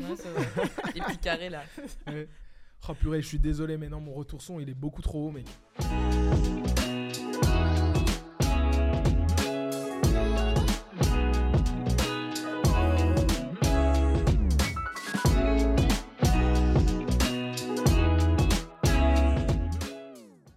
Ouais, 0.00 0.16
c'est 0.16 0.30
vrai. 0.30 0.70
Les 0.94 1.00
petits 1.00 1.18
carrés 1.18 1.50
là. 1.50 1.62
Ouais. 2.06 2.28
Oh 2.88 2.94
purée, 2.94 3.20
je 3.20 3.26
suis 3.26 3.38
désolé, 3.38 3.76
mais 3.76 3.88
non, 3.88 4.00
mon 4.00 4.14
retour 4.14 4.40
son, 4.40 4.58
il 4.58 4.68
est 4.70 4.74
beaucoup 4.74 5.02
trop 5.02 5.28
haut, 5.28 5.30
mec. 5.30 5.46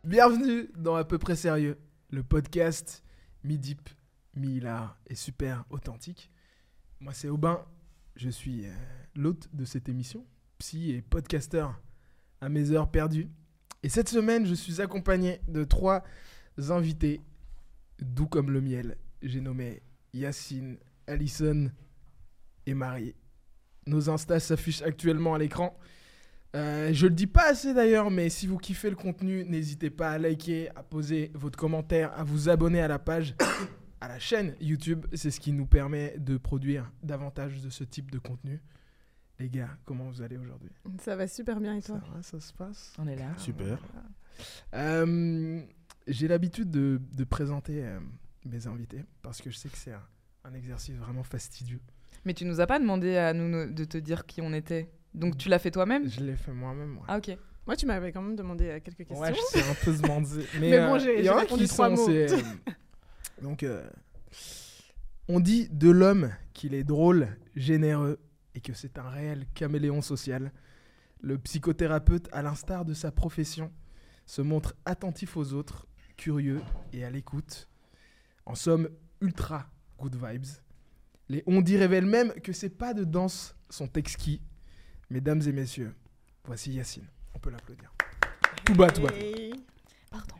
Bienvenue 0.05 0.69
dans 0.77 0.95
À 0.95 1.03
peu 1.03 1.17
près 1.17 1.35
sérieux, 1.35 1.77
le 2.09 2.23
podcast 2.23 3.03
mi-deep, 3.43 3.89
mi-hilar 4.35 4.97
et 5.07 5.15
super 5.15 5.65
authentique. 5.69 6.31
Moi, 7.01 7.13
c'est 7.13 7.27
Aubin, 7.27 7.65
je 8.15 8.29
suis 8.29 8.65
euh, 8.65 8.73
l'hôte 9.15 9.49
de 9.53 9.65
cette 9.65 9.89
émission, 9.89 10.25
psy 10.59 10.91
et 10.91 11.01
podcasteur 11.01 11.79
à 12.41 12.49
mes 12.49 12.71
heures 12.71 12.89
perdues. 12.89 13.29
Et 13.81 13.89
cette 13.89 14.09
semaine, 14.09 14.45
je 14.45 14.53
suis 14.53 14.81
accompagné 14.81 15.41
de 15.47 15.63
trois 15.63 16.03
invités 16.69 17.21
doux 17.99 18.27
comme 18.27 18.51
le 18.51 18.61
miel. 18.61 18.97
J'ai 19.21 19.41
nommé 19.41 19.81
Yacine, 20.13 20.77
Alison 21.07 21.71
et 22.65 22.73
Marie. 22.73 23.15
Nos 23.87 24.09
instas 24.09 24.39
s'affichent 24.39 24.81
actuellement 24.81 25.33
à 25.33 25.37
l'écran. 25.37 25.77
Euh, 26.55 26.93
je 26.93 27.07
le 27.07 27.13
dis 27.13 27.27
pas 27.27 27.49
assez 27.49 27.73
d'ailleurs, 27.73 28.11
mais 28.11 28.29
si 28.29 28.45
vous 28.45 28.57
kiffez 28.57 28.89
le 28.89 28.95
contenu, 28.95 29.43
n'hésitez 29.43 29.89
pas 29.89 30.11
à 30.11 30.17
liker, 30.19 30.69
à 30.75 30.83
poser 30.83 31.31
votre 31.33 31.57
commentaire, 31.57 32.13
à 32.17 32.23
vous 32.23 32.47
abonner 32.47 32.79
à 32.79 32.87
la 32.87 32.99
page, 32.99 33.35
à 34.03 34.07
la 34.09 34.19
chaîne 34.19 34.55
YouTube. 34.59 35.05
C'est 35.13 35.31
ce 35.31 35.39
qui 35.39 35.51
nous 35.53 35.65
permet 35.65 36.15
de 36.17 36.37
produire 36.37 36.91
davantage 37.03 37.61
de 37.61 37.69
ce 37.69 37.83
type 37.85 38.11
de 38.11 38.19
contenu. 38.19 38.61
Les 39.39 39.49
gars, 39.49 39.69
comment 39.85 40.09
vous 40.09 40.21
allez 40.21 40.37
aujourd'hui? 40.37 40.69
Ça 40.99 41.15
va 41.15 41.27
super 41.27 41.59
bien 41.59 41.75
et 41.75 41.81
Ça 41.81 41.93
toi 41.99 42.01
va, 42.15 42.21
ça 42.21 42.39
se 42.39 42.53
passe 42.53 42.93
On 42.99 43.07
est 43.07 43.15
là. 43.15 43.29
Super. 43.37 43.79
Euh, 44.73 45.61
J'ai 46.07 46.27
l'habitude 46.27 46.69
de, 46.69 46.99
de 47.15 47.23
présenter 47.23 47.83
euh, 47.85 47.99
mes 48.45 48.67
invités 48.67 49.03
parce 49.21 49.41
que 49.41 49.49
je 49.49 49.57
sais 49.57 49.69
que 49.69 49.77
c'est 49.77 49.93
un, 49.93 50.03
un 50.43 50.53
exercice 50.53 50.95
vraiment 50.95 51.23
fastidieux. 51.23 51.79
Mais 52.25 52.33
tu 52.33 52.45
nous 52.45 52.59
as 52.61 52.67
pas 52.67 52.79
demandé 52.79 53.15
à 53.17 53.33
nous 53.33 53.71
de 53.71 53.83
te 53.85 53.97
dire 53.97 54.25
qui 54.25 54.41
on 54.41 54.53
était. 54.53 54.89
Donc 55.13 55.37
tu 55.37 55.49
l'as 55.49 55.59
fait 55.59 55.71
toi-même? 55.71 56.09
Je 56.09 56.21
l'ai 56.21 56.35
fait 56.35 56.51
moi-même. 56.53 56.97
ouais. 56.97 57.03
Ah 57.07 57.17
ok. 57.17 57.37
Moi, 57.65 57.77
tu 57.77 57.85
m'avais 57.85 58.11
quand 58.11 58.21
même 58.21 58.35
demandé 58.35 58.65
euh, 58.67 58.79
quelques 58.81 58.97
questions. 59.07 59.19
Ouais, 59.19 59.33
je 59.33 59.39
sais 59.57 59.63
un 59.69 59.73
peu 59.85 59.95
se 59.95 60.01
demander. 60.01 60.45
Mais, 60.59 60.69
Mais 60.71 60.79
bon, 60.79 60.99
j'ai- 60.99 61.15
il 61.15 61.21
y 61.21 61.23
j'ai 61.23 61.29
en 61.29 61.37
a 61.37 61.41
répondu 61.41 61.63
qui 61.63 61.69
trois 61.69 61.95
sont, 61.95 62.07
mots. 62.07 62.07
Donc, 63.43 63.63
euh, 63.63 63.85
on 65.27 65.41
dit 65.41 65.67
de 65.69 65.89
l'homme 65.91 66.31
qu'il 66.53 66.73
est 66.73 66.85
drôle, 66.85 67.27
généreux 67.57 68.17
et 68.55 68.61
que 68.61 68.73
c'est 68.73 68.97
un 68.97 69.09
réel 69.09 69.45
caméléon 69.53 70.01
social. 70.01 70.53
Le 71.19 71.37
psychothérapeute, 71.37 72.29
à 72.31 72.41
l'instar 72.41 72.85
de 72.85 72.93
sa 72.93 73.11
profession, 73.11 73.69
se 74.25 74.41
montre 74.41 74.75
attentif 74.85 75.35
aux 75.35 75.51
autres, 75.51 75.87
curieux 76.15 76.61
et 76.93 77.03
à 77.03 77.09
l'écoute. 77.09 77.67
En 78.45 78.55
somme, 78.55 78.87
ultra 79.19 79.69
good 79.99 80.15
vibes. 80.15 80.45
Les 81.27 81.43
on 81.45 81.59
dit 81.61 81.75
révèlent 81.75 82.05
même 82.05 82.31
que 82.35 82.53
ces 82.53 82.69
pas 82.69 82.93
de 82.93 83.03
danse 83.03 83.57
sont 83.69 83.91
exquis. 83.93 84.41
Mesdames 85.09 85.41
et 85.45 85.51
messieurs, 85.51 85.93
voici 86.45 86.71
Yacine. 86.71 87.07
On 87.35 87.39
peut 87.39 87.49
l'applaudir. 87.49 87.93
Tout 88.65 88.73
bas, 88.75 88.89
tout 88.89 89.01
bas. 89.01 89.13
Et- 89.17 89.51
Pardon. 90.09 90.35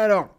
Alors, 0.00 0.34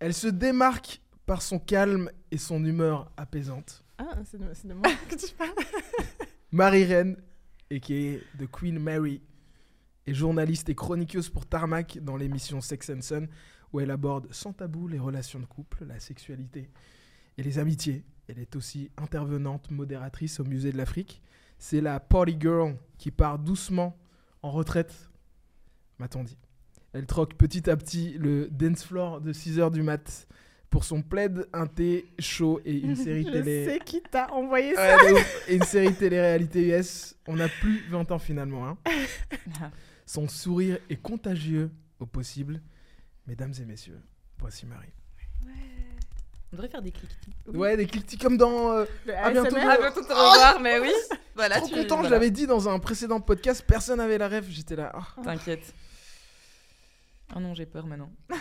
elle 0.00 0.12
se 0.12 0.26
démarque 0.26 1.00
par 1.24 1.40
son 1.40 1.58
calme 1.58 2.10
et 2.30 2.36
son 2.36 2.62
humeur 2.62 3.10
apaisante. 3.16 3.82
Ah, 3.96 4.18
c'est 4.22 4.36
de, 4.36 4.74
moi 4.74 4.92
que 5.08 5.14
tu 5.14 5.34
parles. 5.34 5.48
Marie-Reine, 6.52 7.16
et 7.70 7.80
qui 7.80 7.94
est 7.94 8.22
de 8.38 8.44
Queen 8.44 8.78
Mary, 8.78 9.22
est 10.06 10.12
journaliste 10.12 10.68
et 10.68 10.74
chroniqueuse 10.74 11.30
pour 11.30 11.46
Tarmac 11.46 12.00
dans 12.02 12.18
l'émission 12.18 12.60
Sex 12.60 12.90
and 12.90 13.00
Son, 13.00 13.28
où 13.72 13.80
elle 13.80 13.90
aborde 13.90 14.30
sans 14.30 14.52
tabou 14.52 14.88
les 14.88 14.98
relations 14.98 15.40
de 15.40 15.46
couple, 15.46 15.86
la 15.86 15.98
sexualité 15.98 16.68
et 17.38 17.42
les 17.42 17.58
amitiés. 17.58 18.04
Elle 18.28 18.40
est 18.40 18.56
aussi 18.56 18.90
intervenante, 18.98 19.70
modératrice 19.70 20.38
au 20.38 20.44
Musée 20.44 20.70
de 20.70 20.76
l'Afrique. 20.76 21.22
C'est 21.58 21.80
la 21.80 21.98
party 21.98 22.36
girl 22.38 22.76
qui 22.98 23.10
part 23.10 23.38
doucement 23.38 23.98
en 24.42 24.50
retraite, 24.50 25.08
m'a-t-on 25.98 26.24
dit. 26.24 26.36
Elle 26.92 27.06
troque 27.06 27.34
petit 27.34 27.68
à 27.70 27.76
petit 27.76 28.16
le 28.18 28.48
dance 28.50 28.84
floor 28.84 29.20
de 29.20 29.32
6h 29.32 29.70
du 29.72 29.82
mat 29.82 30.26
pour 30.68 30.84
son 30.84 31.02
plaid, 31.02 31.46
un 31.52 31.66
thé 31.66 32.06
chaud 32.18 32.60
et 32.64 32.72
une 32.78 32.96
série 33.04 33.24
Je 33.26 33.30
télé. 33.30 33.64
sais 33.64 33.78
qui 33.78 34.00
t'a 34.02 34.30
envoyé 34.32 34.74
ça. 34.74 34.96
Ouais. 35.04 35.22
Et 35.48 35.56
une 35.56 35.62
série 35.64 35.94
télé-réalité 35.94 36.68
US. 36.78 37.14
On 37.26 37.36
n'a 37.36 37.48
plus 37.48 37.82
20 37.90 38.10
ans 38.12 38.18
finalement. 38.18 38.66
hein. 38.68 38.78
Son 40.06 40.28
sourire 40.28 40.78
est 40.90 40.96
contagieux 41.00 41.70
au 42.00 42.06
possible. 42.06 42.60
Mesdames 43.26 43.52
et 43.60 43.64
messieurs, 43.64 44.00
voici 44.38 44.66
Marie. 44.66 44.88
On 46.52 46.56
devrait 46.56 46.68
faire 46.68 46.82
des. 46.82 46.92
Oui. 47.46 47.56
Ouais, 47.58 47.76
des 47.78 47.86
clics 47.86 48.20
comme 48.20 48.36
dans. 48.36 48.72
euh, 48.72 48.84
À 49.16 49.30
bientôt. 49.30 49.56
Ah, 49.58 49.78
bientôt 49.78 50.02
te 50.02 50.12
revoir, 50.12 50.60
mais 50.60 50.78
oui. 50.80 50.90
Voilà, 51.34 51.56
trop 51.56 51.68
tu 51.68 51.72
content, 51.74 51.96
je 51.96 52.00
voilà. 52.02 52.10
l'avais 52.10 52.30
dit 52.30 52.46
dans 52.46 52.68
un 52.68 52.78
précédent 52.78 53.18
podcast, 53.18 53.64
personne 53.66 53.96
n'avait 53.96 54.18
la 54.18 54.28
rêve. 54.28 54.44
J'étais 54.50 54.76
là. 54.76 54.92
ah. 54.94 55.06
T'inquiète. 55.24 55.72
Ah 57.32 57.40
non, 57.40 57.54
j'ai 57.54 57.64
peur 57.64 57.86
maintenant. 57.86 58.12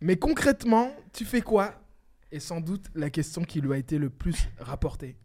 Mais 0.00 0.16
concrètement, 0.16 0.94
tu 1.12 1.24
fais 1.24 1.40
quoi? 1.40 1.74
Et 2.30 2.38
sans 2.38 2.60
doute 2.60 2.86
la 2.94 3.10
question 3.10 3.42
qui 3.42 3.60
lui 3.60 3.72
a 3.72 3.76
été 3.76 3.98
le 3.98 4.10
plus 4.10 4.48
rapportée. 4.58 5.16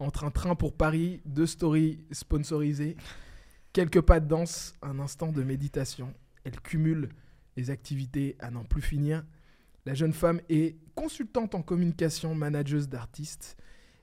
Entre 0.00 0.24
un 0.24 0.30
train 0.30 0.54
pour 0.54 0.74
Paris, 0.74 1.20
deux 1.26 1.46
stories 1.46 2.04
sponsorisées, 2.10 2.96
quelques 3.74 4.00
pas 4.00 4.18
de 4.18 4.26
danse, 4.26 4.74
un 4.80 4.98
instant 4.98 5.30
de 5.30 5.42
méditation. 5.42 6.14
Elle 6.44 6.58
cumule 6.60 7.10
les 7.56 7.70
activités 7.70 8.36
à 8.38 8.50
n'en 8.50 8.64
plus 8.64 8.80
finir. 8.80 9.26
La 9.84 9.92
jeune 9.92 10.14
femme 10.14 10.40
est 10.48 10.78
consultante 10.94 11.54
en 11.54 11.60
communication, 11.60 12.34
manageuse 12.34 12.88
d'artistes, 12.88 13.58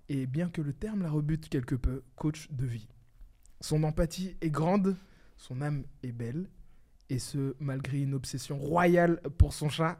et 0.07 0.27
bien 0.27 0.49
que 0.49 0.61
le 0.61 0.73
terme 0.73 1.01
la 1.01 1.09
rebute 1.09 1.49
quelque 1.49 1.75
peu, 1.75 2.03
coach 2.15 2.47
de 2.51 2.65
vie. 2.65 2.87
Son 3.61 3.81
empathie 3.83 4.37
est 4.41 4.51
grande, 4.51 4.95
son 5.37 5.61
âme 5.61 5.83
est 6.03 6.11
belle, 6.11 6.47
et 7.09 7.19
ce, 7.19 7.55
malgré 7.59 7.99
une 7.99 8.13
obsession 8.13 8.57
royale 8.57 9.19
pour 9.37 9.53
son 9.53 9.69
chat. 9.69 9.97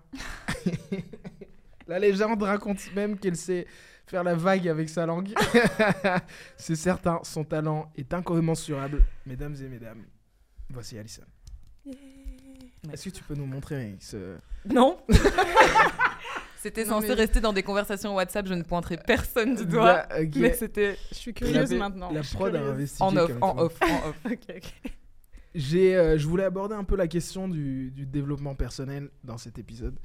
la 1.88 2.00
légende 2.00 2.42
raconte 2.42 2.94
même 2.96 3.18
qu'elle 3.18 3.36
sait 3.36 3.68
faire 4.08 4.24
la 4.24 4.36
vague 4.36 4.68
avec 4.68 4.90
sa 4.90 5.06
langue. 5.06 5.34
C'est 6.58 6.76
certain, 6.76 7.20
son 7.24 7.44
talent 7.44 7.92
est 7.96 8.14
incommensurable. 8.14 9.04
Mesdames 9.26 9.56
et 9.62 9.68
mesdames, 9.68 10.04
voici 10.70 10.98
Alison. 10.98 11.24
Est-ce 12.92 13.06
que 13.06 13.16
tu 13.16 13.24
peux 13.24 13.36
nous 13.36 13.48
montrer 13.48 13.96
ce... 14.00 14.36
Non. 14.68 15.00
C'était 16.58 16.86
censé 16.86 17.10
mais- 17.10 17.14
rester 17.14 17.40
dans 17.40 17.54
des 17.54 17.62
conversations 17.62 18.16
WhatsApp, 18.16 18.48
je 18.48 18.54
ne 18.56 18.64
pointerai 18.64 18.98
personne 18.98 19.56
du 19.56 19.66
doigt. 19.68 20.06
Bah. 20.10 20.16
Mais 20.36 20.54
c'était 20.54 20.98
Je 21.12 21.16
suis 21.16 21.34
curieuse 21.34 21.72
La- 21.72 21.78
maintenant. 21.78 22.12
La 22.12 22.22
prod 22.22 22.56
a 22.56 22.60
investi. 22.60 23.04
en 23.04 23.16
off, 23.16 23.32
en 23.42 23.58
off, 23.60 23.78
en 23.84 24.10
off. 24.10 24.16
Ok, 24.26 24.40
ok. 24.50 24.64
J'ai, 24.84 24.92
euh, 25.56 26.18
je 26.18 26.28
voulais 26.28 26.44
aborder 26.44 26.76
un 26.76 26.84
peu 26.84 26.96
la 26.96 27.08
question 27.08 27.48
du, 27.48 27.92
du 27.92 28.06
développement 28.06 28.56
personnel 28.56 29.10
dans 29.24 29.38
cet 29.38 29.58
épisode. 29.60 30.00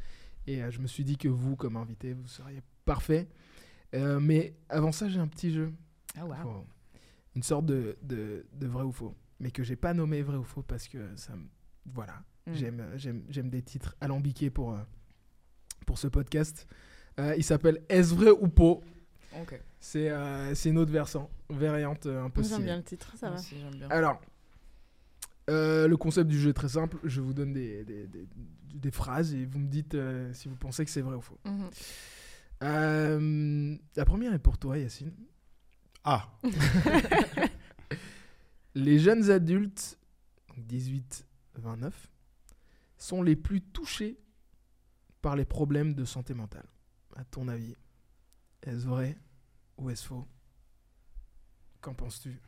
Et 0.47 0.63
euh, 0.63 0.71
je 0.71 0.81
me 0.81 0.87
suis 0.87 1.05
dit 1.05 1.17
que 1.17 1.29
vous, 1.29 1.57
comme 1.57 1.77
invité, 1.77 2.13
vous 2.13 2.27
seriez 2.29 2.63
parfait. 2.85 3.29
Euh, 3.95 4.21
mais 4.21 4.55
avant 4.69 4.93
ça, 4.93 5.09
j'ai 5.09 5.19
un 5.21 5.29
petit 5.29 5.53
jeu. 5.53 5.73
Ah. 6.17 6.25
Faut- 6.43 6.65
Une 7.37 7.43
sorte 7.43 7.67
de, 7.67 7.97
de, 8.03 8.47
de 8.53 8.67
vrai 8.67 8.85
ou 8.85 8.93
faux. 8.93 9.15
Mais 9.39 9.51
que 9.51 9.63
j'ai 9.63 9.77
pas 9.77 9.95
nommé 9.95 10.23
vrai 10.23 10.37
ou 10.37 10.45
faux 10.45 10.63
parce 10.63 10.87
que 10.89 10.99
ça 11.17 11.35
me. 11.35 11.47
Voilà. 11.87 12.15
Mm. 12.47 12.53
J'aime, 12.55 12.87
j'aime, 12.97 13.23
j'aime 13.29 13.51
des 13.51 13.63
titres 13.63 13.97
alambiqués 14.01 14.51
pour, 14.51 14.75
euh, 14.75 14.79
pour 15.87 15.99
ce 15.99 16.09
podcast. 16.09 16.67
Euh, 17.19 17.35
il 17.37 17.45
s'appelle 17.45 17.83
Est-ce 17.89 18.15
vrai 18.15 18.31
ou 18.31 18.49
faux? 18.55 18.83
Ok. 19.41 19.61
C'est, 19.79 20.11
euh, 20.11 20.55
c'est 20.55 20.69
une 20.71 20.79
autre 20.79 20.93
versant, 20.93 21.31
variante 21.49 22.05
euh, 22.07 22.25
un 22.25 22.31
peu 22.31 22.43
J'aime 22.43 22.65
bien 22.65 22.77
le 22.77 22.83
titre, 22.83 23.13
ça 23.17 23.31
va. 23.31 23.37
aussi, 23.37 23.57
j'aime 23.59 23.75
bien. 23.79 23.89
Alors, 23.89 24.21
euh, 25.51 25.89
le 25.89 25.97
concept 25.97 26.29
du 26.31 26.39
jeu 26.41 26.51
est 26.51 26.55
très 26.55 26.69
simple. 26.71 26.97
Je 27.05 27.21
vous 27.21 27.35
donne 27.35 27.53
des, 27.53 27.85
des, 27.85 28.07
des- 28.07 28.29
des 28.75 28.91
phrases 28.93 29.35
et 29.35 29.45
vous 29.47 29.59
me 29.59 29.69
dites 29.69 29.95
euh, 29.95 30.33
si 30.33 30.49
vous 30.49 30.57
pensez 30.57 30.85
que 30.85 30.91
c'est 30.91 31.01
vrai 31.03 31.17
ou 31.17 31.21
faux. 31.21 31.39
Mhm. 31.45 31.71
Euh, 32.63 33.77
la 33.97 34.05
première 34.05 34.33
est 34.33 34.39
pour 34.39 34.59
toi, 34.59 34.79
Yacine. 34.79 35.13
Ah, 36.05 36.31
Les 38.75 38.99
jeunes 38.99 39.31
adultes, 39.31 39.99
18-29, 40.69 41.93
sont 42.97 43.23
les 43.23 43.37
plus 43.37 43.61
touchés 43.61 44.19
par 45.23 45.37
les 45.37 45.45
problèmes 45.45 45.95
de 45.95 46.05
santé 46.05 46.35
mentale. 46.35 46.67
À 47.17 47.25
ton 47.25 47.49
avis, 47.49 47.75
est-ce 48.63 48.87
vrai 48.87 49.19
ou 49.77 49.91
est-ce 49.91 50.07
faux? 50.07 50.27
Qu'en 51.81 51.95
penses-tu? 51.95 52.41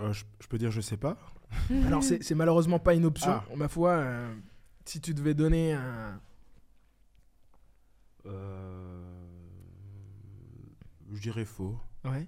Euh, 0.00 0.12
je, 0.12 0.24
je 0.40 0.46
peux 0.48 0.58
dire 0.58 0.70
je 0.70 0.80
sais 0.80 0.96
pas. 0.96 1.16
Alors, 1.86 2.02
c'est 2.02 2.22
c'est 2.22 2.34
malheureusement 2.34 2.78
pas 2.78 2.94
une 2.94 3.04
option. 3.04 3.30
Ah. 3.32 3.44
Ma 3.56 3.68
foi, 3.68 3.90
euh, 3.92 4.34
si 4.84 5.00
tu 5.00 5.14
devais 5.14 5.34
donner 5.34 5.72
un. 5.74 6.20
Euh, 8.26 9.26
Je 11.12 11.20
dirais 11.20 11.44
faux. 11.44 11.78
Ouais. 12.04 12.26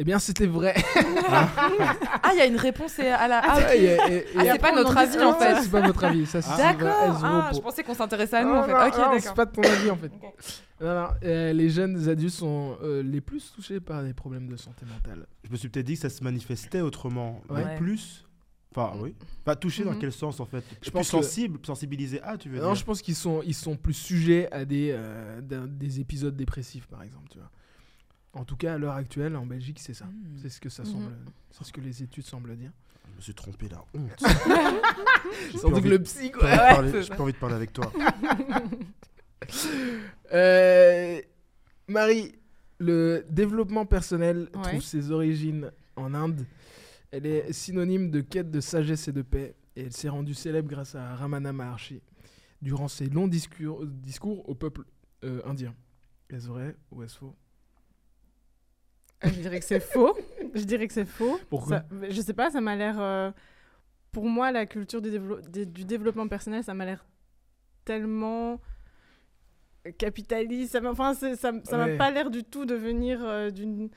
Eh 0.00 0.04
bien, 0.04 0.18
c'était 0.18 0.46
vrai. 0.46 0.74
Ah, 1.30 2.30
il 2.32 2.38
y 2.38 2.40
a 2.40 2.46
une 2.46 2.56
réponse 2.56 2.98
à 2.98 3.26
la. 3.28 3.40
Ah, 3.44 3.58
ok. 3.58 3.74
Et- 3.74 3.84
et- 3.84 4.16
et 4.16 4.24
Ah, 4.38 4.42
c'est 4.52 4.58
pas 4.58 4.72
notre 4.72 4.96
avis, 4.96 5.18
en 5.22 5.34
fait. 5.34 5.62
C'est 5.62 5.70
pas 5.70 5.80
votre 5.86 6.04
avis. 6.04 6.26
Ça, 6.26 6.40
c'est 6.42 6.56
D'accord. 6.56 7.20
Ah, 7.24 7.50
je 7.54 7.58
pensais 7.60 7.82
qu'on 7.82 7.94
s'intéressait 7.94 8.36
à 8.36 8.44
nous 8.44 8.50
Non, 8.54 8.60
en 8.60 8.62
fait. 8.64 8.72
non, 8.72 8.78
ok, 8.86 8.90
d'accord. 8.96 9.14
c'est 9.20 9.34
pas 9.34 9.44
de 9.46 9.52
ton 9.52 9.62
avis 9.62 9.90
en 9.90 9.96
fait. 9.96 10.12
Non, 10.80 10.94
non, 10.94 11.08
euh, 11.24 11.52
les 11.52 11.68
jeunes 11.70 12.08
adultes 12.08 12.34
sont 12.34 12.76
euh, 12.82 13.02
les 13.02 13.20
plus 13.20 13.52
touchés 13.54 13.80
par 13.80 14.02
des 14.02 14.14
problèmes 14.14 14.48
de 14.48 14.56
santé 14.56 14.86
mentale. 14.86 15.26
Je 15.44 15.50
me 15.50 15.56
suis 15.56 15.68
peut-être 15.68 15.86
dit 15.86 15.94
que 15.94 16.00
ça 16.00 16.10
se 16.10 16.22
manifestait 16.22 16.80
autrement. 16.80 17.40
Ouais. 17.50 17.64
mais 17.64 17.76
plus. 17.76 18.24
Enfin, 18.74 18.92
oui. 19.00 19.14
Enfin, 19.44 19.56
touché 19.56 19.82
dans 19.82 19.92
Mhm. 19.92 19.98
quel 19.98 20.12
sens 20.12 20.38
en 20.40 20.46
fait? 20.46 20.62
Je 20.82 20.90
pense 20.90 21.10
pense 21.10 21.20
que- 21.20 21.26
sensible, 21.26 21.58
sensibilisé. 21.66 22.20
Ah, 22.22 22.36
tu 22.36 22.48
veux 22.48 22.58
Non, 22.60 22.66
dire? 22.66 22.74
je 22.76 22.84
pense 22.84 23.02
qu'ils 23.02 23.16
sont, 23.16 23.42
ils 23.44 23.54
sont 23.54 23.76
plus 23.76 23.94
sujets 23.94 24.48
à 24.52 24.64
des, 24.64 24.90
euh, 24.92 25.40
des 25.42 26.00
épisodes 26.00 26.36
dépressifs 26.36 26.86
par 26.86 27.02
exemple. 27.02 27.28
Tu 27.30 27.38
vois. 27.38 27.50
En 28.38 28.44
tout 28.44 28.56
cas, 28.56 28.74
à 28.74 28.78
l'heure 28.78 28.94
actuelle, 28.94 29.36
en 29.36 29.44
Belgique, 29.46 29.78
c'est 29.80 29.94
ça. 29.94 30.04
Hmm. 30.06 30.38
C'est 30.40 30.48
ce 30.48 30.60
que 30.60 30.68
ça 30.68 30.84
semble, 30.84 31.10
c'est 31.50 31.64
ce 31.64 31.72
que 31.72 31.80
les 31.80 32.02
études 32.02 32.24
semblent 32.24 32.56
dire. 32.56 32.70
Je 33.10 33.16
me 33.16 33.20
suis 33.20 33.34
trompé 33.34 33.68
là. 33.68 33.84
Honte. 33.94 34.10
J'ai 35.52 35.58
que 35.58 35.66
envie- 35.66 35.88
le 35.88 35.98
psy, 36.02 36.30
quoi. 36.30 36.44
Ouais, 36.48 37.02
J'ai 37.02 37.08
pas 37.08 37.22
envie 37.22 37.32
de 37.32 37.38
parler 37.38 37.54
avec 37.56 37.72
toi. 37.72 37.92
Euh, 40.32 41.20
Marie, 41.86 42.32
le 42.78 43.24
développement 43.30 43.86
personnel 43.86 44.48
Ouais. 44.54 44.62
trouve 44.62 44.82
ses 44.82 45.10
origines 45.10 45.70
en 45.96 46.12
Inde. 46.14 46.44
Elle 47.10 47.24
est 47.26 47.52
synonyme 47.52 48.10
de 48.10 48.20
quête 48.20 48.50
de 48.50 48.60
sagesse 48.60 49.08
et 49.08 49.12
de 49.12 49.22
paix. 49.22 49.54
Et 49.76 49.82
elle 49.82 49.92
s'est 49.92 50.08
rendue 50.08 50.34
célèbre 50.34 50.68
grâce 50.68 50.94
à 50.96 51.14
Ramana 51.14 51.52
Maharshi 51.52 52.02
durant 52.60 52.88
ses 52.88 53.08
longs 53.08 53.28
discours, 53.28 53.86
discours 53.86 54.46
au 54.48 54.54
peuple 54.54 54.82
euh, 55.24 55.40
indien. 55.46 55.74
Est-ce 56.30 56.48
vrai 56.48 56.76
ou 56.90 57.02
est-ce 57.02 57.16
faux? 57.16 57.34
Je 59.22 59.30
dirais 59.40 59.58
que 59.58 59.64
c'est 59.64 59.80
faux. 59.80 60.16
Je 60.54 60.62
dirais 60.64 60.86
que 60.86 60.92
c'est 60.94 61.04
faux. 61.04 61.38
Pourquoi 61.50 61.78
Ça- 61.78 61.86
Je 62.10 62.20
sais 62.20 62.34
pas, 62.34 62.50
ça 62.50 62.60
m'a 62.60 62.76
l'air. 62.76 63.00
euh, 63.00 63.30
Pour 64.12 64.24
moi, 64.26 64.50
la 64.52 64.64
culture 64.66 65.02
du, 65.02 65.10
dévelop- 65.10 65.46
des- 65.50 65.66
du 65.66 65.84
développement 65.84 66.26
personnel, 66.28 66.64
ça 66.64 66.72
m'a 66.74 66.84
l'air 66.86 67.04
tellement 67.84 68.58
capitaliste. 69.98 70.72
Ça 70.72 70.80
m'a 70.80 70.90
enfin, 70.90 71.14
c'est- 71.14 71.36
ça 71.36 71.52
ça 71.64 71.76
m'a 71.76 71.84
Ouais. 71.86 71.96
pas 71.96 72.10
l'air 72.10 72.30
du 72.30 72.42
tout 72.44 72.64
de 72.64 72.74
venir 72.74 73.20
euh, 73.22 73.50
d'une 73.50 73.90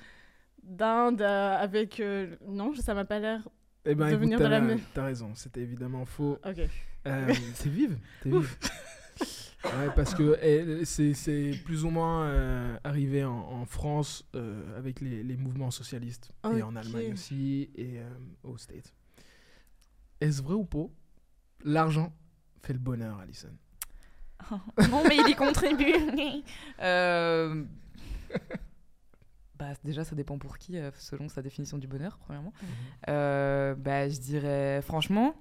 d'Inde 0.63 1.21
avec. 1.21 1.99
euh, 1.99 2.35
Non, 2.47 2.73
ça 2.75 2.93
m'a 2.93 3.05
pas 3.05 3.19
l'air. 3.19 3.47
Eh 3.85 3.95
ben, 3.95 4.05
De 4.05 4.09
écoute, 4.11 4.21
venir 4.21 4.39
de 4.39 4.45
la 4.45 4.59
mer. 4.61 4.77
t'as 4.93 5.05
raison, 5.05 5.31
c'était 5.33 5.61
évidemment 5.61 6.05
faux. 6.05 6.37
Ok. 6.45 6.55
T'es 7.03 7.69
vive, 7.69 7.97
t'es 8.21 8.29
vive. 8.29 8.55
Ouais, 9.63 9.89
parce 9.95 10.15
que 10.15 10.37
elle- 10.41 10.85
c'est 10.85 11.51
plus 11.63 11.85
ou 11.85 11.89
moins 11.91 12.23
euh, 12.25 12.77
arrivé 12.83 13.23
en, 13.23 13.31
en 13.37 13.65
France 13.65 14.25
euh, 14.35 14.77
avec 14.77 15.01
les, 15.01 15.23
les 15.23 15.37
mouvements 15.37 15.69
socialistes 15.71 16.31
et 16.55 16.61
en. 16.63 16.75
Allemagne 16.75 17.13
aussi 17.13 17.69
et 17.75 17.99
euh, 17.99 18.09
aux 18.43 18.57
States. 18.57 18.93
Est-ce 20.19 20.41
vrai 20.41 20.55
ou 20.55 20.65
pas 20.65 20.87
L'argent 21.63 22.11
fait 22.63 22.73
le 22.73 22.79
bonheur, 22.79 23.19
Alison. 23.19 23.53
non, 24.89 25.03
mais 25.07 25.17
il 25.17 25.29
y 25.29 25.35
contribue. 25.35 25.93
Euh, 26.81 27.63
Bah, 29.55 29.73
déjà, 29.83 30.03
ça 30.03 30.15
dépend 30.15 30.39
pour 30.39 30.57
qui, 30.57 30.75
selon 30.97 31.29
sa 31.29 31.43
définition 31.43 31.77
du 31.77 31.85
bonheur, 31.87 32.17
premièrement. 32.17 32.51
Euh, 33.09 33.75
bah, 33.75 34.09
je 34.09 34.19
dirais, 34.19 34.81
franchement. 34.81 35.35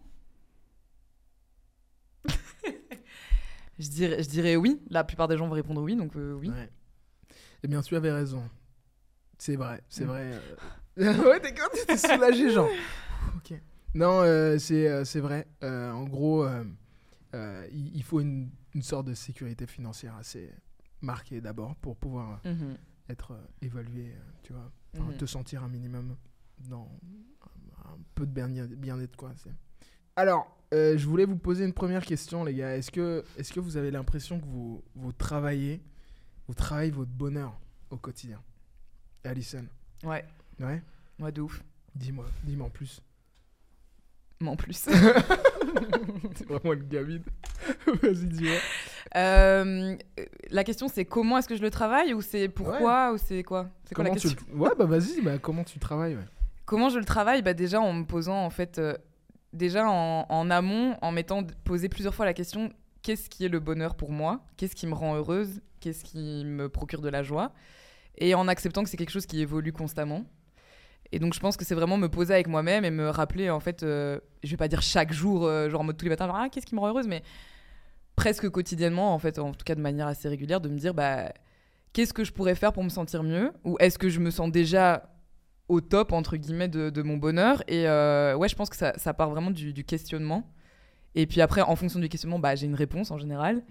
je, 3.80 3.88
dirais, 3.90 4.22
je 4.22 4.28
dirais 4.28 4.56
oui. 4.56 4.80
La 4.90 5.04
plupart 5.04 5.28
des 5.28 5.36
gens 5.36 5.46
vont 5.48 5.54
répondre 5.54 5.82
oui, 5.82 5.96
donc 5.96 6.14
euh, 6.16 6.32
oui. 6.34 6.50
Ouais. 6.50 6.70
Eh 7.62 7.68
bien, 7.68 7.82
tu 7.82 7.96
avais 7.96 8.12
raison. 8.12 8.42
C'est 9.38 9.56
vrai, 9.56 9.82
c'est 9.88 10.04
Mm. 10.04 10.08
vrai. 10.08 10.32
euh. 10.98 11.24
ouais, 11.30 11.40
t'es 11.40 11.54
quand 11.54 11.68
t'es 11.86 11.96
soulagé, 11.96 12.50
genre. 12.50 12.68
ok. 13.36 13.54
Non, 13.94 14.22
euh, 14.22 14.58
c'est 14.58 14.88
euh, 14.88 15.04
vrai. 15.20 15.46
Euh, 15.62 15.90
en 15.92 16.04
gros, 16.04 16.46
il 17.72 18.02
faut 18.02 18.20
une, 18.20 18.50
une 18.74 18.82
sorte 18.82 19.06
de 19.06 19.14
sécurité 19.14 19.66
financière 19.66 20.14
assez 20.16 20.50
marquée 21.00 21.40
d'abord 21.40 21.74
pour 21.76 21.96
pouvoir 21.96 22.40
Mhm. 22.44 22.76
être 23.08 23.38
évalué, 23.62 24.14
tu 24.42 24.52
vois. 24.52 24.70
Enfin, 24.94 25.04
Mhm. 25.10 25.16
te 25.16 25.26
sentir 25.26 25.62
un 25.64 25.68
minimum 25.68 26.16
dans 26.68 26.90
un, 27.86 27.96
peu 28.14 28.26
de 28.26 28.32
bien- 28.32 28.66
bien-être, 28.66 29.16
quoi. 29.16 29.32
c'est- 29.36 29.50
Alors, 30.20 30.54
euh, 30.74 30.98
je 30.98 31.06
voulais 31.06 31.24
vous 31.24 31.36
poser 31.38 31.64
une 31.64 31.72
première 31.72 32.04
question, 32.04 32.44
les 32.44 32.52
gars. 32.52 32.76
Est-ce 32.76 32.90
que, 32.90 33.24
est 33.38 33.50
que 33.50 33.58
vous 33.58 33.78
avez 33.78 33.90
l'impression 33.90 34.38
que 34.38 34.44
vous, 34.44 34.82
vous 34.94 35.12
travaillez, 35.12 35.80
vous 36.46 36.52
travaillez 36.52 36.90
votre 36.90 37.10
bonheur 37.10 37.58
au 37.88 37.96
quotidien? 37.96 38.38
Alison 39.24 39.64
Ouais, 40.04 40.22
Ouais? 40.60 40.82
Ouais, 41.20 41.32
de 41.32 41.40
ouf. 41.40 41.62
Dis-moi, 41.94 42.26
dis-moi 42.44 42.66
en 42.66 42.70
plus. 42.70 43.00
Mais 44.42 44.50
en 44.50 44.56
plus. 44.56 44.76
C'est 46.34 46.46
vraiment 46.46 46.72
le 46.72 46.84
gamine. 46.84 47.22
Vas-y, 48.02 48.26
dis-moi. 48.26 48.56
Euh, 49.16 49.96
la 50.50 50.64
question, 50.64 50.88
c'est 50.88 51.06
comment 51.06 51.38
est-ce 51.38 51.48
que 51.48 51.56
je 51.56 51.62
le 51.62 51.70
travaille 51.70 52.12
ou 52.12 52.20
c'est 52.20 52.50
pourquoi 52.50 53.12
ou 53.14 53.16
c'est 53.18 53.42
quoi? 53.42 53.70
C'est 53.84 53.94
quoi 53.94 54.04
la 54.04 54.10
Comment 54.10 54.20
tu 54.20 54.28
question? 54.28 54.46
le- 54.52 54.58
Ouais, 54.60 54.70
bah 54.78 54.84
vas-y, 54.84 55.22
bah, 55.22 55.38
comment 55.38 55.64
tu 55.64 55.78
travailles 55.78 56.16
ouais. 56.16 56.24
Comment 56.66 56.90
je 56.90 56.98
le 56.98 57.04
travaille? 57.06 57.40
Bah 57.40 57.54
Déjà 57.54 57.80
en 57.80 57.92
me 57.94 58.04
posant, 58.04 58.44
en 58.44 58.50
fait, 58.50 58.78
euh, 58.78 58.94
déjà 59.52 59.88
en, 59.88 60.50
amont, 60.50 60.96
en 61.02 61.12
m'étant 61.12 61.42
d- 61.42 61.54
posé 61.64 61.88
plusieurs 61.88 62.14
fois 62.14 62.24
la 62.26 62.34
question 62.34 62.70
qu'est-ce 63.02 63.30
qui 63.30 63.44
est 63.44 63.48
le 63.48 63.60
bonheur 63.60 63.94
pour 63.94 64.12
moi? 64.12 64.44
Qu'est-ce 64.56 64.76
qui 64.76 64.86
me 64.86 64.94
rend 64.94 65.16
heureuse? 65.16 65.60
Qu'est-ce 65.80 66.04
qui 66.04 66.44
me 66.44 66.68
procure 66.68 67.00
de 67.00 67.08
la 67.08 67.22
joie? 67.22 67.52
Et 68.18 68.34
en 68.34 68.48
acceptant 68.48 68.82
que 68.84 68.90
c'est 68.90 68.96
quelque 68.96 69.10
chose 69.10 69.26
qui 69.26 69.40
évolue 69.40 69.72
constamment. 69.72 70.24
Et 71.12 71.18
donc 71.18 71.34
je 71.34 71.40
pense 71.40 71.56
que 71.56 71.64
c'est 71.64 71.74
vraiment 71.74 71.96
me 71.96 72.08
poser 72.08 72.34
avec 72.34 72.46
moi-même 72.46 72.84
et 72.84 72.90
me 72.90 73.08
rappeler, 73.08 73.50
en 73.50 73.58
fait, 73.60 73.82
euh, 73.82 74.20
je 74.44 74.50
vais 74.50 74.56
pas 74.56 74.68
dire 74.68 74.82
chaque 74.82 75.12
jour, 75.12 75.44
euh, 75.46 75.68
genre 75.68 75.80
en 75.80 75.84
mode 75.84 75.96
tous 75.96 76.04
les 76.04 76.10
matins, 76.10 76.26
genre 76.26 76.36
ah, 76.36 76.48
qu'est-ce 76.50 76.66
qui 76.66 76.74
me 76.74 76.80
rend 76.80 76.88
heureuse? 76.88 77.08
Mais 77.08 77.22
presque 78.16 78.48
quotidiennement, 78.50 79.14
en 79.14 79.18
fait, 79.18 79.38
en 79.38 79.52
tout 79.52 79.64
cas 79.64 79.74
de 79.74 79.80
manière 79.80 80.06
assez 80.06 80.28
régulière, 80.28 80.60
de 80.60 80.68
me 80.68 80.78
dire 80.78 80.94
bah 80.94 81.32
qu'est-ce 81.92 82.12
que 82.12 82.22
je 82.22 82.32
pourrais 82.32 82.54
faire 82.54 82.72
pour 82.72 82.84
me 82.84 82.88
sentir 82.90 83.22
mieux? 83.22 83.52
Ou 83.64 83.76
est-ce 83.80 83.98
que 83.98 84.08
je 84.08 84.20
me 84.20 84.30
sens 84.30 84.50
déjà 84.52 85.10
au 85.70 85.80
top, 85.80 86.12
entre 86.12 86.36
guillemets, 86.36 86.68
de, 86.68 86.90
de 86.90 87.02
mon 87.02 87.16
bonheur 87.16 87.62
Et 87.68 87.86
euh, 87.88 88.34
ouais, 88.36 88.48
je 88.48 88.56
pense 88.56 88.68
que 88.68 88.76
ça, 88.76 88.92
ça 88.96 89.14
part 89.14 89.30
vraiment 89.30 89.50
du, 89.50 89.72
du 89.72 89.84
questionnement. 89.84 90.42
Et 91.14 91.26
puis 91.26 91.40
après, 91.40 91.60
en 91.62 91.76
fonction 91.76 92.00
du 92.00 92.08
questionnement, 92.08 92.38
bah, 92.38 92.54
j'ai 92.56 92.66
une 92.66 92.74
réponse 92.74 93.10
en 93.10 93.18
général. 93.18 93.62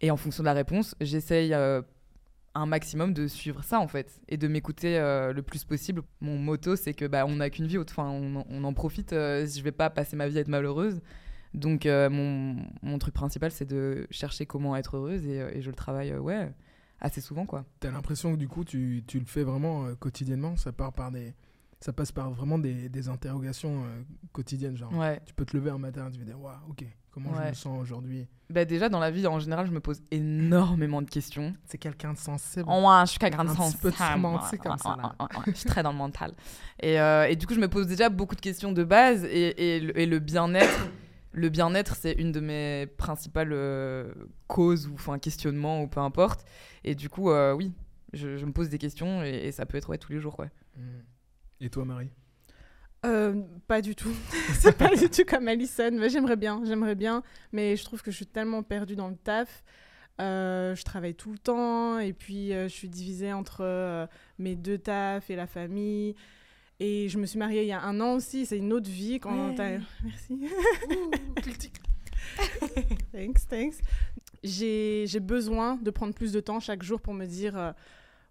Et 0.00 0.10
en 0.10 0.16
fonction 0.16 0.42
de 0.42 0.46
la 0.46 0.52
réponse, 0.52 0.94
j'essaye 1.00 1.52
euh, 1.54 1.82
un 2.54 2.66
maximum 2.66 3.12
de 3.12 3.26
suivre 3.28 3.62
ça, 3.64 3.78
en 3.80 3.88
fait. 3.88 4.20
Et 4.28 4.36
de 4.36 4.48
m'écouter 4.48 4.98
euh, 4.98 5.32
le 5.32 5.42
plus 5.42 5.64
possible. 5.64 6.02
Mon 6.20 6.38
motto, 6.38 6.76
c'est 6.76 6.94
que 6.94 7.04
bah, 7.06 7.24
on 7.26 7.36
n'a 7.36 7.50
qu'une 7.50 7.66
vie. 7.66 7.78
Enfin, 7.78 8.08
on, 8.08 8.36
en- 8.36 8.46
on 8.48 8.64
en 8.64 8.72
profite. 8.72 9.10
je 9.12 9.62
vais 9.62 9.72
pas 9.72 9.90
passer 9.90 10.16
ma 10.16 10.28
vie 10.28 10.38
à 10.38 10.40
être 10.40 10.48
malheureuse. 10.48 11.00
Donc, 11.54 11.84
mon, 11.86 12.56
mon 12.82 12.98
truc 12.98 13.14
principal, 13.14 13.50
c'est 13.50 13.66
de 13.68 14.06
chercher 14.10 14.46
comment 14.46 14.74
être 14.76 14.96
heureuse. 14.96 15.26
Et, 15.26 15.38
et 15.54 15.60
je 15.62 15.68
le 15.70 15.76
travaille, 15.76 16.12
ouais, 16.14 16.50
assez 17.02 17.20
souvent, 17.20 17.44
quoi. 17.44 17.64
T'as 17.80 17.90
l'impression 17.90 18.32
que 18.32 18.38
du 18.38 18.48
coup, 18.48 18.64
tu, 18.64 19.04
tu 19.06 19.18
le 19.18 19.26
fais 19.26 19.42
vraiment 19.42 19.84
euh, 19.84 19.94
quotidiennement 19.94 20.56
Ça 20.56 20.72
part 20.72 20.92
par 20.92 21.10
des. 21.10 21.34
Ça 21.80 21.92
passe 21.92 22.12
par 22.12 22.30
vraiment 22.30 22.58
des, 22.60 22.88
des 22.88 23.08
interrogations 23.08 23.82
euh, 23.84 24.02
quotidiennes. 24.32 24.76
Genre, 24.76 24.92
Ouais. 24.96 25.20
tu 25.26 25.34
peux 25.34 25.44
te 25.44 25.56
lever 25.56 25.70
un 25.70 25.78
matin 25.78 26.06
et 26.08 26.12
tu 26.12 26.18
vas 26.20 26.24
dire, 26.24 26.40
waouh, 26.40 26.54
ok, 26.70 26.84
comment 27.10 27.34
je 27.42 27.48
me 27.48 27.54
sens 27.54 27.82
aujourd'hui? 27.82 28.28
Bah 28.50 28.64
déjà, 28.64 28.88
dans 28.88 29.00
la 29.00 29.10
vie, 29.10 29.26
en 29.26 29.40
général, 29.40 29.66
je 29.66 29.72
me 29.72 29.80
pose 29.80 30.00
énormément 30.12 31.02
de 31.02 31.10
questions. 31.10 31.52
C'est 31.64 31.78
quelqu'un 31.78 32.12
de 32.12 32.18
sensible. 32.18 32.66
Oh, 32.68 32.86
ouais, 32.88 33.00
je 33.04 33.10
suis 33.10 33.18
quelqu'un 33.18 33.44
de 33.44 33.50
Un 33.50 33.54
petit 33.54 33.76
peu 33.78 33.90
de 33.90 34.12
romantique 34.12 34.60
comme 34.60 34.78
ça, 34.78 34.96
là. 34.96 35.16
Je 35.48 35.52
suis 35.52 35.68
très 35.68 35.82
dans 35.82 35.90
le 35.90 35.98
mental. 35.98 36.34
Et, 36.80 37.00
euh, 37.00 37.26
et 37.28 37.34
du 37.34 37.46
coup, 37.48 37.54
je 37.54 37.60
me 37.60 37.68
pose 37.68 37.88
déjà 37.88 38.08
beaucoup 38.10 38.36
de 38.36 38.40
questions 38.40 38.70
de 38.70 38.84
base. 38.84 39.24
Et, 39.24 39.76
et 39.76 39.80
le, 39.80 39.98
et 39.98 40.06
le 40.06 40.18
bien-être, 40.20 40.88
le 41.32 41.48
bien-être, 41.48 41.96
c'est 41.96 42.12
une 42.12 42.32
de 42.32 42.40
mes 42.40 42.86
principales 42.86 43.52
euh, 43.52 44.12
causes 44.46 44.86
ou 44.86 44.94
enfin 44.94 45.18
questionnements 45.18 45.82
ou 45.82 45.88
peu 45.88 46.00
importe. 46.00 46.44
Et 46.84 46.94
du 46.94 47.08
coup, 47.08 47.30
euh, 47.30 47.52
oui, 47.52 47.72
je, 48.12 48.36
je 48.36 48.46
me 48.46 48.52
pose 48.52 48.68
des 48.68 48.78
questions 48.78 49.24
et, 49.24 49.46
et 49.46 49.52
ça 49.52 49.66
peut 49.66 49.78
être 49.78 49.88
ouais, 49.90 49.98
tous 49.98 50.12
les 50.12 50.20
jours. 50.20 50.38
Ouais. 50.38 50.50
Et 51.60 51.70
toi, 51.70 51.84
Marie? 51.84 52.10
Euh, 53.04 53.42
pas 53.66 53.82
du 53.82 53.94
tout. 53.94 54.14
c'est 54.54 54.76
pas 54.76 54.94
du 54.94 55.08
tout 55.08 55.24
comme 55.26 55.48
Alison. 55.48 55.90
Mais 55.92 56.08
j'aimerais 56.08 56.36
bien, 56.36 56.62
j'aimerais 56.64 56.94
bien. 56.94 57.22
Mais 57.52 57.76
je 57.76 57.84
trouve 57.84 58.02
que 58.02 58.10
je 58.10 58.16
suis 58.16 58.26
tellement 58.26 58.62
perdue 58.62 58.96
dans 58.96 59.08
le 59.08 59.16
taf. 59.16 59.64
Euh, 60.20 60.74
je 60.74 60.84
travaille 60.84 61.14
tout 61.14 61.32
le 61.32 61.38
temps 61.38 61.98
et 61.98 62.12
puis 62.12 62.52
euh, 62.52 62.64
je 62.64 62.74
suis 62.74 62.88
divisée 62.88 63.32
entre 63.32 63.62
euh, 63.62 64.06
mes 64.38 64.56
deux 64.56 64.78
tafs 64.78 65.30
et 65.30 65.36
la 65.36 65.46
famille. 65.46 66.14
Et 66.84 67.08
je 67.08 67.16
me 67.18 67.26
suis 67.26 67.38
mariée 67.38 67.62
il 67.62 67.68
y 67.68 67.72
a 67.72 67.80
un 67.82 68.00
an 68.00 68.14
aussi. 68.14 68.44
C'est 68.44 68.58
une 68.58 68.72
autre 68.72 68.90
vie 68.90 69.20
quand 69.20 69.50
Ouais. 69.50 69.54
t'as- 69.54 69.78
Merci. 70.04 71.70
thanks, 73.12 73.46
thanks. 73.48 73.74
J'ai 74.42 75.04
j'ai 75.06 75.20
besoin 75.20 75.76
de 75.76 75.90
prendre 75.90 76.14
plus 76.14 76.32
de 76.32 76.40
temps 76.40 76.58
chaque 76.60 76.82
jour 76.82 77.00
pour 77.00 77.14
me 77.14 77.26
dire 77.26 77.56
euh, 77.56 77.72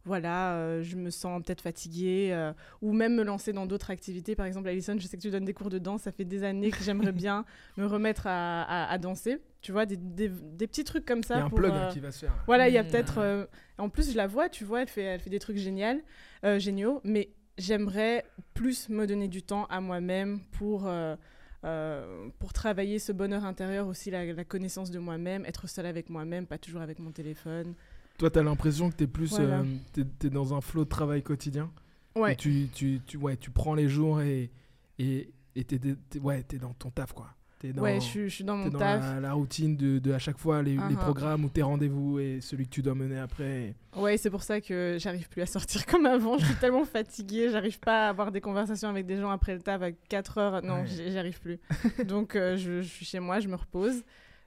voilà, 0.03 0.55
euh, 0.55 0.81
je 0.83 0.95
me 0.97 1.11
sens 1.11 1.41
peut-être 1.43 1.61
fatiguée, 1.61 2.29
euh, 2.33 2.51
ou 2.81 2.91
même 2.91 3.13
me 3.15 3.23
lancer 3.23 3.53
dans 3.53 3.67
d'autres 3.67 3.91
activités. 3.91 4.35
Par 4.35 4.47
exemple, 4.47 4.67
Alison, 4.67 4.95
je 4.97 5.05
sais 5.07 5.15
que 5.15 5.21
tu 5.21 5.29
donnes 5.29 5.45
des 5.45 5.53
cours 5.53 5.69
de 5.69 5.77
danse, 5.77 6.01
ça 6.01 6.11
fait 6.11 6.25
des 6.25 6.43
années 6.43 6.71
que 6.71 6.83
j'aimerais 6.83 7.11
bien 7.23 7.45
me 7.77 7.85
remettre 7.85 8.25
à, 8.27 8.63
à- 8.63 8.91
à 8.91 8.97
danser. 8.97 9.37
Tu 9.61 9.71
vois, 9.71 9.85
des, 9.85 9.97
des- 9.97 10.29
des 10.29 10.65
petits 10.67 10.83
trucs 10.83 11.05
comme 11.05 11.21
ça. 11.23 11.35
Il 11.35 11.37
y 11.37 11.41
a 11.41 11.45
un 11.45 11.49
pour, 11.49 11.59
plug 11.59 11.71
euh, 11.73 11.89
qui 11.91 11.99
va 11.99 12.11
se 12.11 12.19
faire. 12.25 12.31
là. 12.35 12.43
voilà, 12.47 12.67
il 12.67 12.73
y 12.73 12.77
a 12.79 12.83
Mm. 12.83 12.87
peut-être. 12.87 13.17
euh, 13.19 13.45
En 13.77 13.89
plus, 13.89 14.11
je 14.11 14.17
la 14.17 14.25
vois, 14.27 14.49
tu 14.49 14.63
vois, 14.65 14.81
elle 14.81 14.87
fait, 14.87 15.03
elle 15.03 15.19
fait 15.19 15.29
des 15.29 15.39
trucs 15.39 15.57
géniaux, 15.57 16.01
euh, 16.43 16.57
géniaux, 16.59 16.99
mais 17.03 17.29
j'aimerais 17.61 18.25
plus 18.53 18.89
me 18.89 19.05
donner 19.07 19.27
du 19.27 19.41
temps 19.43 19.65
à 19.65 19.79
moi-même 19.81 20.39
pour, 20.51 20.87
euh, 20.87 21.15
euh, 21.63 22.27
pour 22.39 22.53
travailler 22.53 22.99
ce 22.99 23.11
bonheur 23.11 23.45
intérieur, 23.45 23.87
aussi 23.87 24.11
la, 24.11 24.25
la 24.25 24.43
connaissance 24.43 24.91
de 24.91 24.99
moi-même, 24.99 25.45
être 25.45 25.67
seule 25.67 25.85
avec 25.85 26.09
moi-même, 26.09 26.45
pas 26.45 26.57
toujours 26.57 26.81
avec 26.81 26.99
mon 26.99 27.11
téléphone. 27.11 27.73
Toi, 28.17 28.29
t'as 28.29 28.43
l'impression 28.43 28.89
que 28.89 28.95
t'es 28.95 29.07
plus. 29.07 29.29
Voilà. 29.29 29.63
euh, 29.97 30.29
dans 30.29 30.53
un 30.53 30.61
flot 30.61 30.83
de 30.83 30.89
travail 30.89 31.23
quotidien? 31.23 31.71
Ouais, 32.15 32.35
tu, 32.35 32.67
tu, 32.73 32.99
tu, 33.07 33.17
ouais, 33.17 33.37
tu 33.37 33.51
prends 33.51 33.73
les 33.73 33.87
jours 33.87 34.21
et. 34.21 34.51
et 34.99 35.31
et 35.53 35.65
t'es, 35.65 35.77
t'es- 35.79 36.19
ouais, 36.19 36.43
t'es 36.43 36.57
dans 36.57 36.73
ton 36.73 36.91
taf, 36.91 37.11
quoi. 37.11 37.27
T'es 37.61 37.73
dans, 37.73 37.83
ouais 37.83 37.95
je, 37.95 38.05
suis- 38.05 38.29
je 38.29 38.33
suis 38.35 38.43
dans 38.43 38.57
mon 38.57 38.69
dans 38.69 38.79
taf. 38.79 39.01
la, 39.01 39.19
la 39.19 39.33
routine 39.33 39.77
de, 39.77 39.99
de 39.99 40.11
à 40.11 40.17
chaque 40.17 40.39
fois 40.39 40.63
les, 40.63 40.71
les 40.71 40.77
Uh-huh. 40.79 40.95
programmes 40.97 41.45
ou 41.45 41.49
tes 41.49 41.61
rendez-vous 41.61 42.17
et 42.17 42.39
celui 42.41 42.65
que 42.65 42.71
tu 42.71 42.81
dois 42.81 42.95
mener 42.95 43.19
après. 43.19 43.75
Ouais, 43.95 44.17
c'est 44.17 44.31
pour 44.31 44.41
ça 44.41 44.59
que 44.61 44.97
j'arrive 44.99 45.29
plus 45.29 45.43
à 45.43 45.45
sortir 45.45 45.85
comme 45.85 46.07
avant. 46.07 46.39
Je 46.39 46.45
suis 46.45 46.55
tellement 46.55 46.85
fatiguée, 46.85 47.49
j'arrive 47.51 47.79
pas 47.79 48.07
à 48.07 48.09
avoir 48.09 48.31
des 48.31 48.41
conversations 48.41 48.89
avec 48.89 49.05
des 49.05 49.17
gens 49.17 49.29
après 49.29 49.53
le 49.53 49.61
taf 49.61 49.79
à 49.83 49.91
4 49.91 50.37
heures. 50.39 50.63
Non, 50.63 50.81
Ouais. 50.81 50.87
j'y 50.87 51.11
j'y 51.11 51.17
arrive 51.19 51.39
plus. 51.39 51.59
Donc, 52.07 52.35
euh, 52.35 52.57
je, 52.57 52.81
je 52.81 52.87
suis 52.87 53.05
chez 53.05 53.19
moi, 53.19 53.39
je 53.39 53.47
me 53.47 53.55
repose. 53.55 54.01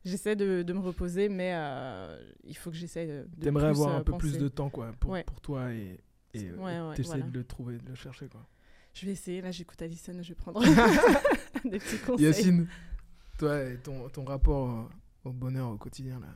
J'essaie 0.04 0.34
de, 0.36 0.62
de 0.62 0.72
me 0.72 0.80
reposer, 0.80 1.28
mais 1.28 1.52
euh, 1.54 2.18
il 2.42 2.56
faut 2.56 2.70
que 2.70 2.76
j'essaie 2.76 3.06
de. 3.06 3.26
T'aimerais 3.40 3.68
avoir 3.68 3.94
euh, 3.94 3.98
un 4.00 4.02
peu 4.02 4.18
plus 4.18 4.36
de 4.38 4.48
temps, 4.48 4.68
quoi, 4.70 4.90
pour, 4.98 5.12
Ouais. 5.12 5.22
pour 5.24 5.40
toi 5.40 5.72
et. 5.72 6.00
Et 6.34 6.38
t'essaies 6.40 6.50
voilà. 6.56 6.92
de 7.26 7.38
le 7.38 7.44
trouver, 7.44 7.78
de 7.78 7.88
le 7.90 7.94
chercher, 7.94 8.26
quoi. 8.26 8.44
Je 8.92 9.06
vais 9.06 9.12
essayer. 9.12 9.40
Là, 9.40 9.52
j'écoute 9.52 9.80
Alison, 9.80 10.12
je 10.20 10.28
vais 10.30 10.34
prendre 10.34 10.60
des 11.64 11.78
petits 11.78 11.98
conseils. 11.98 12.26
Yacine, 12.26 12.66
toi, 13.38 13.62
et 13.64 13.76
ton, 13.78 14.08
ton 14.08 14.24
rapport 14.24 14.88
au, 15.24 15.28
au 15.28 15.32
bonheur 15.32 15.70
au 15.70 15.76
quotidien, 15.76 16.20
là. 16.20 16.28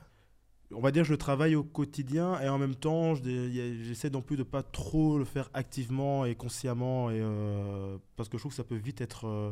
On 0.71 0.81
va 0.83 0.91
dire 0.91 1.03
je 1.03 1.15
travaille 1.15 1.55
au 1.55 1.65
quotidien 1.65 2.39
et 2.43 2.49
en 2.51 2.59
même 2.59 2.75
temps 2.75 3.15
j'essaie 3.15 4.11
non 4.11 4.21
plus 4.21 4.37
de 4.37 4.43
pas 4.43 4.63
trop 4.63 5.17
le 5.17 5.25
faire 5.25 5.49
activement 5.55 6.27
et 6.27 6.35
consciemment 6.35 7.09
et 7.11 7.19
euh, 7.23 7.97
parce 8.17 8.29
que 8.29 8.37
je 8.37 8.43
trouve 8.43 8.53
que 8.53 8.57
ça 8.57 8.65
peut 8.65 8.77
vite 8.77 9.01
être 9.01 9.27
euh, 9.27 9.51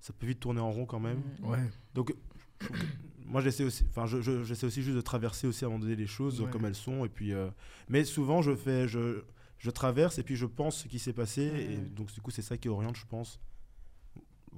ça 0.00 0.14
peut 0.18 0.26
vite 0.26 0.40
tourner 0.40 0.60
en 0.62 0.70
rond 0.70 0.86
quand 0.86 1.00
même. 1.00 1.20
Mm. 1.42 1.48
Ouais. 1.50 1.58
Donc 1.92 2.14
je 2.62 2.66
moi 3.26 3.42
j'essaie 3.42 3.62
aussi 3.64 3.84
enfin 3.90 4.06
je- 4.06 4.64
aussi 4.66 4.82
juste 4.82 4.96
de 4.96 5.02
traverser 5.02 5.46
aussi 5.46 5.64
à 5.64 5.66
un 5.66 5.70
moment 5.70 5.82
donné 5.82 5.96
les 5.96 6.06
choses 6.06 6.40
Ouais. 6.40 6.50
comme 6.50 6.64
elles 6.64 6.74
sont 6.74 7.04
et 7.04 7.10
puis 7.10 7.34
euh, 7.34 7.50
mais 7.90 8.04
souvent 8.04 8.40
je 8.40 8.54
fais 8.56 8.88
je 8.88 9.24
je 9.58 9.70
traverse 9.70 10.18
et 10.18 10.22
puis 10.22 10.36
je 10.36 10.46
pense 10.46 10.78
ce 10.84 10.88
qui 10.88 10.98
s'est 10.98 11.12
passé 11.12 11.42
et 11.42 11.76
donc 11.76 12.10
du 12.10 12.22
coup 12.22 12.30
c'est 12.30 12.40
ça 12.40 12.56
qui 12.56 12.70
oriente 12.70 12.96
je 12.96 13.04
pense. 13.04 13.38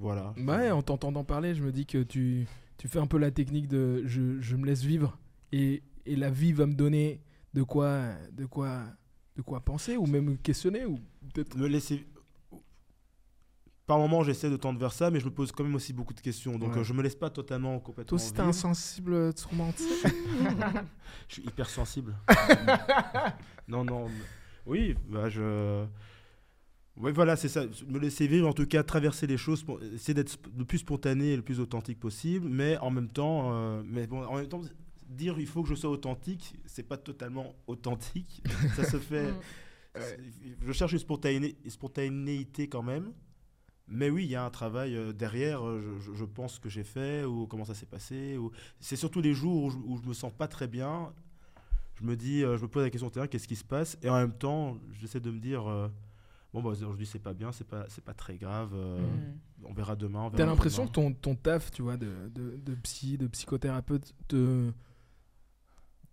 Voilà. 0.01 0.35
Ouais, 0.39 0.71
en 0.71 0.83
t'entendant 0.83 1.23
parler, 1.25 1.55
je 1.55 1.63
me 1.63 1.71
dis 1.73 1.87
que 1.87 2.03
tu, 2.03 2.47
tu 2.79 2.89
fais 2.89 2.99
un 2.99 3.07
peu 3.07 3.19
la 3.19 3.31
technique 3.31 3.69
de 3.69 4.03
je, 4.07 4.41
je 4.41 4.57
me 4.57 4.65
laisse 4.67 4.83
vivre 4.83 5.19
et, 5.53 5.83
et 6.07 6.17
la 6.17 6.31
vie 6.31 6.53
va 6.53 6.67
me 6.67 6.75
donner 6.75 7.21
de 7.55 7.63
quoi, 7.63 8.01
de 8.33 8.47
quoi, 8.47 8.81
de 9.37 9.43
quoi 9.43 9.61
penser 9.61 9.97
ou 9.97 10.07
même 10.07 10.39
questionner 10.39 10.87
ou 10.87 10.99
peut-être. 11.35 11.57
me 11.57 11.67
laisser 11.69 12.07
par 13.87 13.99
moment 13.99 14.23
j'essaie 14.23 14.49
de 14.51 14.57
tendre 14.57 14.79
vers 14.79 14.93
ça 14.93 15.11
mais 15.11 15.19
je 15.19 15.25
me 15.25 15.31
pose 15.33 15.51
quand 15.51 15.65
même 15.65 15.75
aussi 15.75 15.93
beaucoup 15.93 16.15
de 16.15 16.21
questions 16.21 16.59
donc 16.61 16.75
Ouais. 16.75 16.79
euh, 16.79 16.85
je 16.85 16.93
me 16.93 17.03
laisse 17.03 17.17
pas 17.17 17.29
totalement 17.29 17.79
complètement 17.81 18.17
Toi 18.17 18.25
aussi, 18.25 18.33
t'es 18.33 18.41
insensible, 18.41 19.35
tourmenté. 19.35 19.83
je 21.29 21.35
suis 21.35 21.43
hyper 21.43 21.69
sensible 21.69 22.15
non 23.69 23.85
non 23.85 24.07
oui 24.65 24.95
bah 25.09 25.29
je 25.29 25.85
ouais 26.97 27.13
voilà 27.13 27.37
c'est 27.37 27.49
ça 27.49 27.65
me 27.89 27.99
laisser 27.99 28.27
vivre 28.27 28.49
en 28.49 28.53
tout 28.53 28.67
cas 28.67 28.83
traverser 28.83 29.27
les 29.27 29.37
choses 29.37 29.65
essayer 29.95 30.15
d'être 30.15 30.39
le 30.57 30.65
plus 30.65 30.79
spontané 30.79 31.33
et 31.33 31.37
le 31.37 31.43
plus 31.43 31.61
authentique 31.61 31.99
possible 32.01 32.49
mais 32.49 32.77
en 32.79 32.91
même 32.91 33.09
temps 33.09 33.53
euh, 33.53 33.83
mais 33.85 34.07
bon 34.07 34.25
en 34.25 34.37
même 34.37 34.49
temps 34.49 34.61
dire 35.09 35.39
il 35.39 35.47
faut 35.47 35.63
que 35.63 35.69
je 35.69 35.75
sois 35.75 35.91
authentique 35.91 36.55
c'est 36.67 36.83
pas 36.83 36.97
totalement 36.97 37.55
authentique 37.67 38.43
ça 38.77 38.85
se 38.85 38.99
fait 38.99 39.31
Mm. 39.97 40.01
c'est- 40.03 40.21
Je 40.67 40.73
cherche 40.73 40.93
une, 40.93 40.99
spontané- 41.01 41.57
spontanéité 41.69 42.69
quand 42.69 42.83
même. 42.85 43.13
Mais 43.89 44.09
oui, 44.09 44.23
il 44.25 44.31
y 44.31 44.37
a 44.37 44.45
un 44.45 44.51
travail 44.51 44.95
euh, 44.95 45.13
derrière, 45.13 45.67
euh, 45.67 45.83
je, 45.99 46.13
je- 46.13 46.17
je 46.17 46.25
pense 46.25 46.61
que 46.61 46.69
j'ai 46.69 46.85
fait, 46.85 47.25
ou 47.25 47.49
comment 47.49 47.65
ça 47.65 47.75
s'est 47.75 47.87
passé. 47.87 48.37
Ou... 48.39 48.53
C'est 48.79 48.95
surtout 48.95 49.21
les 49.21 49.35
jours 49.35 49.65
où 49.65 49.71
je, 49.71 49.77
où 49.79 49.97
je 50.01 50.09
me 50.09 50.15
sens 50.15 50.33
pas 50.33 50.47
très 50.47 50.69
bien. 50.69 51.13
Je 52.01 52.05
me 52.05 52.15
dis, 52.15 52.45
euh, 52.45 52.57
je 52.57 52.63
me 52.63 52.69
pose 52.69 52.85
la 52.85 52.91
question 52.91 53.11
qu'est-ce 53.11 53.49
qui 53.49 53.57
se 53.57 53.65
passe? 53.65 53.99
Et 54.03 54.09
en 54.09 54.15
même 54.15 54.33
temps, 54.33 54.79
j'essaie 54.93 55.19
de 55.19 55.33
me 55.33 55.41
dire, 55.41 55.69
euh, 55.69 55.89
bon, 56.53 56.63
bah, 56.63 56.71
aujourd'hui 56.71 57.07
c'est 57.07 57.19
pas 57.19 57.35
bien, 57.35 57.53
c'est 57.53 57.67
pas, 57.67 57.85
c'est 57.89 58.05
pas 58.05 58.15
très 58.15 58.37
grave, 58.37 58.71
euh, 58.75 59.01
Mm. 59.01 59.67
on 59.67 59.73
verra 59.73 59.97
demain. 59.97 60.31
T'as 60.37 60.47
l'impression 60.47 60.87
que 60.87 60.93
ton, 60.93 61.13
ton 61.13 61.35
taf, 61.35 61.71
tu 61.71 61.83
vois, 61.83 61.97
de, 61.97 62.13
de, 62.35 62.57
de 62.57 62.75
psy, 62.77 63.19
de 63.19 63.27
psychothérapeute, 63.27 64.13
te, 64.29 64.71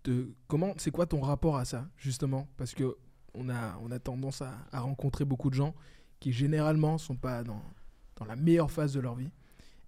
te- 0.02 0.28
comment, 0.46 0.74
c'est 0.76 0.90
quoi 0.90 1.06
ton 1.06 1.20
rapport 1.20 1.56
à 1.56 1.64
ça, 1.64 1.88
justement? 1.96 2.48
Parce 2.56 2.74
que 2.74 2.96
on 3.34 3.48
a, 3.48 3.78
on 3.82 3.90
a 3.90 3.98
tendance 3.98 4.42
à, 4.42 4.54
à 4.72 4.80
rencontrer 4.80 5.24
beaucoup 5.24 5.50
de 5.50 5.54
gens 5.54 5.74
qui 6.20 6.32
généralement 6.32 6.98
sont 6.98 7.16
pas 7.16 7.44
dans, 7.44 7.62
dans 8.16 8.24
la 8.24 8.36
meilleure 8.36 8.70
phase 8.70 8.92
de 8.94 9.00
leur 9.00 9.14
vie 9.14 9.30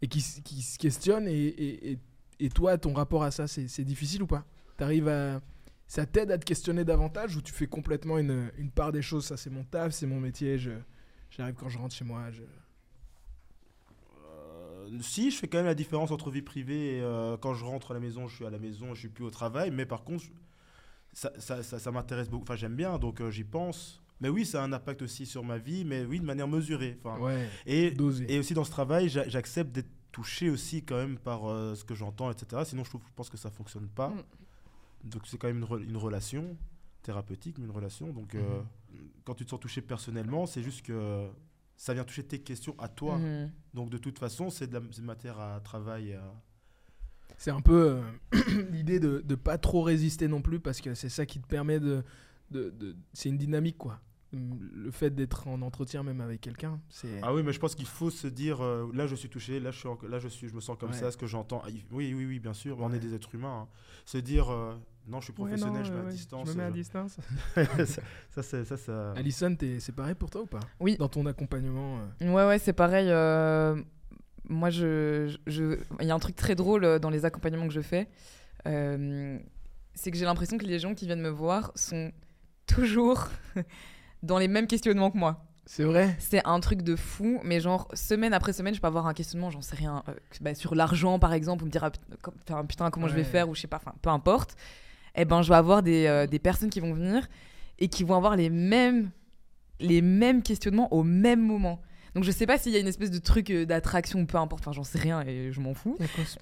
et 0.02 0.08
qui, 0.08 0.22
qui 0.44 0.62
se 0.62 0.78
questionnent. 0.78 1.26
Et, 1.26 1.32
et, 1.46 1.92
et, 1.92 1.98
et 2.38 2.48
toi, 2.50 2.78
ton 2.78 2.92
rapport 2.92 3.22
à 3.24 3.30
ça, 3.30 3.46
c'est 3.48 3.66
c'est 3.68 3.84
difficile 3.84 4.22
ou 4.22 4.26
pas? 4.26 4.44
T'arrives 4.76 5.08
à, 5.08 5.40
ça 5.90 6.06
t'aide 6.06 6.30
à 6.30 6.38
te 6.38 6.44
questionner 6.44 6.84
davantage 6.84 7.34
ou 7.36 7.42
tu 7.42 7.52
fais 7.52 7.66
complètement 7.66 8.16
une, 8.16 8.52
une 8.58 8.70
part 8.70 8.92
des 8.92 9.02
choses 9.02 9.24
Ça, 9.26 9.36
c'est 9.36 9.50
mon 9.50 9.64
taf, 9.64 9.92
c'est 9.92 10.06
mon 10.06 10.20
métier. 10.20 10.56
Je, 10.56 10.70
j'arrive 11.30 11.56
quand 11.56 11.68
je 11.68 11.78
rentre 11.78 11.96
chez 11.96 12.04
moi. 12.04 12.30
Je... 12.30 12.42
Euh, 14.26 14.98
si, 15.02 15.30
je 15.32 15.36
fais 15.38 15.48
quand 15.48 15.58
même 15.58 15.66
la 15.66 15.74
différence 15.74 16.10
entre 16.12 16.30
vie 16.30 16.42
privée 16.42 16.98
et 16.98 17.00
euh, 17.00 17.36
quand 17.36 17.54
je 17.54 17.64
rentre 17.64 17.90
à 17.90 17.94
la 17.94 18.00
maison, 18.00 18.28
je 18.28 18.36
suis 18.36 18.46
à 18.46 18.50
la 18.50 18.58
maison, 18.58 18.94
je 18.94 19.00
suis 19.00 19.08
plus 19.08 19.24
au 19.24 19.30
travail. 19.30 19.70
Mais 19.72 19.84
par 19.84 20.04
contre, 20.04 20.22
je- 20.24 20.30
ça, 21.12 21.32
ça, 21.38 21.62
ça, 21.64 21.78
ça 21.80 21.90
m'intéresse 21.90 22.28
beaucoup. 22.28 22.44
Enfin, 22.44 22.56
j'aime 22.56 22.76
bien, 22.76 22.98
donc 22.98 23.20
euh, 23.20 23.30
j'y 23.30 23.42
pense. 23.44 24.00
Mais 24.20 24.28
oui, 24.28 24.46
ça 24.46 24.62
a 24.62 24.64
un 24.64 24.72
impact 24.72 25.02
aussi 25.02 25.26
sur 25.26 25.42
ma 25.42 25.58
vie, 25.58 25.84
mais 25.84 26.04
oui, 26.04 26.20
de 26.20 26.24
manière 26.24 26.46
mesurée. 26.46 26.98
Enfin, 27.02 27.18
Ouais, 27.20 27.48
et, 27.66 27.90
dosé. 27.90 28.32
et 28.32 28.38
aussi 28.38 28.54
dans 28.54 28.64
ce 28.64 28.70
travail, 28.70 29.08
j'a- 29.08 29.28
j'accepte 29.28 29.72
d'être 29.72 29.88
touché 30.12 30.50
aussi 30.50 30.84
quand 30.84 30.96
même 30.96 31.18
par 31.18 31.48
euh, 31.50 31.74
ce 31.74 31.82
que 31.84 31.94
j'entends, 31.96 32.30
etc. 32.30 32.62
Sinon, 32.66 32.84
je, 32.84 32.90
trouve, 32.90 33.02
je 33.08 33.12
pense 33.16 33.30
que 33.30 33.36
ça 33.38 33.50
fonctionne 33.50 33.88
pas. 33.88 34.10
Mm. 34.10 34.22
Donc 35.04 35.26
c'est 35.26 35.38
quand 35.38 35.48
même 35.48 35.58
une, 35.58 35.64
re- 35.64 35.82
une 35.82 35.96
relation 35.96 36.56
thérapeutique, 37.02 37.58
mais 37.58 37.64
une 37.64 37.70
relation. 37.70 38.12
Donc 38.12 38.34
euh, 38.34 38.60
quand 39.24 39.34
tu 39.34 39.44
te 39.44 39.50
sens 39.50 39.60
touché 39.60 39.80
personnellement, 39.80 40.46
c'est 40.46 40.62
juste 40.62 40.82
que 40.82 41.28
ça 41.76 41.94
vient 41.94 42.04
toucher 42.04 42.24
tes 42.24 42.40
questions 42.40 42.74
à 42.78 42.88
toi. 42.88 43.18
Mhm. 43.18 43.50
Donc 43.74 43.90
de 43.90 43.98
toute 43.98 44.18
façon, 44.18 44.50
c'est 44.50 44.66
de 44.66 44.74
la 44.74 44.80
matière 45.02 45.38
à 45.40 45.60
travail. 45.60 46.14
à- 46.14 46.34
C'est 47.38 47.50
un 47.50 47.60
peu 47.62 48.02
euh, 48.34 48.40
l'idée 48.70 49.00
de 49.00 49.24
ne 49.26 49.34
pas 49.34 49.56
trop 49.56 49.82
résister 49.82 50.28
non 50.28 50.42
plus 50.42 50.60
parce 50.60 50.80
que 50.80 50.94
c'est 50.94 51.08
ça 51.08 51.24
qui 51.26 51.40
te 51.40 51.46
permet 51.46 51.80
de. 51.80 52.02
de, 52.50 52.70
de- 52.70 52.96
c'est 53.14 53.28
une 53.30 53.38
dynamique 53.38 53.78
quoi. 53.78 54.00
Le 54.32 54.90
fait 54.92 55.10
d'être 55.10 55.48
en 55.48 55.60
entretien 55.60 56.04
même 56.04 56.20
avec 56.20 56.40
quelqu'un, 56.40 56.80
c'est. 56.88 57.18
Ah 57.22 57.34
oui, 57.34 57.42
mais 57.42 57.52
je 57.52 57.58
pense 57.58 57.74
qu'il 57.74 57.86
faut 57.86 58.10
se 58.10 58.28
dire 58.28 58.62
euh, 58.64 58.88
là 58.94 59.08
je 59.08 59.16
suis 59.16 59.28
touché, 59.28 59.58
là 59.58 59.72
je 59.72 59.78
suis, 59.80 59.88
là 60.08 60.20
je 60.20 60.28
suis, 60.28 60.48
je 60.48 60.54
me 60.54 60.60
sens 60.60 60.76
comme 60.78 60.90
Ouais. 60.90 60.96
ça, 60.96 61.10
ce 61.10 61.16
que 61.16 61.26
j'entends. 61.26 61.60
Ah, 61.64 61.68
Oui, 61.90 62.14
oui, 62.16 62.24
oui, 62.24 62.38
bien 62.38 62.52
sûr. 62.54 62.78
On 62.78 62.88
Ouais. 62.90 62.96
est 62.96 63.00
des 63.00 63.12
êtres 63.14 63.34
humains. 63.34 63.62
hein. 63.62 63.68
Se 64.06 64.18
dire 64.18 64.48
euh, 64.50 64.76
non, 65.08 65.18
je 65.20 65.24
suis 65.24 65.32
Ouais, 65.32 65.48
professionnel, 65.48 65.82
non, 65.82 65.84
je 65.84 65.90
mets 65.92 65.98
euh, 65.98 66.02
à 66.02 66.04
ouais, 66.06 66.12
distance. 66.12 66.46
Je 66.48 66.52
me 66.52 66.56
mets 66.58 66.62
à 66.62 66.66
euh, 66.66 66.70
distance. 66.70 67.16
ça, 67.56 68.02
ça, 68.30 68.42
c'est- 68.42 68.64
ça, 68.64 68.76
ça- 68.76 69.12
Alison, 69.16 69.52
t'es- 69.56 69.80
c'est 69.80 69.92
pareil 69.96 70.14
pour 70.14 70.30
toi 70.30 70.42
ou 70.42 70.46
pas? 70.46 70.60
Oui. 70.78 70.96
Dans 70.96 71.08
ton 71.08 71.26
accompagnement. 71.26 71.98
euh, 72.22 72.32
Ouais, 72.32 72.46
ouais, 72.46 72.58
c'est 72.60 72.72
pareil. 72.72 73.08
euh, 73.10 73.82
moi, 74.48 74.70
je, 74.70 75.36
je- 75.48 75.76
il 76.00 76.06
y 76.06 76.10
a 76.12 76.14
un 76.14 76.18
truc 76.20 76.36
très 76.36 76.54
drôle 76.54 77.00
dans 77.00 77.10
les 77.10 77.24
accompagnements 77.24 77.66
que 77.66 77.74
je 77.74 77.80
fais. 77.80 78.08
euh, 78.68 79.38
c'est 79.94 80.12
que 80.12 80.16
j'ai 80.16 80.24
l'impression 80.24 80.56
que 80.56 80.64
les 80.66 80.78
gens 80.78 80.94
qui 80.94 81.06
viennent 81.06 81.20
me 81.20 81.28
voir 81.30 81.72
sont 81.74 82.12
toujours 82.66 83.26
dans 84.22 84.38
les 84.38 84.48
mêmes 84.48 84.66
questionnements 84.66 85.10
que 85.10 85.18
moi. 85.18 85.44
C'est 85.66 85.84
vrai 85.84 86.16
C'est 86.18 86.44
un 86.46 86.58
truc 86.58 86.82
de 86.82 86.96
fou, 86.96 87.38
mais 87.44 87.60
genre, 87.60 87.86
semaine 87.94 88.32
après 88.32 88.52
semaine, 88.52 88.74
je 88.74 88.80
peux 88.80 88.86
avoir 88.86 89.06
un 89.06 89.14
questionnement, 89.14 89.50
j'en 89.50 89.62
sais 89.62 89.76
rien, 89.76 90.02
euh, 90.08 90.14
bah, 90.40 90.54
sur 90.54 90.74
l'argent 90.74 91.18
par 91.18 91.32
exemple, 91.32 91.62
ou 91.62 91.66
me 91.66 91.70
dire, 91.70 91.84
ah, 91.84 92.62
putain, 92.64 92.90
comment 92.90 93.06
je 93.08 93.14
vais 93.14 93.24
faire, 93.24 93.48
ou 93.48 93.54
je 93.54 93.60
sais 93.60 93.68
pas, 93.68 93.76
enfin, 93.76 93.94
peu 94.02 94.10
importe. 94.10 94.56
Eh 95.14 95.24
ben, 95.24 95.42
je 95.42 95.48
vais 95.48 95.56
avoir 95.56 95.82
des, 95.82 96.06
euh, 96.06 96.26
des 96.26 96.38
personnes 96.38 96.70
qui 96.70 96.80
vont 96.80 96.92
venir 96.92 97.28
et 97.78 97.88
qui 97.88 98.04
vont 98.04 98.16
avoir 98.16 98.36
les 98.36 98.50
mêmes, 98.50 99.10
les 99.80 100.02
mêmes 100.02 100.42
questionnements 100.42 100.92
au 100.92 101.02
même 101.02 101.40
moment. 101.40 101.80
Donc, 102.14 102.24
je 102.24 102.30
sais 102.30 102.46
pas 102.46 102.58
s'il 102.58 102.72
y 102.72 102.76
a 102.76 102.80
une 102.80 102.86
espèce 102.88 103.10
de 103.10 103.18
truc 103.18 103.50
euh, 103.50 103.64
d'attraction, 103.64 104.26
peu 104.26 104.36
importe, 104.38 104.62
enfin, 104.62 104.72
j'en 104.72 104.82
sais 104.84 104.98
rien 104.98 105.22
et 105.22 105.52
je 105.52 105.60
m'en 105.60 105.74
fous. 105.74 105.96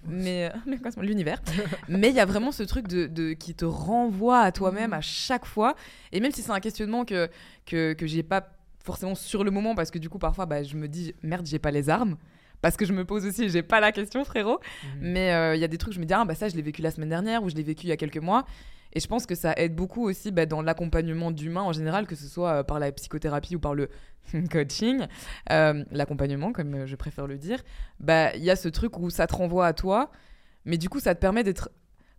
Mais 0.06 0.50
euh, 0.54 0.80
l'univers. 1.02 1.40
mais 1.88 2.08
il 2.08 2.14
y 2.14 2.20
a 2.20 2.25
vraiment 2.26 2.52
ce 2.52 2.62
truc 2.62 2.88
de, 2.88 3.06
de- 3.06 3.32
qui 3.34 3.54
te 3.54 3.64
renvoie 3.64 4.40
à 4.40 4.52
toi-même 4.52 4.90
Mhm. 4.90 4.94
à 4.94 5.00
chaque 5.00 5.44
fois. 5.44 5.75
Et 6.12 6.20
même 6.20 6.32
si 6.32 6.42
c'est 6.42 6.52
un 6.52 6.60
questionnement 6.60 7.04
que 7.04 7.28
que, 7.66 7.92
que 7.92 8.06
j'ai 8.06 8.22
pas 8.22 8.48
forcément 8.84 9.14
sur 9.14 9.44
le 9.44 9.50
moment, 9.50 9.75
parce 9.75 9.90
que 9.90 9.98
du 9.98 10.08
coup 10.08 10.18
parfois 10.18 10.46
bah, 10.46 10.62
je 10.62 10.76
me 10.76 10.88
dis 10.88 11.14
merde 11.22 11.46
j'ai 11.46 11.58
pas 11.58 11.70
les 11.70 11.90
armes. 11.90 12.16
Parce 12.60 12.76
que 12.76 12.84
je 12.84 12.92
me 12.92 13.04
pose 13.04 13.25
aussi, 13.25 13.48
j'ai 13.50 13.62
pas 13.62 13.78
la 13.78 13.92
question 13.92 14.25
frérot. 14.25 14.58
Mhm. 14.82 14.90
Mais 15.00 15.32
euh, 15.32 15.54
il 15.54 15.60
y 15.60 15.64
a 15.64 15.68
des 15.68 15.78
trucs, 15.78 15.92
je 15.94 16.00
me 16.00 16.06
dis 16.06 16.14
ah 16.14 16.25
bah 16.25 16.34
ça 16.34 16.48
je 16.48 16.56
l'ai 16.56 16.62
vécu 16.62 16.82
la 16.82 16.90
semaine 16.90 17.10
dernière 17.10 17.42
ou 17.42 17.50
je 17.50 17.54
l'ai 17.54 17.62
vécu 17.62 17.84
il 17.87 17.90
y 17.90 17.92
a 17.92 17.96
quelques 17.96 18.16
mois. 18.18 18.46
Et 18.95 19.00
je 19.00 19.07
pense 19.07 19.26
que 19.26 19.35
ça 19.35 19.52
aide 19.57 19.75
beaucoup 19.76 20.02
aussi 20.04 20.30
bah, 20.33 20.47
dans 20.47 20.62
l'accompagnement 20.62 21.30
d'humains 21.30 21.62
en 21.62 21.73
général, 21.73 22.07
que 22.07 22.14
ce 22.16 22.26
soit 22.26 22.50
euh, 22.52 22.62
par 22.62 22.78
la 22.78 22.90
psychothérapie 22.92 23.57
ou 23.57 23.61
par 23.61 23.75
le 23.75 23.88
coaching, 24.50 25.07
euh, 25.52 25.85
l'accompagnement 25.90 26.52
comme 26.52 26.75
euh, 26.75 26.87
je 26.87 26.97
préfère 26.97 27.26
le 27.26 27.38
dire. 27.38 27.62
Bah 28.00 28.35
il 28.35 28.42
y 28.42 28.50
a 28.50 28.57
ce 28.57 28.68
truc 28.68 28.99
où 28.99 29.11
ça 29.11 29.26
te 29.26 29.35
renvoie 29.37 29.66
à 29.66 29.73
toi, 29.73 30.11
mais 30.64 30.78
du 30.78 30.88
coup 30.88 31.00
ça 31.00 31.14
te 31.14 31.21
permet 31.21 31.45
d'être 31.45 31.71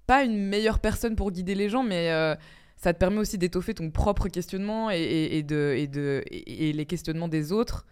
pas 0.07 0.23
une 0.23 0.47
meilleure 0.47 0.79
personne 0.79 1.15
pour 1.15 1.31
guider 1.31 1.55
les 1.55 1.69
gens, 1.69 1.83
mais 1.83 2.11
euh, 2.11 2.35
ça 2.77 2.93
te 2.93 2.99
permet 2.99 3.17
aussi 3.17 3.37
d'étoffer 3.37 3.73
ton 3.73 3.91
propre 3.91 4.27
questionnement 4.29 4.89
et, 4.89 4.97
et- 5.01 5.37
et 5.39 5.43
de, 5.43 5.73
et, 5.77 5.87
de, 5.87 6.23
et, 6.31 6.69
et 6.69 6.73
les 6.73 6.85
questionnements 6.85 7.27
des 7.27 7.51
autres. 7.51 7.85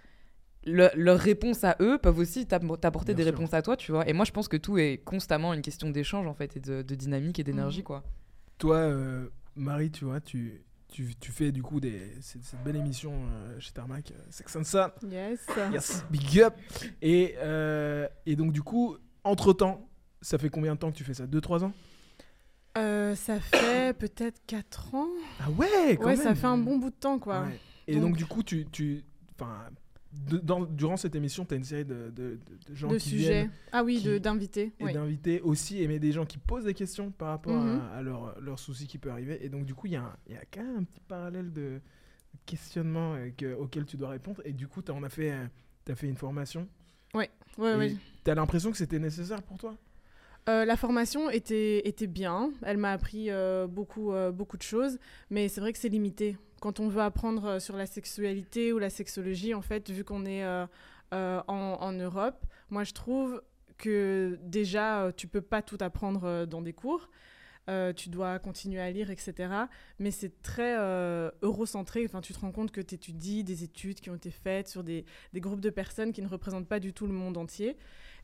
Le- 0.65 0.89
leurs 0.96 1.19
réponses 1.19 1.63
à 1.63 1.75
eux 1.79 1.98
peuvent 1.98 2.17
aussi 2.19 2.46
t'app- 2.46 2.79
t'apporter 2.81 3.13
des 3.13 3.24
sûr. 3.24 3.31
réponses 3.34 3.53
à 3.53 3.62
toi, 3.62 3.77
tu 3.77 3.91
vois. 3.91 4.07
Et 4.10 4.13
moi, 4.13 4.25
je 4.25 4.31
pense 4.31 4.48
que 4.48 4.57
tout 4.57 4.77
est 4.77 4.98
constamment 5.05 5.53
une 5.53 5.62
question 5.62 5.89
d'échange, 5.89 6.27
en 6.27 6.34
fait, 6.34 6.57
et 6.57 6.60
de, 6.60 6.81
de 6.81 6.96
dynamique 6.96 7.39
et 7.39 7.43
d'énergie, 7.43 7.79
Mhm. 7.79 7.84
quoi. 7.86 8.03
Toi, 8.57 8.77
euh, 8.77 9.27
Marie, 9.55 9.91
tu 9.91 10.05
vois, 10.05 10.19
tu, 10.19 10.61
tu, 10.87 11.15
tu 11.19 11.31
fais 11.31 11.51
du 11.51 11.61
coup 11.61 11.79
des, 11.79 12.11
cette, 12.21 12.43
cette 12.43 12.63
belle 12.63 12.75
émission 12.77 13.13
euh, 13.31 13.59
chez 13.59 13.71
Tarmac, 13.71 14.11
euh, 14.11 14.15
Sex 14.29 14.55
and 14.55 14.63
Sun. 14.63 14.89
Yes. 15.09 15.39
Yes, 15.71 16.05
big 16.09 16.39
up. 16.41 16.55
Et, 17.01 17.35
euh, 17.37 18.07
et 18.25 18.35
donc, 18.35 18.51
du 18.51 18.61
coup, 18.63 18.97
entre-temps, 19.23 19.87
ça 20.21 20.37
fait 20.37 20.49
combien 20.49 20.73
de 20.73 20.79
temps 20.79 20.91
que 20.91 20.97
tu 20.97 21.03
fais 21.03 21.13
ça? 21.13 21.25
2-3 21.27 21.65
ans? 21.65 21.73
Euh, 22.77 23.15
ça 23.15 23.39
fait 23.39 23.95
peut-être 23.97 24.39
4 24.47 24.95
ans. 24.95 25.07
Ah 25.39 25.49
ouais, 25.51 25.97
quand 25.97 26.05
Ouais, 26.05 26.15
même. 26.15 26.23
ça 26.23 26.35
fait 26.35 26.45
un 26.47 26.57
bon 26.57 26.77
bout 26.77 26.89
de 26.91 26.95
temps, 26.95 27.17
quoi. 27.19 27.41
Ouais. 27.43 27.59
Et 27.87 27.95
donc, 27.95 28.09
Donc- 28.09 28.17
du 28.17 28.25
coup, 28.25 28.43
tu, 28.43 28.65
tu, 28.71 29.03
de- 30.13 30.37
dans- 30.37 30.65
durant 30.65 30.97
cette 30.97 31.15
émission, 31.15 31.45
tu 31.45 31.53
as 31.53 31.57
une 31.57 31.63
série 31.63 31.85
de, 31.85 32.09
de, 32.15 32.39
gens 32.73 32.89
qui 32.89 32.99
sujets. 32.99 33.29
viennent 33.43 33.51
Ah 33.71 33.83
oui, 33.83 34.01
d'invités. 34.19 34.71
et 34.79 34.83
oui. 34.85 34.93
d'invités 34.93 35.41
aussi, 35.41 35.85
mais 35.87 35.99
des 35.99 36.11
gens 36.11 36.25
qui 36.25 36.37
posent 36.37 36.63
des 36.65 36.73
questions 36.73 37.11
par 37.11 37.29
rapport 37.29 37.61
Mhm. 37.61 37.79
à, 37.93 37.97
à 37.97 38.01
leurs 38.01 38.59
soucis 38.59 38.87
qui 38.87 38.97
peuvent 38.97 39.11
arriver. 39.11 39.43
Et 39.45 39.49
donc, 39.49 39.65
du 39.65 39.73
coup, 39.75 39.87
il 39.87 39.93
y, 39.93 39.97
a 39.97 40.17
y 40.29 40.35
a 40.35 40.43
quand 40.51 40.63
même 40.63 40.77
un 40.77 40.83
petit 40.83 41.01
parallèle 41.07 41.51
de 41.51 41.79
questionnement 42.45 43.13
euh, 43.15 43.29
que- 43.35 43.53
auquel 43.55 43.85
tu 43.85 43.97
dois 43.97 44.09
répondre. 44.09 44.41
Et 44.45 44.53
du 44.53 44.67
coup, 44.67 44.81
tu 44.81 44.91
as 44.91 45.09
fait, 45.09 45.31
as 45.89 45.95
fait 45.95 46.07
une 46.07 46.15
formation. 46.17 46.67
Ouais, 47.13 47.29
Et 47.57 47.61
ouais. 47.61 47.95
Tu 48.23 48.31
as 48.31 48.35
l'impression 48.35 48.71
que 48.71 48.77
c'était 48.77 48.99
nécessaire 48.99 49.41
pour 49.41 49.57
toi? 49.57 49.75
Euh, 50.49 50.63
la 50.63 50.77
formation 50.77 51.29
était, 51.29 51.85
était 51.87 52.07
bien. 52.07 52.51
Elle 52.63 52.77
m'a 52.77 52.91
appris 52.93 53.29
euh, 53.29 53.67
beaucoup, 53.67 54.13
euh, 54.13 54.31
beaucoup 54.31 54.55
de 54.57 54.61
choses, 54.61 54.97
mais 55.29 55.49
c'est 55.49 55.59
vrai 55.59 55.73
que 55.73 55.79
c'est 55.79 55.89
limité. 55.89 56.37
Quand 56.59 56.79
on 56.79 56.87
veut 56.87 57.01
apprendre 57.01 57.45
euh, 57.45 57.59
sur 57.59 57.75
la 57.75 57.85
sexualité 57.85 58.73
ou 58.73 58.79
la 58.79 58.89
sexologie, 58.89 59.53
en 59.53 59.61
fait, 59.61 59.89
vu 59.89 60.03
qu'on 60.03 60.25
est 60.25 60.43
euh, 60.43 60.65
euh, 61.13 61.41
en, 61.47 61.93
Europe, 61.93 62.45
moi 62.69 62.83
je 62.83 62.93
trouve 62.93 63.41
que 63.77 64.39
déjà, 64.41 65.11
tu 65.15 65.27
peux 65.27 65.41
pas 65.41 65.61
tout 65.61 65.77
apprendre 65.81 66.45
dans 66.45 66.61
des 66.61 66.73
cours. 66.73 67.09
Tu 67.95 68.09
dois 68.09 68.39
continuer 68.39 68.79
à 68.79 68.89
lire, 68.89 69.11
etc. 69.11 69.53
Mais 69.99 70.09
c'est 70.09 70.41
très 70.41 70.75
eurocentré. 71.43 72.03
Enfin, 72.05 72.21
tu 72.21 72.33
te 72.33 72.39
rends 72.39 72.51
compte 72.51 72.71
que 72.71 72.81
tu 72.81 72.95
étudies 72.95 73.43
des 73.43 73.63
études 73.63 73.99
qui 73.99 74.09
ont 74.09 74.15
été 74.15 74.31
faites 74.31 74.67
sur 74.67 74.83
des, 74.83 75.05
groupes 75.35 75.59
de 75.59 75.69
personnes 75.69 76.11
qui 76.11 76.23
ne 76.23 76.27
représentent 76.27 76.67
pas 76.67 76.79
du 76.79 76.91
tout 76.91 77.05
le 77.05 77.13
monde 77.13 77.37
entier. 77.37 77.77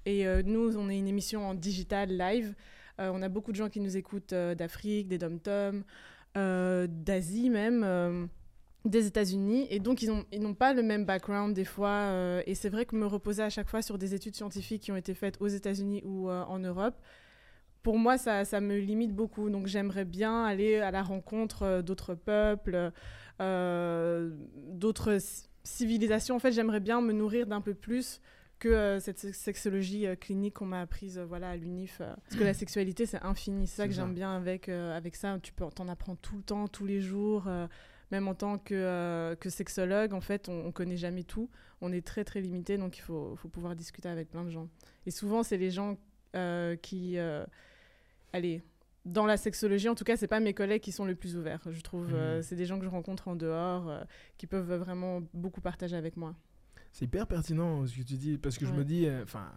Et 0.05 0.25
nous, 0.43 0.75
on 0.75 0.89
est 0.89 0.97
une 0.97 1.07
émission 1.07 1.47
en 1.47 1.53
digital 1.53 2.09
live. 2.09 2.55
On 2.97 3.21
a 3.21 3.29
beaucoup 3.29 3.51
de 3.51 3.57
gens 3.57 3.69
qui 3.69 3.79
nous 3.79 3.95
écoutent 3.95 4.33
d'Afrique, 4.33 5.07
des 5.07 5.19
dom-toms, 5.19 5.83
d'Asie 6.35 7.49
même, 7.49 7.83
euh, 7.83 8.25
des 8.85 9.07
États-Unis. 9.07 9.67
Et 9.69 9.79
donc, 9.79 10.01
ils 10.01 10.09
n'ont 10.09 10.25
ils 10.31 10.55
pas 10.55 10.73
le 10.73 10.83
même 10.83 11.05
background 11.05 11.53
des 11.53 11.65
fois. 11.65 11.89
euh, 11.89 12.41
et 12.45 12.55
c'est 12.55 12.69
vrai 12.69 12.85
que 12.85 12.95
me 12.95 13.05
reposer 13.05 13.43
à 13.43 13.49
chaque 13.49 13.69
fois 13.69 13.81
sur 13.81 13.97
des 13.97 14.13
études 14.13 14.35
scientifiques 14.35 14.81
qui 14.83 14.91
ont 14.91 14.97
été 14.97 15.13
faites 15.13 15.37
aux 15.41 15.47
États-Unis 15.47 16.01
ou 16.05 16.29
euh, 16.29 16.43
en 16.43 16.59
Europe, 16.59 16.95
pour 17.81 17.97
moi, 17.97 18.17
ça, 18.17 18.45
ça 18.45 18.61
me 18.61 18.77
limite 18.77 19.13
beaucoup. 19.13 19.49
Donc, 19.49 19.67
j'aimerais 19.67 20.05
bien 20.05 20.45
aller 20.45 20.77
à 20.77 20.91
la 20.91 21.03
rencontre 21.03 21.63
euh, 21.63 21.81
d'autres 21.81 22.15
peuples, 22.15 22.91
euh, 23.41 24.31
d'autres 24.55 25.17
civilisations. 25.63 26.35
En 26.35 26.39
fait, 26.39 26.51
j'aimerais 26.51 26.79
bien 26.79 27.01
me 27.01 27.13
nourrir 27.13 27.47
d'un 27.47 27.61
peu 27.61 27.73
plus 27.73 28.21
que 28.63 28.69
euh, 28.69 28.99
cette 28.99 29.19
sex- 29.19 29.37
sexologie 29.37 30.07
euh, 30.07 30.15
clinique 30.15 30.55
qu'on 30.55 30.65
m'a 30.65 30.81
apprise 30.81 31.17
euh, 31.17 31.25
voilà, 31.25 31.49
à 31.49 31.55
l'UNIF. 31.55 31.97
parce 31.99 32.35
que 32.37 32.43
la 32.43 32.53
sexualité, 32.63 33.05
c'est 33.05 33.21
infini. 33.23 33.67
C'est 33.67 33.77
ça 33.77 33.87
que 33.87 33.93
j'aime 33.93 34.13
bien 34.13 34.35
avec, 34.35 34.69
avec 34.69 35.15
ça. 35.15 35.37
Tu 35.41 35.53
peux, 35.53 35.65
en 35.65 35.87
apprends 35.89 36.15
tout 36.15 36.37
le 36.37 36.43
temps, 36.43 36.67
tous 36.67 36.85
les 36.85 37.01
jours. 37.01 37.47
même 38.11 38.27
en 38.27 38.35
tant 38.35 38.57
que, 38.59 38.73
euh, 38.75 39.35
que 39.35 39.49
sexologue, 39.49 40.13
en 40.13 40.21
fait, 40.21 40.47
on 40.49 40.65
ne 40.67 40.71
connaît 40.71 40.97
jamais 40.97 41.23
tout. 41.23 41.49
On 41.81 41.91
est 41.91 42.05
très, 42.05 42.23
très 42.23 42.41
limité, 42.41 42.77
donc 42.77 42.97
il 42.97 43.01
faut, 43.01 43.35
faut 43.35 43.49
pouvoir 43.49 43.75
discuter 43.75 44.07
avec 44.07 44.29
plein 44.29 44.43
de 44.43 44.49
gens. 44.51 44.69
Et 45.05 45.11
souvent, 45.11 45.43
c'est 45.43 45.57
les 45.57 45.71
gens 45.71 45.97
euh, 46.35 46.75
qui... 46.75 47.17
euh, 47.17 47.45
allez, 48.33 48.61
dans 49.05 49.25
la 49.25 49.35
sexologie, 49.35 49.89
en 49.89 49.95
tout 49.95 50.05
cas, 50.05 50.15
c'est 50.15 50.27
pas 50.27 50.39
mes 50.39 50.53
collègues 50.53 50.81
qui 50.81 50.91
sont 50.93 51.05
les 51.05 51.15
plus 51.15 51.35
ouverts. 51.35 51.61
Je 51.69 51.81
trouve, 51.81 52.13
Mhm. 52.13 52.41
c'est 52.41 52.55
des 52.55 52.65
gens 52.65 52.77
que 52.79 52.85
je 52.85 52.89
rencontre 52.89 53.27
en 53.27 53.35
dehors, 53.35 53.91
qui 54.37 54.47
peuvent 54.47 54.73
vraiment 54.75 55.21
beaucoup 55.33 55.59
partager 55.61 55.95
avec 55.97 56.15
moi. 56.15 56.35
C'est 56.93 57.05
hyper 57.05 57.27
pertinent 57.27 57.85
ce 57.87 57.95
que 57.97 58.03
tu 58.03 58.15
dis, 58.15 58.37
parce 58.37 58.57
que 58.57 58.65
je 58.67 58.71
me 58.71 58.85
dis, 58.85 59.07
euh, 59.07 59.23
enfin, 59.23 59.51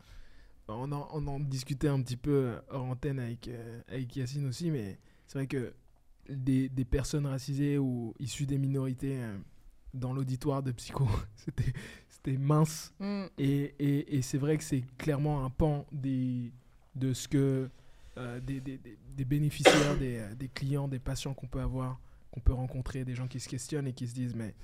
on, 0.69 0.91
en, 0.91 1.07
on 1.13 1.27
en 1.29 1.39
discutait 1.39 1.87
un 1.89 2.01
petit 2.03 2.17
peu 2.17 2.31
euh, 2.33 2.61
hors 2.71 2.85
antenne 2.87 3.19
avec, 3.21 3.47
euh, 3.49 3.81
avec 3.89 4.17
Yacine 4.17 4.47
aussi, 4.47 4.71
mais 4.71 4.99
c'est 5.27 5.39
vrai 5.39 5.47
que 5.47 5.75
des, 6.31 6.69
des 6.71 6.85
personnes 6.87 7.27
racisées 7.27 7.77
ou 7.79 8.15
issues 8.19 8.47
des 8.47 8.57
minorités 8.59 9.19
euh, 9.23 9.37
dans 9.95 10.13
l'auditoire 10.15 10.63
de 10.63 10.73
Psycho, 10.73 11.07
c'était 11.37 11.73
c'était 12.09 12.39
mince. 12.39 12.93
Mm. 12.99 13.25
Et, 13.39 13.75
et, 13.79 14.17
et 14.17 14.23
c'est 14.23 14.39
vrai 14.39 14.57
que 14.57 14.65
c'est 14.65 14.83
clairement 14.97 15.45
un 15.45 15.51
pan 15.51 15.87
des, 15.93 16.51
de 16.95 17.13
ce 17.13 17.29
que 17.29 17.69
des, 18.43 18.61
des, 18.63 18.79
des- 19.15 19.25
bénéficiaires, 19.27 19.99
des, 19.99 20.25
des 20.39 20.49
clients, 20.49 20.89
des 20.89 20.99
patients 20.99 21.35
qu'on 21.35 21.47
peut 21.49 21.61
avoir, 21.61 22.01
qu'on 22.31 22.41
peut 22.41 22.55
rencontrer, 22.55 23.05
des 23.05 23.15
gens 23.15 23.29
qui 23.29 23.39
se 23.41 23.47
questionnent 23.47 23.87
et 23.87 23.93
qui 23.93 24.09
se 24.09 24.15
disent 24.15 24.35
mais 24.35 24.55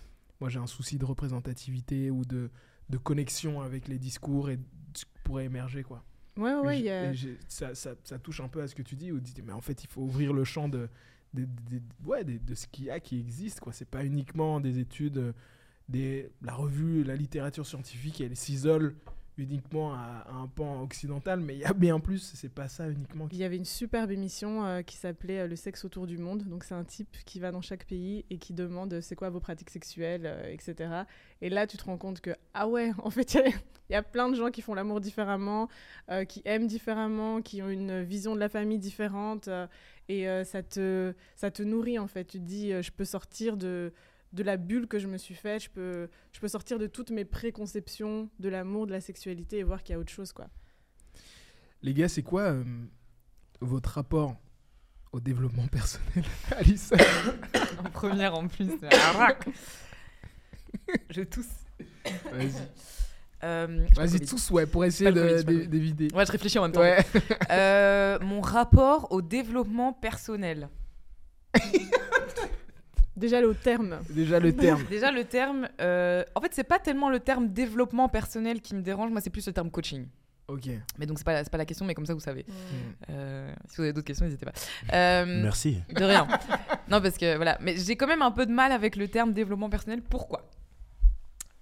moi 0.42 0.48
j'ai 0.48 0.58
un 0.58 0.66
souci 0.66 0.98
de 0.98 1.04
représentativité 1.04 2.10
ou 2.10 2.24
de, 2.24 2.50
de 2.90 2.98
connexion 2.98 3.60
avec 3.62 3.86
les 3.86 3.96
discours 3.98 4.50
et 4.50 4.58
ce 4.92 5.04
qui 5.04 5.10
pourrait 5.22 5.44
émerger 5.44 5.84
quoi. 5.84 6.04
Ouais, 6.36 6.52
ouais, 6.54 6.78
a- 6.90 7.10
ça, 7.46 7.76
ça, 7.76 7.94
ça 8.02 8.18
touche 8.18 8.40
un 8.40 8.48
peu 8.48 8.60
à 8.60 8.66
ce 8.66 8.74
que 8.74 8.82
tu 8.82 8.96
dis 8.96 9.12
où 9.12 9.20
tu 9.20 9.32
dis 9.32 9.42
mais 9.42 9.52
en 9.52 9.60
fait 9.60 9.84
il 9.84 9.86
faut 9.86 10.00
ouvrir 10.02 10.32
le 10.32 10.42
champ 10.42 10.68
de, 10.68 10.88
de, 11.32 11.44
de- 11.44 11.78
de- 11.78 11.82
ouais, 12.08 12.24
de, 12.24 12.38
de 12.38 12.54
ce 12.56 12.66
qu'il 12.66 12.86
y 12.86 12.90
a 12.90 12.98
qui 12.98 13.20
existe 13.20 13.60
quoi. 13.60 13.72
C'est 13.72 13.88
pas 13.88 14.04
uniquement 14.04 14.58
des 14.60 14.80
études, 14.80 15.18
euh, 15.18 15.32
des, 15.88 16.28
la 16.42 16.54
revue, 16.54 17.04
la 17.04 17.14
littérature 17.14 17.66
scientifique 17.66 18.20
elle 18.20 18.34
s'isole 18.36 18.96
uniquement 19.42 19.94
à, 19.94 20.26
un 20.32 20.46
pan 20.46 20.82
occidental 20.82 21.40
mais 21.40 21.54
il 21.54 21.60
y 21.60 21.64
a 21.64 21.72
bien 21.72 22.00
plus. 22.00 22.32
C'est 22.34 22.48
pas 22.48 22.68
ça 22.68 22.88
uniquement. 22.88 23.28
Il 23.30 23.38
y 23.38 23.44
avait 23.44 23.56
une 23.56 23.64
superbe 23.64 24.10
émission 24.10 24.64
euh, 24.64 24.82
qui 24.82 24.96
s'appelait 24.96 25.40
euh, 25.40 25.46
Le 25.46 25.56
sexe 25.56 25.84
autour 25.84 26.06
du 26.06 26.18
monde. 26.18 26.44
Donc, 26.44 26.64
c'est 26.64 26.74
un 26.74 26.84
type 26.84 27.16
qui 27.24 27.40
va 27.40 27.50
dans 27.50 27.60
chaque 27.60 27.86
pays 27.86 28.24
et 28.30 28.38
qui 28.38 28.52
demande 28.52 28.94
euh, 28.94 29.00
c'est 29.00 29.16
quoi 29.16 29.30
vos 29.30 29.40
pratiques 29.40 29.70
sexuelles, 29.70 30.30
etc. 30.50 31.02
Et 31.40 31.50
là, 31.50 31.66
tu 31.66 31.76
te 31.76 31.84
rends 31.84 31.98
compte 31.98 32.20
que, 32.20 32.30
ah 32.54 32.68
ouais, 32.68 32.92
en 33.02 33.10
fait, 33.10 33.34
il 33.34 33.94
y 33.94 33.94
a- 33.94 34.02
plein 34.02 34.28
de 34.28 34.34
gens 34.34 34.50
qui 34.50 34.62
font 34.62 34.74
l'amour 34.74 35.00
différemment, 35.00 35.68
qui 36.28 36.42
aiment 36.44 36.66
différemment, 36.66 37.40
qui 37.40 37.62
ont 37.62 37.68
une 37.68 38.02
vision 38.02 38.34
de 38.34 38.40
la 38.40 38.48
famille 38.48 38.78
différente. 38.78 39.48
et 40.08 40.26
ça, 40.44 40.62
te, 40.62 41.14
ça 41.36 41.50
te 41.50 41.62
nourrit, 41.62 41.98
en 41.98 42.06
fait. 42.06 42.24
Tu 42.24 42.38
te 42.38 42.44
dis, 42.44 42.70
je 42.82 42.90
peux 42.90 43.04
sortir 43.04 43.56
de, 43.56 43.92
de 44.32 44.42
la 44.42 44.56
bulle 44.56 44.86
que 44.86 44.98
je 44.98 45.06
me 45.06 45.18
suis 45.18 45.34
faite, 45.34 45.64
je 45.64 45.70
peux, 45.70 46.08
je 46.32 46.40
peux 46.40 46.48
sortir 46.48 46.78
de 46.78 46.86
toutes 46.86 47.10
mes 47.10 47.24
préconceptions 47.24 48.30
de 48.38 48.48
l'amour, 48.48 48.86
de 48.86 48.92
la 48.92 49.00
sexualité 49.00 49.58
et 49.58 49.62
voir 49.62 49.82
qu'il 49.82 49.92
y 49.92 49.96
a 49.96 49.98
autre 49.98 50.12
chose, 50.12 50.32
quoi. 50.32 50.48
Les 51.82 51.94
gars 51.94 52.08
c'est 52.08 52.22
quoi 52.22 52.42
euh, 52.42 52.64
votre 53.60 53.90
rapport 53.90 54.36
au 55.12 55.20
développement 55.20 55.66
personnel 55.66 56.24
Alice 56.56 56.92
En 57.78 57.90
première 57.90 58.34
en 58.34 58.48
plus. 58.48 58.70
Je 61.10 61.22
tousse. 61.22 61.46
Vas-y. 62.32 62.52
Euh, 63.44 63.88
Vas-y 63.96 64.20
tous 64.20 64.52
ouais 64.52 64.66
pour 64.66 64.84
essayer 64.84 65.10
d'éviter. 65.10 66.06
Ouais, 66.14 66.24
je 66.24 66.30
réfléchis 66.30 66.60
en 66.60 66.62
même 66.62 66.70
temps. 66.70 66.78
Ouais. 66.78 67.04
Euh, 67.50 68.20
mon 68.20 68.40
rapport 68.40 69.10
au 69.10 69.20
développement 69.20 69.92
personnel. 69.92 70.68
Déjà, 73.16 73.40
le 73.40 73.54
terme. 73.54 73.98
Déjà 74.10 74.38
le 74.40 74.54
terme. 74.54 74.82
Déjà, 74.90 75.10
le 75.12 75.24
terme. 75.24 75.68
euh, 75.80 76.24
En 76.34 76.40
fait, 76.40 76.52
c'est 76.54 76.64
pas 76.64 76.78
tellement 76.78 77.10
le 77.10 77.20
terme 77.20 77.48
développement 77.48 78.08
personnel 78.08 78.60
qui 78.62 78.74
me 78.74 78.80
dérange, 78.82 79.10
moi, 79.10 79.20
c'est 79.20 79.30
plus 79.30 79.46
le 79.46 79.52
terme 79.52 79.70
coaching. 79.70 80.06
Ok. 80.48 80.68
Mais 80.98 81.06
donc, 81.06 81.18
c'est 81.18 81.24
pas, 81.24 81.44
c'est 81.44 81.50
pas 81.50 81.58
la 81.58 81.64
question, 81.66 81.84
mais 81.86 81.94
comme 81.94 82.06
ça, 82.06 82.14
vous 82.14 82.20
savez. 82.20 82.44
Euh, 83.10 83.52
si 83.68 83.76
vous 83.76 83.82
avez 83.82 83.92
d'autres 83.92 84.06
questions, 84.06 84.24
n'hésitez 84.26 84.44
pas. 84.46 84.52
Euh, 84.92 85.42
Merci. 85.42 85.78
De 85.94 86.04
rien. 86.04 86.26
non, 86.90 87.00
parce 87.00 87.16
que 87.16 87.36
voilà. 87.36 87.58
Mais 87.60 87.76
j'ai 87.76 87.96
quand 87.96 88.06
même 88.08 88.22
un 88.22 88.30
peu 88.32 88.44
de 88.46 88.52
mal 88.52 88.72
avec 88.72 88.96
le 88.96 89.08
terme 89.08 89.32
développement 89.32 89.70
personnel. 89.70 90.02
Pourquoi? 90.02 90.50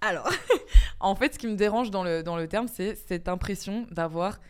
Alors, 0.01 0.31
en 1.01 1.15
fait, 1.15 1.35
ce 1.35 1.39
qui 1.39 1.47
me 1.47 1.57
dérange 1.57 1.91
dans 1.91 2.03
le, 2.05 2.23
dans 2.23 2.37
le 2.37 2.49
terme, 2.49 2.69
c'est 2.69 2.95
cette 2.95 3.29
impression 3.29 3.87
d'avoir 3.91 4.41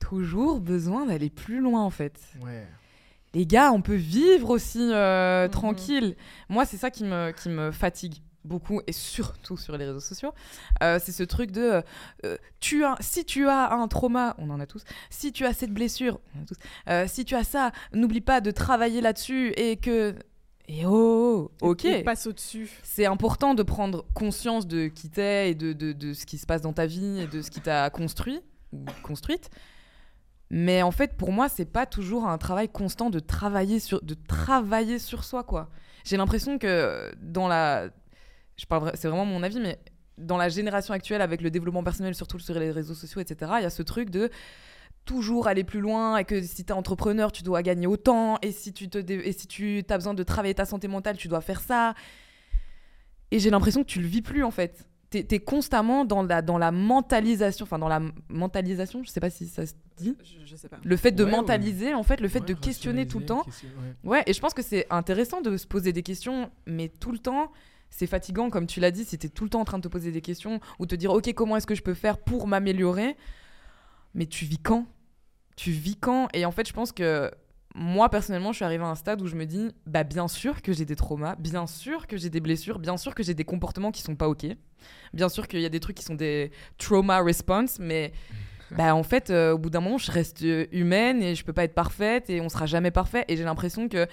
toujours 0.00 0.60
besoin 0.60 1.06
d'aller 1.06 1.30
plus 1.30 1.60
loin, 1.60 1.82
en 1.82 1.90
fait. 1.90 2.20
Ouais. 2.42 2.66
Les 3.36 3.46
gars, 3.46 3.70
on 3.72 3.82
peut 3.82 3.94
vivre 3.94 4.48
aussi 4.50 4.80
euh, 4.92 5.44
Mhm. 5.44 5.50
tranquille. 5.50 6.16
Moi, 6.48 6.64
c'est 6.64 6.78
ça 6.78 6.90
qui 6.90 7.04
me, 7.04 7.32
qui 7.32 7.48
me 7.50 7.70
fatigue 7.70 8.14
beaucoup 8.44 8.80
et 8.86 8.92
surtout 8.92 9.56
sur 9.56 9.76
les 9.76 9.84
réseaux 9.84 10.00
sociaux, 10.00 10.32
euh, 10.82 10.98
c'est 11.02 11.10
ce 11.12 11.22
truc 11.24 11.50
de 11.50 11.82
euh, 12.24 12.36
tu 12.60 12.84
as, 12.84 12.94
si 13.00 13.24
tu 13.24 13.48
as 13.48 13.72
un 13.72 13.88
trauma, 13.88 14.34
on 14.38 14.50
en 14.50 14.60
a 14.60 14.66
tous, 14.66 14.84
si 15.10 15.32
tu 15.32 15.44
as 15.44 15.52
cette 15.52 15.72
blessure, 15.72 16.20
on 16.34 16.38
en 16.38 16.42
a 16.42 16.46
tous, 16.46 16.56
euh, 16.88 17.04
si 17.08 17.24
tu 17.24 17.34
as 17.34 17.42
ça, 17.44 17.72
n'oublie 17.92 18.20
pas 18.20 18.40
de 18.40 18.50
travailler 18.52 19.00
là-dessus 19.00 19.52
et 19.56 19.76
que. 19.76 20.14
Et 20.68 20.84
oh, 20.86 21.50
ok. 21.60 21.84
Il 21.84 22.04
passe 22.04 22.26
au-dessus. 22.26 22.70
C'est 22.84 23.06
important 23.06 23.54
de 23.54 23.62
prendre 23.62 24.04
conscience 24.14 24.66
de 24.66 24.86
qui 24.88 25.10
t'es 25.10 25.50
et 25.50 25.54
de, 25.54 25.72
de, 25.72 25.92
de 25.92 26.12
ce 26.12 26.24
qui 26.26 26.38
se 26.38 26.46
passe 26.46 26.62
dans 26.62 26.72
ta 26.72 26.86
vie 26.86 27.20
et 27.20 27.26
de 27.26 27.42
ce 27.42 27.50
qui 27.50 27.60
t'a 27.60 27.90
construit 27.90 28.40
ou 28.72 28.78
construite. 29.02 29.50
Mais 30.50 30.82
en 30.82 30.90
fait, 30.92 31.16
pour 31.16 31.32
moi, 31.32 31.48
c'est 31.48 31.64
pas 31.64 31.86
toujours 31.86 32.26
un 32.26 32.38
travail 32.38 32.68
constant 32.68 33.10
de 33.10 33.18
travailler 33.18 33.80
sur, 33.80 34.02
de 34.02 34.14
travailler 34.14 34.98
sur 34.98 35.24
soi, 35.24 35.42
quoi. 35.42 35.70
J'ai 36.04 36.16
l'impression 36.16 36.58
que 36.58 37.12
dans 37.20 37.48
la. 37.48 37.88
Je 38.56 38.64
parle, 38.66 38.92
c'est 38.94 39.08
vraiment 39.08 39.26
mon 39.26 39.42
avis, 39.42 39.60
mais 39.60 39.78
dans 40.18 40.36
la 40.36 40.48
génération 40.48 40.94
actuelle, 40.94 41.20
avec 41.20 41.40
le 41.40 41.50
développement 41.50 41.82
personnel, 41.82 42.14
surtout 42.14 42.38
sur 42.38 42.58
les 42.58 42.70
réseaux 42.70 42.94
sociaux, 42.94 43.20
etc., 43.20 43.52
il 43.58 43.62
y 43.62 43.66
a 43.66 43.70
ce 43.70 43.82
truc 43.82 44.10
de 44.10 44.30
toujours 45.04 45.46
aller 45.46 45.64
plus 45.64 45.80
loin 45.80 46.16
et 46.16 46.24
que 46.24 46.42
si 46.42 46.64
tu 46.64 46.72
es 46.72 46.72
entrepreneur, 46.72 47.32
tu 47.32 47.42
dois 47.42 47.62
gagner 47.62 47.86
autant 47.86 48.38
et 48.42 48.50
si 48.52 48.72
tu 48.72 48.88
te 48.88 48.98
et 48.98 49.32
si 49.32 49.46
tu 49.46 49.84
as 49.88 49.96
besoin 49.96 50.14
de 50.14 50.22
travailler 50.22 50.54
ta 50.54 50.64
santé 50.64 50.88
mentale, 50.88 51.16
tu 51.16 51.28
dois 51.28 51.40
faire 51.40 51.60
ça. 51.60 51.94
Et 53.30 53.38
j'ai 53.38 53.50
l'impression 53.50 53.82
que 53.82 53.88
tu 53.88 54.00
le 54.00 54.06
vis 54.06 54.22
plus 54.22 54.44
en 54.44 54.50
fait. 54.50 54.88
Tu 55.10 55.18
es, 55.18 55.38
constamment 55.40 56.04
dans 56.04 56.22
la, 56.24 56.42
dans 56.42 56.58
la 56.58 56.72
mentalisation, 56.72 57.62
enfin 57.64 57.78
dans 57.78 57.88
la 57.88 58.00
mentalisation, 58.28 59.02
je 59.04 59.10
sais 59.10 59.20
pas 59.20 59.30
si 59.30 59.46
ça 59.46 59.64
se 59.64 59.74
dit. 59.96 60.16
Je, 60.22 60.44
je 60.44 60.56
sais 60.56 60.68
pas. 60.68 60.78
Le 60.82 60.96
fait 60.96 61.12
de 61.12 61.22
Ouais, 61.24 61.30
ouais. 61.30 61.36
mentaliser, 61.36 61.94
en 61.94 62.02
fait, 62.02 62.20
le 62.20 62.28
fait 62.28 62.40
Ouais, 62.40 62.46
de 62.46 62.54
questionner 62.54 63.06
tout 63.06 63.20
le 63.20 63.26
temps. 63.26 63.44
ouais. 63.46 63.94
Ouais, 64.10 64.22
et 64.26 64.32
je 64.32 64.40
pense 64.40 64.52
que 64.52 64.62
c'est 64.62 64.86
intéressant 64.90 65.40
de 65.40 65.56
se 65.56 65.66
poser 65.66 65.92
des 65.92 66.02
questions, 66.02 66.50
mais 66.66 66.88
tout 66.88 67.12
le 67.12 67.18
temps, 67.18 67.52
c'est 67.88 68.08
fatigant, 68.08 68.50
comme 68.50 68.66
tu 68.66 68.80
l'as 68.80 68.90
dit, 68.90 69.04
si 69.04 69.16
tu 69.16 69.26
es 69.26 69.30
tout 69.30 69.44
le 69.44 69.50
temps 69.50 69.60
en 69.60 69.64
train 69.64 69.78
de 69.78 69.82
te 69.84 69.88
poser 69.88 70.10
des 70.10 70.20
questions 70.20 70.58
ou 70.80 70.86
te 70.86 70.96
dire, 70.96 71.12
ok, 71.12 71.32
comment 71.34 71.56
est-ce 71.56 71.68
que 71.68 71.76
je 71.76 71.82
peux 71.82 71.94
faire 71.94 72.18
pour 72.18 72.48
m'améliorer? 72.48 73.16
Mais 74.14 74.26
tu 74.26 74.44
vis 74.44 74.58
quand? 74.58 74.86
Tu 75.54 75.70
vis 75.70 75.96
quand? 75.96 76.28
Et 76.34 76.44
en 76.44 76.50
fait, 76.50 76.66
je 76.66 76.72
pense 76.72 76.90
que 76.90 77.30
moi, 77.78 78.08
personnellement, 78.08 78.52
je 78.52 78.56
suis 78.56 78.64
arrivée 78.64 78.84
à 78.84 78.88
un 78.88 78.94
stade 78.94 79.20
où 79.20 79.26
je 79.26 79.34
me 79.36 79.44
dis, 79.44 79.68
bah 79.86 80.02
bien 80.02 80.28
sûr 80.28 80.62
que 80.62 80.72
j'ai 80.72 80.86
des 80.86 80.96
traumas, 80.96 81.36
bien 81.36 81.66
sûr 81.66 82.06
que 82.06 82.16
j'ai 82.16 82.30
des 82.30 82.40
blessures, 82.40 82.78
bien 82.78 82.96
sûr 82.96 83.14
que 83.14 83.22
j'ai 83.22 83.34
des 83.34 83.44
comportements 83.44 83.92
qui 83.92 84.00
sont 84.00 84.16
pas 84.16 84.28
ok, 84.28 84.46
bien 85.12 85.28
sûr 85.28 85.46
qu'il 85.46 85.60
y 85.60 85.66
a 85.66 85.68
des 85.68 85.80
trucs 85.80 85.96
qui 85.96 86.04
sont 86.04 86.14
des 86.14 86.50
trauma 86.78 87.22
response, 87.22 87.78
mais 87.78 88.12
bah 88.70 88.94
en 88.94 89.02
fait, 89.02 89.28
euh, 89.30 89.52
au 89.52 89.58
bout 89.58 89.68
d'un 89.70 89.80
moment, 89.80 89.98
je 89.98 90.10
reste 90.10 90.42
euh, 90.42 90.66
humaine 90.72 91.22
et 91.22 91.34
je 91.34 91.44
peux 91.44 91.52
pas 91.52 91.64
être 91.64 91.74
parfaite 91.74 92.30
et 92.30 92.40
on 92.40 92.48
sera 92.48 92.64
jamais 92.66 92.90
parfait. 92.90 93.24
Et 93.28 93.36
j'ai 93.36 93.44
l'impression 93.44 93.88
que 93.88 94.06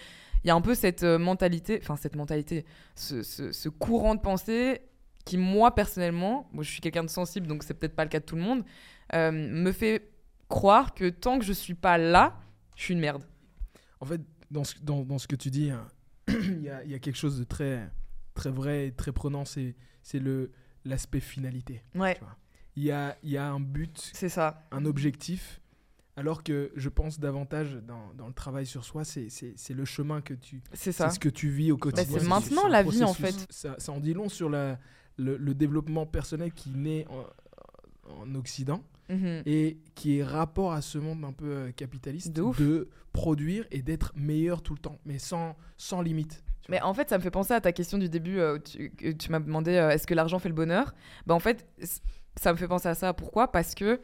il 0.43 0.49
y 0.49 0.52
a 0.52 0.56
un 0.56 0.62
peu 0.62 0.76
cette 0.76 1.04
euh, 1.04 1.17
mentalité, 1.17 1.80
enfin 1.82 1.95
cette 1.95 2.17
mentalité, 2.17 2.65
ce, 2.95 3.23
ce- 3.23 3.54
ce 3.54 3.69
courant 3.69 4.13
de 4.13 4.19
pensée 4.19 4.82
qui, 5.23 5.38
moi 5.38 5.73
personnellement, 5.73 6.49
moi 6.52 6.63
je 6.65 6.69
suis 6.69 6.82
quelqu'un 6.82 7.04
de 7.06 7.10
sensible, 7.10 7.47
donc 7.47 7.63
c'est 7.63 7.73
peut-être 7.76 7.95
pas 7.95 8.04
le 8.04 8.10
cas 8.10 8.19
de 8.19 8.26
tout 8.26 8.36
le 8.36 8.41
monde, 8.41 8.63
euh, 9.13 9.32
me 9.32 9.71
fait 9.71 10.10
croire 10.49 10.93
que 10.93 11.08
tant 11.10 11.39
que 11.39 11.45
je 11.45 11.54
suis 11.54 11.76
pas 11.76 11.97
là, 11.97 12.36
je 12.76 12.84
suis 12.84 12.93
une 12.93 12.99
merde. 12.99 13.23
En 14.03 14.05
fait, 14.05 14.21
dans 14.51 14.65
ce, 14.65 14.75
dans, 14.81 15.03
dans 15.03 15.17
ce 15.17 15.27
que 15.29 15.37
tu 15.37 15.49
dis, 15.49 15.69
hein, 15.71 15.87
il 16.27 16.61
y, 16.61 16.69
a, 16.69 16.83
il 16.83 16.91
y 16.91 16.93
a 16.93 16.99
quelque 16.99 17.15
chose 17.15 17.39
de 17.39 17.45
très, 17.45 17.89
très 18.33 18.51
vrai 18.51 18.87
et 18.87 18.91
très 18.91 19.13
prenant, 19.13 19.45
c'est 19.45 19.75
c'est 20.01 20.19
le 20.19 20.51
l'aspect 20.83 21.21
finalité. 21.21 21.81
Ouais, 21.95 22.15
tu 22.15 22.19
vois. 22.19 22.35
Il 22.75 22.83
y 22.83 22.91
a, 22.91 23.15
il 23.23 23.29
y 23.29 23.37
a 23.37 23.49
un 23.49 23.61
but, 23.61 24.11
c'est 24.13 24.27
ça. 24.27 24.67
un 24.71 24.83
objectif, 24.83 25.61
alors 26.17 26.43
que 26.43 26.73
je 26.75 26.89
pense 26.89 27.17
davantage 27.17 27.75
dans, 27.87 28.13
dans 28.15 28.27
le 28.27 28.33
travail 28.33 28.65
sur 28.65 28.83
soi, 28.83 29.05
c'est 29.05 29.29
le 29.69 29.85
chemin 29.85 30.19
que 30.21 30.33
tu, 30.33 30.61
C'est 30.73 30.91
ça. 30.91 31.09
ce 31.09 31.19
que 31.19 31.29
tu 31.29 31.47
vis 31.49 31.71
au 31.71 31.77
quotidien. 31.77 32.11
c'est 32.19 32.19
C'est- 32.19 32.27
maintenant 32.27 32.67
la 32.67 32.83
vie, 32.83 33.01
en 33.05 33.13
processus. 33.13 33.45
Ça, 33.49 33.75
ça 33.79 33.91
en 33.93 34.01
dit 34.01 34.13
long 34.13 34.27
sur 34.27 34.49
la, 34.49 34.77
le, 35.17 35.37
le 35.37 35.53
développement 35.53 36.05
personnel 36.05 36.51
qui 36.51 36.71
naît 36.71 37.05
en, 37.09 37.23
en 38.21 38.35
Occident 38.35 38.83
Mhm. 39.09 39.43
et 39.45 39.77
qui 39.95 40.19
est 40.19 40.23
rapport 40.23 40.73
à 40.73 40.81
ce 40.81 40.97
monde 40.97 41.23
un 41.25 41.33
peu 41.33 41.45
euh, 41.45 41.71
capitaliste 41.71 42.31
De 42.33 42.41
ouf. 42.41 42.61
produire 43.11 43.65
et 43.71 43.81
d'être 43.81 44.11
meilleur 44.15 44.61
tout 44.61 44.73
le 44.73 44.79
temps, 44.79 44.97
mais 45.05 45.19
sans, 45.19 45.55
sans 45.77 46.01
limite. 46.01 46.43
Mais 46.69 46.81
en 46.81 46.93
fait, 46.93 47.09
ça 47.09 47.17
me 47.17 47.23
fait 47.23 47.29
penser 47.31 47.53
à 47.53 47.59
ta 47.61 47.73
question 47.73 47.97
du 47.97 48.07
début 48.07 48.39
euh, 48.39 48.55
où 48.55 48.59
tu, 48.59 48.89
que 48.91 49.11
tu 49.11 49.29
m'as 49.31 49.39
demandé 49.41 49.75
euh, 49.75 49.89
est-ce 49.89 50.07
que 50.07 50.13
l'argent 50.13 50.39
fait 50.39 50.47
le 50.49 50.55
bonheur? 50.55 50.93
Bah 51.25 51.33
en 51.35 51.39
fait, 51.39 51.67
ça 52.39 52.53
me 52.53 52.57
fait 52.57 52.67
penser 52.69 52.87
à 52.87 52.95
ça. 52.95 53.13
Pourquoi? 53.13 53.51
Parce 53.51 53.75
que 53.75 53.99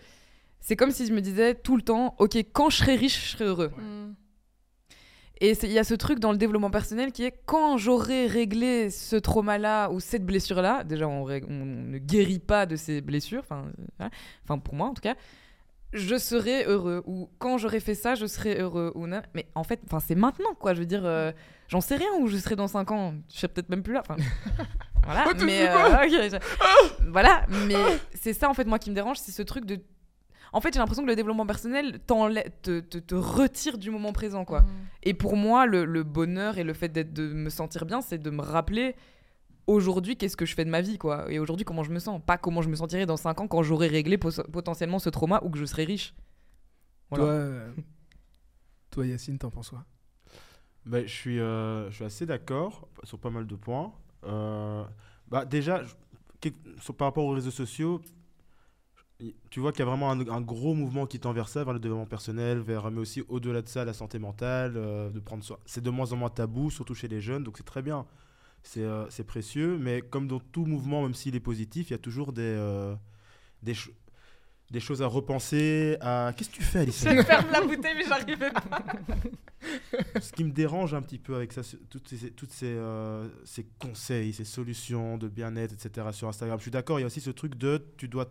c'est 0.59 0.75
comme 0.75 0.91
si 0.91 1.07
je 1.07 1.13
me 1.13 1.21
disais 1.21 1.55
tout 1.55 1.77
le 1.77 1.81
temps 1.81 2.15
ok, 2.19 2.35
quand 2.51 2.69
je 2.69 2.77
serai 2.77 2.95
riche, 2.95 3.31
je 3.31 3.37
serai 3.37 3.45
heureux. 3.45 3.71
Mm. 3.77 4.13
Et 5.41 5.53
il 5.63 5.71
y 5.71 5.79
a 5.79 5.83
ce 5.85 5.93
truc 5.93 6.19
dans 6.19 6.31
le 6.33 6.37
développement 6.37 6.69
personnel 6.71 7.11
qui 7.13 7.23
est 7.23 7.33
quand 7.45 7.77
j'aurai 7.77 8.27
réglé 8.27 8.89
ce 8.89 9.15
trauma-là 9.15 9.89
ou 9.89 9.99
cette 10.01 10.25
blessure-là, 10.25 10.83
déjà 10.83 11.07
on, 11.07 11.23
ré- 11.23 11.43
on 11.47 11.65
ne 11.65 11.97
guérit 11.97 12.39
pas 12.39 12.65
de 12.65 12.75
ces 12.75 12.99
blessures, 12.99 13.39
enfin 13.39 13.63
euh, 13.67 13.83
voilà. 13.97 14.11
enfin 14.43 14.57
pour 14.59 14.75
moi 14.75 14.87
en 14.87 14.93
tout 14.93 15.01
cas, 15.01 15.15
je 15.93 16.17
serai 16.17 16.65
heureux. 16.65 17.01
Ou 17.05 17.29
quand 17.39 17.57
j'aurai 17.57 17.79
fait 17.79 17.95
ça, 17.95 18.15
je 18.15 18.25
serai 18.25 18.59
heureux. 18.59 18.91
Ou 18.95 19.07
non. 19.07 19.21
Mais 19.33 19.47
en 19.55 19.63
fait, 19.63 19.79
enfin 19.85 19.99
c'est 19.99 20.13
maintenant 20.15 20.53
quoi. 20.59 20.73
Je 20.73 20.79
veux 20.81 20.85
dire, 20.85 21.05
euh, 21.05 21.31
j'en 21.69 21.81
sais 21.81 21.95
rien 21.95 22.09
où 22.19 22.27
je 22.27 22.37
serai 22.37 22.55
dans 22.57 22.67
5 22.67 22.91
ans. 22.91 23.13
Je 23.33 23.37
serai 23.39 23.47
peut-être 23.47 23.69
même 23.69 23.81
plus 23.83 23.93
là. 23.93 24.03
Voilà. 25.05 25.23
Oh, 25.27 25.31
mais 25.43 25.67
euh, 25.67 26.09
je- 26.29 27.09
voilà. 27.09 27.45
Mais 27.65 27.75
c'est 28.13 28.33
ça 28.33 28.49
en 28.49 28.53
fait 28.53 28.65
moi 28.65 28.77
qui 28.77 28.89
me 28.91 28.95
dérange, 28.95 29.17
c'est 29.17 29.31
ce 29.31 29.41
truc 29.41 29.65
de. 29.65 29.79
En 30.53 30.61
fait, 30.61 30.73
j'ai 30.73 30.79
l'impression 30.79 31.03
que 31.03 31.09
le 31.09 31.15
développement 31.15 31.45
personnel 31.45 31.99
te, 32.07 32.79
te, 32.79 32.97
te 32.97 33.15
retire 33.15 33.77
du 33.77 33.91
moment 33.91 34.11
présent, 34.13 34.45
quoi. 34.45 34.61
Mm. 34.61 34.67
Et 35.03 35.13
pour 35.13 35.35
moi, 35.35 35.65
le, 35.65 35.85
le 35.85 36.03
bonheur 36.03 36.57
et 36.57 36.63
le 36.63 36.73
fait 36.73 36.89
d'être, 36.89 37.13
de 37.13 37.31
me 37.33 37.49
sentir 37.49 37.85
bien, 37.85 38.01
c'est 38.01 38.17
de 38.17 38.29
me 38.29 38.41
rappeler 38.41 38.95
aujourd'hui 39.67 40.15
qu'est-ce 40.17 40.35
que 40.37 40.45
je 40.47 40.55
fais 40.55 40.65
de 40.65 40.69
ma 40.71 40.81
vie, 40.81 40.97
quoi. 40.97 41.31
Et 41.31 41.37
aujourd'hui, 41.39 41.65
comment 41.65 41.83
je 41.83 41.91
me 41.91 41.99
sens. 41.99 42.19
Pas 42.25 42.37
comment 42.37 42.61
je 42.63 42.69
me 42.69 42.75
sentirai 42.75 43.05
dans 43.05 43.17
5 43.17 43.41
ans 43.41 43.47
quand 43.47 43.61
j'aurai 43.61 43.87
réglé 43.87 44.17
potentiellement 44.17 44.97
ce 44.99 45.09
trauma 45.09 45.39
ou 45.43 45.49
que 45.51 45.59
je 45.59 45.65
serai 45.65 45.83
riche. 45.83 46.13
Voilà. 47.11 47.25
Toi, 47.25 47.33
euh, 47.33 47.71
toi, 48.91 49.05
Yacine, 49.05 49.37
t'en 49.37 49.51
penses 49.51 49.69
quoi? 49.69 49.85
Bah, 50.85 51.01
je, 51.03 51.13
suis, 51.13 51.39
euh, 51.39 51.89
je 51.91 51.95
suis 51.97 52.05
assez 52.05 52.25
d'accord 52.25 52.87
sur 53.03 53.19
pas 53.19 53.29
mal 53.29 53.45
de 53.45 53.55
points. 53.55 53.93
Euh, 54.25 54.83
bah, 55.27 55.45
déjà, 55.45 55.83
je- 55.83 55.93
quel- 56.41 56.53
sur- 56.79 56.95
par 56.95 57.07
rapport 57.07 57.25
aux 57.25 57.33
réseaux 57.33 57.51
sociaux, 57.51 58.01
tu 59.49 59.59
vois 59.59 59.71
qu'il 59.71 59.79
y 59.79 59.81
a 59.81 59.85
vraiment 59.85 60.11
un, 60.11 60.19
un 60.29 60.41
gros 60.41 60.73
mouvement 60.73 61.05
qui 61.05 61.19
tend 61.19 61.33
vers 61.33 61.49
ça, 61.49 61.63
vers 61.63 61.73
le 61.73 61.79
développement 61.79 62.05
personnel, 62.05 62.59
vers, 62.59 62.89
mais 62.89 62.99
aussi 62.99 63.21
au-delà 63.27 63.61
de 63.61 63.67
ça, 63.67 63.83
la 63.83 63.93
santé 63.93 64.17
mentale, 64.19 64.73
euh, 64.77 65.09
de 65.09 65.19
prendre 65.19 65.43
soin. 65.43 65.57
C'est 65.65 65.83
de 65.83 65.89
moins 65.89 66.11
en 66.13 66.15
moins 66.15 66.29
tabou, 66.29 66.69
surtout 66.69 66.95
chez 66.95 67.07
les 67.09 67.19
jeunes, 67.21 67.43
donc 67.43 67.57
c'est 67.57 67.65
très 67.65 67.81
bien. 67.81 68.05
C'est 68.63 68.83
euh, 68.83 69.05
précieux, 69.27 69.77
mais 69.77 70.01
comme 70.01 70.27
dans 70.27 70.39
tout 70.39 70.65
mouvement, 70.65 71.03
même 71.03 71.13
s'il 71.13 71.35
est 71.35 71.39
positif, 71.41 71.89
il 71.89 71.93
y 71.93 71.95
a 71.95 71.99
toujours 71.99 72.31
des, 72.33 72.41
euh, 72.43 72.95
des, 73.63 73.73
cho- 73.73 73.91
des 74.71 74.79
choses 74.79 75.01
à 75.01 75.07
repenser. 75.07 75.97
À... 76.01 76.33
Qu'est-ce 76.35 76.49
que 76.49 76.55
tu 76.55 76.63
fais, 76.63 76.79
Alice 76.79 77.03
Je 77.05 77.21
ferme 77.23 77.51
la 77.51 77.61
bouteille, 77.61 77.95
mais 77.97 78.05
j'arrivais 78.07 78.51
pas. 78.51 78.61
Ce 80.21 80.31
qui 80.31 80.43
me 80.45 80.51
dérange 80.51 80.93
un 80.93 81.01
petit 81.01 81.19
peu 81.19 81.35
avec 81.35 81.51
ça, 81.51 81.61
toutes 81.89 82.07
ces, 82.07 82.31
toutes 82.31 82.51
ces, 82.51 82.67
euh, 82.67 83.27
ces 83.43 83.65
conseils, 83.79 84.31
ces 84.33 84.45
solutions 84.45 85.17
de 85.17 85.27
bien-être, 85.27 85.73
etc. 85.73 86.07
sur 86.11 86.27
Instagram. 86.29 86.57
Je 86.59 86.63
suis 86.63 86.71
d'accord, 86.71 86.99
il 86.99 87.01
y 87.01 87.03
a 87.03 87.07
aussi 87.07 87.21
ce 87.21 87.31
truc 87.31 87.55
de 87.55 87.85
tu 87.97 88.07
dois 88.07 88.29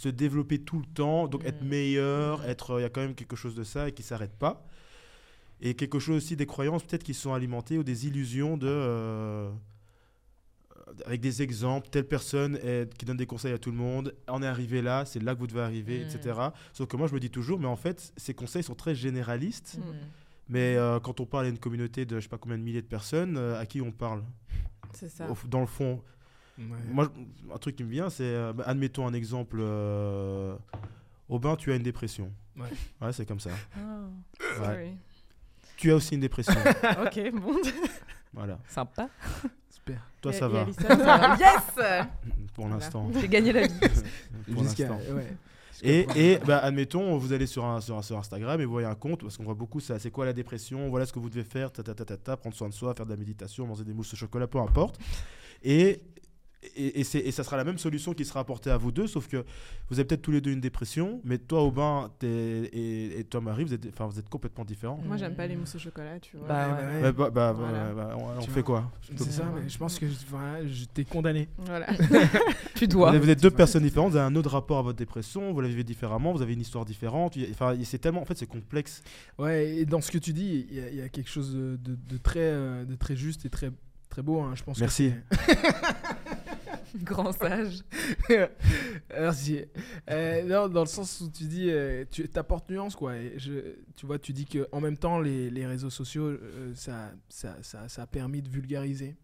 se 0.00 0.08
développer 0.08 0.58
tout 0.60 0.78
le 0.78 0.86
temps, 0.86 1.28
donc 1.28 1.44
être 1.44 1.62
Mm. 1.62 1.68
meilleur, 1.68 2.44
être, 2.48 2.78
il 2.78 2.82
y 2.82 2.84
a 2.86 2.88
quand 2.88 3.02
même 3.02 3.14
quelque 3.14 3.36
chose 3.36 3.54
de 3.54 3.64
ça 3.64 3.88
et 3.88 3.92
qui 3.92 4.02
s'arrête 4.02 4.34
pas. 4.34 4.64
Et 5.60 5.74
quelque 5.74 5.98
chose 5.98 6.16
aussi 6.16 6.36
des 6.36 6.46
croyances 6.46 6.84
peut-être 6.84 7.04
qui 7.04 7.12
sont 7.12 7.34
alimentées 7.34 7.76
ou 7.76 7.82
des 7.82 8.06
illusions 8.06 8.56
de 8.56 8.66
euh, 8.66 9.50
avec 11.04 11.20
des 11.20 11.42
exemples, 11.42 11.88
telle 11.90 12.06
personne 12.08 12.56
est- 12.62 12.92
qui 12.96 13.04
donne 13.04 13.18
des 13.18 13.26
conseils 13.26 13.52
à 13.52 13.58
tout 13.58 13.70
le 13.70 13.76
monde, 13.76 14.14
on 14.26 14.42
est 14.42 14.46
arrivé 14.46 14.80
là, 14.82 15.04
c'est 15.04 15.22
là 15.22 15.34
que 15.34 15.40
vous 15.40 15.46
devez 15.46 15.60
arriver, 15.60 15.98
Mm. 16.04 16.08
etc. 16.08 16.38
Sauf 16.72 16.88
que 16.88 16.96
moi 16.96 17.06
je 17.06 17.14
me 17.14 17.20
dis 17.20 17.30
toujours, 17.30 17.60
mais 17.60 17.66
en 17.66 17.76
fait 17.76 18.12
ces 18.16 18.32
conseils 18.34 18.62
sont 18.62 18.74
très 18.74 18.94
généralistes. 18.94 19.78
Mm. 19.78 19.82
Mais 20.48 20.76
euh, 20.76 20.98
quand 20.98 21.20
on 21.20 21.26
parle 21.26 21.44
à 21.46 21.48
une 21.50 21.58
communauté 21.58 22.06
de 22.06 22.16
je 22.16 22.22
sais 22.22 22.28
pas 22.28 22.38
combien 22.38 22.56
de 22.58 22.62
milliers 22.62 22.82
de 22.82 22.86
personnes, 22.86 23.36
euh, 23.36 23.60
à 23.60 23.66
qui 23.66 23.80
on 23.82 23.92
parle? 23.92 24.24
C'est 24.94 25.10
ça. 25.10 25.30
Au 25.30 25.36
Dans 25.46 25.60
le 25.60 25.66
fond, 25.66 26.02
Ouais. 26.60 26.76
moi, 26.92 27.10
un 27.54 27.58
truc 27.58 27.76
qui 27.76 27.84
me 27.84 27.90
vient, 27.90 28.10
c'est, 28.10 28.22
euh, 28.24 28.52
bah, 28.52 28.64
admettons 28.66 29.06
un 29.06 29.14
exemple, 29.14 29.56
euh, 29.60 30.54
Aubin, 31.28 31.56
tu 31.56 31.72
as 31.72 31.76
une 31.76 31.82
dépression. 31.82 32.30
Ouais. 32.56 32.66
Ouais, 33.00 33.12
c'est 33.12 33.24
comme 33.26 33.40
ça. 33.40 33.50
Ah, 33.76 33.78
Ouais. 34.40 34.56
sorry. 34.66 34.90
Tu 35.76 35.90
as 35.90 35.94
aussi 35.96 36.14
une 36.14 36.20
dépression. 36.20 36.52
ok, 37.06 37.32
bon. 37.32 37.56
voilà. 38.34 38.58
Sympa. 38.68 39.08
Super. 39.70 40.06
Toi, 40.20 40.32
Et- 40.32 40.36
ça 40.36 40.46
et 40.46 40.48
va. 40.50 40.60
Alison, 40.62 40.82
ça 40.88 40.94
va 40.96 41.36
yes 41.38 42.06
Pour 42.54 42.66
Voilà. 42.66 42.74
l'instant. 42.84 43.10
J'ai 43.18 43.28
gagné 43.28 43.52
la 43.52 43.66
vie. 43.66 43.74
Pour 44.52 44.62
Jusqu'à- 44.64 44.88
l'instant. 44.88 45.14
ouais. 45.14 45.36
Et, 45.82 46.06
et 46.14 46.38
bah, 46.40 46.58
admettons, 46.58 47.16
vous 47.16 47.32
allez 47.32 47.46
sur, 47.46 47.64
un, 47.64 47.80
sur, 47.80 47.96
un- 47.96 48.02
sur 48.02 48.18
Instagram 48.18 48.60
et 48.60 48.66
vous 48.66 48.72
voyez 48.72 48.86
un 48.86 48.94
compte, 48.94 49.22
parce 49.22 49.38
qu'on 49.38 49.44
voit 49.44 49.54
beaucoup 49.54 49.80
ça, 49.80 49.98
c'est 49.98 50.10
quoi 50.10 50.26
la 50.26 50.34
dépression, 50.34 50.90
voilà 50.90 51.06
ce 51.06 51.12
que 51.14 51.18
vous 51.18 51.30
devez 51.30 51.44
faire, 51.44 51.72
ta, 51.72 51.82
ta, 51.82 51.94
ta, 51.94 52.04
ta, 52.04 52.18
ta, 52.18 52.36
prendre 52.36 52.54
soin 52.54 52.68
de 52.68 52.74
soi, 52.74 52.92
faire 52.94 53.06
de 53.06 53.10
la 53.12 53.16
méditation, 53.16 53.66
manger 53.66 53.84
des 53.84 53.94
mousses 53.94 54.12
au 54.12 54.16
chocolat, 54.16 54.46
peu 54.46 54.58
importe. 54.58 54.98
Et 55.62 56.02
et, 56.76 57.00
et, 57.00 57.04
c'est- 57.04 57.20
et 57.20 57.30
ça 57.32 57.42
sera 57.44 57.56
la 57.56 57.64
même 57.64 57.78
solution 57.78 58.12
qui 58.12 58.24
sera 58.24 58.40
apportée 58.40 58.70
à 58.70 58.76
vous 58.76 58.92
deux, 58.92 59.06
sauf 59.06 59.28
que 59.28 59.38
vous 59.88 59.98
avez 59.98 60.04
peut-être 60.04 60.20
tous 60.22 60.30
les 60.30 60.40
deux 60.40 60.50
une 60.52 60.60
dépression, 60.60 61.20
mais 61.24 61.38
toi, 61.38 61.62
Aubin 61.62 62.10
t'es- 62.18 62.26
et, 62.72 63.18
et 63.20 63.24
toi, 63.24 63.40
Marie, 63.40 63.64
vous 63.64 63.72
êtes, 63.74 63.86
enfin, 63.88 64.06
vous 64.06 64.18
êtes 64.18 64.28
complètement 64.28 64.64
différents. 64.64 65.00
Moi, 65.06 65.16
j'aime 65.16 65.34
pas 65.34 65.46
les 65.46 65.56
mousses 65.56 65.74
au 65.74 65.78
chocolat, 65.78 66.18
tu 66.20 66.36
vois. 66.36 66.48
Bah 66.48 66.68
Ouais, 66.68 67.02
ouais. 67.02 67.12
bah. 67.12 67.12
Bah, 67.12 67.30
bah, 67.30 67.52
Voilà. 67.56 68.16
on, 68.36 68.40
fait 68.42 68.60
vois. 68.60 68.62
quoi? 68.62 68.92
C'est 69.16 69.30
ça, 69.32 69.44
mais 69.54 69.68
je 69.68 69.78
pense 69.78 69.98
que 69.98 70.06
voilà, 70.28 70.66
je 70.66 70.84
t'ai 70.84 71.04
condamné. 71.04 71.48
Voilà. 71.58 71.86
Tu 72.74 72.84
vous 72.86 72.92
dois. 72.92 73.14
êtes, 73.14 73.22
vous 73.22 73.30
êtes 73.30 73.42
deux 73.42 73.50
personnes 73.50 73.82
différentes, 73.82 74.12
vous 74.12 74.16
avez 74.16 74.26
un 74.26 74.36
autre 74.36 74.50
rapport 74.50 74.78
à 74.78 74.82
votre 74.82 74.98
dépression, 74.98 75.52
vous 75.52 75.60
la 75.60 75.68
vivez 75.68 75.84
différemment, 75.84 76.32
vous 76.32 76.42
avez 76.42 76.52
une 76.54 76.60
histoire 76.60 76.84
différente. 76.84 77.36
Enfin, 77.50 77.74
c'est 77.84 77.98
tellement, 77.98 78.22
en 78.22 78.24
fait, 78.24 78.36
c'est 78.38 78.46
complexe. 78.46 79.02
Ouais, 79.38 79.76
et 79.76 79.84
dans 79.86 80.00
ce 80.00 80.10
que 80.10 80.18
tu 80.18 80.32
dis, 80.32 80.66
il 80.70 80.76
y, 80.76 80.80
a- 80.80 80.88
il 80.90 80.96
y 80.96 81.02
a 81.02 81.08
quelque 81.08 81.30
chose 81.30 81.54
de, 81.54 81.76
de- 81.76 81.98
de 82.08 82.16
très, 82.18 82.40
euh, 82.40 82.84
de 82.84 82.94
très 82.94 83.16
juste 83.16 83.44
et 83.44 83.50
très, 83.50 83.70
très 84.08 84.22
beau. 84.22 84.40
hein. 84.40 84.52
Je 84.54 84.62
pense 84.62 84.76
que 84.76 84.80
Merci. 84.80 85.12
Grand 87.02 87.32
sage. 87.32 87.80
Merci. 89.10 89.64
Euh, 90.10 90.42
non, 90.44 90.68
dans 90.68 90.80
le 90.82 90.86
sens 90.86 91.20
où 91.20 91.30
tu 91.30 91.44
dis, 91.44 91.70
euh, 91.70 92.04
tu 92.10 92.28
apportes 92.34 92.70
nuance, 92.70 92.96
quoi. 92.96 93.16
Et 93.16 93.34
je, 93.38 93.76
tu 93.96 94.06
vois, 94.06 94.18
tu 94.18 94.32
dis 94.32 94.46
que 94.46 94.66
en 94.72 94.80
même 94.80 94.96
temps, 94.96 95.20
les, 95.20 95.50
les 95.50 95.66
réseaux 95.66 95.90
sociaux, 95.90 96.26
euh, 96.28 96.72
ça, 96.74 97.12
ça, 97.28 97.56
ça, 97.62 97.88
ça 97.88 98.02
a 98.02 98.06
permis 98.06 98.42
de 98.42 98.48
vulgariser, 98.48 99.16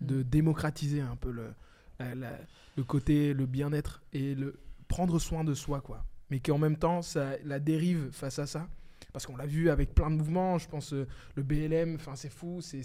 de 0.00 0.16
Mm. 0.16 0.22
démocratiser 0.24 1.00
un 1.00 1.16
peu 1.16 1.30
le, 1.30 1.52
la- 1.98 2.14
la- 2.14 2.38
le 2.76 2.82
côté, 2.84 3.32
le 3.34 3.46
bien-être 3.46 4.02
et 4.12 4.34
le 4.34 4.58
prendre 4.88 5.18
soin 5.18 5.44
de 5.44 5.54
soi, 5.54 5.80
quoi. 5.80 6.04
Mais 6.30 6.40
qu'en 6.40 6.58
même 6.58 6.76
temps, 6.76 7.02
ça, 7.02 7.36
la 7.44 7.60
dérive 7.60 8.08
face 8.12 8.38
à 8.38 8.46
ça, 8.46 8.68
parce 9.12 9.26
qu'on 9.26 9.36
l'a 9.36 9.46
vu 9.46 9.70
avec 9.70 9.94
plein 9.94 10.10
de 10.10 10.16
mouvements, 10.16 10.58
je 10.58 10.68
pense 10.68 10.92
euh, 10.92 11.06
le 11.36 11.42
BLM, 11.42 11.94
enfin 11.96 12.16
c'est 12.16 12.30
fou, 12.32 12.60
c'est 12.60 12.82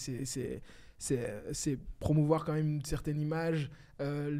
c'est- 0.99 1.79
promouvoir 1.99 2.45
quand 2.45 2.53
même 2.53 2.75
une 2.75 2.85
certaine 2.85 3.19
image, 3.19 3.71
euh, 4.01 4.39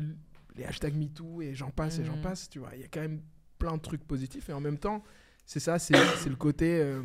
les 0.56 0.66
hashtags 0.66 0.96
MeToo 0.96 1.42
et 1.42 1.56
j'en 1.56 1.72
passe 1.72 2.00
et 2.00 2.06
j'en 2.06 2.18
Mhm. 2.18 2.22
passe, 2.22 2.50
tu 2.50 2.60
vois. 2.60 2.70
Il 2.76 2.82
y 2.82 2.84
a 2.84 2.88
quand 2.88 3.02
même 3.02 3.22
plein 3.58 3.76
de 3.78 3.82
trucs 3.82 4.04
positifs 4.06 4.50
et 4.50 4.54
en 4.54 4.60
même 4.62 4.78
temps, 4.78 5.04
c'est 5.46 5.60
ça, 5.60 5.80
c'est 5.80 5.96
c'est 6.24 6.30
le 6.30 6.36
côté, 6.36 6.80
euh, 6.82 7.02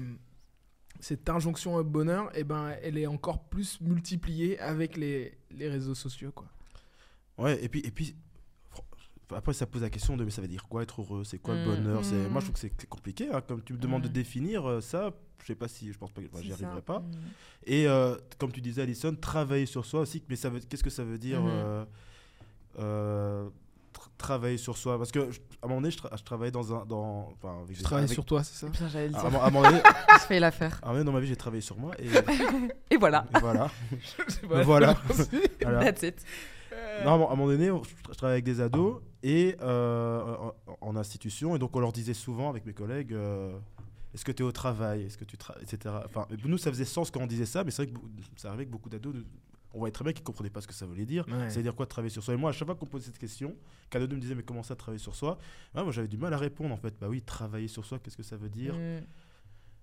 cette 1.01 1.29
injonction 1.29 1.75
au 1.77 1.85
bonheur, 1.85 2.37
et 2.37 2.45
ben, 2.45 2.75
elle 2.83 2.97
est 2.99 3.07
encore 3.07 3.45
plus 3.49 3.81
multipliée 3.81 4.59
avec 4.61 4.97
les, 4.97 5.37
les 5.51 5.69
réseaux 5.69 5.95
sociaux, 5.95 6.31
quoi. 6.33 6.47
Ouais, 7.39 7.63
et 7.65 7.69
puis, 7.69 7.81
et 7.81 7.91
puis 7.91 8.15
après, 9.35 9.53
ça 9.53 9.67
pose 9.67 9.83
la 9.83 9.91
question 9.91 10.17
de 10.17 10.25
mais 10.25 10.31
ça 10.31 10.43
veut 10.43 10.49
dire 10.49 10.65
quoi 10.69 10.83
être 10.83 11.01
heureux? 11.01 11.25
C'est 11.25 11.39
quoi 11.39 11.55
le 11.55 11.63
Mm. 11.63 11.65
bonheur? 11.65 12.05
C'est 12.05 12.29
Moi, 12.29 12.41
je 12.41 12.47
trouve 12.47 12.55
que 12.55 12.61
c'est 12.61 12.87
compliqué. 12.89 13.29
hein. 13.33 13.41
Comme 13.47 13.63
tu 13.63 13.73
me 13.73 13.79
demandes 13.79 14.03
de 14.03 14.09
Mm. 14.09 14.13
définir 14.13 14.69
euh, 14.69 14.81
ça, 14.81 15.13
je 15.43 15.47
sais 15.47 15.55
pas 15.55 15.69
si, 15.69 15.93
je 15.93 15.99
pense 15.99 16.11
pas 16.13 16.21
que 16.23 16.29
C'est 16.35 16.43
j'y 16.43 16.49
ça. 16.51 16.55
arriverai 16.57 16.83
pas. 16.83 17.03
Et 17.67 17.87
euh, 17.89 18.17
comme 18.39 18.53
tu 18.53 18.61
disais, 18.61 18.83
Alison, 18.83 19.15
travailler 19.15 19.67
sur 19.67 19.85
soi 19.87 20.01
aussi. 20.01 20.23
Mais 20.29 20.37
ça 20.37 20.49
veut, 20.51 20.61
qu'est-ce 20.61 20.85
que 20.85 20.91
ça 20.91 21.05
veut 21.05 21.19
dire 21.19 21.41
euh, 21.47 21.85
euh, 22.79 23.49
tra- 23.95 24.09
travailler 24.19 24.59
sur 24.59 24.77
soi? 24.77 24.99
Parce 24.99 25.13
que 25.13 25.31
je- 25.31 25.41
à 25.63 25.67
un 25.67 25.69
moment 25.69 25.81
donné, 25.81 25.91
je, 25.91 25.99
tra- 25.99 26.17
je 26.17 26.23
travaillais 26.23 26.51
dans 26.53 26.75
un, 26.75 26.85
dans, 26.85 27.33
enfin, 27.33 27.63
avec 27.63 27.77
Tu 27.77 27.83
travailles 27.83 28.05
avec- 28.05 28.15
sur 28.15 28.25
toi, 28.25 28.43
c'est 28.45 28.55
ça? 28.67 28.71
Putain, 28.71 28.89
le 28.93 28.97
à 28.99 29.01
un 29.03 29.09
dire. 29.09 29.23
moment- 29.25 29.43
à 29.43 29.47
un 29.47 29.51
moment 29.51 29.71
donné, 29.71 29.83
Je 30.21 30.27
fais 30.27 30.41
l'affaire. 30.41 30.79
à 30.83 30.87
un 30.87 30.89
moment 30.89 30.93
donné, 30.99 31.05
dans 31.07 31.13
ma 31.13 31.21
vie, 31.21 31.27
j'ai 31.29 31.37
travaillé 31.37 31.63
sur 31.63 31.79
moi 31.79 31.93
et, 31.99 32.05
Et 32.91 32.97
voilà. 32.99 33.27
et 33.35 33.39
voilà. 33.41 33.71
voilà. 34.43 34.65
Voilà. 34.65 34.95
That's 35.93 36.03
it. 36.03 36.25
Non, 37.03 37.11
à 37.29 37.33
un 37.33 37.37
moment 37.37 37.47
donné, 37.47 37.71
on- 37.71 37.83
je 37.83 38.13
travaillais 38.13 38.35
avec 38.35 38.45
des 38.45 38.61
ados 38.61 39.01
et 39.23 39.57
euh, 39.63 40.23
en, 40.23 40.55
en 40.81 40.97
institution, 40.97 41.57
et 41.57 41.59
donc 41.59 41.75
on 41.75 41.81
leur 41.81 41.93
disait 41.93 42.15
souvent 42.15 42.51
avec 42.51 42.67
mes 42.67 42.75
collègues 42.75 43.13
euh, 43.15 43.57
Est-ce 44.15 44.25
que 44.25 44.33
tu 44.33 44.43
es 44.43 44.47
au 44.47 44.53
travail? 44.53 45.03
Est-ce 45.03 45.19
que 45.19 45.25
tu 45.25 45.37
travailles 45.37 45.65
etc. 45.65 45.95
Enfin, 46.05 46.27
pour 46.41 46.49
nous, 46.51 46.59
ça 46.59 46.71
faisait 46.71 46.85
sens 46.85 47.11
quand 47.11 47.21
on 47.21 47.27
disait 47.27 47.47
ça, 47.47 47.65
mais 47.65 47.71
c'est 47.71 47.85
vrai 47.85 47.93
que 47.93 47.99
ça 48.37 48.49
arrivait 48.49 48.67
que 48.67 48.71
beaucoup 48.71 48.89
d'ados, 48.89 49.15
on 49.73 49.79
voyait 49.79 49.93
très 49.93 50.05
bien 50.05 50.13
qu'ils 50.13 50.23
ne 50.23 50.27
comprenaient 50.27 50.51
pas 50.51 50.61
ce 50.61 50.69
que 50.69 50.75
ça 50.75 50.87
voulait 50.87 51.05
dire. 51.07 51.27
Ouais. 51.27 51.51
Ça 51.51 51.57
veut 51.57 51.63
dire 51.65 51.75
quoi 51.75 51.85
travailler 51.87 52.11
sur 52.13 52.23
soi? 52.23 52.35
Et 52.35 52.37
moi, 52.37 52.51
à 52.51 52.53
chaque 52.53 52.67
fois 52.69 52.77
qu'on 52.77 52.87
posait 52.87 53.07
cette 53.07 53.19
question, 53.19 53.57
qu'un 53.91 54.01
ado 54.03 54.15
me 54.15 54.21
disait 54.21 54.37
Mais 54.37 54.45
comment 54.45 54.63
ça, 54.63 54.77
travailler 54.77 55.03
sur 55.03 55.17
soi? 55.17 55.37
Ah, 55.75 55.83
Moi, 55.83 55.91
j'avais 55.93 56.07
du 56.07 56.17
mal 56.17 56.33
à 56.33 56.39
répondre 56.39 56.73
en 56.73 56.77
fait. 56.77 56.95
Bah 57.01 57.09
oui, 57.09 57.23
travailler 57.23 57.67
sur 57.67 57.85
soi, 57.85 57.99
qu'est-ce 57.99 58.17
que 58.17 58.23
ça 58.23 58.37
veut 58.37 58.49
dire? 58.51 58.75
Mm. 58.75 59.03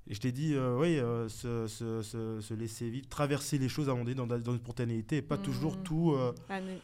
Et 0.07 0.13
je 0.15 0.19
t'ai 0.19 0.31
dit, 0.31 0.55
euh, 0.55 0.77
oui, 0.79 0.97
euh, 0.97 1.27
se, 1.29 1.67
se- 1.67 2.01
se- 2.01 2.41
se 2.41 2.53
laisser 2.55 2.89
vivre, 2.89 3.07
traverser 3.07 3.57
les 3.59 3.69
choses 3.69 3.87
à 3.87 3.91
un 3.91 3.95
moment 3.95 4.05
donné 4.05 4.15
dans, 4.15 4.25
dans 4.25 4.51
une 4.53 4.57
spontanéité 4.59 5.17
et 5.17 5.21
pas 5.21 5.37
toujours 5.37 5.75
Mhm. 5.77 5.83
tout. 5.83 6.11
euh, 6.13 6.33
Anne- 6.49 6.79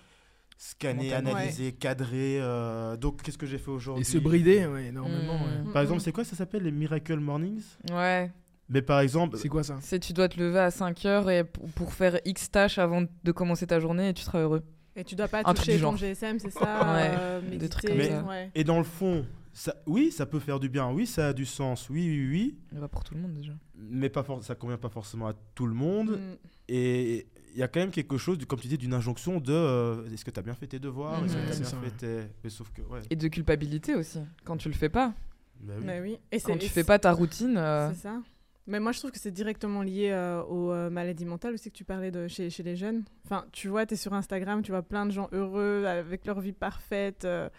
scanner, 0.57 1.13
analyser, 1.13 1.71
cadrer. 1.73 2.39
euh, 2.41 2.97
donc, 2.97 3.21
qu'est-ce 3.21 3.37
que 3.37 3.45
j'ai 3.45 3.57
fait 3.57 3.71
aujourd'hui 3.71 4.01
Et 4.01 4.05
se 4.05 4.17
brider, 4.17 4.65
ouais, 4.65 4.87
énormément. 4.87 5.33
Ouais. 5.33 5.71
Par 5.73 5.81
exemple, 5.81 6.01
c'est 6.01 6.11
quoi 6.11 6.23
ça 6.23 6.35
s'appelle 6.35 6.63
les 6.63 6.71
Miracle 6.71 7.19
Mornings? 7.19 7.63
Ouais. 7.91 8.31
Mais 8.69 8.81
par 8.81 8.99
exemple, 8.99 9.37
C'est 9.37 9.47
quoi 9.47 9.63
ça? 9.63 9.77
C'est 9.81 9.99
tu 9.99 10.11
dois 10.13 10.27
te 10.27 10.37
lever 10.39 10.59
à 10.59 10.71
5 10.71 11.05
heures 11.05 11.29
et 11.29 11.43
pour 11.45 11.93
faire 11.93 12.19
X 12.25 12.51
tâches 12.51 12.77
avant 12.79 13.03
de 13.23 13.31
commencer 13.31 13.65
ta 13.65 13.79
journée 13.79 14.09
et 14.09 14.13
tu 14.13 14.23
seras 14.23 14.39
heureux. 14.39 14.63
Et 14.95 15.03
tu 15.03 15.15
dois 15.15 15.27
pas 15.29 15.41
Un 15.45 15.53
toucher 15.53 15.79
ton. 15.79 15.95
GSM, 15.95 16.39
c'est 16.39 16.49
ça 16.51 16.93
Ouais, 16.93 17.11
euh, 17.17 17.41
des 17.57 17.69
trucs 17.69 17.87
comme 17.87 18.01
ça. 18.01 18.23
ouais. 18.23 18.51
et 18.55 18.63
dans 18.65 18.79
le 18.79 18.83
fond, 18.83 19.25
ça, 19.53 19.73
oui, 19.85 20.11
ça 20.11 20.25
peut 20.25 20.39
faire 20.39 20.59
du 20.59 20.67
bien, 20.69 20.91
oui, 20.91 21.05
ça 21.05 21.27
a 21.29 21.33
du 21.33 21.45
sens, 21.45 21.89
oui, 21.89 22.07
oui, 22.09 22.27
oui, 22.29 22.57
Ça 22.73 22.79
va 22.79 22.87
pour 22.89 23.03
tout 23.03 23.13
le 23.13 23.21
monde 23.21 23.33
déjà. 23.35 23.53
mais 23.75 24.09
pas 24.09 24.23
for- 24.23 24.43
ça 24.43 24.55
convient 24.55 24.77
pas 24.77 24.89
forcément 24.89 25.27
à 25.27 25.33
tout 25.55 25.67
le 25.67 25.73
monde. 25.75 26.11
Mm. 26.19 26.35
Et 26.69 27.27
il 27.53 27.57
y 27.59 27.63
a 27.63 27.67
quand 27.67 27.79
même 27.79 27.91
quelque 27.91 28.17
chose, 28.17 28.37
comme 28.47 28.59
tu 28.59 28.67
dis, 28.67 28.77
d'une 28.77 28.93
injonction 28.93 29.39
de 29.39 29.51
euh, 29.53 30.09
est-ce 30.13 30.23
que 30.25 30.31
tu 30.31 30.39
as 30.39 30.43
bien 30.43 30.53
fait 30.53 30.67
tes 30.67 30.79
devoirs 30.79 31.23
Est-ce 31.25 31.33
que 31.33 31.39
Mhm. 31.39 31.45
tu 31.45 31.51
as 31.51 31.55
bien 31.79 31.81
fait 31.81 31.97
tes. 31.97 32.27
Mais 32.43 32.49
sauf 32.49 32.69
que, 32.71 32.81
ouais. 32.83 32.99
Et 33.09 33.15
de 33.15 33.27
culpabilité 33.27 33.95
aussi. 33.95 34.19
Quand 34.45 34.57
tu 34.57 34.67
le 34.69 34.75
fais 34.75 34.89
pas. 34.89 35.13
bah 35.61 35.73
oui. 35.77 35.83
Mais 35.85 36.01
oui. 36.01 36.19
Et 36.31 36.39
Quand 36.39 36.57
tu 36.57 36.69
fais 36.69 36.83
pas 36.83 36.99
ta 36.99 37.11
routine. 37.11 37.55
euh, 37.57 37.89
C'est 37.93 38.01
ça. 38.01 38.21
Mais 38.69 38.79
moi, 38.81 38.91
je 38.91 38.99
trouve 38.99 39.11
que 39.11 39.19
c'est 39.19 39.31
directement 39.31 39.81
lié 39.81 40.09
euh, 40.11 40.43
aux 40.43 40.71
euh, 40.71 40.89
maladies 40.89 41.23
mentales 41.25 41.53
aussi 41.53 41.71
que 41.71 41.77
tu 41.77 41.85
parlais 41.85 42.11
de 42.11 42.27
chez, 42.27 42.49
chez 42.49 42.63
les 42.63 42.75
jeunes. 42.75 43.05
Enfin, 43.25 43.45
tu 43.53 43.69
vois, 43.69 43.85
tu 43.85 43.93
es 43.93 43.97
sur 43.97 44.13
Instagram, 44.13 44.61
tu 44.61 44.71
vois 44.71 44.81
plein 44.83 45.05
de 45.05 45.11
gens 45.11 45.29
heureux, 45.31 45.85
avec 45.85 46.25
leur 46.25 46.41
vie 46.41 46.51
parfaite. 46.51 47.23
euh. 47.25 47.49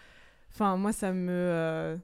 Enfin, 0.53 0.77
moi, 0.77 0.93
ça 0.93 1.11
me... 1.11 1.31
euh, 1.31 1.97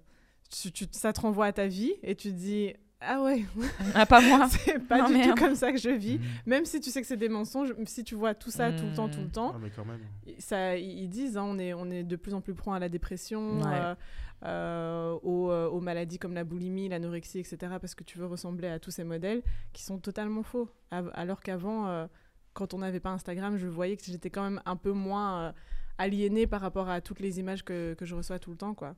tu- 0.50 0.72
tu- 0.72 0.88
ça 0.92 1.14
te 1.14 1.22
renvoie 1.22 1.46
à 1.46 1.54
ta 1.54 1.68
vie 1.68 1.94
et 2.04 2.16
tu 2.16 2.30
te 2.30 2.36
dis... 2.36 2.74
Ah 3.08 3.22
ouais, 3.22 3.46
Ah, 3.94 4.06
pas 4.06 4.22
moi. 4.22 4.48
c'est 4.50 4.80
pas 4.80 5.00
Non, 5.00 5.08
du 5.08 5.14
merde. 5.14 5.30
tout 5.38 5.44
comme 5.44 5.56
ça 5.56 5.72
que 5.72 5.78
je 5.78 5.90
vis. 5.90 6.18
Mhm. 6.18 6.26
Même 6.46 6.66
si 6.66 6.80
tu 6.80 6.90
sais 6.90 7.02
que 7.02 7.08
c'est 7.08 7.18
des 7.18 7.30
mensonges, 7.30 7.74
si 7.86 8.04
tu 8.04 8.16
vois 8.16 8.34
tout 8.34 8.52
ça 8.52 8.72
tout 8.72 8.86
le 8.86 8.94
temps, 8.96 9.10
tout 9.10 9.20
le 9.20 9.26
Mm. 9.26 9.32
temps, 9.32 9.52
Ah, 9.56 9.60
mais 9.62 9.70
quand 9.70 9.86
même. 9.86 10.00
ça, 10.40 10.76
ils 10.78 11.08
disent, 11.10 11.38
hein, 11.38 11.44
on, 11.46 11.58
est, 11.60 11.74
on 11.74 11.90
est 11.92 12.04
de 12.04 12.16
plus 12.16 12.34
en 12.34 12.42
plus 12.42 12.54
prompt 12.54 12.74
à 12.74 12.80
la 12.80 12.90
dépression, 12.90 13.60
Ouais. 13.62 13.66
euh, 13.74 13.96
euh, 14.44 15.14
aux, 15.24 15.50
euh, 15.52 15.68
aux 15.70 15.80
maladies 15.82 16.20
comme 16.20 16.34
la 16.34 16.44
boulimie, 16.44 16.90
l'anorexie, 16.90 17.40
etc. 17.40 17.58
Parce 17.80 17.96
que 17.96 18.04
tu 18.04 18.18
veux 18.18 18.26
ressembler 18.26 18.68
à 18.68 18.80
tous 18.80 18.92
ces 18.92 19.04
modèles 19.04 19.42
qui 19.74 19.84
sont 19.84 19.98
totalement 19.98 20.44
faux. 20.44 20.70
Alors 20.92 21.42
qu'avant, 21.42 21.88
euh, 21.88 22.08
quand 22.54 22.74
on 22.74 22.80
n'avait 22.80 23.00
pas 23.00 23.10
Instagram, 23.12 23.58
je 23.58 23.68
voyais 23.68 23.98
que 23.98 24.04
j'étais 24.06 24.30
quand 24.30 24.44
même 24.44 24.62
un 24.66 24.76
peu 24.76 24.92
moins 24.92 25.42
euh, 25.48 25.52
aliénée 25.98 26.48
par 26.48 26.62
rapport 26.62 26.90
à 26.90 27.02
toutes 27.02 27.20
les 27.22 27.40
images 27.40 27.64
que, 27.64 27.94
que 27.96 28.06
je 28.06 28.16
reçois 28.16 28.38
tout 28.40 28.52
le 28.52 28.58
temps. 28.58 28.74
Quoi. 28.74 28.96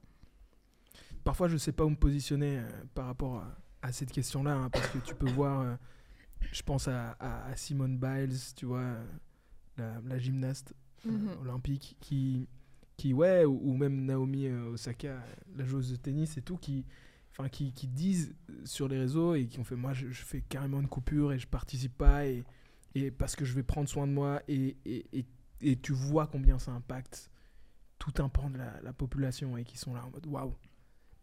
Parfois, 1.24 1.48
je 1.48 1.58
sais 1.58 1.72
pas 1.72 1.84
où 1.86 1.90
me 1.90 1.96
positionner 1.96 2.58
euh, 2.60 2.68
par 2.96 3.06
rapport 3.06 3.36
à, 3.38 3.58
à 3.88 3.92
cette 3.92 4.12
question-là, 4.12 4.54
hein, 4.56 4.70
parce 4.70 4.90
que 4.90 5.00
tu 5.00 5.16
peux 5.16 5.26
voir, 5.28 5.62
euh, 5.62 5.76
je 6.52 6.62
pense 6.64 6.88
à, 6.88 7.12
à- 7.20 7.46
à 7.48 7.56
Simone 7.56 7.98
Biles, 8.00 8.38
tu 8.56 8.66
vois, 8.66 8.80
euh, 8.82 9.06
la, 9.78 10.02
la 10.06 10.20
gymnaste 10.20 10.74
euh, 11.06 11.12
Mhm. 11.12 11.38
olympique, 11.42 11.98
qui, 12.02 12.48
qui 12.98 13.14
ouais, 13.14 13.46
ou, 13.46 13.60
ou 13.64 13.78
même 13.78 14.06
Naomi 14.06 14.50
Osaka, 14.50 15.24
la 15.56 15.66
joueuse 15.66 15.92
de 15.92 15.96
tennis 15.98 16.38
et 16.38 16.42
tout, 16.42 16.58
qui, 16.58 16.86
enfin, 17.32 17.50
qui, 17.50 17.72
qui 17.74 17.88
disent 17.88 18.36
sur 18.66 18.88
les 18.88 19.00
réseaux 19.00 19.36
et 19.36 19.48
qui 19.48 19.60
ont 19.60 19.64
fait, 19.64 19.76
moi, 19.76 19.94
je, 19.94 20.10
je 20.12 20.24
fais 20.24 20.42
carrément 20.42 20.80
une 20.82 20.88
coupure 20.90 21.34
et 21.34 21.40
je 21.40 21.48
participe 21.48 21.98
pas 21.98 22.26
et, 22.28 22.44
et 22.96 23.12
parce 23.12 23.36
que 23.36 23.46
je 23.46 23.54
vais 23.54 23.64
prendre 23.64 23.88
soin 23.90 24.08
de 24.08 24.14
moi 24.14 24.42
et, 24.48 24.78
et, 24.86 25.06
et, 25.20 25.26
et 25.62 25.76
tu 25.80 25.94
vois 25.94 26.28
combien 26.28 26.60
ça 26.60 26.72
impacte 26.72 27.30
tout 28.00 28.14
un 28.24 28.30
pan 28.30 28.50
de 28.50 28.58
la, 28.58 28.82
la 28.82 28.94
population 28.94 29.58
et 29.58 29.64
qui 29.64 29.78
sont 29.78 29.94
là 29.94 30.06
en 30.06 30.12
mode 30.12 30.26
waouh. 30.28 30.56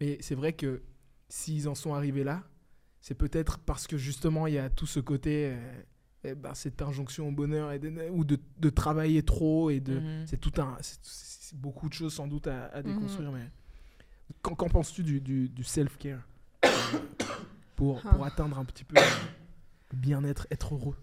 Mais 0.01 0.17
c'est 0.21 0.35
vrai 0.35 0.53
que 0.53 0.83
s'ils 1.29 1.67
en 1.69 1.75
sont 1.75 1.93
arrivés 1.93 2.23
là, 2.23 2.43
c'est 3.07 3.13
peut-être 3.13 3.59
parce 3.59 3.85
que 3.85 3.97
justement 3.99 4.47
il 4.47 4.55
y 4.55 4.57
a 4.57 4.67
tout 4.67 4.87
ce 4.87 4.99
côté, 4.99 5.51
euh, 5.53 5.81
eh 6.23 6.33
ben, 6.33 6.55
cette 6.55 6.81
injonction 6.81 7.27
au 7.27 7.31
bonheur 7.31 7.71
et 7.71 7.77
de- 7.77 8.09
ou 8.09 8.23
de, 8.25 8.39
de 8.57 8.69
travailler 8.71 9.21
trop 9.21 9.69
et 9.69 9.79
de, 9.79 9.99
Mhm. 9.99 10.25
c'est 10.25 10.37
tout 10.39 10.59
un, 10.59 10.75
c'est- 10.81 11.53
beaucoup 11.53 11.87
de 11.87 11.93
choses 11.93 12.15
sans 12.15 12.25
doute 12.25 12.47
à, 12.47 12.65
à 12.65 12.81
Mhm. 12.81 12.95
déconstruire. 12.95 13.31
Mais 13.31 13.47
qu'en, 14.41 14.55
qu'en 14.55 14.69
penses-tu 14.69 15.03
du, 15.03 15.21
du, 15.21 15.49
du 15.49 15.63
self-care 15.63 16.27
pour, 17.75 18.01
Ah. 18.03 18.09
pour 18.09 18.25
atteindre 18.25 18.57
un 18.57 18.65
petit 18.65 18.83
peu 18.83 18.95
le 18.95 19.97
bien-être, 19.97 20.47
être 20.49 20.73
heureux? 20.73 20.97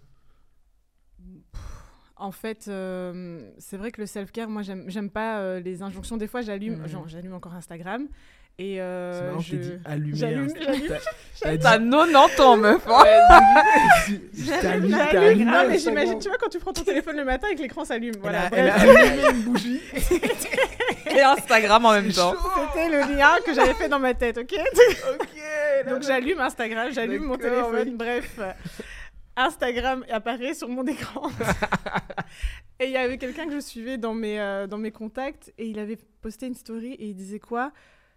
En 2.16 2.32
fait, 2.32 2.66
euh, 2.68 3.48
c'est 3.58 3.76
vrai 3.76 3.92
que 3.92 4.00
le 4.00 4.06
self-care, 4.06 4.48
moi, 4.48 4.62
j'aime 4.62 4.88
j'aime 4.90 5.10
pas 5.10 5.38
euh, 5.40 5.60
les 5.60 5.82
injonctions. 5.82 6.16
Des 6.16 6.26
fois, 6.28 6.40
j'allume 6.42 6.80
Mhm. 6.80 6.86
genre, 6.88 7.08
j'allume 7.08 7.32
encore 7.34 7.54
Instagram. 7.54 8.08
Et 8.58 8.74
C'est 8.74 8.80
euh, 8.80 9.28
marrant, 9.30 9.40
je 9.40 9.50
t'ai 9.50 9.56
dit 9.56 9.72
allumer. 9.84 10.16
j'allume- 10.16 10.54
j'allume- 10.60 10.88
t'as- 10.88 10.94
t'as 11.40 11.56
dit- 11.56 11.62
T'as 11.62 11.78
90 11.78 12.40
ans, 12.40 12.56
meuf. 12.56 12.82
hein. 12.86 13.04
Allumé, 13.04 14.20
J'allume. 14.34 14.94
allumé 14.94 15.44
Non, 15.44 15.50
mais 15.50 15.56
Instagram. 15.56 15.78
j'imagine, 15.78 16.18
tu 16.18 16.28
vois, 16.28 16.38
quand 16.38 16.48
tu 16.48 16.58
prends 16.58 16.72
ton 16.72 16.84
téléphone 16.84 17.16
le 17.16 17.24
matin 17.24 17.48
et 17.50 17.54
que 17.56 17.62
l'écran 17.62 17.84
s'allume. 17.84 18.12
Elle 18.16 18.20
Voilà, 18.20 18.42
a- 18.46 18.50
bref. 18.50 18.60
elle 18.62 18.70
a 18.70 18.74
allumé 18.74 19.30
une 19.30 19.42
bougie. 19.42 19.80
Et 21.14 21.20
Instagram 21.20 21.84
en 21.84 21.92
même 21.92 22.12
temps. 22.12 22.34
C'était 22.72 22.88
le 22.88 23.16
lien 23.16 23.32
que 23.44 23.52
j'avais 23.54 23.74
fait 23.74 23.88
dans 23.88 23.98
ma 23.98 24.14
tête, 24.14 24.38
ok? 24.38 24.54
Ok. 25.14 25.88
Donc 25.90 26.02
j'allume 26.02 26.40
Instagram, 26.40 26.88
j'allume 26.92 27.24
mon 27.24 27.36
téléphone, 27.36 27.84
oui. 27.88 27.94
bref. 27.96 28.38
Instagram 29.36 30.04
apparaît 30.10 30.54
sur 30.54 30.68
mon 30.68 30.86
écran. 30.86 31.30
Et 32.80 32.86
il 32.86 32.90
y 32.92 32.96
avait 32.96 33.18
quelqu'un 33.18 33.46
que 33.46 33.52
je 33.54 33.60
suivais 33.60 33.96
dans 33.98 34.14
mes, 34.14 34.40
euh, 34.40 34.66
dans 34.66 34.78
mes 34.78 34.90
contacts 34.90 35.52
et 35.58 35.66
il 35.66 35.78
avait 35.78 35.98
posté 36.20 36.46
une 36.46 36.54
story 36.54 36.94
et 36.94 37.06
il 37.06 37.14
disait 37.14 37.38
quoi? 37.38 37.72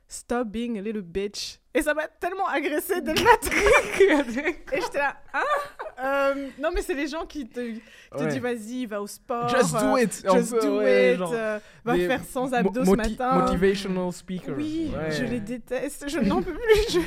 Stop 0.08 0.50
being 0.50 0.78
a 0.78 0.82
little 0.82 1.02
bitch. 1.02 1.60
Et 1.74 1.82
ça 1.82 1.94
m'a 1.94 2.08
tellement 2.08 2.48
agressé 2.48 3.02
dès 3.02 3.14
le 3.14 3.24
matin. 3.24 3.50
et 4.72 4.82
j'étais 4.82 4.98
là, 5.00 5.18
hein? 5.34 5.40
Euh, 6.00 6.48
Non, 6.60 6.70
mais 6.74 6.82
c'est 6.82 6.94
les 6.94 7.08
gens 7.08 7.26
qui 7.26 7.48
te, 7.48 7.60
qui 7.60 7.82
te 8.12 8.18
Ouais. 8.24 8.28
disent 8.28 8.40
vas-y, 8.40 8.86
va 8.86 9.02
au 9.02 9.08
sport. 9.08 9.50
Just 9.50 9.72
do 9.74 9.96
euh, 9.96 10.02
it. 10.02 10.24
Just 10.32 10.62
do 10.62 10.78
ouais, 10.78 11.14
it. 11.14 11.18
genre 11.18 11.32
euh, 11.34 11.60
va 11.84 11.96
faire 11.96 12.24
sans 12.24 12.54
abdos 12.54 12.86
ce 12.86 12.92
matin. 12.92 13.40
Motivational 13.40 14.14
speaker. 14.14 14.56
Oui, 14.56 14.92
Ouais. 14.96 15.12
je 15.12 15.24
les 15.26 15.40
déteste. 15.40 16.08
Je 16.08 16.20
n'en 16.20 16.42
peux 16.42 16.54
plus. 16.54 16.94
Je, 16.94 17.00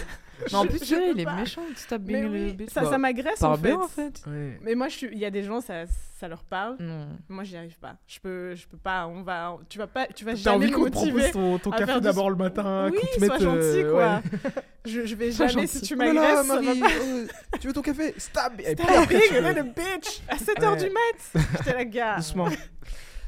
Mais 0.47 0.55
en 0.55 0.63
je- 0.65 0.69
plus, 0.69 0.79
je 0.79 0.85
tu 0.85 0.95
vois, 0.95 1.05
peux 1.05 1.11
il 1.15 1.21
est 1.21 1.35
méchant. 1.35 1.63
Stop 1.77 2.03
Mais 2.07 2.13
being 2.23 2.27
a 2.27 2.29
oui, 2.31 2.67
ça, 2.69 2.85
ça 2.85 2.99
m'agresse 2.99 3.43
en 3.43 3.57
fait. 3.57 3.63
bien, 3.63 3.77
en 3.81 3.89
fait. 3.89 4.23
Ouais. 4.27 4.59
Mais 4.63 4.75
moi, 4.75 4.89
je 4.89 4.97
suis- 4.97 5.09
il 5.13 5.19
y 5.19 5.25
a 5.25 5.31
des 5.31 5.43
gens, 5.43 5.61
ça, 5.61 5.85
ça 6.19 6.29
leur 6.29 6.45
parle. 6.45 6.77
Non. 6.81 7.09
Moi, 7.29 7.45
j'y 7.45 7.57
arrive 7.57 7.79
pas. 7.79 7.97
Je 8.07 8.19
peux, 8.21 8.55
je 8.55 8.67
peux 8.67 8.77
pas. 8.77 9.07
On 9.07 9.23
va, 9.23 9.57
tu 9.69 9.79
vas 9.79 9.87
pas, 9.87 10.07
tu 10.07 10.25
vas 10.25 10.35
jamais 10.35 10.57
envie 10.57 10.71
me 10.71 10.77
qu'on 10.77 10.85
te 10.91 10.95
motiver. 10.97 11.31
propose 11.31 11.33
ton, 11.33 11.59
ton 11.59 11.71
à 11.71 11.79
café 11.79 11.87
faire 11.87 12.01
du 12.01 12.05
d'abord 12.05 12.31
le 12.31 12.37
matin 12.37 12.89
oui, 12.91 12.99
qu'on 13.01 13.07
te 13.17 13.21
mette, 13.21 13.31
sois 13.31 13.39
gentil, 13.39 13.83
euh, 13.83 13.91
quoi. 13.93 14.23
ouais. 14.45 14.51
Je, 14.85 15.05
je 15.05 15.15
vais 15.17 15.33
Sois 15.33 15.49
jamais 15.49 15.67
gentil. 15.67 15.79
si 15.81 15.83
tu 15.85 15.95
Oh 15.95 15.99
m'agresses. 15.99 16.49
euh, 16.51 17.27
tu 17.61 17.67
veux 17.67 17.73
ton 17.75 17.83
café? 17.83 18.15
Stab 18.17 18.57
veux- 18.59 19.49
little 19.49 19.73
bitch 19.77 20.23
à 20.29 20.37
7h 20.37 20.71
Ouais. 20.73 20.77
du 20.79 20.91
mat. 20.91 21.45
J'étais 21.59 21.75
la 21.75 21.85
gars. 21.85 22.17
Doucement. 22.17 22.49
Et 22.49 22.57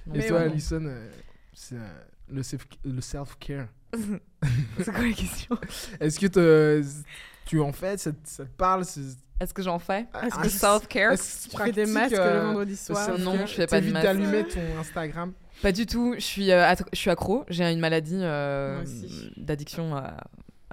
Mais 0.07 0.27
toi, 0.27 0.39
ouais. 0.39 0.45
Alison, 0.45 0.83
euh, 0.87 1.11
c'est 1.53 1.75
euh, 1.75 1.79
le 2.31 2.43
self- 2.43 2.67
le 2.83 3.01
self-care. 3.03 3.67
C'est 4.79 4.93
quoi 4.93 5.03
la 5.07 5.13
question? 5.13 5.59
Est-ce 6.01 6.19
que 6.21 6.27
te- 6.27 6.83
tu 7.47 7.61
en 7.61 7.73
fais 7.73 7.97
ça, 7.99 8.13
te- 8.13 8.17
ça 8.25 8.45
te 8.45 8.51
parle 8.51 8.85
c'est- 8.85 9.01
Est-ce 9.41 9.53
que 9.55 9.63
j'en 9.63 9.79
fais? 9.79 10.07
Est-ce 10.23 10.37
Le 10.39 10.43
que 10.45 10.49
self-care 10.49 11.13
est-ce 11.13 11.47
que 11.47 11.51
Tu 11.53 11.57
fais 11.57 11.73
des 11.73 11.83
pratiques, 11.83 11.95
masques 11.95 12.15
euh, 12.15 12.41
le 12.41 12.47
vendredi 12.47 12.71
le 12.73 12.77
soir. 12.77 13.05
self-care 13.07 13.25
Non, 13.25 13.47
je 13.47 13.53
fais 13.55 13.67
pas 13.67 13.77
de 13.81 13.87
T'évites 13.87 13.93
masque. 13.95 14.05
d'allumer 14.07 14.45
ton 14.49 14.79
Instagram? 14.81 15.33
Pas 15.63 15.73
du 15.73 15.85
tout. 15.87 16.15
Je 16.17 16.21
suis, 16.21 16.51
euh, 16.53 16.63
attr- 16.65 16.87
je 16.93 16.99
suis 16.99 17.11
accro. 17.11 17.45
J'ai 17.49 17.65
une 17.71 17.81
maladie 17.81 18.19
euh, 18.21 18.75
Moi 18.75 18.83
aussi. 18.83 19.33
d'addiction 19.37 19.95
à, 19.97 20.17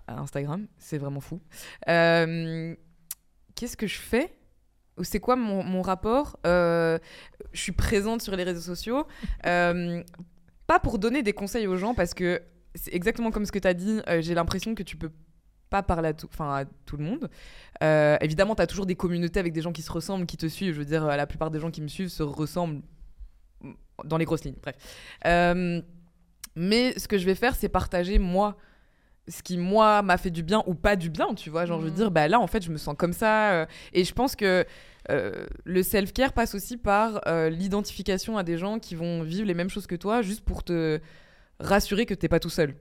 à 0.07 0.19
Instagram. 0.19 0.65
C'est 0.77 0.97
vraiment 0.97 1.19
fou. 1.19 1.41
Euh, 1.89 2.73
Qu'est-ce 3.55 3.75
que 3.75 3.87
je 3.87 3.97
fais? 3.97 4.33
Ou 4.97 5.03
c'est 5.03 5.19
quoi 5.19 5.35
mon, 5.35 5.63
mon 5.63 5.81
rapport? 5.81 6.37
Euh, 6.45 6.97
Je 7.53 7.61
suis 7.61 7.71
présente 7.71 8.21
sur 8.21 8.35
les 8.35 8.43
réseaux 8.43 8.61
sociaux. 8.61 9.07
Euh, 9.45 10.03
pas 10.67 10.79
pour 10.79 10.99
donner 10.99 11.23
des 11.23 11.33
conseils 11.33 11.67
aux 11.67 11.77
gens, 11.77 11.93
parce 11.93 12.13
que 12.13 12.41
c'est 12.77 12.93
exactement 12.93 13.31
comme 13.31 13.45
ce 13.45 13.51
que 13.51 13.59
tu 13.59 13.67
as 13.67 13.73
dit. 13.73 13.99
euh, 14.07 14.21
J'ai 14.21 14.33
l'impression 14.35 14.73
que 14.75 14.83
tu 14.83 14.95
peux 14.97 15.11
pas 15.69 15.83
parler 15.83 16.09
à 16.09 16.13
tout, 16.13 16.29
à 16.39 16.63
tout 16.85 16.95
le 16.97 17.03
monde. 17.03 17.29
Euh, 17.83 18.17
évidemment, 18.21 18.55
tu 18.55 18.61
as 18.61 18.67
toujours 18.67 18.85
des 18.85 18.95
communautés 18.95 19.39
avec 19.39 19.51
des 19.53 19.61
gens 19.61 19.73
qui 19.73 19.81
se 19.81 19.91
ressemblent, 19.91 20.25
qui 20.25 20.37
te 20.37 20.45
suivent. 20.47 20.73
Je 20.73 20.79
veux 20.79 20.85
dire, 20.85 21.05
la 21.05 21.27
plupart 21.27 21.51
des 21.51 21.59
gens 21.59 21.71
qui 21.71 21.81
me 21.81 21.87
suivent 21.89 22.07
se 22.09 22.23
ressemblent 22.23 22.81
dans 24.05 24.17
les 24.17 24.25
grosses 24.25 24.43
lignes. 24.45 24.55
Bref. 24.61 24.75
Euh, 25.25 25.81
mais 26.55 26.97
ce 26.97 27.07
que 27.07 27.17
je 27.17 27.25
vais 27.25 27.35
faire, 27.35 27.55
c'est 27.55 27.69
partager 27.69 28.17
moi 28.19 28.55
ce 29.29 29.43
qui 29.43 29.57
moi 29.57 30.01
m'a 30.03 30.15
fait 30.17 30.29
du 30.31 30.41
bien 30.41 30.63
ou 30.67 30.73
pas 30.73 30.95
du 30.95 31.09
bien, 31.09 31.33
tu 31.35 31.49
vois. 31.49 31.65
Genre, 31.65 31.79
je 31.81 31.85
veux 31.85 31.91
Mhm. 31.91 31.97
dire, 31.97 32.11
bah 32.11 32.29
là, 32.29 32.39
en 32.39 32.47
fait, 32.47 32.63
je 32.63 32.71
me 32.71 32.77
sens 32.77 32.95
comme 32.97 33.11
ça. 33.11 33.51
euh, 33.51 33.65
et 33.91 34.05
je 34.05 34.13
pense 34.13 34.37
que 34.37 34.65
euh, 35.11 35.45
le 35.65 35.83
self-care 35.83 36.31
passe 36.31 36.55
aussi 36.55 36.77
par 36.77 37.19
euh, 37.27 37.49
l'identification 37.49 38.37
à 38.37 38.43
des 38.43 38.57
gens 38.57 38.79
qui 38.79 38.95
vont 38.95 39.23
vivre 39.23 39.45
les 39.45 39.53
mêmes 39.53 39.69
choses 39.69 39.85
que 39.85 39.95
toi, 39.95 40.21
juste 40.21 40.45
pour 40.45 40.63
te 40.63 41.01
rassurer 41.59 42.05
que 42.05 42.13
t'es 42.13 42.27
pas 42.27 42.39
tout 42.39 42.49
seul. 42.49 42.75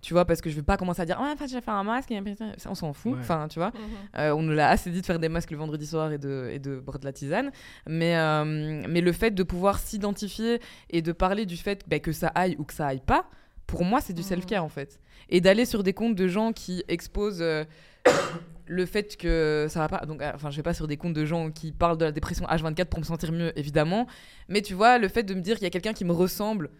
Tu 0.00 0.14
vois, 0.14 0.24
parce 0.24 0.40
que 0.40 0.50
je 0.50 0.56
vais 0.56 0.62
pas 0.62 0.76
commencer 0.76 1.00
à 1.00 1.04
dire, 1.04 1.20
ouais, 1.20 1.36
fait, 1.36 1.46
j'ai 1.46 1.60
fait 1.60 1.70
un 1.70 1.84
masque, 1.84 2.10
et 2.10 2.20
on 2.66 2.74
s'en 2.74 2.92
fout. 2.92 3.12
Ouais. 3.12 3.18
Enfin, 3.20 3.46
tu 3.48 3.60
vois. 3.60 3.68
Mhm. 3.68 3.80
Euh, 4.18 4.34
on 4.34 4.42
nous 4.42 4.52
l'a 4.52 4.68
assez 4.70 4.90
dit 4.90 5.00
de 5.00 5.06
faire 5.06 5.20
des 5.20 5.28
masques 5.28 5.52
le 5.52 5.56
vendredi 5.56 5.86
soir 5.86 6.10
et 6.10 6.18
de, 6.18 6.50
et 6.52 6.58
de 6.58 6.80
boire 6.80 6.98
de 6.98 7.04
la 7.04 7.12
tisane. 7.12 7.52
Mais, 7.86 8.16
euh, 8.16 8.82
mais 8.88 9.00
le 9.00 9.12
fait 9.12 9.30
de 9.30 9.42
pouvoir 9.44 9.78
s'identifier 9.78 10.60
et 10.90 11.02
de 11.02 11.12
parler 11.12 11.46
du 11.46 11.56
fait 11.56 11.84
bah, 11.86 12.00
que 12.00 12.10
ça 12.10 12.28
aille 12.34 12.56
ou 12.58 12.64
que 12.64 12.74
ça 12.74 12.88
aille 12.88 13.00
pas, 13.00 13.26
pour 13.68 13.84
moi, 13.84 14.00
c'est 14.00 14.12
du 14.12 14.22
Mhm. 14.22 14.26
self-care 14.26 14.64
en 14.64 14.68
fait. 14.68 14.98
Et 15.28 15.40
d'aller 15.40 15.64
sur 15.66 15.84
des 15.84 15.92
comptes 15.92 16.16
de 16.16 16.26
gens 16.26 16.52
qui 16.52 16.82
exposent 16.88 17.38
euh, 17.40 17.64
le 18.66 18.86
fait 18.86 19.16
que 19.16 19.66
ça 19.70 19.78
va 19.78 19.88
pas. 19.88 20.04
Donc, 20.04 20.20
enfin, 20.34 20.50
je 20.50 20.56
vais 20.56 20.62
pas 20.64 20.74
sur 20.74 20.88
des 20.88 20.96
comptes 20.96 21.14
de 21.14 21.24
gens 21.24 21.52
qui 21.52 21.70
parlent 21.70 21.96
de 21.96 22.06
la 22.06 22.12
dépression 22.12 22.44
H24 22.46 22.86
pour 22.86 22.98
me 22.98 23.04
sentir 23.04 23.30
mieux, 23.30 23.56
évidemment. 23.56 24.08
Mais 24.48 24.62
tu 24.62 24.74
vois, 24.74 24.98
le 24.98 25.06
fait 25.06 25.22
de 25.22 25.32
me 25.34 25.40
dire 25.40 25.54
qu'il 25.56 25.64
y 25.64 25.66
a 25.66 25.70
quelqu'un 25.70 25.92
qui 25.92 26.04
me 26.04 26.12
ressemble 26.12 26.70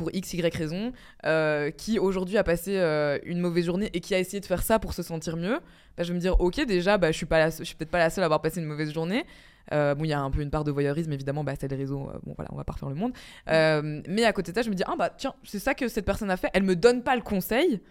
pour 0.00 0.08
x, 0.14 0.32
y 0.32 0.56
raison, 0.56 0.94
euh, 1.26 1.70
qui 1.70 1.98
aujourd'hui 1.98 2.38
a 2.38 2.42
passé 2.42 2.78
euh, 2.78 3.18
une 3.24 3.38
mauvaise 3.38 3.66
journée 3.66 3.90
et 3.92 4.00
qui 4.00 4.14
a 4.14 4.18
essayé 4.18 4.40
de 4.40 4.46
faire 4.46 4.62
ça 4.62 4.78
pour 4.78 4.94
se 4.94 5.02
sentir 5.02 5.36
mieux, 5.36 5.60
bah, 5.94 6.04
je 6.04 6.08
vais 6.08 6.14
me 6.14 6.20
dire, 6.20 6.40
ok, 6.40 6.64
déjà, 6.64 6.96
bah, 6.96 7.12
je 7.12 7.18
suis, 7.18 7.26
pas 7.26 7.38
la 7.38 7.50
je 7.50 7.64
suis 7.64 7.74
peut-être 7.74 7.90
pas 7.90 7.98
la 7.98 8.08
seule 8.08 8.24
à 8.24 8.24
avoir 8.24 8.40
passé 8.40 8.60
une 8.60 8.66
mauvaise 8.66 8.94
journée. 8.94 9.26
Euh, 9.74 9.94
bon, 9.94 10.04
il 10.04 10.08
y 10.08 10.14
a 10.14 10.20
un 10.20 10.30
peu 10.30 10.40
une 10.40 10.48
part 10.48 10.64
de 10.64 10.70
voyeurisme, 10.70 11.12
évidemment, 11.12 11.44
bah, 11.44 11.52
c'est 11.60 11.68
les 11.68 11.76
réseaux, 11.76 12.10
bon 12.24 12.32
voilà, 12.34 12.48
on 12.50 12.56
va 12.56 12.64
pas 12.64 12.72
refaire 12.72 12.88
le 12.88 12.94
monde. 12.94 13.12
Mais 13.46 14.24
à 14.24 14.32
côté 14.32 14.52
de 14.52 14.56
ça, 14.56 14.62
je 14.62 14.70
me 14.70 14.74
dis, 14.74 14.84
ah 14.86 14.94
bah 14.98 15.10
tiens, 15.10 15.34
c'est 15.44 15.58
ça 15.58 15.74
que 15.74 15.86
cette 15.86 16.06
personne 16.06 16.30
a 16.30 16.38
fait, 16.38 16.48
elle 16.54 16.62
me 16.62 16.76
donne 16.76 17.02
pas 17.02 17.14
le 17.14 17.20
conseil, 17.20 17.82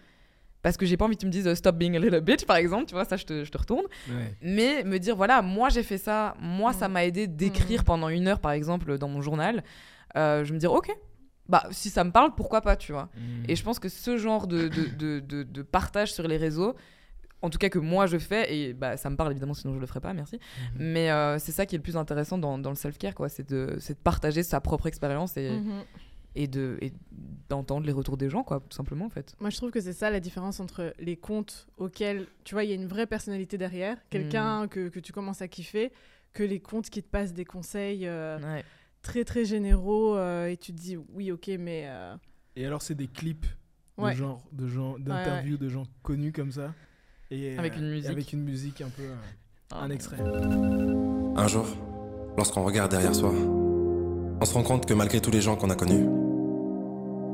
parce 0.62 0.76
que 0.76 0.84
j'ai 0.84 0.96
pas 0.96 1.04
envie 1.04 1.14
que 1.14 1.20
tu 1.20 1.26
me 1.26 1.30
dises 1.30 1.54
stop 1.54 1.76
being 1.76 1.94
a 1.94 2.00
little 2.00 2.22
bitch, 2.22 2.44
par 2.44 2.56
exemple, 2.56 2.86
tu 2.86 2.94
vois, 2.94 3.04
ça 3.04 3.16
je 3.16 3.24
te, 3.24 3.44
je 3.44 3.50
te 3.52 3.56
retourne. 3.56 3.86
Ouais. 4.08 4.34
Mais 4.42 4.82
me 4.82 4.98
dire, 4.98 5.14
voilà, 5.14 5.42
moi 5.42 5.68
j'ai 5.68 5.84
fait 5.84 5.98
ça, 5.98 6.34
moi 6.40 6.72
ça 6.72 6.88
m'a 6.88 7.04
aidé 7.04 7.28
d'écrire 7.28 7.84
pendant 7.84 8.08
une 8.08 8.26
heure, 8.26 8.40
par 8.40 8.50
exemple, 8.50 8.98
dans 8.98 9.08
mon 9.08 9.22
journal. 9.22 9.62
Euh, 10.16 10.44
je 10.44 10.52
me 10.52 10.58
dire, 10.58 10.72
ok, 10.72 10.90
bah 11.50 11.64
si 11.72 11.90
ça 11.90 12.04
me 12.04 12.10
parle, 12.12 12.34
pourquoi 12.34 12.60
pas, 12.62 12.76
tu 12.76 12.92
vois. 12.92 13.08
Et 13.48 13.56
je 13.56 13.62
pense 13.62 13.78
que 13.78 13.88
ce 13.88 14.16
genre 14.16 14.46
de, 14.46 14.68
de, 14.68 14.86
de, 14.86 15.20
de- 15.20 15.42
de 15.42 15.62
partage 15.62 16.12
sur 16.14 16.26
les 16.28 16.36
réseaux, 16.36 16.74
en 17.42 17.50
tout 17.50 17.58
cas 17.58 17.68
que 17.70 17.78
moi 17.78 18.06
je 18.06 18.18
fais, 18.18 18.54
et 18.54 18.72
bah, 18.74 18.96
ça 18.96 19.10
me 19.10 19.16
parle 19.16 19.32
évidemment, 19.32 19.54
sinon 19.54 19.74
je 19.74 19.80
le 19.80 19.86
ferais 19.86 20.00
pas, 20.00 20.12
merci. 20.12 20.38
Mais 20.78 21.10
euh, 21.10 21.38
c'est 21.38 21.52
ça 21.52 21.66
qui 21.66 21.74
est 21.74 21.78
le 21.78 21.82
plus 21.82 21.96
intéressant 21.96 22.38
dans, 22.38 22.58
dans 22.58 22.70
le 22.70 22.76
self-care, 22.76 23.14
quoi. 23.14 23.28
C'est 23.28 23.48
de, 23.48 23.76
c'est 23.80 23.94
de 23.94 23.98
partager 23.98 24.42
sa 24.42 24.60
propre 24.60 24.86
expérience 24.86 25.36
et, 25.36 25.50
Mhm. 25.50 25.82
et, 26.36 26.46
de, 26.46 26.78
et 26.80 26.92
d'entendre 27.48 27.84
les 27.86 27.92
retours 27.92 28.16
des 28.16 28.30
gens, 28.30 28.44
quoi, 28.44 28.60
tout 28.60 28.76
simplement, 28.76 29.06
en 29.06 29.10
fait. 29.10 29.34
Moi, 29.40 29.50
je 29.50 29.56
trouve 29.56 29.70
que 29.72 29.80
c'est 29.80 29.92
ça 29.92 30.10
la 30.10 30.20
différence 30.20 30.60
entre 30.60 30.94
les 31.00 31.16
comptes 31.16 31.66
auxquels, 31.78 32.26
tu 32.44 32.54
vois, 32.54 32.62
il 32.64 32.70
y 32.70 32.72
a 32.72 32.76
une 32.76 32.86
vraie 32.86 33.06
personnalité 33.06 33.58
derrière, 33.58 33.96
quelqu'un 34.10 34.68
que, 34.68 34.88
que 34.88 35.00
tu 35.00 35.12
commences 35.12 35.42
à 35.42 35.48
kiffer, 35.48 35.90
que 36.32 36.44
les 36.44 36.60
comptes 36.60 36.90
qui 36.90 37.02
te 37.02 37.08
passent 37.08 37.32
des 37.34 37.44
conseils 37.44 38.06
euh, 38.06 38.38
Ouais. 38.38 38.64
Très 39.02 39.24
très 39.24 39.44
généraux 39.44 40.16
euh, 40.16 40.48
et 40.48 40.56
tu 40.56 40.72
te 40.72 40.78
dis 40.80 40.96
oui, 41.14 41.30
ok, 41.32 41.50
mais 41.58 41.84
euh, 41.86 42.14
Et 42.56 42.66
alors, 42.66 42.82
c'est 42.82 42.94
des 42.94 43.06
clips 43.08 43.46
de 43.98 44.02
Ouais. 44.04 44.14
genre, 44.14 44.42
de 44.52 44.66
gens, 44.66 44.98
d'interviews 44.98 45.58
de 45.58 45.68
gens 45.68 45.84
connus 46.02 46.32
comme 46.32 46.52
ça. 46.52 46.72
Et, 47.30 47.56
Avec 47.58 47.76
une 47.76 47.88
musique. 47.90 48.10
Avec 48.10 48.32
une 48.32 48.42
musique 48.42 48.80
un 48.80 48.88
peu. 48.88 49.02
euh, 49.02 49.14
Ah, 49.72 49.82
un 49.84 49.90
extrait. 49.90 50.16
Un 50.20 51.46
jour, 51.48 51.66
lorsqu'on 52.36 52.64
regarde 52.64 52.90
derrière 52.90 53.14
soi, 53.14 53.30
on 53.32 54.44
se 54.44 54.54
rend 54.54 54.62
compte 54.62 54.86
que 54.86 54.94
malgré 54.94 55.20
tous 55.20 55.30
les 55.30 55.40
gens 55.40 55.54
qu'on 55.56 55.70
a 55.70 55.76
connus, 55.76 56.06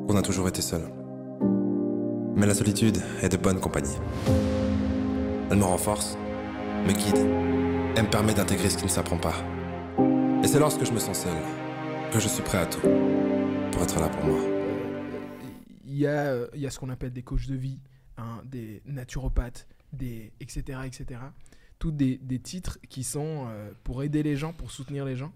on 0.08 0.16
a 0.16 0.22
toujours 0.22 0.48
été 0.48 0.60
seul. 0.60 0.82
Mais 2.34 2.46
la 2.46 2.54
solitude 2.54 2.98
est 3.22 3.28
de 3.30 3.36
bonne 3.38 3.60
compagnie. 3.60 3.96
Elle 5.50 5.58
me 5.58 5.64
renforce, 5.64 6.18
me 6.86 6.92
guide 6.92 7.16
et 7.96 8.02
me 8.02 8.10
permet 8.10 8.34
d'intégrer 8.34 8.68
ce 8.68 8.76
qui 8.76 8.84
ne 8.84 8.90
s'apprend 8.90 9.16
pas. 9.18 9.34
Et 10.42 10.48
c'est 10.48 10.58
lorsque 10.58 10.84
je 10.84 10.92
me 10.92 10.98
sens 10.98 11.20
seul 11.20 11.36
que 12.12 12.20
je 12.20 12.28
suis 12.28 12.42
prêt 12.42 12.58
à 12.58 12.66
tout 12.66 12.80
pour 13.72 13.82
être 13.82 13.98
là 14.00 14.08
pour 14.08 14.24
moi. 14.24 14.38
Il 15.84 15.94
y, 15.96 16.06
a, 16.06 16.46
il 16.54 16.60
y 16.60 16.66
a 16.66 16.70
ce 16.70 16.78
qu'on 16.78 16.90
appelle 16.90 17.12
des 17.12 17.22
coachs 17.22 17.46
de 17.46 17.54
vie, 17.54 17.78
hein, 18.16 18.42
des 18.44 18.82
naturopathes, 18.84 19.66
des 19.92 20.32
etc. 20.40 20.80
etc. 20.84 21.20
Tous 21.78 21.90
des, 21.92 22.18
des 22.18 22.38
titres 22.38 22.78
qui 22.88 23.02
sont 23.04 23.46
euh, 23.48 23.70
pour 23.84 24.02
aider 24.02 24.22
les 24.22 24.36
gens, 24.36 24.52
pour 24.52 24.70
soutenir 24.70 25.04
les 25.04 25.16
gens, 25.16 25.32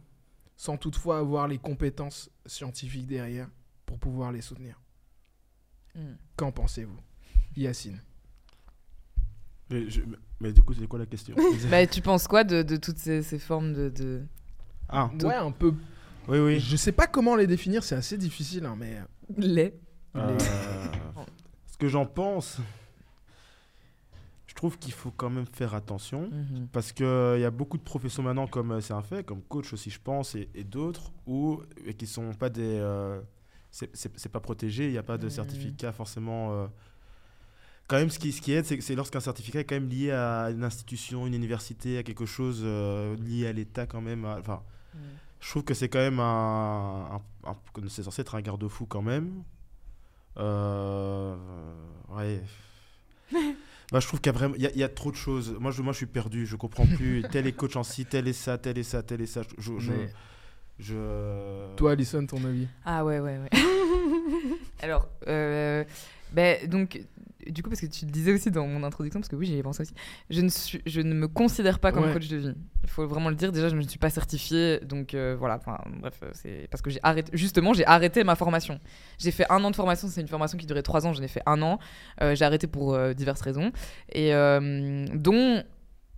sans 0.57 0.77
toutefois 0.77 1.19
avoir 1.19 1.49
les 1.49 1.59
compétences 1.59 2.31
scientifiques 2.47 3.07
derrière 3.07 3.49
pour 3.87 3.99
pouvoir 3.99 4.33
les 4.33 4.41
soutenir. 4.43 4.81
Mm. 5.95 6.13
Qu'en 6.37 6.53
pensez-vous 6.53 6.99
Yacine? 7.57 8.01
Mais, 9.71 9.89
je- 9.89 10.03
mais 10.41 10.53
du 10.53 10.63
coup, 10.63 10.75
c'est 10.75 10.87
quoi 10.87 10.99
la 10.99 11.07
question? 11.07 11.35
Bah, 11.71 11.87
tu 11.87 12.01
penses 12.03 12.27
quoi 12.29 12.45
de, 12.45 12.63
de 12.63 12.77
toutes 12.77 12.99
ces, 12.99 13.23
ces 13.23 13.39
formes 13.39 13.73
de. 13.73 13.89
de... 13.89 14.23
Ah, 14.91 15.11
Ouais, 15.23 15.35
un 15.35 15.51
peu. 15.53 15.73
oui, 16.29 16.39
oui. 16.39 16.61
Je 16.61 16.77
sais 16.77 16.93
pas 16.93 17.07
comment 17.07 17.37
les 17.37 17.47
définir, 17.47 17.83
c'est 17.85 17.95
assez 17.95 18.19
difficile, 18.19 18.65
hein, 18.67 18.77
mais. 18.79 18.99
lait 19.37 19.75
Euh, 20.17 20.37
ce 21.71 21.77
que 21.79 21.87
j'en 21.89 22.05
pense, 22.05 22.59
je 24.47 24.55
trouve 24.55 24.77
qu'il 24.79 24.93
faut 24.93 25.13
quand 25.13 25.31
même 25.31 25.47
faire 25.53 25.75
attention. 25.75 26.29
Mhm. 26.31 26.67
Parce 26.73 26.93
qu'il 26.93 27.07
y 27.07 27.45
a 27.45 27.51
beaucoup 27.51 27.79
de 27.79 27.83
professions 27.85 28.23
maintenant, 28.25 28.47
comme 28.49 28.73
euh, 28.73 28.81
c'est 28.81 28.93
un 28.93 29.03
fait, 29.03 29.25
comme 29.25 29.41
coach 29.43 29.73
aussi, 29.73 29.91
je 29.91 30.01
pense, 30.03 30.35
et, 30.35 30.49
et 30.55 30.65
d'autres, 30.65 31.13
où, 31.27 31.61
et 31.87 31.95
qui 31.95 32.07
sont 32.07 32.33
pas 32.35 32.51
des. 32.51 32.63
euh, 32.81 33.21
c'est- 33.71 34.29
pas 34.29 34.41
protégé, 34.41 34.87
il 34.87 34.91
n'y 34.93 34.99
a 34.99 35.03
pas 35.05 35.17
de 35.19 35.27
Mhm. 35.27 35.31
certificat 35.31 35.93
forcément. 35.93 36.53
euh. 36.55 36.67
Quand 37.87 37.97
même, 37.97 38.11
ce 38.11 38.19
qui, 38.19 38.31
ce 38.33 38.41
qui 38.41 38.53
aide, 38.53 38.65
c'est 38.67 38.95
lorsqu'un 38.95 39.19
certificat 39.21 39.61
est 39.61 39.65
quand 39.65 39.75
même 39.77 39.89
lié 39.89 40.11
à 40.13 40.51
une 40.51 40.63
institution, 40.65 41.27
une 41.27 41.35
université, 41.35 41.99
à 41.99 42.03
quelque 42.05 42.27
chose 42.27 42.63
euh, 42.65 43.17
lié 43.17 43.47
à 43.47 43.53
l'État 43.53 43.87
quand 43.87 44.01
même. 44.01 44.25
à- 44.25 44.41
Je 45.41 45.49
trouve 45.51 45.65
que 45.65 45.75
c'est 45.75 45.89
quand 45.89 45.99
même 45.99 46.21
un. 46.21 47.21
un- 47.45 47.51
un- 47.51 47.57
c'est 47.89 48.03
censé 48.03 48.21
être 48.23 48.35
un 48.35 48.41
garde-fou 48.43 48.87
quand 48.87 49.03
même. 49.03 49.43
Euh, 50.37 51.35
ouais. 52.11 52.43
Bah, 53.93 53.99
je 53.99 54.07
trouve 54.07 54.21
qu'il 54.21 54.31
y 54.33 54.35
a 54.37 54.39
vraiment 54.39 54.55
il 54.55 54.63
y 54.63 54.67
a, 54.69 54.71
il 54.71 54.79
y 54.79 54.85
a 54.85 54.89
trop 54.89 55.11
de 55.11 55.17
choses. 55.17 55.57
Moi 55.59 55.73
je, 55.73 55.83
moi, 55.83 55.93
je 55.93 55.97
suis 55.97 56.07
perdu. 56.07 56.47
Je 56.47 56.55
comprends 56.55 56.87
plus. 56.87 57.25
tel 57.33 57.49
est 57.49 57.53
coach 57.53 57.75
en 57.75 57.83
ci, 57.83 58.07
tel 58.07 58.29
est 58.29 58.33
ça, 58.33 58.57
tel 58.57 58.79
est 58.79 58.85
ça, 58.85 59.03
tel 59.03 59.21
est 59.21 59.27
ça. 59.27 59.43
Je, 59.59 59.73
je- 59.81 59.91
mais 59.91 60.13
Je... 60.79 61.75
Toi, 61.75 61.91
Alison, 61.93 62.25
ton 62.25 62.45
avis? 62.45 62.69
Ah 62.85 63.05
ouais, 63.05 63.19
ouais, 63.19 63.39
ouais. 63.39 63.51
Alors, 64.83 65.09
euh, 65.27 65.83
ben, 66.33 66.69
donc, 66.69 67.01
du 67.49 67.63
coup, 67.63 67.71
parce 67.71 67.81
que 67.81 67.87
tu 67.87 68.05
le 68.05 68.11
disais 68.11 68.33
aussi 68.33 68.51
dans 68.51 68.67
mon 68.67 68.83
introduction, 68.85 69.21
parce 69.21 69.29
que 69.29 69.37
oui, 69.37 69.47
j'y 69.47 69.57
ai 69.57 69.63
pensé 69.63 69.83
aussi, 69.83 69.95
je 70.29 70.41
ne, 70.41 70.49
suis, 70.49 70.81
je 70.87 71.01
ne 71.01 71.15
me 71.15 71.29
considère 71.29 71.79
pas 71.79 71.93
comme 71.93 72.05
Ouais. 72.05 72.13
coach 72.13 72.29
de 72.29 72.37
vie. 72.37 72.55
Il 72.83 72.91
faut 72.91 73.07
vraiment 73.07 73.29
le 73.29 73.35
dire. 73.37 73.53
Déjà, 73.53 73.69
je 73.69 73.77
ne 73.77 73.83
suis 73.83 73.99
pas 73.99 74.11
certifiée, 74.11 74.81
donc 74.81 75.15
euh, 75.15 75.37
voilà. 75.39 75.57
Enfin, 75.57 75.79
bref, 76.01 76.19
euh, 76.23 76.31
c'est 76.35 76.67
parce 76.71 76.83
que 76.83 76.91
j'ai 76.91 77.01
arrêté. 77.03 77.31
Justement, 77.35 77.73
j'ai 77.75 77.87
arrêté 77.87 78.25
ma 78.25 78.35
formation. 78.37 78.81
J'ai 79.19 79.31
fait 79.31 79.47
un 79.51 79.63
an 79.65 79.71
de 79.71 79.77
formation. 79.77 80.09
C'est 80.09 80.21
une 80.21 80.29
formation 80.29 80.59
qui 80.59 80.67
durait 80.67 80.83
trois 80.83 81.07
ans. 81.07 81.13
J'en 81.13 81.23
ai 81.23 81.29
fait 81.29 81.43
un 81.47 81.61
an. 81.63 81.79
Euh, 82.23 82.35
j'ai 82.35 82.45
arrêté 82.45 82.67
pour 82.67 82.95
euh, 82.95 83.13
diverses 83.13 83.41
raisons, 83.43 83.71
et 84.13 84.31
dont 85.15 85.63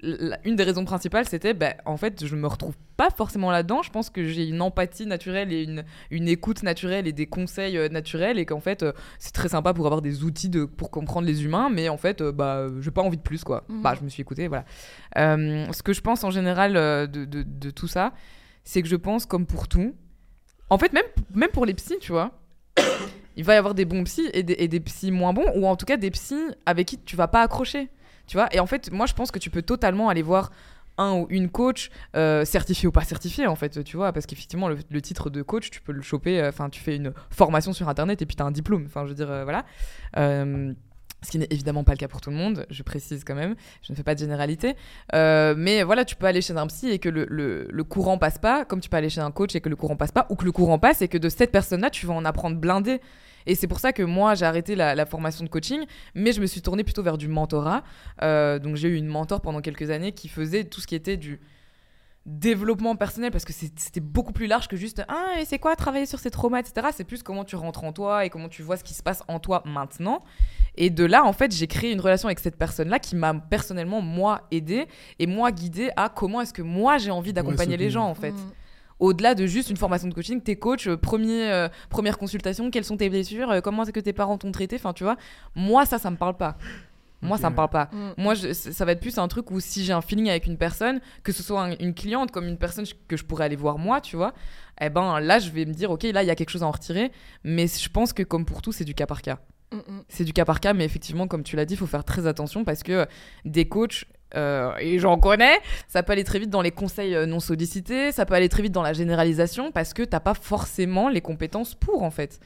une 0.03 0.57
des 0.57 0.65
raisons 0.65 0.85
principales, 0.85 1.27
c'était, 1.29 1.55
ben, 1.55 1.75
en 1.87 1.97
fait, 1.97 2.27
je 2.27 2.35
me 2.35 2.47
retrouve 2.49 2.77
pas 2.97 3.11
forcément 3.11 3.51
là-dedans. 3.51 3.83
Je 3.83 3.91
pense 3.91 4.11
que 4.11 4.25
j'ai 4.27 4.47
une 4.49 4.61
empathie 4.61 5.07
naturelle 5.07 5.53
et 5.53 5.63
une, 5.63 5.85
une 6.11 6.27
écoute 6.29 6.63
naturelle 6.63 7.07
et 7.07 7.13
des 7.13 7.27
conseils 7.27 7.79
euh, 7.79 7.89
naturels, 7.89 8.39
et 8.39 8.45
qu'en 8.45 8.61
fait, 8.61 8.83
euh, 8.83 8.93
c'est 9.19 9.33
très 9.33 9.49
sympa 9.49 9.73
pour 9.75 9.87
avoir 9.87 10.03
des 10.03 10.25
outils 10.25 10.49
de, 10.49 10.65
pour 10.65 10.91
comprendre 10.91 11.27
les 11.27 11.45
humains, 11.45 11.69
mais 11.71 11.89
en 11.89 11.97
fait, 11.97 12.21
euh, 12.21 12.33
bah, 12.33 12.67
j'ai 12.81 12.91
pas 12.91 13.03
envie 13.03 13.17
de 13.17 13.23
plus, 13.23 13.45
quoi. 13.45 13.65
Bah, 13.83 13.95
je 13.99 14.03
me 14.05 14.09
suis 14.09 14.23
écoutée, 14.23 14.49
voilà. 14.49 14.65
Euh, 15.19 15.67
ce 15.73 15.83
que 15.83 15.93
je 15.93 16.01
pense 16.01 16.25
en 16.25 16.31
général 16.31 16.73
de, 16.75 17.25
de- 17.25 17.45
de 17.45 17.71
tout 17.71 17.89
ça, 17.89 18.13
c'est 18.65 18.83
que 18.83 18.89
je 18.89 18.97
pense, 18.97 19.25
comme 19.27 19.47
pour 19.47 19.69
tout, 19.69 19.95
en 20.71 20.79
fait, 20.79 20.93
même, 20.93 21.05
même 21.35 21.51
pour 21.51 21.65
les 21.67 21.75
psys, 21.75 21.99
tu 22.01 22.13
vois, 22.13 22.33
il 23.37 23.45
va 23.45 23.55
y 23.55 23.57
avoir 23.57 23.75
des 23.75 23.85
bons 23.85 24.05
psys 24.05 24.29
et 24.35 24.43
des, 24.43 24.55
et 24.59 24.69
des 24.69 24.81
psys 24.81 25.11
moins 25.13 25.33
bons, 25.33 25.47
ou 25.55 25.67
en 25.67 25.77
tout 25.77 25.87
cas 25.87 25.97
des 25.97 26.11
psys 26.11 26.43
avec 26.67 26.89
qui 26.89 26.99
tu 26.99 27.15
vas 27.17 27.29
pas 27.29 27.43
accrocher. 27.43 27.89
Et 28.53 28.61
en 28.61 28.67
fait, 28.67 28.91
moi, 28.93 29.07
je 29.07 29.15
pense 29.15 29.31
que 29.31 29.39
tu 29.39 29.51
peux 29.51 29.63
totalement 29.63 30.09
aller 30.09 30.23
voir 30.23 30.51
un 30.99 31.15
ou 31.15 31.27
une 31.31 31.49
coach, 31.49 31.91
euh, 32.17 32.45
certifié 32.45 32.87
ou 32.87 32.93
pas 32.93 33.05
certifié, 33.05 33.47
en 33.47 33.57
fait, 33.57 33.83
tu 33.83 33.97
vois, 33.97 34.13
parce 34.13 34.27
qu'effectivement, 34.27 34.69
le, 34.69 34.77
le 34.91 35.01
titre 35.01 35.31
de 35.31 35.41
coach, 35.43 35.71
tu 35.71 35.81
peux 35.81 35.93
le 35.93 36.03
choper, 36.03 36.39
euh, 36.41 36.51
enfin, 36.51 36.69
tu 36.69 36.81
fais 36.83 36.97
une 36.97 37.13
formation 37.31 37.73
sur 37.73 37.89
Internet 37.89 38.21
et 38.21 38.27
puis 38.27 38.37
tu 38.37 38.43
as 38.43 38.47
un 38.47 38.51
diplôme, 38.51 38.85
enfin, 38.87 39.05
je 39.05 39.09
veux 39.09 39.15
dire, 39.15 39.31
euh, 39.31 39.45
voilà. 39.45 39.65
Ce 41.25 41.31
qui 41.31 41.39
n'est 41.39 41.47
évidemment 41.51 41.85
pas 41.85 41.93
le 41.93 41.99
cas 41.99 42.09
pour 42.09 42.21
tout 42.21 42.31
le 42.31 42.37
monde, 42.37 42.67
je 42.69 42.83
précise 42.83 43.23
quand 43.25 43.37
même, 43.37 43.55
je 43.83 43.93
ne 43.93 43.97
fais 43.97 44.03
pas 44.03 44.15
de 44.17 44.19
généralité. 44.19 44.75
Mais 45.13 45.85
voilà, 45.85 46.05
tu 46.05 46.17
peux 46.17 46.27
aller 46.27 46.43
chez 46.43 46.57
un 46.57 46.67
psy 46.67 46.91
et 46.91 46.99
que 46.99 47.09
le, 47.09 47.27
le- 47.31 47.69
le 47.71 47.85
courant 47.85 48.19
passe 48.19 48.39
pas, 48.39 48.65
comme 48.65 48.81
tu 48.81 48.89
peux 48.89 48.97
aller 48.97 49.09
chez 49.09 49.21
un 49.21 49.31
coach 49.31 49.55
et 49.55 49.61
que 49.61 49.69
le 49.69 49.77
courant 49.77 49.95
passe 49.97 50.11
pas, 50.11 50.27
ou 50.31 50.35
que 50.37 50.45
le 50.45 50.51
courant 50.53 50.81
passe 50.81 51.01
et 51.01 51.07
que 51.09 51.19
de 51.19 51.29
cette 51.29 51.53
personne-là, 51.53 51.91
tu 51.91 52.07
vas 52.07 52.15
en 52.15 52.25
apprendre 52.25 52.57
blindé. 52.57 53.01
Et 53.47 53.55
c'est 53.55 53.67
pour 53.67 53.81
ça 53.81 53.93
que 53.93 54.03
moi, 54.03 54.35
j'ai 54.35 54.45
arrêté 54.45 54.75
la, 54.75 54.95
la 54.95 55.07
formation 55.07 55.45
de 55.45 55.49
coaching, 55.49 55.85
mais 56.15 56.33
je 56.33 56.41
me 56.41 56.47
suis 56.47 56.63
tournée 56.63 56.85
plutôt 56.85 57.03
vers 57.03 57.19
du 57.19 57.29
mentorat. 57.29 57.83
Euh, 58.23 58.59
donc 58.59 58.77
j'ai 58.77 58.89
eu 58.89 58.97
une 58.97 59.07
mentor 59.07 59.41
pendant 59.41 59.61
quelques 59.61 59.91
années 59.91 60.13
qui 60.13 60.29
faisait 60.29 60.65
tout 60.65 60.81
ce 60.81 60.87
qui 60.87 60.95
était 60.95 61.17
du 61.17 61.41
développement 62.25 62.95
personnel 62.95 63.33
parce 63.33 63.45
que 63.45 63.53
c'était 63.53 63.99
beaucoup 64.01 64.33
plus 64.33 64.47
large 64.47 64.69
que 64.69 64.77
juste 64.77 65.03
ah 65.09 65.41
et 65.41 65.45
c'est 65.45 65.59
quoi 65.59 65.75
travailler 65.75 66.07
sur 66.07 66.21
ces 66.21 66.31
traumas 66.31 66.61
etc 66.61 66.87
c'est 66.95 67.03
plus 67.03 67.25
comment 67.25 67.43
tu 67.43 67.57
rentres 67.57 67.83
en 67.83 67.93
toi 67.93 68.25
et 68.25 68.31
comment 68.31 68.49
tu 68.49 68.63
vois 68.63 68.77
ce 68.77 68.85
qui 68.85 68.95
se 68.95 69.03
passe 69.03 69.25
en 69.27 69.41
toi 69.41 69.61
maintenant 69.65 70.23
et 70.77 70.89
de 70.89 71.05
là 71.05 71.25
en 71.25 71.33
fait 71.33 71.51
j'ai 71.51 71.67
créé 71.67 71.91
une 71.91 72.01
relation 72.01 72.29
avec 72.29 72.39
cette 72.39 72.57
personne 72.57 72.89
là 72.91 73.01
qui 73.01 73.17
m'a 73.17 73.35
personnellement 73.35 74.01
moi 74.01 74.43
aidé 74.53 74.87
et 75.19 75.27
moi 75.27 75.51
guidé 75.51 75.91
à 75.97 76.09
comment 76.09 76.41
est-ce 76.41 76.53
que 76.53 76.63
moi 76.63 76.97
j'ai 76.99 77.11
envie 77.11 77.33
d'accompagner 77.33 77.77
les 77.77 77.91
gens 77.91 78.05
en 78.07 78.15
fait 78.15 78.31
Mhm. 78.31 78.53
Au-delà 79.03 79.35
de 79.35 79.47
juste 79.47 79.69
une 79.69 79.77
formation 79.77 80.09
de 80.09 80.15
coaching, 80.15 80.41
t'es 80.41 80.57
coach, 80.57 80.87
euh, 80.87 80.97
premier, 80.97 81.51
euh, 81.51 81.69
première 81.91 82.19
consultation, 82.19 82.71
quelles 82.71 82.85
sont 82.85 82.97
tes 82.97 83.11
blessures, 83.11 83.51
euh, 83.51 83.61
comment 83.61 83.83
est-ce 83.83 83.91
que 83.91 84.01
tes 84.01 84.13
parents 84.13 84.39
t'ont 84.39 84.53
traité, 84.53 84.77
enfin 84.77 84.93
tu 84.93 85.03
vois, 85.05 85.17
moi 85.57 85.85
ça, 85.87 85.99
ça 85.99 86.11
me 86.11 86.17
parle 86.17 86.37
pas. 86.37 86.57
Moi, 87.25 87.37
Ok. 87.37 87.43
ça 87.43 87.51
me 87.51 87.55
parle 87.55 87.69
pas. 87.71 87.89
Mhm. 87.93 88.15
Moi, 88.19 88.35
je- 88.35 88.53
ça 88.53 88.85
va 88.85 88.91
être 88.93 89.01
plus 89.01 89.17
un 89.17 89.29
truc 89.29 89.53
où 89.53 89.61
si 89.61 89.85
j'ai 89.85 89.93
un 89.93 90.01
feeling 90.01 90.29
avec 90.29 90.47
une 90.49 90.57
personne, 90.57 91.01
que 91.23 91.31
ce 91.31 91.45
soit 91.45 91.63
un- 91.63 91.77
une 91.79 91.95
cliente 91.95 92.33
comme 92.33 92.49
une 92.49 92.59
personne 92.59 92.85
que 93.07 93.17
je 93.17 93.25
pourrais 93.25 93.45
aller 93.45 93.55
voir 93.55 93.79
moi, 93.79 94.01
tu 94.01 94.17
vois, 94.17 94.35
eh 94.81 94.91
ben 94.91 95.21
là, 95.21 95.39
je 95.39 95.51
vais 95.51 95.65
me 95.65 95.73
dire, 95.73 95.93
ok, 95.93 96.03
là, 96.03 96.25
il 96.25 96.27
y 96.27 96.31
a 96.33 96.35
quelque 96.35 96.51
chose 96.51 96.65
à 96.65 96.67
en 96.67 96.73
retirer. 96.73 97.13
Mais 97.45 97.69
je 97.69 97.89
pense 97.89 98.13
que 98.13 98.25
comme 98.25 98.45
pour 98.45 98.61
tout, 98.61 98.73
c'est 98.73 98.85
du 98.85 98.95
cas 98.95 99.07
par 99.07 99.23
cas. 99.23 99.39
Mhm. 99.73 100.03
C'est 100.09 100.25
du 100.25 100.33
cas 100.33 100.45
par 100.45 100.59
cas, 100.59 100.73
mais 100.75 100.85
effectivement, 100.85 101.29
comme 101.29 101.45
tu 101.45 101.55
l'as 101.55 101.65
dit, 101.65 101.75
il 101.75 101.77
faut 101.77 101.87
faire 101.87 102.03
très 102.05 102.27
attention 102.27 102.65
parce 102.65 102.83
que 102.83 103.07
des 103.45 103.69
coachs, 103.69 104.05
euh, 104.35 104.75
et 104.79 104.99
j'en 104.99 105.19
connais, 105.19 105.59
ça 105.89 106.03
peut 106.03 106.13
aller 106.13 106.25
très 106.25 106.39
vite 106.39 106.51
dans 106.51 106.63
les 106.63 106.71
conseils 106.71 107.15
euh, 107.15 107.27
non 107.27 107.41
sollicités, 107.41 108.13
ça 108.13 108.25
peut 108.27 108.35
aller 108.35 108.49
très 108.49 108.63
vite 108.63 108.73
dans 108.73 108.83
la 108.83 108.93
généralisation 108.93 109.73
parce 109.73 109.93
que 109.95 110.03
t'as 110.03 110.21
pas 110.21 110.35
forcément 110.35 111.09
les 111.09 111.21
compétences 111.21 111.75
pour, 111.75 112.03
en 112.03 112.11
fait. 112.11 112.41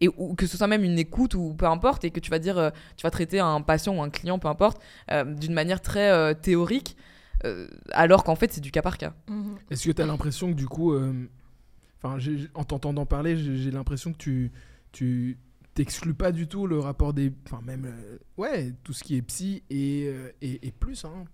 Et 0.00 0.08
ou 0.08 0.34
que 0.34 0.46
ce 0.46 0.56
soit 0.56 0.66
même 0.66 0.82
une 0.82 0.98
écoute 0.98 1.34
ou 1.34 1.54
peu 1.54 1.66
importe, 1.66 2.04
et 2.04 2.10
que 2.10 2.20
tu 2.20 2.30
vas 2.30 2.38
dire, 2.40 2.58
euh, 2.58 2.70
tu 2.96 3.04
vas 3.04 3.10
traiter 3.10 3.38
un 3.38 3.60
patient 3.60 3.96
ou 3.96 4.02
un 4.02 4.10
client, 4.10 4.38
peu 4.38 4.48
importe, 4.48 4.82
euh, 5.12 5.24
d'une 5.24 5.54
manière 5.54 5.80
très 5.80 6.10
euh, 6.10 6.34
théorique, 6.34 6.96
euh, 7.44 7.68
alors 7.92 8.24
qu'en 8.24 8.34
fait, 8.34 8.52
c'est 8.52 8.60
du 8.60 8.70
cas 8.70 8.82
par 8.82 8.98
cas. 8.98 9.14
Mhm. 9.28 9.56
Est-ce 9.70 9.86
que 9.86 9.92
tu 9.92 10.02
as 10.02 10.06
l'impression 10.06 10.48
que 10.48 10.56
du 10.56 10.66
coup, 10.66 10.92
euh, 10.92 11.12
enfin, 12.02 12.18
en 12.54 12.64
t'entendant 12.64 13.06
parler, 13.06 13.36
j'ai 13.36 13.56
j'ai 13.56 13.70
l'impression 13.70 14.12
que 14.12 14.18
tu, 14.18 14.50
tu 14.92 15.38
t'exclus 15.74 16.14
pas 16.14 16.32
du 16.32 16.46
tout 16.46 16.66
le 16.66 16.78
rapport 16.78 17.12
des, 17.12 17.32
enfin 17.46 17.60
même, 17.64 17.84
euh, 17.86 18.18
ouais, 18.36 18.72
tout 18.84 18.92
ce 18.92 19.02
qui 19.04 19.16
est 19.16 19.22
psy 19.22 19.62
et, 19.70 20.04
euh, 20.08 20.30
et, 20.42 20.66
et 20.68 20.70
plus, 20.72 21.04
hein. 21.04 21.24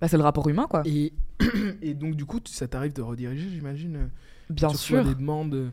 Bah, 0.00 0.06
c'est 0.08 0.16
le 0.16 0.22
rapport 0.22 0.48
humain, 0.48 0.66
quoi. 0.70 0.82
Et, 0.84 1.12
et 1.82 1.94
donc 1.94 2.14
du 2.14 2.24
coup, 2.24 2.38
tu- 2.40 2.52
ça 2.52 2.68
t'arrive 2.68 2.92
de 2.92 3.02
rediriger, 3.02 3.48
j'imagine. 3.50 3.96
euh, 3.96 4.06
Bien 4.50 4.72
sûr. 4.72 5.04
Des 5.04 5.14
demandes, 5.16 5.72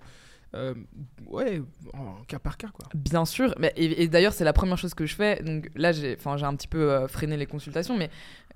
euh, 0.56 0.74
ouais, 1.28 1.62
en 1.94 2.24
cas 2.28 2.40
par 2.40 2.58
cas, 2.58 2.70
quoi. 2.70 2.88
Bien 2.96 3.26
sûr, 3.26 3.54
mais, 3.60 3.72
et, 3.76 4.04
et 4.04 4.08
d'ailleurs 4.08 4.34
c'est 4.34 4.44
la 4.44 4.54
première 4.54 4.78
chose 4.78 4.94
que 4.96 5.06
je 5.06 5.14
fais. 5.16 5.42
Donc 5.44 5.70
là 5.76 5.92
j'ai, 5.92 6.16
enfin 6.18 6.38
j'ai 6.38 6.46
un 6.46 6.56
petit 6.56 6.68
peu 6.68 6.92
euh, 6.92 7.08
freiné 7.08 7.38
les 7.38 7.46
consultations, 7.46 7.96
mais 7.98 8.10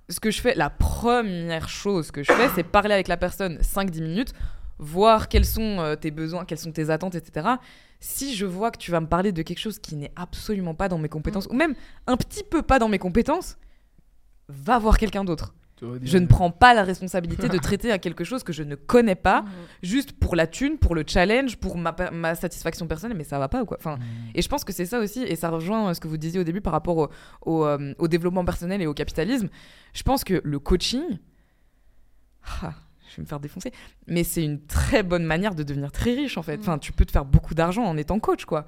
ce 0.09 0.19
que 0.19 0.31
je 0.31 0.41
fais, 0.41 0.55
la 0.55 0.69
première 0.71 1.69
chose 1.69 2.09
que 2.09 2.23
je 2.23 2.31
fais, 2.31 2.49
c'est 2.55 2.63
parler 2.63 2.93
avec 2.95 3.07
la 3.07 3.17
personne 3.17 3.57
5-10 3.59 4.01
minutes, 4.01 4.33
voir 4.79 5.27
quels 5.27 5.45
sont 5.45 5.79
euh, 5.79 5.95
tes 5.95 6.09
besoins, 6.11 6.45
quelles 6.45 6.57
sont 6.57 6.71
tes 6.71 6.89
attentes, 6.89 7.15
etc. 7.15 7.47
Si 7.99 8.33
je 8.35 8.45
vois 8.45 8.71
que 8.71 8.77
tu 8.77 8.91
vas 8.91 9.01
me 9.01 9.07
parler 9.07 9.31
de 9.33 9.41
quelque 9.41 9.59
chose 9.59 9.77
qui 9.79 9.95
n'est 9.97 10.11
absolument 10.15 10.73
pas 10.73 10.87
dans 10.87 10.97
mes 10.97 11.09
compétences, 11.09 11.47
ou 11.51 11.53
même 11.53 11.75
un 12.07 12.15
petit 12.17 12.43
peu 12.43 12.61
pas 12.61 12.79
dans 12.79 12.87
mes 12.87 12.99
compétences, 12.99 13.57
va 14.47 14.79
voir 14.79 14.97
quelqu'un 14.97 15.23
d'autre. 15.23 15.53
Je 16.01 16.17
ne 16.17 16.25
prends 16.27 16.51
pas 16.51 16.73
la 16.73 16.83
responsabilité 16.83 17.47
de 17.47 17.57
traiter 17.67 17.89
à 17.91 17.99
quelque 17.99 18.25
chose 18.25 18.43
que 18.43 18.51
je 18.51 18.63
ne 18.63 18.75
connais 18.75 19.15
pas, 19.15 19.43
Mhm. 19.43 19.49
juste 19.81 20.11
pour 20.11 20.35
la 20.35 20.45
thune, 20.45 20.77
pour 20.77 20.93
le 20.93 21.05
challenge, 21.07 21.55
pour 21.55 21.77
ma, 21.77 21.95
ma 22.11 22.35
satisfaction 22.35 22.85
personnelle, 22.85 23.15
mais 23.17 23.23
ça 23.23 23.39
va 23.39 23.47
pas 23.47 23.61
ou 23.61 23.65
quoi. 23.65 23.77
Enfin, 23.79 23.95
Mmh. 23.95 24.01
et 24.35 24.41
je 24.41 24.49
pense 24.49 24.65
que 24.65 24.73
c'est 24.73 24.85
ça 24.85 24.99
aussi, 24.99 25.23
et 25.23 25.37
ça 25.37 25.49
rejoint 25.49 25.89
euh, 25.89 25.93
ce 25.93 26.01
que 26.01 26.09
vous 26.09 26.17
disiez 26.17 26.37
au 26.39 26.43
début 26.43 26.59
par 26.59 26.73
rapport 26.73 26.97
au, 26.97 27.09
au, 27.45 27.65
euh, 27.65 27.93
au 27.97 28.09
développement 28.09 28.43
personnel 28.43 28.81
et 28.81 28.87
au 28.87 28.93
capitalisme. 28.93 29.47
Je 29.93 30.03
pense 30.03 30.25
que 30.25 30.41
le 30.43 30.59
coaching, 30.59 31.19
ah, 32.61 32.73
je 33.09 33.17
vais 33.17 33.23
me 33.23 33.27
faire 33.27 33.39
défoncer, 33.39 33.71
mais 34.07 34.23
c'est 34.23 34.43
une 34.43 34.61
très 34.65 35.03
bonne 35.03 35.23
manière 35.25 35.55
de 35.55 35.63
devenir 35.63 35.91
très 35.91 36.13
riche 36.13 36.37
en 36.37 36.43
fait. 36.43 36.57
Mm. 36.57 36.61
Enfin, 36.61 36.77
tu 36.77 36.91
peux 36.91 37.05
te 37.05 37.11
faire 37.11 37.25
beaucoup 37.25 37.53
d'argent 37.55 37.83
en 37.83 37.97
étant 37.97 38.19
coach, 38.19 38.45
quoi. 38.45 38.65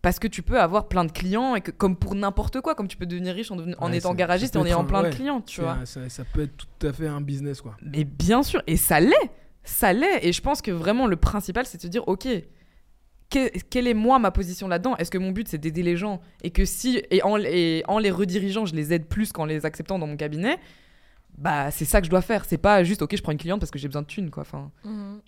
Parce 0.00 0.18
que 0.18 0.26
tu 0.26 0.42
peux 0.42 0.58
avoir 0.60 0.88
plein 0.88 1.04
de 1.04 1.12
clients, 1.12 1.54
et 1.54 1.60
que, 1.60 1.70
comme 1.70 1.94
pour 1.96 2.16
n'importe 2.16 2.60
quoi, 2.60 2.74
comme 2.74 2.88
tu 2.88 2.96
peux 2.96 3.06
devenir 3.06 3.34
riche 3.36 3.52
en, 3.52 3.56
deven- 3.56 3.76
en 3.78 3.92
étant 3.92 4.14
garagiste 4.14 4.56
et 4.56 4.58
en 4.58 4.66
ayant 4.66 4.80
un- 4.80 4.84
plein 4.84 5.02
ouais, 5.02 5.10
de 5.10 5.14
clients, 5.14 5.40
tu 5.40 5.60
vois. 5.60 5.74
un- 5.74 5.86
Ça, 5.86 6.08
ça 6.08 6.24
peut 6.24 6.42
être 6.42 6.56
tout 6.56 6.86
à 6.86 6.92
fait 6.92 7.06
un 7.06 7.20
business, 7.20 7.60
quoi. 7.60 7.76
Mais 7.80 8.02
bien 8.02 8.42
sûr, 8.42 8.60
et 8.66 8.76
ça 8.76 8.98
l'est, 8.98 9.30
ça 9.62 9.92
l'est. 9.92 10.26
Et 10.26 10.32
je 10.32 10.42
pense 10.42 10.60
que 10.60 10.72
vraiment 10.72 11.06
le 11.06 11.14
principal, 11.14 11.66
c'est 11.66 11.76
de 11.78 11.82
se 11.82 11.86
dire, 11.86 12.02
ok, 12.08 12.26
que- 13.30 13.58
quelle 13.70 13.86
est 13.86 13.94
moi 13.94 14.18
ma 14.18 14.30
position 14.30 14.66
là-dedans? 14.68 14.96
Est-ce 14.96 15.10
que 15.10 15.18
mon 15.18 15.30
but 15.30 15.46
c'est 15.48 15.58
d'aider 15.58 15.82
les 15.84 15.96
gens? 15.96 16.20
Et 16.42 16.50
que 16.50 16.64
si 16.64 17.00
et 17.10 17.22
en, 17.22 17.36
et 17.38 17.84
en 17.86 17.98
les 18.00 18.10
redirigeant, 18.10 18.66
je 18.66 18.74
les 18.74 18.92
aide 18.92 19.06
plus 19.06 19.32
qu'en 19.32 19.44
les 19.44 19.64
acceptant 19.64 19.98
dans 19.98 20.06
mon 20.08 20.16
cabinet 20.16 20.58
Bah 21.38 21.70
c'est 21.70 21.84
ça 21.84 22.00
que 22.00 22.06
je 22.06 22.10
dois 22.10 22.22
faire. 22.22 22.44
C'est 22.44 22.58
pas 22.58 22.84
juste, 22.84 23.02
ok, 23.02 23.16
je 23.16 23.22
prends 23.22 23.32
une 23.32 23.38
cliente 23.38 23.60
parce 23.60 23.70
que 23.70 23.78
j'ai 23.78 23.88
besoin 23.88 24.02
de 24.02 24.06
thunes, 24.06 24.30
quoi. 24.30 24.42
Enfin, 24.42 24.70
Mhm. 24.84 25.20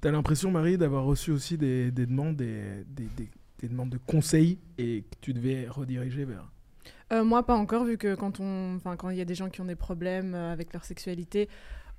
T'as 0.00 0.10
l'impression, 0.10 0.50
Marie, 0.50 0.76
d'avoir 0.76 1.04
reçu 1.04 1.30
aussi 1.30 1.56
des, 1.56 1.92
des 1.92 2.04
demandes, 2.06 2.34
des, 2.36 2.84
des, 2.88 3.04
des- 3.16 3.30
des 3.60 3.68
demandes 3.68 3.90
de 3.90 3.98
conseils 3.98 4.58
et 4.78 5.02
que 5.02 5.16
tu 5.20 5.32
devais 5.32 5.68
rediriger 5.68 6.24
vers? 6.24 6.50
Euh, 7.12 7.22
moi, 7.24 7.44
pas 7.46 7.54
encore, 7.54 7.84
vu 7.84 7.96
que 7.98 8.14
quand 8.16 8.40
on, 8.40 8.74
enfin, 8.76 8.96
quand 8.96 9.10
il 9.10 9.16
y 9.16 9.20
a 9.20 9.24
des 9.24 9.34
gens 9.36 9.48
qui 9.48 9.60
ont 9.60 9.64
des 9.66 9.76
problèmes 9.76 10.34
euh, 10.34 10.52
avec 10.52 10.72
leur 10.72 10.84
sexualité, 10.84 11.48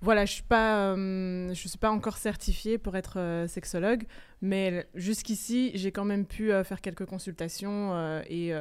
voilà, 0.02 0.26
je 0.26 0.34
suis 0.34 0.44
pas, 0.44 0.94
euh, 0.96 1.50
je 1.54 1.68
suis 1.68 1.78
pas 1.78 1.92
encore 1.92 2.18
certifiée 2.18 2.78
pour 2.78 2.96
être 2.98 3.20
euh, 3.20 3.48
sexologue, 3.48 4.04
mais 4.42 4.88
jusqu'ici, 4.96 5.72
j'ai 5.76 5.92
quand 5.92 6.06
même 6.06 6.26
pu 6.26 6.52
euh, 6.52 6.64
faire 6.64 6.82
quelques 6.82 7.06
consultations 7.06 8.22
et, 8.28 8.54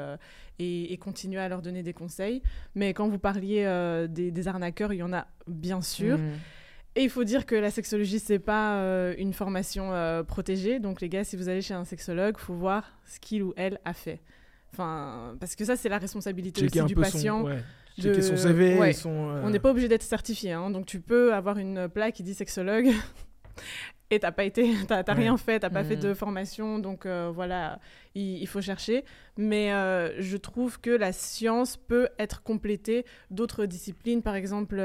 et, 0.58 0.92
et 0.92 0.96
continuer 0.98 1.40
à 1.40 1.48
leur 1.48 1.62
donner 1.62 1.82
des 1.82 1.92
conseils. 1.94 2.42
Mais 2.74 2.92
quand 2.94 3.08
vous 3.08 3.18
parliez 3.18 3.64
des, 4.08 4.30
des 4.30 4.48
arnaqueurs, 4.48 4.92
il 4.92 4.98
y 4.98 5.02
en 5.02 5.12
a 5.12 5.26
bien 5.46 5.80
sûr. 5.80 6.18
mm. 6.18 6.30
Et 6.96 7.04
il 7.04 7.10
faut 7.10 7.22
dire 7.24 7.46
que 7.46 7.54
la 7.54 7.70
sexologie, 7.70 8.18
c'est 8.18 8.40
pas 8.40 8.82
une 9.16 9.32
formation 9.32 9.92
protégée. 10.26 10.80
Donc, 10.80 11.00
les 11.00 11.08
gars, 11.08 11.22
si 11.22 11.36
vous 11.36 11.48
allez 11.48 11.62
chez 11.62 11.72
un 11.74 11.84
sexologue, 11.84 12.36
faut 12.36 12.54
voir 12.54 12.98
ce 13.06 13.20
qu'il 13.20 13.44
ou 13.44 13.54
elle 13.56 13.78
a 13.84 13.92
fait. 13.94 14.20
Enfin, 14.72 15.36
parce 15.40 15.54
que 15.56 15.64
ça, 15.64 15.76
c'est 15.76 15.88
la 15.88 15.98
responsabilité 15.98 16.60
aussi 16.66 16.86
du 16.86 16.94
patient. 17.12 17.40
son, 17.40 17.46
ouais, 17.46 17.56
de- 17.56 17.62
checker 17.98 18.22
son 18.22 18.36
CV 18.36 18.78
ouais. 18.78 18.90
et 18.90 18.92
son. 18.92 19.30
euh, 19.30 19.42
On 19.44 19.50
n'est 19.50 19.58
pas 19.58 19.70
obligé 19.70 19.88
d'être 19.88 20.02
certifié. 20.02 20.52
hein. 20.52 20.70
Donc, 20.70 20.86
tu 20.86 21.00
peux 21.00 21.32
avoir 21.34 21.58
une 21.58 21.88
plaque 21.88 22.14
qui 22.14 22.22
dit 22.22 22.34
sexologue 22.34 22.88
et 24.10 24.18
t'as 24.18 24.32
pas 24.32 24.44
été, 24.44 24.74
t'as 24.88 25.02
Ouais. 25.04 25.12
rien 25.14 25.36
fait, 25.36 25.60
t'as 25.60 25.70
pas 25.70 25.84
fait 25.84 25.96
Mhm. 25.96 26.02
de 26.02 26.14
formation. 26.14 26.78
Donc, 26.78 27.06
euh, 27.06 27.30
voilà, 27.34 27.78
il, 28.14 28.38
il 28.38 28.46
faut 28.46 28.60
chercher. 28.60 29.04
Mais 29.36 29.72
euh, 29.72 30.20
je 30.20 30.36
trouve 30.36 30.80
que 30.80 30.90
la 30.90 31.12
science 31.12 31.76
peut 31.76 32.08
être 32.18 32.42
complétée 32.42 33.04
d'autres 33.30 33.66
disciplines. 33.66 34.22
Par 34.22 34.34
exemple, 34.34 34.78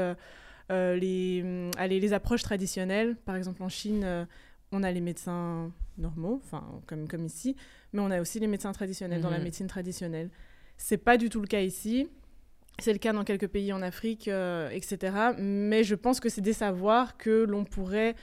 euh, 0.72 0.96
les, 0.96 1.42
hum, 1.44 1.70
allez, 1.78 2.00
les 2.00 2.12
approches 2.12 2.42
traditionnelles. 2.42 3.16
Par 3.24 3.36
exemple, 3.36 3.62
en 3.62 3.68
Chine, 3.68 4.02
euh, 4.04 4.24
on 4.72 4.82
a 4.82 4.90
les 4.92 5.00
médecins 5.00 5.70
normaux, 5.98 6.40
enfin 6.44 6.62
comme, 6.86 7.08
comme 7.08 7.24
ici, 7.24 7.56
mais 7.92 8.00
on 8.00 8.10
a 8.10 8.20
aussi 8.20 8.38
les 8.40 8.48
médecins 8.48 8.72
traditionnels 8.72 9.22
dans 9.22 9.30
la 9.30 9.38
Mhm. 9.38 9.44
médecine 9.44 9.66
traditionnelle. 9.68 10.28
C'est 10.76 10.98
pas 10.98 11.16
du 11.16 11.30
tout 11.30 11.40
le 11.40 11.46
cas 11.46 11.60
ici. 11.60 12.08
C'est 12.78 12.92
le 12.92 12.98
cas 12.98 13.12
dans 13.12 13.24
quelques 13.24 13.48
pays 13.48 13.72
en 13.72 13.80
Afrique, 13.82 14.28
euh, 14.28 14.68
etc. 14.70 15.16
Mais 15.38 15.82
je 15.84 15.94
pense 15.94 16.20
que 16.20 16.28
c'est 16.28 16.40
des 16.42 16.52
savoirs 16.52 17.16
que 17.16 17.44
l'on 17.44 17.64
pourrait 17.64 18.14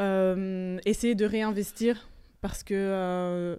euh, 0.00 0.78
essayer 0.86 1.14
de 1.14 1.24
réinvestir 1.26 2.08
parce 2.40 2.62
que 2.62 2.74
euh, 2.74 3.56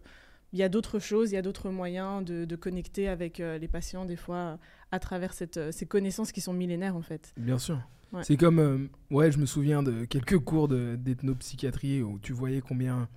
il 0.51 0.59
y 0.59 0.63
a 0.63 0.69
d'autres 0.69 0.99
choses, 0.99 1.31
il 1.31 1.35
y 1.35 1.37
a 1.37 1.41
d'autres 1.41 1.69
moyens 1.69 2.23
de, 2.25 2.45
de 2.45 2.55
connecter 2.55 3.07
avec 3.07 3.37
les 3.39 3.67
patients 3.67 4.05
des 4.05 4.15
fois 4.15 4.57
à 4.91 4.99
travers 4.99 5.33
cette, 5.33 5.71
ces 5.71 5.85
connaissances 5.85 6.31
qui 6.31 6.41
sont 6.41 6.53
millénaires 6.53 6.95
en 6.95 7.01
fait. 7.01 7.33
Bien 7.37 7.57
sûr. 7.57 7.79
Ouais. 8.11 8.21
C'est 8.23 8.37
comme, 8.37 8.89
ouais, 9.09 9.31
je 9.31 9.39
me 9.39 9.45
souviens 9.47 9.81
de 9.81 10.05
quelques 10.05 10.37
cours 10.37 10.67
de- 10.67 10.95
d'ethnopsychiatrie 10.95 12.03
où 12.03 12.19
tu 12.19 12.33
voyais 12.33 12.61
combien 12.61 13.07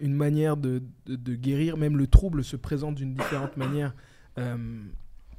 une 0.00 0.12
manière 0.14 0.56
de, 0.58 0.82
de- 1.06 1.16
de 1.16 1.34
guérir, 1.34 1.76
même 1.78 1.96
le 1.96 2.06
trouble 2.06 2.44
se 2.44 2.54
présente 2.56 2.96
d'une 2.96 3.14
différente 3.14 3.56
manière 3.56 3.94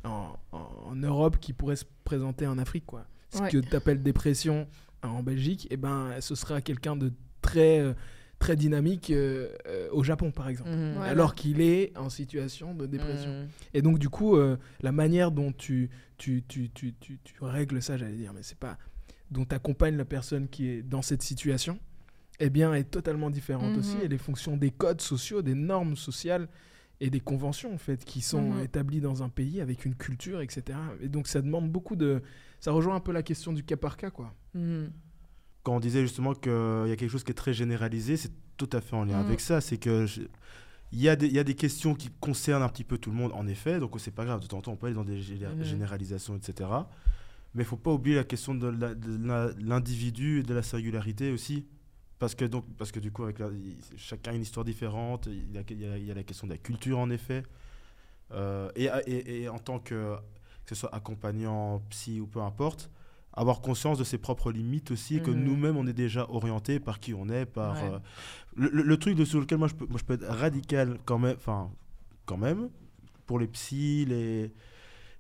en, 0.03 0.95
Europe 0.95 1.37
qui 1.39 1.53
pourrait 1.53 1.75
se 1.75 1.85
présenter 2.03 2.47
en 2.47 2.57
Afrique. 2.57 2.85
Quoi. 2.85 3.05
Ce 3.29 3.41
Ouais. 3.41 3.49
que 3.49 3.57
tu 3.57 3.75
appelles 3.75 4.03
dépression 4.03 4.67
en 5.03 5.23
Belgique, 5.23 5.67
eh 5.71 5.77
ben, 5.77 6.11
ce 6.19 6.35
sera 6.35 6.61
quelqu'un 6.61 6.95
de 6.95 7.11
très, 7.41 7.79
euh, 7.79 7.93
très 8.39 8.55
dynamique 8.55 9.09
euh, 9.11 9.49
euh, 9.67 9.87
au 9.91 10.03
Japon, 10.03 10.31
par 10.31 10.49
exemple. 10.49 10.69
Mhm. 10.71 11.01
Alors 11.01 11.33
qu'il 11.35 11.61
est 11.61 11.95
en 11.97 12.09
situation 12.09 12.73
de 12.75 12.85
dépression. 12.85 13.31
Mhm. 13.43 13.47
Et 13.73 13.81
donc, 13.81 13.99
du 13.99 14.09
coup, 14.09 14.35
euh, 14.35 14.57
la 14.81 14.91
manière 14.91 15.31
dont 15.31 15.51
tu, 15.51 15.89
tu, 16.17 16.43
tu, 16.47 16.69
tu, 16.71 16.93
tu, 16.99 17.19
tu 17.23 17.33
règles 17.41 17.81
ça, 17.81 17.97
j'allais 17.97 18.15
dire, 18.17 18.33
mais 18.33 18.43
c'est 18.43 18.57
pas. 18.59 18.77
dont 19.31 19.45
tu 19.45 19.55
accompagnes 19.55 19.95
la 19.95 20.03
personne 20.05 20.49
qui 20.49 20.67
est 20.67 20.81
dans 20.83 21.01
cette 21.01 21.21
situation, 21.21 21.79
eh 22.41 22.49
bien, 22.49 22.73
est 22.73 22.83
totalement 22.91 23.29
différente 23.29 23.71
Mhm. 23.71 23.79
aussi. 23.79 23.95
Elle 24.03 24.11
est 24.13 24.17
fonction 24.17 24.57
des 24.57 24.71
codes 24.71 24.99
sociaux, 25.01 25.41
des 25.41 25.55
normes 25.55 25.95
sociales 25.95 26.49
et 27.01 27.09
des 27.09 27.19
conventions, 27.19 27.73
en 27.73 27.77
fait, 27.77 28.05
qui 28.05 28.21
sont 28.21 28.51
Mhm. 28.53 28.59
établies 28.63 29.01
dans 29.01 29.23
un 29.23 29.29
pays 29.29 29.59
avec 29.59 29.83
une 29.85 29.95
culture, 29.95 30.39
etc. 30.39 30.77
Et 31.01 31.09
donc, 31.09 31.27
ça 31.27 31.41
demande 31.41 31.69
beaucoup 31.69 31.95
de. 31.95 32.21
Ça 32.59 32.71
rejoint 32.71 32.95
un 32.95 32.99
peu 32.99 33.11
la 33.11 33.23
question 33.23 33.51
du 33.53 33.63
cas 33.63 33.75
par 33.75 33.97
cas, 33.97 34.11
quoi. 34.11 34.33
Mhm. 34.53 34.91
Quand 35.63 35.75
on 35.75 35.79
disait 35.79 36.01
justement 36.01 36.33
qu'il 36.33 36.51
y 36.51 36.91
a 36.91 36.95
quelque 36.95 37.09
chose 37.09 37.23
qui 37.23 37.31
est 37.31 37.35
très 37.35 37.53
généralisé, 37.53 38.17
c'est 38.17 38.31
tout 38.55 38.69
à 38.71 38.81
fait 38.81 38.95
en 38.95 39.03
lien 39.05 39.19
Mhm. 39.19 39.25
avec 39.27 39.39
ça. 39.41 39.61
C'est 39.61 39.77
que 39.77 40.05
je- 40.05 40.21
il 40.91 40.99
y, 41.01 41.09
a 41.09 41.15
des- 41.15 41.27
il 41.27 41.33
y 41.33 41.39
a 41.39 41.43
des 41.43 41.55
questions 41.55 41.95
qui 41.95 42.09
concernent 42.19 42.63
un 42.63 42.69
petit 42.69 42.83
peu 42.83 42.97
tout 42.99 43.09
le 43.09 43.15
monde, 43.17 43.31
en 43.33 43.47
effet. 43.47 43.79
Donc 43.79 43.99
c'est 43.99 44.11
pas 44.11 44.25
grave, 44.25 44.39
de 44.41 44.47
temps 44.47 44.57
en 44.59 44.61
temps, 44.61 44.71
on 44.73 44.75
peut 44.77 44.87
aller 44.87 44.95
dans 44.95 45.03
des 45.03 45.19
gé- 45.21 45.63
généralisations, 45.63 46.35
etc. 46.35 46.69
Mais 47.55 47.63
il 47.63 47.65
faut 47.65 47.77
pas 47.77 47.91
oublier 47.91 48.15
la 48.15 48.23
question 48.23 48.53
de 48.55 48.67
l'individu 49.59 50.39
et 50.39 50.43
de 50.43 50.53
la 50.53 50.61
singularité 50.63 51.31
aussi. 51.31 51.65
Parce 52.22 52.36
que, 52.36 52.45
donc, 52.45 52.65
parce 52.78 52.91
que 52.91 52.99
du 52.99 53.11
coup, 53.11 53.24
avec 53.24 53.39
la- 53.39 53.49
chacun 53.97 54.30
a 54.32 54.36
une 54.36 54.43
histoire 54.43 54.63
différente. 54.63 55.26
Il 55.26 55.51
y, 55.55 55.57
a, 55.57 55.63
il 55.72 55.82
y 55.82 55.86
a- 55.88 55.97
il 55.97 56.05
y 56.05 56.11
a 56.11 56.13
la 56.13 56.22
question 56.22 56.45
de 56.45 56.51
la 56.51 56.59
culture, 56.59 56.99
en 56.99 57.09
effet. 57.09 57.41
Euh, 58.32 58.69
et, 58.76 58.89
et- 59.07 59.41
et 59.41 59.49
en 59.49 59.57
tant 59.57 59.80
que, 59.80 60.15
que 60.63 60.76
ce 60.76 60.76
soit 60.76 60.93
accompagnant, 60.93 61.82
psy 61.89 62.19
ou 62.22 62.28
peu 62.28 62.39
importe, 62.41 62.91
avoir 63.34 63.59
conscience 63.61 63.97
de 63.97 64.03
ses 64.03 64.19
propres 64.19 64.51
limites 64.51 64.91
aussi, 64.91 65.19
que 65.19 65.32
Mhm. 65.32 65.43
nous-mêmes, 65.45 65.78
on 65.78 65.88
est 65.88 65.93
déjà 65.93 66.30
orienté 66.30 66.80
par 66.80 66.99
qui 66.99 67.15
on 67.15 67.28
est, 67.28 67.47
par... 67.47 67.74
Ouais. 67.82 67.89
euh, 67.95 67.99
le, 68.55 68.69
le- 68.69 68.84
le 68.84 68.97
truc 68.97 69.15
de, 69.15 69.26
sur 69.26 69.39
lequel 69.39 69.57
moi 69.57 69.67
je, 69.67 69.74
peux, 69.74 69.88
moi 69.88 69.97
je 69.97 70.03
peux 70.05 70.13
être 70.13 70.28
radical 70.28 70.99
quand 71.05 71.17
même, 71.17 71.36
enfin, 71.38 71.72
quand 72.28 72.38
même, 72.38 72.69
pour 73.26 73.39
les 73.39 73.47
psys, 73.47 74.05
les, 74.05 74.51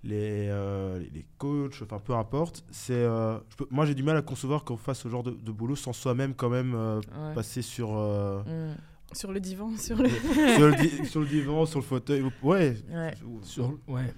les, 0.03 0.47
euh, 0.49 0.97
les- 0.99 1.09
les 1.13 1.25
coachs, 1.37 1.81
enfin 1.83 1.99
peu 1.99 2.13
importe, 2.15 2.63
c'est... 2.71 2.93
euh, 2.93 3.37
je 3.49 3.55
peux- 3.57 3.67
moi 3.69 3.85
j'ai 3.85 3.93
du 3.95 4.03
mal 4.03 4.17
à 4.17 4.21
concevoir 4.21 4.63
qu'on 4.63 4.77
fasse 4.77 4.99
ce 4.99 5.07
genre 5.09 5.23
de, 5.23 5.31
de 5.31 5.51
boulot 5.51 5.75
sans 5.75 5.93
soi-même 5.93 6.33
quand 6.33 6.49
même 6.49 6.73
euh, 6.75 6.97
Ouais. 6.99 7.33
passer 7.35 7.61
sur... 7.61 7.95
euh, 7.95 8.41
Mhm. 8.43 8.75
Sur 9.13 9.31
le 9.33 9.39
divan, 9.41 9.71
sur 9.77 9.97
le... 9.97 10.07
sur, 10.09 10.67
le 10.69 10.75
di- 10.75 11.05
sur 11.05 11.19
le 11.19 11.27
divan, 11.27 11.65
sur 11.65 11.79
le 11.79 11.85
fauteuil, 11.85 12.21
ou- 12.21 12.31
ouais. 12.47 12.77
Ouais. 12.89 13.13
Sur, 13.43 13.77
ouais. 13.89 14.13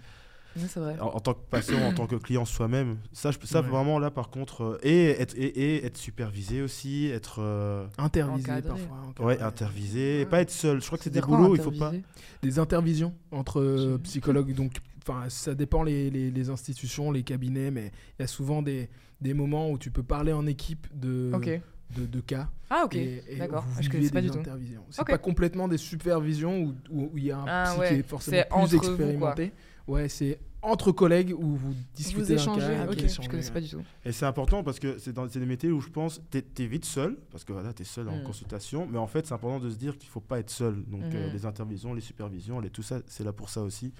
Ouais, 0.56 0.66
c'est 0.68 0.80
vrai. 0.80 1.00
En, 1.00 1.08
en 1.08 1.20
tant 1.20 1.34
que 1.34 1.40
patient, 1.50 1.80
en 1.84 1.94
tant 1.96 2.06
que 2.06 2.16
client 2.16 2.46
soi-même, 2.46 2.98
ça, 3.12 3.32
je, 3.32 3.40
ça 3.44 3.62
Ouais. 3.62 3.68
vraiment 3.68 3.98
là 3.98 4.12
par 4.12 4.30
contre, 4.30 4.62
euh, 4.64 4.78
et, 4.84 5.10
être, 5.20 5.34
et, 5.36 5.48
et 5.48 5.86
être 5.86 5.98
supervisé 5.98 6.62
aussi, 6.62 7.08
être 7.08 7.38
euh, 7.42 7.88
Intervisé 7.98 8.52
Encadré. 8.52 8.72
ouais, 8.72 8.78
parfois. 8.88 8.98
encadré. 9.10 9.42
intervisé, 9.42 10.18
et 10.18 10.20
Ouais. 10.20 10.30
pas 10.30 10.42
être 10.42 10.52
seul. 10.52 10.80
Je 10.80 10.86
crois 10.86 11.00
que 11.00 11.06
c'est 11.06 11.10
des 11.10 11.22
boulots, 11.22 11.56
il 11.56 11.62
faut 11.62 11.72
pas. 11.72 11.92
des 12.44 12.60
intervisions 12.60 13.16
entre 13.32 13.62
euh, 13.62 13.98
psychologues. 14.04 14.54
Donc, 14.54 14.74
enfin, 15.08 15.30
ça 15.30 15.54
dépend 15.56 15.84
les, 15.84 16.10
les, 16.10 16.32
les 16.32 16.49
institutions, 16.49 17.12
les 17.12 17.24
cabinets, 17.24 17.72
mais 17.72 17.91
il 18.18 18.22
y 18.22 18.24
a 18.24 18.28
souvent 18.28 18.62
des, 18.62 18.89
des 19.22 19.34
moments 19.34 19.70
où 19.72 19.78
tu 19.78 19.91
peux 19.91 20.04
parler 20.04 20.34
en 20.34 20.45
équipe 20.47 20.88
de, 20.93 21.32
de, 21.95 22.06
de 22.06 22.20
cas. 22.22 22.49
Ah, 22.70 22.84
ok. 22.86 22.97
D'accord. 23.38 23.64
vous 23.68 23.84
je 23.84 23.89
connaissais 23.89 24.12
pas 24.12 24.22
des 24.22 24.30
du 24.30 24.34
tout. 24.38 24.43
C'est 24.89 25.01
Ok. 25.01 25.08
pas 25.10 25.18
complètement 25.18 25.68
des 25.68 25.78
supervisions 25.78 26.64
où 26.64 26.74
où- 26.89 27.10
où 27.14 27.18
il 27.18 27.26
y 27.26 27.32
a 27.32 27.38
un 27.38 27.45
Ah, 27.47 27.64
psy 27.72 27.80
ouais. 27.80 27.88
qui 27.89 27.93
est 27.95 28.04
forcément 28.08 28.38
C'est 28.38 28.47
plus 28.47 28.56
entre 28.56 28.89
vous, 28.89 28.95
quoi. 28.97 29.06
expérimenté. 29.34 29.51
Ouais, 29.88 30.08
c'est 30.10 30.39
entre 30.62 30.93
collègues 30.93 31.36
où 31.38 31.56
vous 31.58 31.74
discutez 31.93 32.22
Vous 32.22 32.28
d'un 32.30 32.36
échangez, 32.36 32.68
cas. 32.68 32.84
ok, 32.86 32.93
vous 32.93 32.99
je 32.99 33.06
échangez, 33.06 33.24
Je 33.24 33.30
connaissais 33.30 33.51
pas 33.51 33.60
du 33.60 33.70
tout. 33.70 33.82
Et 34.06 34.14
c'est 34.14 34.26
important 34.26 34.64
parce 34.64 34.80
que 34.80 34.97
c'est 34.97 35.12
dans 35.12 35.26
des 35.26 35.39
métiers 35.45 35.72
où 35.72 35.82
je 35.82 35.89
pense 35.89 36.22
t'es 36.32 36.43
es 36.60 36.66
vite 36.66 36.86
seul 36.86 37.18
parce 37.32 37.43
que 37.43 37.51
voilà 37.51 37.74
t'es 37.74 37.84
seul 37.84 38.08
en 38.08 38.16
Mm. 38.20 38.24
consultation, 38.24 38.88
mais 38.89 38.97
en 38.97 39.08
fait 39.08 39.28
c'est 39.28 39.34
important 39.34 39.60
de 39.60 39.70
se 39.70 39.76
dire 39.76 39.97
qu'il 39.97 40.10
faut 40.10 40.22
pas 40.22 40.39
être 40.39 40.49
seul. 40.49 40.84
Donc 40.86 41.04
euh, 41.14 41.28
Mhm. 41.28 41.34
les 41.34 41.45
intervisions, 41.45 41.93
les 41.93 41.99
supervisions, 42.01 42.62
les, 42.62 42.70
tout 42.70 42.82
ça 42.82 43.01
c'est 43.08 43.26
là 43.26 43.34
pour 43.34 43.49
ça 43.49 43.62
aussi. 43.62 43.91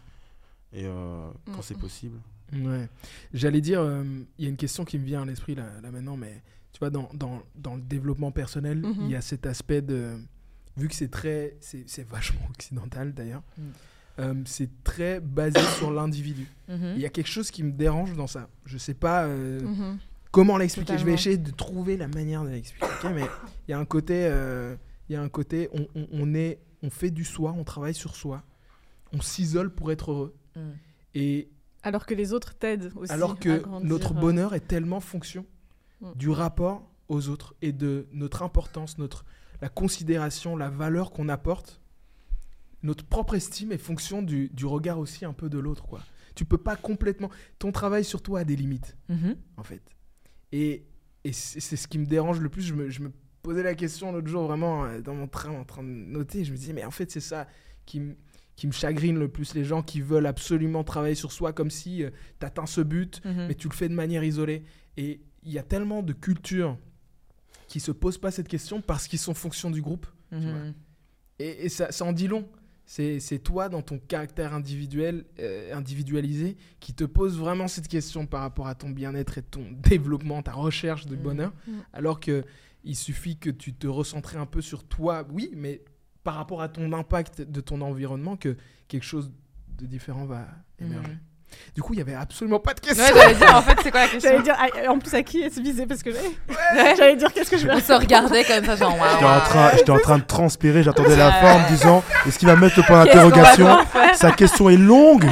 Et 0.74 0.86
euh, 0.86 1.30
quand 1.54 1.62
c'est 1.62 1.78
possible. 1.78 2.18
Ouais. 2.54 2.88
J'allais 3.34 3.62
dire, 3.62 3.82
euh, 3.82 4.04
il 4.38 4.44
y 4.44 4.48
a 4.48 4.50
une 4.50 4.58
question 4.58 4.86
qui 4.86 5.00
me 5.00 5.06
vient 5.06 5.22
à 5.24 5.26
l'esprit 5.26 5.56
là, 5.56 5.66
là 5.82 5.92
maintenant, 5.92 6.18
mais 6.18 6.42
tu 6.72 6.80
vois, 6.80 6.90
dans, 6.90 7.10
dans, 7.14 7.42
dans 7.56 7.76
le 7.76 7.82
développement 7.82 8.32
personnel, 8.32 8.80
Mhm. 8.80 8.96
il 9.02 9.10
y 9.12 9.16
a 9.16 9.22
cet 9.22 9.46
aspect 9.46 9.82
de. 9.82 10.16
Vu 10.78 10.88
que 10.88 10.96
c'est 10.96 11.10
très. 11.12 11.56
C'est 11.62 11.84
c'est 11.88 12.08
vachement 12.08 12.42
occidental 12.50 13.14
d'ailleurs, 13.14 13.44
Mm. 13.58 13.62
euh, 14.20 14.34
c'est 14.46 14.84
très 14.84 15.20
basé 15.20 15.60
sur 15.78 15.92
l'individu. 15.92 16.48
Mhm. 16.68 16.94
Il 16.96 17.02
y 17.02 17.06
a 17.06 17.10
quelque 17.10 17.30
chose 17.30 17.52
qui 17.52 17.64
me 17.64 17.72
dérange 17.72 18.14
dans 18.16 18.28
ça. 18.28 18.50
Je 18.66 18.78
sais 18.80 18.96
pas 18.96 19.26
euh, 19.26 19.62
Mhm. 19.62 19.98
comment 20.32 20.58
l'expliquer. 20.58 20.98
Je 20.98 21.06
vais 21.06 21.14
essayer 21.14 21.38
de 21.38 21.52
trouver 21.52 21.98
la 21.98 22.08
manière 22.08 22.44
de 22.44 22.50
l'expliquer, 22.50 22.88
mais 23.14 23.26
il 23.68 23.72
y 23.72 23.74
a 23.74 23.80
un 23.80 23.86
côté. 23.86 24.26
euh, 24.26 24.76
il 25.10 25.14
y 25.14 25.16
a 25.16 25.22
un 25.22 25.30
côté. 25.30 25.70
On, 25.74 25.86
on- 25.96 26.08
on 26.12 26.34
est, 26.34 26.60
on 26.82 26.90
fait 26.90 27.12
du 27.12 27.24
soi, 27.26 27.54
on 27.58 27.64
travaille 27.64 27.94
sur 27.94 28.16
soi, 28.16 28.42
on 29.12 29.22
s'isole 29.22 29.70
pour 29.70 29.92
être 29.92 30.12
heureux. 30.12 30.36
Et 31.16 31.50
Alors 31.84 32.06
que 32.06 32.14
les 32.14 32.34
autres 32.34 32.54
t'aident 32.56 32.92
aussi. 32.96 33.12
alors 33.12 33.32
à 33.32 33.36
que 33.36 33.60
grandir, 33.60 33.88
notre 33.90 34.12
euh, 34.16 34.20
bonheur 34.20 34.54
est 34.56 34.68
tellement 34.68 35.00
fonction 35.00 35.46
Mm. 36.02 36.14
du 36.16 36.30
rapport 36.30 36.90
aux 37.08 37.30
autres 37.30 37.54
et 37.62 37.72
de 37.72 38.08
notre 38.12 38.42
importance, 38.44 38.98
notre, 38.98 39.24
la 39.62 39.70
considération, 39.70 40.58
la 40.58 40.70
valeur 40.70 41.12
qu'on 41.12 41.30
apporte, 41.30 41.80
notre 42.82 43.06
propre 43.06 43.36
estime 43.36 43.72
est 43.72 43.78
fonction 43.78 44.22
du, 44.22 44.50
du 44.50 44.66
regard 44.66 45.00
aussi 45.00 45.24
un 45.24 45.32
peu 45.34 45.48
de 45.50 45.58
l'autre. 45.60 45.86
quoi. 45.86 46.02
Tu 46.36 46.44
peux 46.46 46.58
pas 46.58 46.76
complètement... 46.76 47.30
Ton 47.60 47.72
travail 47.72 48.04
sur 48.04 48.22
toi 48.22 48.40
a 48.40 48.44
des 48.44 48.56
limites, 48.58 48.98
Mhm. 49.08 49.38
en 49.56 49.64
fait. 49.64 49.82
Et, 50.52 50.84
et 51.24 51.32
c'est 51.32 51.60
c'est 51.62 51.78
ce 51.78 51.88
qui 51.88 52.00
me 52.00 52.06
dérange 52.06 52.40
le 52.42 52.50
plus. 52.50 52.64
Je 52.64 52.74
me, 52.74 52.90
je 52.90 53.02
me 53.02 53.12
posais 53.44 53.64
la 53.64 53.76
question 53.76 54.12
l'autre 54.12 54.28
jour, 54.28 54.46
vraiment, 54.46 54.84
euh, 54.86 55.00
dans 55.00 55.16
mon 55.16 55.28
train, 55.28 55.52
en 55.52 55.64
train 55.64 55.84
de 55.84 55.88
noter. 55.88 56.44
Je 56.44 56.52
me 56.52 56.58
disais, 56.58 56.74
mais 56.74 56.84
en 56.84 56.92
fait, 56.92 57.10
c'est 57.12 57.22
ça 57.22 57.48
qui 57.86 58.00
me 58.02 58.16
qui 58.56 58.68
me 58.68 58.72
chagrine 58.72 59.18
le 59.18 59.28
plus, 59.28 59.56
les 59.56 59.64
gens 59.64 59.82
qui 59.82 60.00
veulent 60.02 60.28
absolument 60.28 60.84
travailler 60.84 61.16
sur 61.16 61.32
soi 61.32 61.54
comme 61.54 61.72
si 61.72 62.04
tu 62.40 62.46
atteins 62.46 62.66
ce 62.68 62.82
but, 62.82 63.22
Mhm. 63.26 63.48
mais 63.48 63.56
tu 63.56 63.68
le 63.68 63.74
fais 63.74 63.90
de 63.90 63.96
manière 63.96 64.24
isolée. 64.24 64.64
Et 64.98 65.22
il 65.44 65.52
y 65.52 65.58
a 65.60 65.64
tellement 65.64 66.04
de 66.04 66.14
cultures 66.14 66.78
qui 67.68 67.80
se 67.80 67.92
posent 67.92 68.20
pas 68.20 68.30
cette 68.32 68.48
question 68.48 68.82
parce 68.82 69.08
qu'ils 69.08 69.20
sont 69.20 69.34
fonction 69.34 69.72
du 69.72 69.82
groupe. 69.82 70.06
vois. 70.32 70.40
Mhm. 70.42 70.74
Et, 71.40 71.66
et 71.66 71.70
ça, 71.70 71.92
ça 71.92 72.06
en 72.06 72.14
dit 72.14 72.28
long. 72.28 72.48
C'est 72.86 73.40
toi, 73.44 73.70
dans 73.70 73.82
ton 73.82 73.98
caractère 73.98 74.54
individuel, 74.54 75.26
euh, 75.40 75.74
individualisé, 75.74 76.58
qui 76.82 76.94
te 76.94 77.06
pose 77.06 77.40
vraiment 77.40 77.68
cette 77.70 77.88
question 77.88 78.28
par 78.28 78.42
rapport 78.42 78.68
à 78.68 78.76
ton 78.76 78.90
bien-être 78.90 79.38
et 79.38 79.42
ton 79.42 79.66
développement, 79.72 80.44
ta 80.44 80.52
recherche 80.54 81.06
de 81.08 81.16
Mhm. 81.16 81.22
bonheur. 81.22 81.54
Alors 81.94 82.20
que 82.20 82.44
il 82.84 82.96
suffit 82.98 83.38
que 83.38 83.50
tu 83.50 83.74
te 83.74 83.88
recentres 83.88 84.36
un 84.38 84.46
peu 84.46 84.62
sur 84.62 84.84
toi, 84.84 85.26
oui, 85.32 85.50
mais 85.56 85.82
par 86.24 86.36
rapport 86.36 86.62
à 86.62 86.68
ton 86.70 86.92
impact 86.94 87.42
de 87.42 87.62
ton 87.62 87.82
environnement, 87.82 88.36
que 88.36 88.56
quelque 88.88 89.06
chose 89.06 89.32
de 89.80 89.86
différent 89.86 90.26
va 90.26 90.46
émerger. 90.80 91.08
Mhm. 91.10 91.18
Du 91.76 91.84
coup, 91.84 91.94
il 91.94 92.00
y 92.00 92.02
avait 92.02 92.16
absolument 92.16 92.60
pas 92.60 92.74
de 92.74 92.80
question. 92.80 93.04
Ouais, 93.04 93.12
j'allais 93.14 93.36
dire, 93.36 93.56
en 93.56 93.62
fait, 93.62 93.78
c'est 93.84 93.92
quoi 93.92 94.02
la 94.02 94.08
question 94.10 94.30
J'allais 94.32 94.42
dire, 94.44 94.56
ah, 94.58 94.92
en 94.92 94.98
plus 94.98 95.14
à 95.14 95.22
qui 95.22 95.42
est-ce 95.42 95.62
visé 95.62 95.86
Parce 95.86 96.02
que 96.02 96.10
j'allais 96.12 96.96
j'allais 96.98 97.16
dire, 97.16 97.32
qu'est-ce 97.32 97.52
que 97.52 97.58
je 97.58 97.68
vais 97.68 97.74
On 97.76 97.80
se 97.80 97.94
regardait 97.94 98.44
comme 98.44 98.66
ça, 98.66 98.76
genre, 98.76 98.98
waouh. 98.98 99.10
J'étais 99.12 99.26
en, 99.26 99.40
train, 99.40 99.70
j'étais 99.78 99.90
en 99.92 100.00
train 100.00 100.18
de 100.18 100.24
transpirer, 100.24 100.82
j'attendais 100.82 101.16
la 101.16 101.32
fin 101.32 101.54
en 101.56 101.60
me 101.60 101.68
disant 101.68 102.04
est-ce 102.26 102.40
qu'il 102.40 102.48
va 102.48 102.56
mettre 102.56 102.78
le 102.78 102.84
point 102.84 103.06
d'interrogation 103.06 103.68
Sa 104.16 104.32
question 104.32 104.70
est 104.70 104.78
longue 104.78 105.30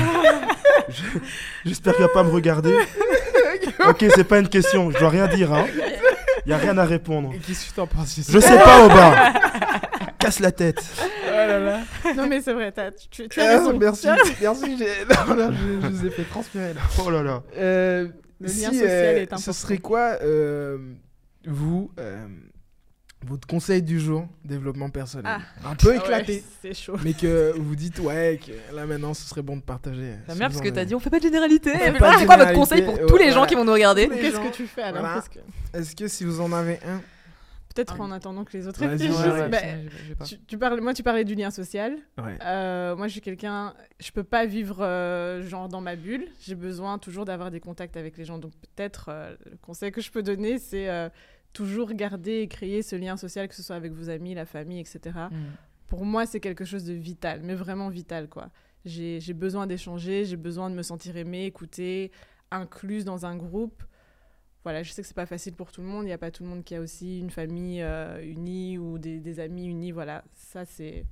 Je- 0.90 1.20
J'espère 1.66 1.94
qu'il 1.96 2.04
va 2.04 2.10
pas 2.10 2.24
me 2.24 2.32
regarder. 2.32 2.76
Ok, 3.88 4.06
c'est 4.16 4.24
pas 4.24 4.40
une 4.40 4.48
question, 4.48 4.92
je 4.92 5.00
dois 5.00 5.10
rien 5.10 5.28
dire. 5.28 5.52
Hein. 5.54 5.66
Y 6.46 6.54
a 6.54 6.58
rien 6.58 6.78
à 6.78 6.86
répondre. 6.86 7.32
Et 7.34 7.40
Qu'est-ce 7.40 7.70
que 7.70 7.74
tu 7.74 7.80
en 7.80 7.88
penses 7.88 8.20
Je 8.30 8.40
sais 8.40 8.58
pas, 8.60 8.86
Oba 8.86 9.34
Casse 10.32 10.40
la 10.40 10.52
tête 10.54 10.78
Oh 11.28 11.32
là 11.34 11.60
là. 11.60 11.80
Non, 12.16 12.28
mais 12.28 12.42
c'est 12.42 12.54
vrai, 12.54 12.72
t'as- 12.72 12.92
tu, 12.92 13.28
tu 13.28 13.40
as 13.42 13.44
Ah, 13.52 13.58
raison. 13.58 13.78
merci, 13.78 14.08
merci. 14.42 14.78
j'ai- 14.78 15.06
Non, 15.28 15.36
là, 15.36 15.50
je, 15.52 15.82
je 15.82 15.88
vous 15.88 16.06
ai 16.06 16.10
fait 16.10 16.24
transpirer 16.24 16.74
là. 16.74 16.82
Oh 17.04 17.10
là 17.10 17.22
là 17.24 17.44
Le 17.54 17.60
Euh, 17.62 18.04
lien 18.42 18.50
si, 18.50 18.64
social 18.64 18.88
euh, 18.90 19.18
est 19.18 19.22
important. 19.24 19.38
Ce 19.42 19.52
serait 19.54 19.78
quoi, 19.78 20.18
euh, 20.24 20.78
vous, 21.46 21.92
euh, 22.00 22.26
votre 23.26 23.48
conseil 23.48 23.82
du 23.82 24.00
jour, 24.00 24.28
développement 24.44 24.90
personnel? 24.90 25.32
Ah. 25.64 25.70
Un 25.70 25.76
peu 25.76 25.90
Ah 25.90 25.92
ouais, 25.92 25.98
éclaté, 25.98 26.44
c'est 26.62 26.74
chaud. 26.74 26.96
mais 27.04 27.14
que 27.14 27.54
vous 27.58 27.76
dites, 27.76 28.00
ouais, 28.00 28.40
que 28.46 28.76
là 28.76 28.86
maintenant, 28.86 29.14
ce 29.14 29.28
serait 29.28 29.42
bon 29.44 29.58
de 29.58 29.62
partager. 29.62 30.14
J'aime 30.28 30.38
bien 30.38 30.50
parce 30.50 30.62
que 30.62 30.70
t'as 30.70 30.78
avez. 30.82 30.86
dit 30.88 30.96
on 30.96 31.00
fait 31.00 31.10
pas 31.10 31.20
de 31.20 31.24
généralité. 31.24 31.72
De 31.74 31.78
C'est 32.20 32.26
quoi 32.26 32.38
votre 32.38 32.54
conseil 32.54 32.82
pour 32.84 32.96
ouais, 32.96 33.06
tous 33.06 33.18
les 33.18 33.32
gens 33.32 33.46
qui 33.46 33.56
vont 33.56 33.66
nous 33.66 33.74
regarder 33.74 34.08
Qu'est-ce 34.10 34.40
que 34.40 34.52
tu 34.54 34.66
fais 34.68 34.82
alors 34.84 35.02
voilà. 35.02 35.16
Qu'est-ce 35.22 35.30
que- 35.30 35.78
Est-ce 35.80 35.96
que 35.96 36.08
si 36.08 36.24
vous 36.26 36.42
en 36.42 36.52
avez 36.52 36.80
un, 36.88 37.02
Peut-être 37.74 37.96
Ah. 38.00 38.04
en 38.04 38.12
attendant 38.12 38.44
que 38.44 38.56
les 38.58 38.68
autres 38.68 38.82
réfléchissent. 38.86 39.18
ouais, 39.20 39.32
ouais, 39.32 39.50
bah, 39.50 40.26
tu, 40.26 40.38
tu 40.40 40.58
parles, 40.58 40.82
moi, 40.82 40.94
tu 40.94 41.04
parlais 41.04 41.24
du 41.24 41.36
lien 41.36 41.52
social. 41.52 41.98
ouais. 42.18 42.38
Euh, 42.44 42.96
moi, 42.96 43.08
je 43.08 43.14
suis 43.14 43.22
quelqu'un, 43.22 43.74
je 44.00 44.12
peux 44.12 44.24
pas 44.24 44.46
vivre 44.46 44.78
euh, 44.82 45.42
genre 45.42 45.70
dans 45.70 45.82
ma 45.82 45.96
bulle. 45.96 46.28
J'ai 46.42 46.56
besoin 46.56 46.98
toujours 46.98 47.26
d'avoir 47.26 47.52
des 47.52 47.60
contacts 47.60 47.96
avec 47.98 48.18
les 48.18 48.26
gens. 48.26 48.38
Donc 48.40 48.52
peut-être 48.76 49.06
euh, 49.10 49.36
le 49.50 49.58
conseil 49.58 49.92
que 49.92 50.02
je 50.02 50.12
peux 50.12 50.24
donner, 50.24 50.58
c'est 50.60 50.90
euh, 50.90 51.10
toujours 51.54 51.94
garder 51.94 52.40
et 52.40 52.48
créer 52.48 52.82
ce 52.82 52.96
lien 52.96 53.18
social, 53.18 53.48
que 53.48 53.56
ce 53.56 53.64
soit 53.64 53.76
avec 53.76 53.92
vos 53.94 54.10
amis, 54.10 54.34
la 54.34 54.46
famille, 54.46 54.80
etc. 54.80 55.00
Mm. 55.32 55.36
Pour 55.88 56.06
moi, 56.06 56.26
c'est 56.26 56.40
quelque 56.40 56.66
chose 56.66 56.84
de 56.86 56.94
vital, 56.94 57.42
mais 57.44 57.54
vraiment 57.56 57.90
vital, 57.90 58.28
quoi. 58.30 58.50
J'ai 58.86 59.20
j'ai 59.20 59.34
besoin 59.34 59.68
d'échanger, 59.68 60.26
j'ai 60.26 60.38
besoin 60.38 60.70
de 60.70 60.76
me 60.76 60.82
sentir 60.82 61.16
aimée, 61.18 61.46
écoutée, 61.46 62.12
incluse 62.50 63.06
dans 63.06 63.26
un 63.26 63.36
groupe. 63.36 63.84
Voilà, 64.64 64.84
je 64.84 64.92
sais 64.92 65.02
que 65.02 65.08
c'est 65.08 65.16
pas 65.16 65.26
facile 65.26 65.54
pour 65.54 65.72
tout 65.72 65.82
le 65.82 65.88
monde. 65.88 66.04
Il 66.04 66.08
n'y 66.08 66.14
a 66.14 66.18
pas 66.18 66.30
tout 66.32 66.44
le 66.44 66.50
monde 66.50 66.64
qui 66.64 66.76
a 66.76 66.82
aussi 66.82 67.20
une 67.20 67.32
famille 67.32 67.82
euh, 67.82 68.22
unie 68.24 68.78
ou 68.78 68.98
des, 69.00 69.20
des 69.20 69.40
amis 69.40 69.66
unis. 69.66 69.92
Voilà, 69.92 70.24
ça 70.36 70.66
c'est. 70.66 71.06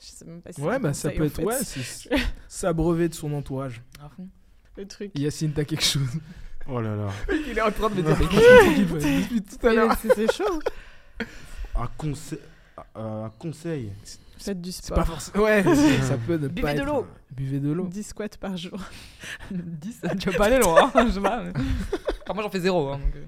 Je 0.00 0.06
sais 0.06 0.24
même 0.24 0.42
pas 0.42 0.52
si 0.52 0.60
Ouais, 0.60 0.78
bah 0.78 0.92
ça 0.92 1.10
peut 1.10 1.24
être, 1.24 1.36
fait. 1.36 1.44
ouais, 1.44 2.18
s'abreuver 2.48 3.08
de 3.08 3.14
son 3.14 3.32
entourage. 3.32 3.80
Fond. 4.16 4.28
le 4.76 4.86
truc. 4.86 5.12
Yacine, 5.18 5.52
t'as 5.52 5.64
quelque 5.64 5.84
chose? 5.84 6.02
Oh 6.68 6.80
là 6.80 6.96
là. 6.96 7.10
Il 7.48 7.56
est 7.56 7.60
en 7.62 7.70
train 7.70 7.90
de 7.90 7.94
me 7.94 8.02
dire, 8.02 9.42
tout 9.60 9.66
à 9.66 9.72
l'heure 9.72 9.96
C'est 10.00 10.14
c'est 10.14 10.32
chaud. 10.32 10.60
Un 11.76 11.86
conseil. 11.96 12.38
Un 12.94 13.30
conseil. 13.38 13.92
Faites 14.44 14.60
du 14.60 14.72
C'est 14.72 14.88
pas 14.94 15.02
sport. 15.04 15.06
forcément. 15.20 15.44
Ouais, 15.44 15.62
ça 16.02 16.16
peut 16.18 16.34
ne 16.36 16.48
Buvez 16.48 16.62
pas 16.62 16.74
de 16.74 16.80
être- 16.80 16.86
l'eau. 16.86 17.06
Buvez 17.30 17.58
de 17.60 17.72
l'eau. 17.72 17.86
10 17.86 18.02
squats 18.02 18.28
par 18.40 18.56
jour. 18.56 18.78
10, 19.50 20.02
tu 20.20 20.30
vas 20.30 20.36
pas 20.38 20.44
aller 20.46 20.58
loin. 20.58 20.90
hein, 20.94 21.04
je 21.06 21.12
sais 21.12 21.20
pas, 21.20 21.42
mais- 21.42 21.52
Enfin, 22.22 22.34
moi 22.34 22.42
j'en 22.42 22.50
fais 22.50 22.60
zéro. 22.60 22.88
hein, 22.88 22.98
donc, 22.98 23.16
euh. 23.16 23.24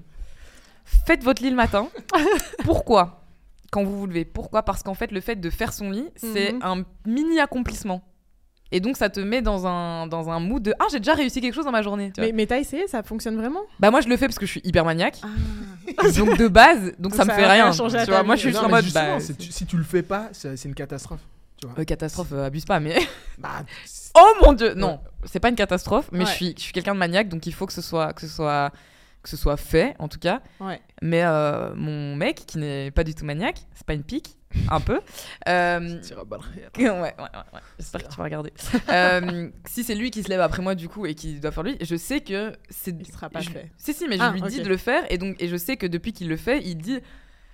Faites 1.05 1.23
votre 1.23 1.41
lit 1.43 1.49
le 1.49 1.55
matin. 1.55 1.89
Pourquoi? 2.63 3.23
Quand 3.71 3.83
vous 3.83 3.97
vous 3.99 4.07
levez. 4.07 4.23
Pourquoi? 4.25 4.63
Parce 4.63 4.81
qu'en 4.83 4.93
fait, 4.93 5.11
le 5.11 5.19
fait 5.19 5.35
de 5.35 5.49
faire 5.49 5.73
son 5.73 5.89
lit, 5.91 6.09
c'est 6.15 6.53
Mhm. 6.53 6.59
un 6.63 6.85
mini 7.05 7.39
accomplissement. 7.39 8.01
Et 8.71 8.79
donc, 8.79 8.97
ça 8.97 9.09
te 9.09 9.19
met 9.19 9.41
dans 9.41 9.65
un, 9.65 10.07
dans 10.07 10.29
un 10.29 10.39
mood 10.39 10.61
de 10.61 10.73
Ah, 10.79 10.85
j'ai 10.91 10.99
déjà 10.99 11.13
réussi 11.13 11.39
quelque 11.41 11.53
chose 11.53 11.65
dans 11.65 11.71
ma 11.71 11.81
journée. 11.81 12.11
tu 12.13 12.19
vois. 12.21 12.27
Mais, 12.27 12.33
mais 12.33 12.45
t'as 12.47 12.57
essayé, 12.59 12.87
ça 12.87 13.01
fonctionne 13.03 13.37
vraiment? 13.37 13.61
Bah, 13.79 13.91
moi, 13.91 14.01
je 14.01 14.09
le 14.09 14.17
fais 14.17 14.27
parce 14.27 14.37
que 14.39 14.45
je 14.45 14.51
suis 14.51 14.61
hyper 14.63 14.83
maniaque. 14.83 15.21
Ah. 15.23 16.03
donc, 16.17 16.37
de 16.37 16.47
base, 16.47 16.81
donc, 16.99 16.99
Donc 16.99 17.15
ça 17.15 17.23
me 17.23 17.29
ça 17.29 17.35
fait 17.35 17.43
a 17.43 17.51
rien 17.51 17.71
tu 17.71 17.77
vois, 18.11 18.23
moi, 18.23 18.35
je 18.35 18.39
suis 18.41 18.49
Non, 18.49 18.53
juste 18.59 18.65
en 18.65 18.69
mode. 18.69 18.85
Bah, 18.93 19.17
tu- 19.39 19.51
si 19.51 19.65
tu 19.65 19.77
le 19.77 19.83
fais 19.83 20.03
pas, 20.03 20.29
c'est 20.33 20.65
une 20.65 20.75
catastrophe. 20.75 21.21
Tu 21.59 21.65
vois. 21.67 21.79
euh, 21.79 21.83
catastrophe, 21.85 22.27
euh, 22.33 22.45
abuse 22.45 22.65
pas, 22.65 22.79
mais. 22.79 22.97
Bah, 23.39 23.63
Oh 24.19 24.33
mon 24.43 24.53
dieu 24.53 24.73
Non, 24.73 24.99
c'est 25.25 25.39
pas 25.39 25.49
une 25.49 25.55
catastrophe, 25.55 26.09
mais 26.11 26.19
Ouais. 26.19 26.25
je 26.25 26.31
suis, 26.31 26.53
je 26.57 26.61
suis 26.63 26.73
quelqu'un 26.73 26.93
de 26.93 26.99
maniaque, 26.99 27.29
donc 27.29 27.45
il 27.45 27.53
faut 27.53 27.65
que 27.67 27.73
ce 27.73 27.81
soit, 27.81 28.13
que 28.13 28.21
ce 28.21 28.27
soit, 28.27 28.71
que 29.23 29.29
ce 29.29 29.37
soit 29.37 29.57
fait, 29.57 29.95
en 29.99 30.07
tout 30.07 30.19
cas. 30.19 30.41
Ouais. 30.59 30.81
Mais 31.01 31.23
euh, 31.23 31.73
mon 31.75 32.15
mec, 32.15 32.43
qui 32.47 32.57
n'est 32.57 32.91
pas 32.91 33.03
du 33.03 33.13
tout 33.15 33.25
maniaque, 33.25 33.59
c'est 33.73 33.85
pas 33.85 33.93
une 33.93 34.03
pique, 34.03 34.37
un 34.69 34.79
peu. 34.79 34.99
euh, 35.49 35.79
ouais, 36.77 36.89
ouais, 36.89 36.99
ouais, 37.01 37.11
ouais. 37.19 37.59
J'espère 37.79 38.03
que 38.03 38.09
tu 38.09 38.15
vas 38.17 38.23
regarder. 38.23 38.53
Euh, 38.89 39.49
si 39.65 39.83
c'est 39.83 39.95
lui 39.95 40.11
qui 40.11 40.23
se 40.23 40.29
lève 40.29 40.41
après 40.41 40.61
moi, 40.61 40.75
du 40.75 40.87
coup, 40.89 41.05
et 41.05 41.15
qui 41.15 41.39
doit 41.39 41.51
faire 41.51 41.63
lui, 41.63 41.77
je 41.81 41.95
sais 41.95 42.21
que 42.21 42.53
c'est. 42.69 42.95
Il 42.97 43.05
sera 43.11 43.29
pas 43.29 43.41
je- 43.41 43.49
fait. 43.49 43.71
Si, 43.77 43.93
si, 43.93 44.07
mais 44.07 44.17
je 44.17 44.23
Ah, 44.23 44.31
lui 44.31 44.41
dis 44.43 44.61
de 44.61 44.69
le 44.69 44.77
faire, 44.77 45.03
et 45.11 45.17
donc, 45.17 45.35
et 45.41 45.47
je 45.47 45.57
sais 45.57 45.77
que 45.77 45.85
depuis 45.87 46.13
qu'il 46.13 46.29
le 46.29 46.37
fait, 46.37 46.61
il 46.63 46.75
dit 46.77 46.99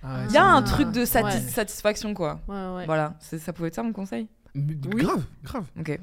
Ah 0.02 0.18
ouais, 0.20 0.24
il 0.28 0.32
y 0.34 0.36
a 0.38 0.44
un 0.46 0.62
truc 0.62 0.90
de 0.92 1.04
sati- 1.04 1.40
satisfaction, 1.48 2.14
quoi. 2.14 2.40
Ouais, 2.46 2.54
ouais. 2.76 2.86
Voilà, 2.86 3.14
ça 3.20 3.52
pouvait 3.52 3.68
être 3.68 3.74
ça 3.74 3.82
mon 3.82 3.92
conseil. 3.92 4.28
Mais 4.54 4.74
Oui. 4.94 5.02
Grave, 5.02 5.24
grave. 5.42 5.64
Ok. 5.80 5.98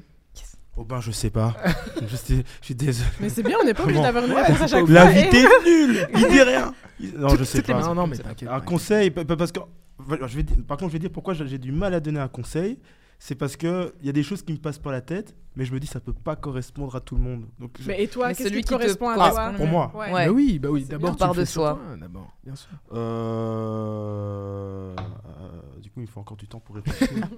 Oh 0.76 0.84
ben, 0.84 1.00
je 1.00 1.10
sais 1.10 1.30
pas. 1.30 1.54
je, 2.06 2.16
sais- 2.16 2.44
je 2.60 2.64
suis 2.64 2.74
désolé. 2.74 3.08
Mais 3.20 3.28
c'est 3.28 3.42
bien, 3.42 3.56
on 3.60 3.64
n'est 3.64 3.74
pas 3.74 3.82
obligé 3.84 4.00
d'avoir 4.00 4.24
une 4.24 4.32
Ouais, 4.32 4.42
réponse 4.42 4.62
à 4.62 4.66
chaque 4.66 4.86
fois. 4.86 4.94
L'invité 4.94 5.38
est 5.42 5.64
nul 5.66 6.08
Il 6.14 6.28
dit 6.28 6.42
rien 6.42 6.72
Il- 6.98 7.14
Non, 7.18 7.28
je 7.36 7.44
sais 7.44 7.60
pas. 7.62 7.74
maisons, 7.76 7.94
non, 7.94 8.06
mais 8.06 8.16
t'inquiète. 8.16 8.48
Un 8.48 8.60
conseil, 8.60 9.10
pa- 9.10 9.24
pa- 9.24 9.36
parce 9.36 9.52
que. 9.52 9.60
voilà, 9.98 10.26
Je 10.26 10.36
vais 10.36 10.42
dire, 10.42 10.56
par 10.66 10.78
contre, 10.78 10.88
je 10.90 10.94
vais 10.94 10.98
dire 11.00 11.10
pourquoi 11.10 11.34
j'ai 11.34 11.46
j'ai 11.46 11.58
du 11.58 11.72
mal 11.72 11.92
à 11.94 12.00
donner 12.00 12.20
un 12.20 12.28
conseil. 12.28 12.78
C'est 13.24 13.36
parce 13.36 13.56
qu'il 13.56 13.92
y 14.02 14.08
a 14.08 14.12
des 14.12 14.24
choses 14.24 14.42
qui 14.42 14.52
me 14.52 14.58
passent 14.58 14.80
par 14.80 14.90
la 14.90 15.00
tête, 15.00 15.36
mais 15.54 15.64
je 15.64 15.72
me 15.72 15.78
dis 15.78 15.86
ça 15.86 16.00
peut 16.00 16.12
pas 16.12 16.34
correspondre 16.34 16.96
à 16.96 17.00
tout 17.00 17.14
le 17.14 17.22
monde. 17.22 17.46
Donc, 17.60 17.76
je- 17.78 17.86
Mais 17.86 18.02
et 18.02 18.08
toi, 18.08 18.30
qu'est-ce 18.34 18.48
celui 18.48 18.62
qui 18.62 18.64
te 18.64 18.74
qui 18.74 18.74
te 18.74 18.80
correspond 18.80 19.10
à 19.10 19.30
toi 19.30 19.52
pour 19.56 19.66
moi. 19.68 19.92
Ouais. 19.94 20.26
Bah 20.26 20.32
oui, 20.32 20.58
bah 20.58 20.70
oui. 20.70 20.84
D'abord, 20.86 21.14
tu 21.16 21.24
fais 21.34 21.40
de 21.42 21.44
soi. 21.44 21.78
D'abord, 22.00 22.36
bien 22.42 22.56
sûr. 22.56 22.70
Euh, 22.92 24.92
euh, 24.98 25.80
Du 25.80 25.90
coup, 25.90 26.00
il 26.00 26.06
faut 26.08 26.18
encore 26.20 26.36
du 26.36 26.46
temps 26.48 26.58
pour 26.60 26.74
réfléchir. 26.76 27.18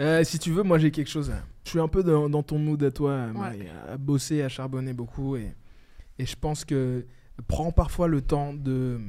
Euh, 0.00 0.22
si 0.22 0.38
tu 0.38 0.52
veux, 0.52 0.62
moi 0.62 0.78
j'ai 0.78 0.92
quelque 0.92 1.10
chose. 1.10 1.30
à- 1.30 1.42
Je 1.64 1.70
suis 1.70 1.80
un 1.80 1.88
peu 1.88 2.04
dans, 2.04 2.28
dans 2.30 2.44
ton 2.44 2.58
mood 2.60 2.80
à 2.84 2.90
toi, 2.92 3.26
Marie, 3.28 3.66
à 3.88 3.96
bosser, 3.96 4.42
à 4.42 4.48
charbonner 4.48 4.92
beaucoup. 4.92 5.34
Et, 5.36 5.52
et 6.20 6.26
je 6.26 6.36
pense 6.36 6.64
que 6.64 7.04
prends 7.48 7.72
parfois 7.72 8.06
le 8.06 8.20
temps 8.22 8.52
de, 8.54 9.00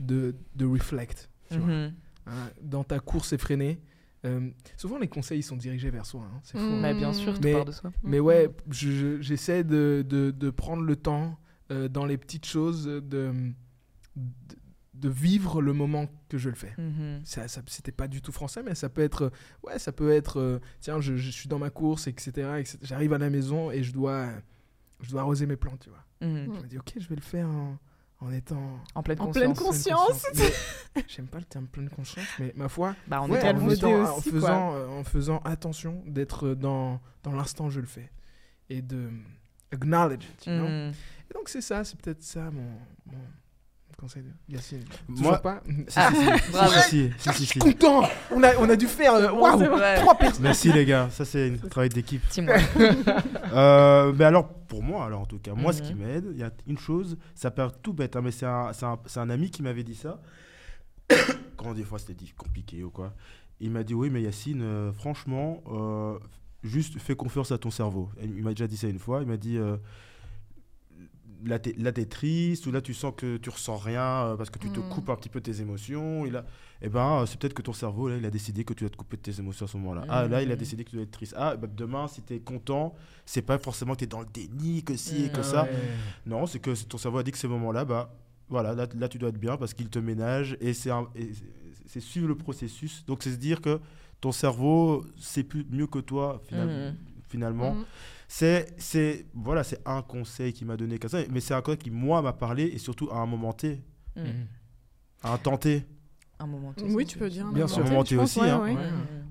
de, 0.00 0.34
de 0.56 0.66
reflect. 0.66 1.30
tu 1.52 1.58
vois. 1.58 1.68
Mhm. 1.68 1.92
Hein, 2.26 2.32
dans 2.62 2.82
ta 2.82 2.98
course 2.98 3.32
effrénée. 3.32 3.78
Euh, 4.24 4.50
souvent, 4.76 4.98
les 4.98 5.08
conseils 5.08 5.40
ils 5.40 5.42
sont 5.42 5.56
dirigés 5.56 5.90
vers 5.90 6.06
soi. 6.06 6.22
hein, 6.22 6.40
C'est 6.42 6.58
fou. 6.58 6.64
Mm. 6.64 6.80
Mais 6.80 6.94
bien 6.94 7.12
sûr, 7.12 7.34
tout 7.34 7.40
Mais- 7.44 7.52
part 7.52 7.64
de 7.64 7.72
soi. 7.72 7.92
Mais 8.02 8.18
ouais, 8.20 8.48
je- 8.70 9.20
j'essaie 9.20 9.62
de, 9.62 10.04
de, 10.08 10.30
de 10.30 10.50
prendre 10.50 10.82
le 10.82 10.96
temps 10.96 11.38
euh, 11.70 11.88
dans 11.88 12.04
les 12.06 12.16
petites 12.16 12.46
choses 12.46 12.84
de, 12.86 13.00
de, 13.00 13.32
de 14.94 15.08
vivre 15.08 15.60
le 15.60 15.72
moment 15.72 16.06
que 16.28 16.38
je 16.38 16.48
le 16.48 16.54
fais. 16.54 16.72
Mhm. 16.78 17.20
Ça, 17.24 17.48
ça- 17.48 17.60
c'était 17.66 17.92
pas 17.92 18.08
du 18.08 18.22
tout 18.22 18.32
français, 18.32 18.62
mais 18.62 18.74
ça 18.74 18.88
peut 18.88 19.02
être, 19.02 19.30
ouais, 19.64 19.78
ça 19.78 19.92
peut 19.92 20.10
être, 20.10 20.40
euh, 20.40 20.58
tiens, 20.80 21.00
je, 21.00 21.16
je 21.16 21.30
suis 21.30 21.48
dans 21.48 21.58
ma 21.58 21.70
course, 21.70 22.06
etc. 22.06 22.30
etc. 22.58 22.78
J'arrive 22.82 23.12
à 23.12 23.18
la 23.18 23.28
maison 23.30 23.70
et 23.70 23.82
je 23.82 23.92
dois, 23.92 24.28
je 25.02 25.10
dois 25.10 25.20
arroser 25.20 25.44
mes 25.46 25.56
plantes, 25.56 25.80
tu 25.80 25.90
vois. 25.90 26.04
Mhm. 26.22 26.54
Je 26.56 26.60
me 26.62 26.66
dis, 26.66 26.78
ok, 26.78 26.94
je 26.98 27.08
vais 27.08 27.16
le 27.16 27.20
faire 27.20 27.48
en, 27.48 27.76
en 28.20 28.32
étant 28.32 28.80
En 28.94 29.02
pleine 29.02 29.20
En 29.20 29.54
conscience. 29.54 30.24
J'aime 31.08 31.26
pas 31.26 31.38
le 31.38 31.44
terme 31.44 31.66
pleine 31.66 31.90
conscience, 31.90 32.26
mais 32.38 32.52
ma 32.56 32.68
foi, 32.68 32.94
Bah, 33.06 33.20
on 33.22 33.30
Ouais, 33.30 33.38
est 33.38 33.42
quel 33.42 33.56
en, 33.56 34.20
faisant, 34.20 34.74
euh, 34.74 34.88
en 34.88 35.04
faisant 35.04 35.38
attention 35.44 36.02
d'être 36.06 36.54
dans, 36.54 37.00
dans 37.22 37.32
l'instant 37.32 37.66
où 37.66 37.70
je 37.70 37.80
le 37.80 37.86
fais 37.86 38.10
et 38.70 38.82
de 38.82 39.10
acknowledge 39.72 40.24
it, 40.24 40.46
you 40.46 40.52
know. 40.52 40.66
Mhm. 40.66 40.92
Et 41.30 41.34
donc 41.34 41.48
c'est 41.48 41.60
ça, 41.60 41.84
c'est 41.84 42.00
peut-être 42.00 42.22
ça 42.22 42.50
mon, 42.50 42.70
mon 43.06 43.18
conseil 43.96 44.22
de 44.24 44.30
Yacine. 44.54 44.84
Moi- 45.08 45.38
pas 45.38 45.62
Si, 45.88 45.94
Ah, 45.98 46.10
si, 46.12 46.20
si, 46.44 46.52
bravo. 46.52 46.72
si, 46.72 46.80
si, 46.90 47.12
si, 47.18 47.32
si, 47.32 47.46
si. 47.46 47.58
Content 47.58 48.02
on 48.30 48.42
a, 48.42 48.54
on 48.58 48.68
a 48.68 48.76
dû 48.76 48.86
faire 48.86 49.14
euh, 49.14 49.30
waouh, 49.32 49.62
trois 49.96 50.14
personnes. 50.16 50.42
Merci 50.42 50.70
les 50.72 50.84
gars, 50.84 51.08
ça 51.10 51.24
c'est 51.24 51.52
un 51.64 51.68
travail 51.68 51.88
d'équipe. 51.88 52.22
Euh, 53.52 54.12
mais 54.16 54.24
alors, 54.24 54.48
pour 54.52 54.82
moi, 54.82 55.06
alors 55.06 55.20
en 55.22 55.26
tout 55.26 55.38
cas, 55.38 55.54
moi, 55.54 55.72
ce 55.72 55.80
qui 55.80 55.94
Mhm. 55.94 56.00
m'aide, 56.06 56.24
il 56.32 56.38
y 56.38 56.42
a 56.42 56.50
une 56.66 56.76
chose, 56.78 57.16
ça 57.34 57.50
paraît 57.50 57.72
tout 57.82 57.92
bête, 57.94 58.16
hein, 58.16 58.20
mais 58.22 58.32
c'est 58.32 58.44
un, 58.44 58.72
c'est 58.72 58.84
un- 58.84 58.98
c'est 59.06 59.20
un 59.20 59.30
ami 59.30 59.50
qui 59.50 59.62
m'avait 59.62 59.84
dit 59.84 59.94
ça. 59.94 60.20
Quand 61.56 61.72
des 61.72 61.84
fois 61.84 61.98
c'était 61.98 62.14
dit 62.14 62.32
compliqué 62.36 62.82
ou 62.82 62.90
quoi. 62.90 63.14
Il 63.60 63.70
m'a 63.70 63.82
dit 63.82 63.94
Oui, 63.94 64.10
mais 64.10 64.20
Yacine, 64.22 64.60
euh, 64.62 64.92
franchement, 64.92 65.62
euh, 65.72 66.18
juste 66.62 66.98
fais 66.98 67.14
confiance 67.16 67.52
à 67.52 67.58
ton 67.58 67.70
cerveau. 67.70 68.10
Il 68.22 68.42
m'a 68.42 68.50
déjà 68.50 68.66
dit 68.66 68.76
ça 68.76 68.88
une 68.88 68.98
fois. 68.98 69.22
Il 69.22 69.28
m'a 69.28 69.36
dit 69.38 69.56
euh, 69.56 69.76
Là, 71.44 71.58
t'es 71.58 71.74
là, 71.76 71.92
t'es 71.92 72.06
triste, 72.06 72.66
ou 72.66 72.72
là, 72.72 72.80
tu 72.80 72.94
sens 72.94 73.12
que 73.16 73.36
tu 73.36 73.50
ressens 73.50 73.76
rien 73.76 74.02
euh, 74.26 74.36
parce 74.36 74.48
que 74.50 74.58
tu 74.58 74.70
te 74.70 74.80
Mhm. 74.80 74.88
coupes 74.88 75.10
un 75.10 75.16
petit 75.16 75.28
peu 75.28 75.40
tes 75.40 75.60
émotions. 75.60 76.24
Et 76.24 76.30
là, 76.30 76.44
eh 76.82 76.88
ben, 76.88 77.20
euh, 77.22 77.26
c'est 77.26 77.38
peut-être 77.38 77.54
que 77.54 77.62
ton 77.62 77.72
cerveau, 77.72 78.08
là, 78.08 78.16
il 78.16 78.24
a 78.24 78.30
décidé 78.30 78.64
que 78.64 78.72
tu 78.74 78.84
vas 78.84 78.90
te 78.90 78.96
couper 78.96 79.16
de 79.16 79.22
tes 79.22 79.38
émotions 79.38 79.66
à 79.66 79.68
ce 79.68 79.76
moment-là. 79.76 80.04
Ah, 80.08 80.26
là, 80.26 80.42
il 80.42 80.50
a 80.50 80.54
Mhm. 80.54 80.58
décidé 80.58 80.84
que 80.84 80.90
tu 80.90 80.96
dois 80.96 81.02
être 81.04 81.10
triste. 81.10 81.34
Ah, 81.36 81.54
bah, 81.56 81.68
demain, 81.70 82.08
si 82.08 82.22
tu 82.22 82.34
es 82.34 82.40
content, 82.40 82.94
c'est 83.26 83.42
pas 83.42 83.58
forcément 83.58 83.92
que 83.94 83.98
tu 83.98 84.04
es 84.04 84.08
dans 84.08 84.20
le 84.20 84.26
déni, 84.32 84.82
que 84.82 84.96
si 84.96 85.24
et 85.24 85.28
que 85.30 85.38
Mhm. 85.38 85.42
ça. 85.44 85.64
Ouais. 85.64 85.70
Non, 86.24 86.46
c'est 86.46 86.58
que 86.58 86.70
ton 86.84 86.98
cerveau 86.98 87.18
a 87.18 87.22
dit 87.22 87.32
que 87.32 87.38
ces 87.38 87.48
moments-là, 87.48 87.84
bah, 87.84 88.14
voilà, 88.48 88.74
là, 88.74 88.86
là, 88.96 89.08
tu 89.08 89.18
dois 89.18 89.28
être 89.28 89.38
bien 89.40 89.56
parce 89.56 89.74
qu'il 89.74 89.88
te 89.90 89.98
ménage 89.98 90.56
et 90.60 90.72
c'est 90.72 90.90
un- 90.90 91.08
et 91.14 91.34
c'est- 91.34 91.44
c'est 91.86 92.00
suivre 92.00 92.28
le 92.28 92.34
processus. 92.36 93.04
Donc, 93.06 93.22
c'est 93.22 93.32
se 93.32 93.36
dire 93.36 93.60
que 93.60 93.78
ton 94.20 94.32
cerveau 94.32 95.04
sait 95.18 95.42
plus 95.44 95.66
mieux 95.70 95.86
que 95.86 95.98
toi, 95.98 96.40
final- 96.48 96.94
finalement. 97.28 97.76
Mm. 98.26 98.28
C'est, 98.28 98.74
c'est, 98.78 99.26
voilà, 99.34 99.62
c'est 99.64 99.80
un 99.86 100.02
conseil 100.02 100.52
qu'il 100.52 100.66
m'a 100.66 100.76
donné 100.76 100.98
comme 100.98 101.10
ça, 101.10 101.18
mais 101.30 101.40
c'est 101.40 101.54
un 101.54 101.62
conseil 101.62 101.78
qui, 101.78 101.90
moi, 101.90 102.20
m'a 102.22 102.32
parlé 102.32 102.64
et 102.64 102.78
surtout 102.78 103.08
à 103.10 103.16
un 103.18 103.26
moment 103.26 103.52
T, 103.52 103.80
Mhm. 104.16 104.24
Mhm. 104.24 104.46
à 105.22 105.32
un 105.34 105.38
temps 105.38 105.56
T. 105.56 105.84
Un 106.38 106.46
moment. 106.46 106.72
T, 106.74 106.84
Oui, 106.84 107.06
tu 107.06 107.16
peux 107.18 107.30
dire. 107.30 107.46
un 107.46 107.52
Bien 107.52 107.64
moment 107.64 107.74
sûr. 107.74 107.84
Un 107.84 107.88
moment 107.88 108.04
T 108.04 108.16
aussi, 108.16 108.40
ouais, 108.40 108.50
hein. 108.50 108.60
ouais. 108.62 108.76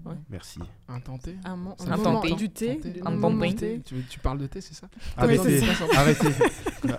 Ouais. 0.06 0.16
Merci. 0.30 0.60
Un 0.88 1.00
tenté. 1.00 1.36
Un, 1.44 1.56
mo- 1.56 1.76
Un 1.80 1.92
un 1.92 1.98
moment 1.98 2.22
tenté. 2.22 2.34
du 2.36 2.50
thé. 2.50 2.78
Tenté. 2.78 3.02
Un 3.06 3.12
moment 3.12 3.32
bonbon. 3.32 3.48
du 3.48 3.56
thé. 3.56 3.82
Tu, 3.86 3.96
tu 4.10 4.20
parles 4.20 4.38
de 4.40 4.48
thé, 4.48 4.62
c'est 4.62 4.74
ça? 4.76 4.88
Arrêtez, 5.18 5.62
arrêtez. 5.96 6.28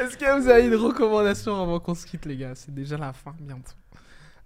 Est-ce 0.00 0.16
que 0.16 0.40
vous 0.40 0.48
avez 0.48 0.66
une 0.66 0.74
recommandation 0.76 1.60
avant 1.62 1.78
qu'on 1.80 1.94
se 1.94 2.06
quitte, 2.06 2.24
les 2.26 2.36
gars? 2.36 2.54
C'est 2.54 2.72
déjà 2.74 2.96
la 2.96 3.12
fin, 3.12 3.34
bientôt. 3.40 3.72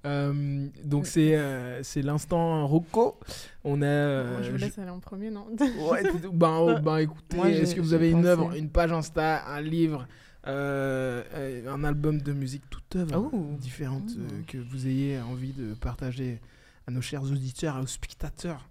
Euh, 0.07 0.67
donc 0.83 1.07
c'est 1.07 1.37
euh, 1.37 1.83
c'est 1.83 2.01
l'instant 2.03 2.67
Rocco. 2.67 3.19
On 3.65 3.83
a. 3.83 3.87
euh, 3.87 4.43
je 4.43 4.51
vous 4.51 4.57
je- 4.59 4.65
laisse 4.65 4.79
aller 4.79 4.91
en 4.91 4.99
premier, 5.01 5.31
non 5.31 5.47
Ouais, 5.91 6.03
ben, 6.33 6.57
oh, 6.59 6.75
ben, 6.83 6.97
écoutez, 6.99 7.39
est-ce 7.39 7.75
que 7.75 7.81
vous 7.83 7.93
avez 7.93 8.11
une 8.11 8.25
œuvre, 8.25 8.55
une 8.57 8.71
page 8.71 8.93
Insta, 8.93 9.45
un 9.47 9.61
livre, 9.61 10.07
Euh, 10.47 11.23
euh, 11.35 11.71
un 11.71 11.85
album 11.85 12.23
de 12.23 12.33
musique 12.33 12.63
toute 12.71 12.97
œuvre 12.97 13.29
Oh. 13.31 13.57
différente 13.61 14.09
euh, 14.17 14.39
Mm. 14.41 14.45
que 14.47 14.57
vous 14.57 14.87
ayez 14.87 15.21
envie 15.21 15.53
de 15.53 15.75
partager 15.75 16.41
à 16.89 16.91
nos 16.91 17.03
chers 17.03 17.23
auditeurs 17.23 17.77
et 17.77 17.83
aux 17.83 17.87
spectateurs? 17.87 18.67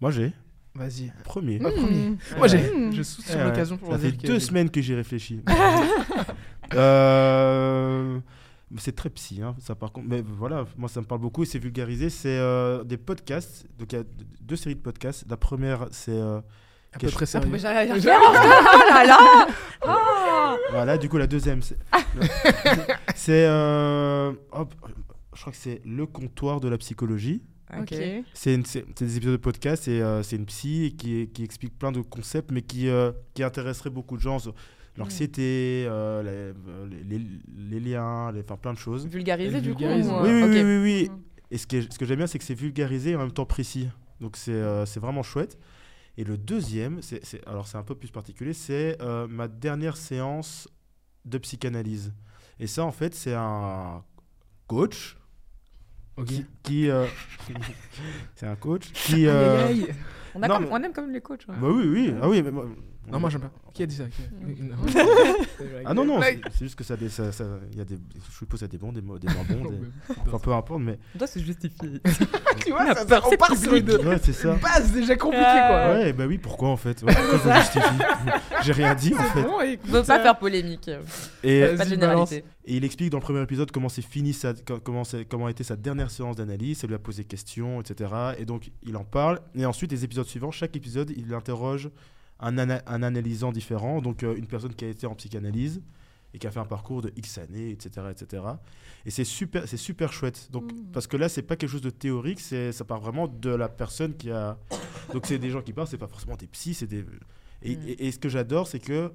Moi, 0.00 0.10
j'ai. 0.10 0.32
Vas-y. 0.74 1.12
Premier. 1.22 1.60
Moi, 1.60 1.70
premier. 1.70 2.08
Mm. 2.08 2.18
Moi, 2.38 2.48
j'ai. 2.48 2.58
Mm. 2.58 2.92
Je 2.92 3.00
Eh 3.02 3.04
sur 3.04 3.36
ouais, 3.36 3.44
l'occasion 3.44 3.76
pour 3.76 3.92
Ça 3.92 3.98
fait 4.00 4.10
deux 4.10 4.40
semaines 4.40 4.68
que 4.68 4.80
j'y 4.80 4.94
réfléchis. 4.96 5.42
Euh, 6.74 8.18
C'est 8.78 8.96
très 8.96 9.10
psy, 9.10 9.42
hein, 9.42 9.54
ça 9.58 9.74
par 9.74 9.92
contre. 9.92 10.08
Mais 10.08 10.22
voilà, 10.26 10.64
moi 10.76 10.88
ça 10.88 11.00
me 11.00 11.06
parle 11.06 11.20
beaucoup 11.20 11.42
et 11.42 11.46
c'est 11.46 11.58
vulgarisé. 11.58 12.08
C'est 12.10 12.38
euh, 12.38 12.84
des 12.84 12.96
podcasts. 12.96 13.66
Donc 13.78 13.92
il 13.92 13.96
y 13.96 14.00
a 14.00 14.04
deux 14.40 14.56
séries 14.56 14.76
de 14.76 14.80
podcasts. 14.80 15.24
La 15.28 15.36
première, 15.36 15.88
c'est 15.90 16.12
euh, 16.12 16.40
À 16.92 16.98
peu 16.98 17.08
près 17.08 17.24
Ah, 17.24 17.26
sérieux. 17.26 17.48
mais 17.52 17.58
j'allais 17.60 17.98
dire, 18.00 18.12
oh 18.18 18.32
là 18.32 19.04
là 19.04 19.46
Ah 19.82 20.56
Voilà, 20.70 20.96
du 20.98 21.08
coup, 21.08 21.18
la 21.18 21.26
deuxième, 21.26 21.60
c'est. 21.62 21.76
c'est. 23.14 23.46
euh, 23.46 24.32
hop, 24.52 24.74
je 25.34 25.40
crois 25.40 25.52
que 25.52 25.58
c'est 25.58 25.80
Le 25.84 26.06
comptoir 26.06 26.60
de 26.60 26.68
la 26.68 26.78
psychologie. 26.78 27.42
Ok. 27.78 27.94
C'est 28.34 28.54
une- 28.54 28.66
c'est- 28.66 28.84
c'est 28.98 29.04
des 29.06 29.16
épisodes 29.16 29.32
de 29.36 29.40
podcast 29.40 29.88
et 29.88 30.02
euh, 30.02 30.22
c'est 30.22 30.36
une 30.36 30.44
psy 30.44 30.94
qui, 30.98 31.28
qui 31.28 31.42
explique 31.42 31.78
plein 31.78 31.90
de 31.90 32.00
concepts, 32.02 32.50
mais 32.50 32.60
qui, 32.60 32.88
euh, 32.90 33.12
qui 33.32 33.42
intéresserait 33.42 33.88
beaucoup 33.88 34.16
de 34.16 34.22
gens 34.22 34.38
l'anxiété, 34.96 35.84
euh, 35.88 36.54
les, 36.88 37.18
les, 37.18 37.26
les 37.70 37.80
liens, 37.80 38.30
les, 38.32 38.40
enfin 38.42 38.56
plein 38.56 38.72
de 38.72 38.78
choses. 38.78 39.06
Vulgarisé 39.06 39.60
du 39.60 39.74
coup 39.74 39.82
ou, 39.82 39.86
euh, 39.86 40.22
Oui, 40.22 40.30
oui, 40.30 40.50
oui, 40.50 40.62
oui, 40.62 40.82
oui. 40.82 41.08
Mm. 41.10 41.20
Et 41.50 41.58
ce 41.58 41.66
que, 41.66 41.80
ce 41.82 41.98
que 41.98 42.04
j'aime 42.06 42.18
bien, 42.18 42.26
c'est 42.26 42.38
que 42.38 42.44
c'est 42.44 42.54
vulgarisé 42.54 43.10
et 43.10 43.16
en 43.16 43.20
même 43.20 43.32
temps 43.32 43.46
précis. 43.46 43.88
Donc 44.20 44.36
c'est 44.36 44.52
euh, 44.52 44.86
c'est 44.86 45.00
vraiment 45.00 45.22
chouette. 45.22 45.58
Et 46.18 46.24
le 46.24 46.36
deuxième, 46.36 47.00
c'est 47.02 47.24
c'est- 47.24 47.46
alors 47.48 47.66
c'est 47.66 47.78
un 47.78 47.82
peu 47.82 47.94
plus 47.94 48.10
particulier, 48.10 48.52
c'est 48.52 49.00
euh, 49.02 49.26
ma 49.28 49.48
dernière 49.48 49.96
séance 49.96 50.68
de 51.24 51.38
psychanalyse. 51.38 52.12
Et 52.60 52.66
ça, 52.66 52.84
en 52.84 52.92
fait, 52.92 53.14
c'est 53.14 53.34
un 53.34 54.04
coach 54.66 55.16
qui... 56.26 56.44
qui, 56.62 56.90
euh, 56.90 57.06
c'est 58.36 58.46
un 58.46 58.56
coach 58.56 58.92
qui... 58.92 59.26
Euh. 59.26 59.66
On, 60.34 60.42
a 60.42 60.48
Non, 60.48 60.54
comme- 60.56 60.64
mais- 60.64 60.70
on 60.72 60.82
aime 60.82 60.92
comme 60.92 61.10
les 61.10 61.20
coachs. 61.20 61.46
ouais. 61.48 61.54
Bah 61.60 61.68
oui, 61.70 61.86
oui. 61.88 62.14
Ah 62.22 62.28
oui, 62.28 62.42
mais 62.42 62.50
Non, 63.10 63.18
moi 63.20 63.30
j'aime 63.30 63.40
pas. 63.42 63.50
Qui 63.74 63.82
a 63.82 63.86
dit 63.86 63.96
ça? 63.96 64.04
Qui-. 64.04 64.22
Ah 65.84 65.94
non, 65.94 66.04
non, 66.04 66.20
c'est 66.22 66.64
juste 66.64 66.76
que 66.76 66.84
ça, 66.84 66.96
dé- 66.96 67.08
ça, 67.08 67.32
ça- 67.32 67.44
il 67.72 67.78
y 67.78 67.80
a 67.80 67.84
des, 67.84 67.96
je 67.96 68.36
suppose 68.38 68.60
qu'il 68.60 68.68
y 68.68 68.70
a 68.70 68.72
des 68.72 68.78
bons, 68.78 68.92
des, 68.92 69.02
mo- 69.02 69.18
des 69.18 69.26
moins 69.28 69.42
bons, 69.44 69.70
des- 69.70 70.14
enfin 70.26 70.38
peu 70.38 70.52
importe, 70.52 70.80
mais 70.80 70.98
Toi, 71.18 71.26
c'est 71.26 71.40
justifié. 71.40 72.00
Tu 72.64 72.70
vois, 72.70 72.94
ça, 72.94 73.06
ça, 73.06 73.20
on 73.24 73.30
c'est 73.30 73.36
part 73.36 73.56
sur 73.56 73.74
une, 73.74 73.90
ouais, 73.90 74.18
c'est 74.22 74.32
ça. 74.32 74.54
base 74.54 74.92
déjà 74.92 75.16
compliquée 75.16 75.42
quoi. 75.44 75.92
Ouais, 75.94 76.12
bah 76.12 76.26
oui, 76.26 76.38
pourquoi 76.38 76.68
en 76.68 76.76
fait? 76.76 77.02
Ouais, 77.02 77.12
Pourquoi 77.14 77.52
je 77.54 77.60
justifie 77.60 78.00
J'ai 78.62 78.72
rien 78.72 78.94
dit 78.94 79.14
en 79.14 79.22
fait. 79.22 79.42
Bon, 79.42 79.60
écoute, 79.60 79.90
On 79.90 79.92
veut 79.94 80.02
pas 80.04 80.18
euh, 80.20 80.22
faire 80.22 80.38
polémique. 80.38 80.90
Et, 81.42 81.60
Vas-y, 81.62 81.76
Pas 81.76 81.84
de 81.84 81.90
généralité. 81.90 82.44
et 82.64 82.76
il 82.76 82.84
explique 82.84 83.10
dans 83.10 83.18
le 83.18 83.22
premier 83.22 83.42
épisode 83.42 83.70
comment 83.72 83.88
c'est 83.88 84.02
fini, 84.02 84.32
sa, 84.32 84.54
co- 84.54 84.78
comment, 84.80 85.02
c'est- 85.04 85.24
comment 85.24 85.46
a 85.46 85.50
été 85.50 85.64
sa 85.64 85.74
dernière 85.76 86.10
séance 86.10 86.36
d'analyse, 86.36 86.78
ça 86.78 86.86
lui 86.86 86.94
a 86.94 86.98
posé 87.00 87.24
question, 87.24 87.80
etc. 87.80 88.10
Et 88.38 88.44
donc 88.44 88.70
il 88.84 88.96
en 88.96 89.04
parle. 89.04 89.40
Et 89.56 89.66
ensuite, 89.66 89.90
les 89.90 90.04
épisodes 90.04 90.26
suivants, 90.26 90.50
chaque 90.52 90.76
épisode, 90.76 91.12
il 91.16 91.34
interroge 91.34 91.90
un, 92.42 92.58
ana- 92.58 92.82
un 92.86 93.02
analysant 93.02 93.52
différent, 93.52 94.02
donc 94.02 94.22
euh, 94.22 94.34
une 94.36 94.46
personne 94.46 94.74
qui 94.74 94.84
a 94.84 94.88
été 94.88 95.06
en 95.06 95.14
psychanalyse 95.14 95.80
et 96.34 96.38
qui 96.38 96.46
a 96.46 96.50
fait 96.50 96.60
un 96.60 96.64
parcours 96.66 97.02
de 97.02 97.12
X 97.16 97.38
années, 97.38 97.70
etc. 97.70 98.06
etc. 98.10 98.42
Et 99.04 99.10
c'est 99.10 99.24
super, 99.24 99.66
c'est 99.68 99.76
super 99.76 100.12
chouette. 100.12 100.48
Donc, 100.50 100.72
Mm. 100.72 100.90
Parce 100.92 101.06
que 101.06 101.16
là, 101.16 101.28
c'est 101.28 101.42
pas 101.42 101.56
quelque 101.56 101.70
chose 101.70 101.82
de 101.82 101.90
théorique, 101.90 102.40
c'est, 102.40 102.72
ça 102.72 102.84
part 102.84 103.00
vraiment 103.00 103.28
de 103.28 103.50
la 103.50 103.68
personne 103.68 104.14
qui 104.16 104.30
a. 104.30 104.58
Donc 105.12 105.26
c'est 105.26 105.38
des 105.38 105.50
gens 105.50 105.62
qui 105.62 105.72
parlent, 105.72 105.88
c'est 105.88 105.98
pas 105.98 106.06
forcément 106.08 106.36
des 106.36 106.46
psys, 106.46 106.74
c'est 106.74 106.86
des. 106.86 107.04
Et, 107.62 107.76
Mm. 107.76 107.80
et- 107.88 108.06
et 108.06 108.12
ce 108.12 108.18
que 108.18 108.28
j'adore, 108.28 108.66
c'est 108.66 108.80
que 108.80 109.12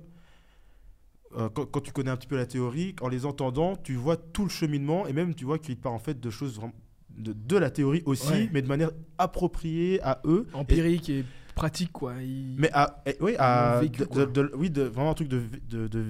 euh, 1.38 1.50
quand, 1.50 1.66
quand 1.66 1.82
tu 1.82 1.92
connais 1.92 2.10
un 2.12 2.18
petit 2.18 2.28
peu 2.28 2.38
la 2.38 2.46
théorie, 2.46 2.96
en 3.02 3.10
les 3.10 3.26
entendant, 3.26 3.76
tu 3.76 3.96
vois 3.96 4.16
tout 4.18 4.44
le 4.44 4.50
cheminement 4.50 5.08
et 5.08 5.14
même 5.14 5.36
tu 5.36 5.44
vois 5.46 5.60
qu'il 5.60 5.76
part 5.78 5.92
en 5.94 6.00
fait 6.00 6.20
de 6.20 6.30
choses 6.30 6.56
vraiment- 6.56 6.74
de, 7.10 7.34
de 7.34 7.58
la 7.58 7.70
théorie 7.72 8.04
aussi, 8.06 8.30
Ouais. 8.32 8.50
mais 8.54 8.62
de 8.62 8.68
manière 8.68 8.92
appropriée 9.18 10.00
à 10.04 10.22
eux. 10.26 10.48
Empirique 10.54 11.10
et 11.10 11.26
pratique 11.58 11.92
quoi. 11.92 12.14
Il- 12.22 12.56
Mais 12.58 12.70
à, 12.74 13.02
eh, 13.06 13.18
oui, 13.20 13.36
à, 13.38 13.74
Ils 13.74 13.78
ont 13.78 13.82
vécu, 13.82 14.00
de- 14.02 14.06
quoi. 14.06 14.26
de- 14.26 14.32
de- 14.32 14.52
oui, 14.56 14.70
de, 14.70 14.84
vraiment 14.84 15.12
un 15.12 15.14
truc 15.14 15.28
de, 15.28 15.42
de, 15.70 15.88
de, 15.88 16.06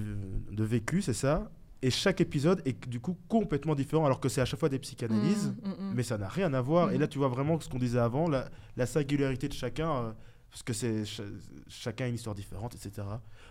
de 0.52 0.64
vécu, 0.64 1.02
c'est 1.02 1.12
ça. 1.14 1.50
Et 1.82 1.90
chaque 1.90 2.20
épisode 2.20 2.60
est 2.64 2.88
du 2.88 2.98
coup 3.00 3.16
complètement 3.28 3.74
différent, 3.76 4.04
alors 4.04 4.18
que 4.20 4.28
c'est 4.28 4.40
à 4.40 4.44
chaque 4.44 4.58
fois 4.60 4.68
des 4.68 4.78
psychanalyses, 4.80 5.54
mm, 5.62 5.68
mm, 5.68 5.72
mm. 5.90 5.92
mais 5.94 6.02
ça 6.02 6.18
n'a 6.18 6.28
rien 6.28 6.52
à 6.54 6.60
voir. 6.60 6.90
Et 6.92 6.98
là, 6.98 7.06
tu 7.06 7.18
vois 7.18 7.28
vraiment 7.28 7.58
ce 7.60 7.68
qu'on 7.68 7.78
disait 7.78 8.00
avant, 8.00 8.28
la, 8.28 8.48
la 8.76 8.84
singularité 8.86 9.46
de 9.48 9.52
chacun, 9.54 9.90
euh, 9.90 10.12
parce 10.50 10.62
que 10.64 10.72
c'est 10.72 11.04
cha- 11.04 11.22
chacun 11.68 12.06
a 12.06 12.08
une 12.08 12.16
histoire 12.16 12.34
différente, 12.34 12.74
etc. 12.74 13.06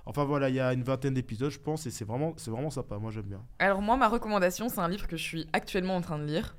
Enfin 0.05 0.25
voilà, 0.25 0.49
il 0.49 0.55
y 0.55 0.59
a 0.59 0.73
une 0.73 0.83
vingtaine 0.83 1.13
d'épisodes, 1.13 1.51
je 1.51 1.59
pense, 1.59 1.85
et 1.85 1.91
c'est 1.91 2.03
vraiment, 2.05 2.33
c'est 2.37 2.51
vraiment 2.51 2.69
sympa. 2.69 2.97
Moi, 2.97 3.11
j'aime 3.11 3.23
bien. 3.27 3.41
Alors 3.59 3.81
moi, 3.81 3.95
ma 3.97 4.09
recommandation, 4.09 4.67
c'est 4.67 4.79
un 4.79 4.89
livre 4.89 5.07
que 5.07 5.15
je 5.17 5.23
suis 5.23 5.47
actuellement 5.53 5.95
en 5.95 6.01
train 6.01 6.19
de 6.19 6.25
lire. 6.25 6.57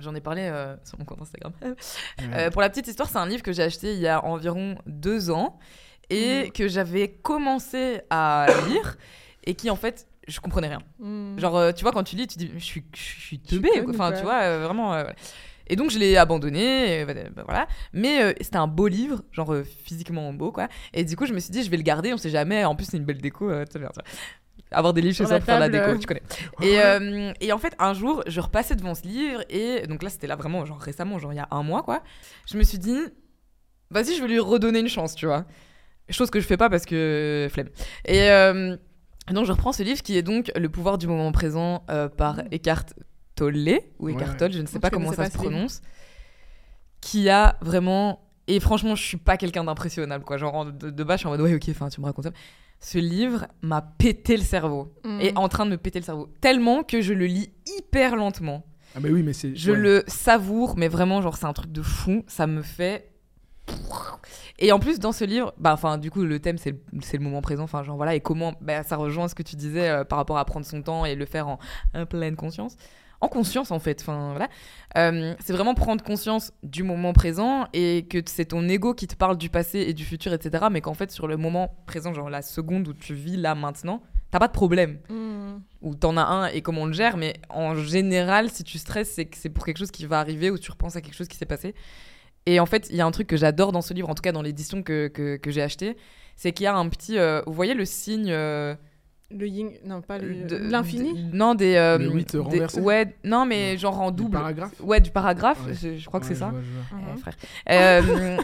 J'en 0.00 0.14
ai 0.14 0.20
parlé 0.20 0.42
euh, 0.42 0.74
sur 0.84 0.98
mon 0.98 1.04
compte 1.04 1.20
Instagram. 1.22 1.52
Euh, 2.32 2.50
pour 2.50 2.60
la 2.60 2.68
petite 2.70 2.88
histoire, 2.88 3.08
c'est 3.08 3.18
un 3.18 3.26
livre 3.26 3.42
que 3.42 3.52
j'ai 3.52 3.62
acheté 3.62 3.94
il 3.94 4.00
y 4.00 4.08
a 4.08 4.24
environ 4.24 4.76
deux 4.86 5.30
ans 5.30 5.58
et 6.10 6.44
Mhm. 6.44 6.52
que 6.52 6.68
j'avais 6.68 7.08
commencé 7.08 8.00
à 8.10 8.46
lire 8.68 8.96
et 9.44 9.54
qui 9.54 9.70
en 9.70 9.76
fait, 9.76 10.06
je 10.28 10.38
comprenais 10.40 10.68
rien. 10.68 10.80
Mm. 10.98 11.38
Genre, 11.38 11.56
euh, 11.56 11.72
tu 11.72 11.82
vois, 11.82 11.92
quand 11.92 12.04
tu 12.04 12.16
lis, 12.16 12.26
tu 12.26 12.38
dis, 12.38 12.50
je 12.54 12.64
suis, 12.64 12.84
je 12.94 13.00
suis 13.00 13.38
teubée. 13.40 13.70
Enfin, 13.88 14.12
tu 14.12 14.22
vois, 14.22 14.40
euh, 14.42 14.64
vraiment. 14.64 14.92
euh, 14.94 15.02
voilà. 15.02 15.16
Et 15.66 15.76
donc, 15.76 15.90
je 15.90 15.98
l'ai 16.00 16.16
abandonné. 16.16 17.00
et 17.00 17.04
bah, 17.04 17.14
bah, 17.34 17.42
voilà. 17.44 17.66
Mais 17.92 18.22
euh, 18.22 18.32
c'était 18.40 18.56
un 18.56 18.66
beau 18.66 18.88
livre, 18.88 19.22
genre 19.32 19.54
physiquement 19.84 20.32
beau, 20.32 20.50
quoi. 20.50 20.68
Et 20.92 21.04
du 21.04 21.14
coup, 21.16 21.26
je 21.26 21.32
me 21.32 21.38
suis 21.38 21.50
dit, 21.52 21.62
je 21.62 21.70
vais 21.70 21.76
le 21.76 21.84
garder, 21.84 22.12
on 22.12 22.16
sait 22.16 22.30
jamais. 22.30 22.64
En 22.64 22.74
plus, 22.74 22.86
c'est 22.86 22.96
une 22.96 23.04
belle 23.04 23.20
déco. 23.20 23.48
bien. 23.48 23.64
Avoir 24.72 24.92
des 24.92 25.00
livres 25.00 25.14
chez 25.14 25.24
Sur 25.24 25.28
soi 25.28 25.38
pour 25.38 25.46
faire 25.46 25.58
la 25.58 25.68
déco, 25.68 25.96
tu 25.98 26.06
connais. 26.06 26.22
Et, 26.62 26.80
euh, 26.80 27.32
et 27.40 27.52
en 27.52 27.58
fait, 27.58 27.74
un 27.78 27.92
jour, 27.92 28.22
je 28.26 28.40
repassais 28.40 28.76
devant 28.76 28.94
ce 28.94 29.02
livre. 29.02 29.42
Et 29.50 29.86
donc 29.88 30.02
là, 30.02 30.10
c'était 30.10 30.28
là 30.28 30.36
vraiment, 30.36 30.64
genre 30.64 30.78
récemment, 30.78 31.18
genre 31.18 31.32
il 31.32 31.36
y 31.36 31.40
a 31.40 31.48
un 31.50 31.62
mois, 31.62 31.82
quoi. 31.82 32.02
Je 32.46 32.56
me 32.56 32.62
suis 32.62 32.78
dit, 32.78 32.98
vas-y, 33.90 34.14
je 34.14 34.22
vais 34.22 34.28
lui 34.28 34.38
redonner 34.38 34.78
une 34.78 34.88
chance, 34.88 35.14
tu 35.14 35.26
vois. 35.26 35.44
Chose 36.08 36.30
que 36.30 36.40
je 36.40 36.46
fais 36.46 36.56
pas 36.56 36.70
parce 36.70 36.86
que 36.86 37.48
flemme. 37.50 37.68
Et 38.04 38.30
euh, 38.30 38.76
donc, 39.30 39.46
je 39.46 39.52
reprends 39.52 39.72
ce 39.72 39.82
livre 39.82 40.02
qui 40.02 40.16
est 40.16 40.22
donc 40.22 40.50
Le 40.56 40.68
pouvoir 40.68 40.98
du 40.98 41.06
moment 41.06 41.32
présent 41.32 41.84
euh, 41.90 42.08
par 42.08 42.40
Eckhart 42.52 42.86
Tolle, 43.34 43.80
ou 43.98 44.08
Eckhart 44.08 44.30
ouais. 44.30 44.36
Tolle, 44.36 44.52
je 44.52 44.60
ne 44.60 44.66
sais 44.66 44.80
pas 44.80 44.90
comment 44.90 45.10
ça 45.10 45.24
pas 45.24 45.30
se 45.30 45.36
prononce, 45.36 45.82
qui 47.00 47.28
a 47.28 47.56
vraiment. 47.60 48.28
Et 48.46 48.58
franchement, 48.60 48.96
je 48.96 49.02
suis 49.02 49.16
pas 49.16 49.36
quelqu'un 49.36 49.64
d'impressionnable, 49.64 50.24
quoi. 50.24 50.36
Genre, 50.36 50.66
de, 50.66 50.90
de 50.90 51.04
base, 51.04 51.18
je 51.18 51.20
suis 51.20 51.26
en 51.28 51.30
mode, 51.30 51.40
ouais, 51.40 51.54
ok, 51.54 51.68
enfin, 51.70 51.88
tu 51.88 52.00
me 52.00 52.06
racontes 52.06 52.24
ça. 52.24 52.32
Ce 52.80 52.98
livre 52.98 53.46
m'a 53.60 53.82
pété 53.82 54.36
le 54.36 54.42
cerveau. 54.42 54.92
Mm. 55.04 55.20
Et 55.20 55.32
en 55.36 55.48
train 55.48 55.66
de 55.66 55.70
me 55.70 55.76
péter 55.76 56.00
le 56.00 56.04
cerveau. 56.04 56.28
Tellement 56.40 56.82
que 56.82 57.02
je 57.02 57.12
le 57.12 57.26
lis 57.26 57.52
hyper 57.78 58.16
lentement. 58.16 58.64
Ah 58.96 59.00
mais 59.00 59.10
oui 59.10 59.22
mais 59.22 59.32
c'est. 59.32 59.54
Je 59.54 59.70
ouais. 59.70 59.78
le 59.78 60.04
savoure, 60.08 60.76
mais 60.76 60.88
vraiment, 60.88 61.20
genre, 61.22 61.36
c'est 61.36 61.46
un 61.46 61.52
truc 61.52 61.70
de 61.70 61.82
fou. 61.82 62.24
Ça 62.26 62.46
me 62.46 62.62
fait. 62.62 63.10
Et 64.58 64.72
en 64.72 64.78
plus, 64.78 64.98
dans 64.98 65.12
ce 65.12 65.24
livre, 65.24 65.54
bah, 65.58 65.72
enfin, 65.72 65.96
du 65.96 66.10
coup, 66.10 66.22
le 66.22 66.40
thème, 66.40 66.58
c'est 66.58 66.72
le, 66.72 66.80
c'est 67.02 67.16
le 67.16 67.22
moment 67.22 67.40
présent. 67.40 67.64
Enfin, 67.64 67.82
genre, 67.82 67.96
voilà. 67.96 68.14
Et 68.14 68.20
comment. 68.20 68.54
Bah, 68.60 68.82
ça 68.82 68.96
rejoint 68.96 69.28
ce 69.28 69.34
que 69.34 69.42
tu 69.42 69.56
disais 69.56 69.88
euh, 69.88 70.04
par 70.04 70.18
rapport 70.18 70.38
à 70.38 70.44
prendre 70.44 70.66
son 70.66 70.82
temps 70.82 71.04
et 71.04 71.14
le 71.14 71.26
faire 71.26 71.48
en, 71.48 71.58
en 71.94 72.06
pleine 72.06 72.34
conscience. 72.34 72.76
En 73.20 73.28
conscience, 73.28 73.70
en 73.70 73.78
fait. 73.78 74.00
Enfin, 74.00 74.30
voilà. 74.30 74.48
Euh, 74.96 75.34
c'est 75.40 75.52
vraiment 75.52 75.74
prendre 75.74 76.02
conscience 76.02 76.52
du 76.62 76.82
moment 76.82 77.12
présent 77.12 77.66
et 77.74 78.06
que 78.08 78.18
c'est 78.26 78.46
ton 78.46 78.66
ego 78.68 78.94
qui 78.94 79.06
te 79.06 79.14
parle 79.14 79.36
du 79.36 79.50
passé 79.50 79.80
et 79.80 79.92
du 79.92 80.04
futur, 80.04 80.32
etc. 80.32 80.64
Mais 80.70 80.80
qu'en 80.80 80.94
fait, 80.94 81.10
sur 81.10 81.26
le 81.28 81.36
moment 81.36 81.74
présent, 81.86 82.14
genre 82.14 82.30
la 82.30 82.40
seconde 82.42 82.88
où 82.88 82.94
tu 82.94 83.14
vis 83.14 83.36
là 83.36 83.54
maintenant, 83.54 84.02
t'as 84.30 84.38
pas 84.38 84.46
de 84.48 84.52
problème 84.52 84.98
Mm. 85.10 85.58
ou 85.82 85.94
t'en 85.96 86.16
as 86.16 86.22
un 86.22 86.46
et 86.46 86.62
comment 86.62 86.82
on 86.82 86.86
le 86.86 86.92
gère, 86.92 87.16
mais 87.16 87.34
en 87.50 87.74
général, 87.74 88.48
si 88.48 88.64
tu 88.64 88.78
stresses, 88.78 89.10
c'est 89.10 89.26
que 89.26 89.36
c'est 89.36 89.50
pour 89.50 89.64
quelque 89.66 89.78
chose 89.78 89.90
qui 89.90 90.06
va 90.06 90.18
arriver 90.20 90.50
ou 90.50 90.58
tu 90.58 90.70
repenses 90.70 90.96
à 90.96 91.00
quelque 91.02 91.14
chose 91.16 91.28
qui 91.28 91.36
s'est 91.36 91.46
passé. 91.46 91.74
Et 92.46 92.58
en 92.58 92.66
fait, 92.66 92.86
il 92.90 92.96
y 92.96 93.00
a 93.02 93.06
un 93.06 93.10
truc 93.10 93.26
que 93.26 93.36
j'adore 93.36 93.70
dans 93.72 93.82
ce 93.82 93.92
livre, 93.92 94.08
en 94.08 94.14
tout 94.14 94.22
cas 94.22 94.32
dans 94.32 94.40
l'édition 94.42 94.82
que, 94.82 95.08
que, 95.08 95.36
que 95.36 95.50
j'ai 95.50 95.60
acheté, 95.62 95.96
c'est 96.36 96.52
qu'il 96.52 96.64
y 96.64 96.66
a 96.68 96.74
un 96.74 96.88
petit. 96.88 97.18
euh, 97.18 97.42
vous 97.46 97.52
voyez 97.52 97.74
le 97.74 97.84
signe. 97.84 98.30
euh, 98.30 98.74
Le 99.32 99.46
yin, 99.46 99.70
non 99.86 100.00
pas 100.02 100.18
l'infini. 100.18 101.14
de- 101.14 101.36
Non, 101.36 101.54
des. 101.54 101.76
euh, 101.76 101.98
Le 101.98 102.10
huit 102.10 102.32
des- 102.32 102.38
renversé 102.38 102.80
Ouais, 102.80 103.14
non, 103.24 103.46
mais 103.46 103.72
Non. 103.74 103.78
genre 103.78 104.00
en 104.00 104.10
Du 104.10 104.22
double. 104.24 104.32
paragraphe. 104.38 104.72
Ouais, 104.82 105.00
du 105.00 105.10
paragraphe, 105.10 105.64
Ouais. 105.66 105.74
je, 105.74 105.96
je 105.98 106.06
crois 106.06 106.18
que 106.20 106.24
Ouais, 106.26 106.34
c'est 106.34 106.40
ça. 106.40 106.46
je 106.48 106.52
vois, 106.52 106.62
je 106.90 106.94
vois. 106.96 107.06
Eh, 107.08 107.12
Mhm. 107.12 107.18
frère. 107.18 107.36
Euh, 107.70 108.36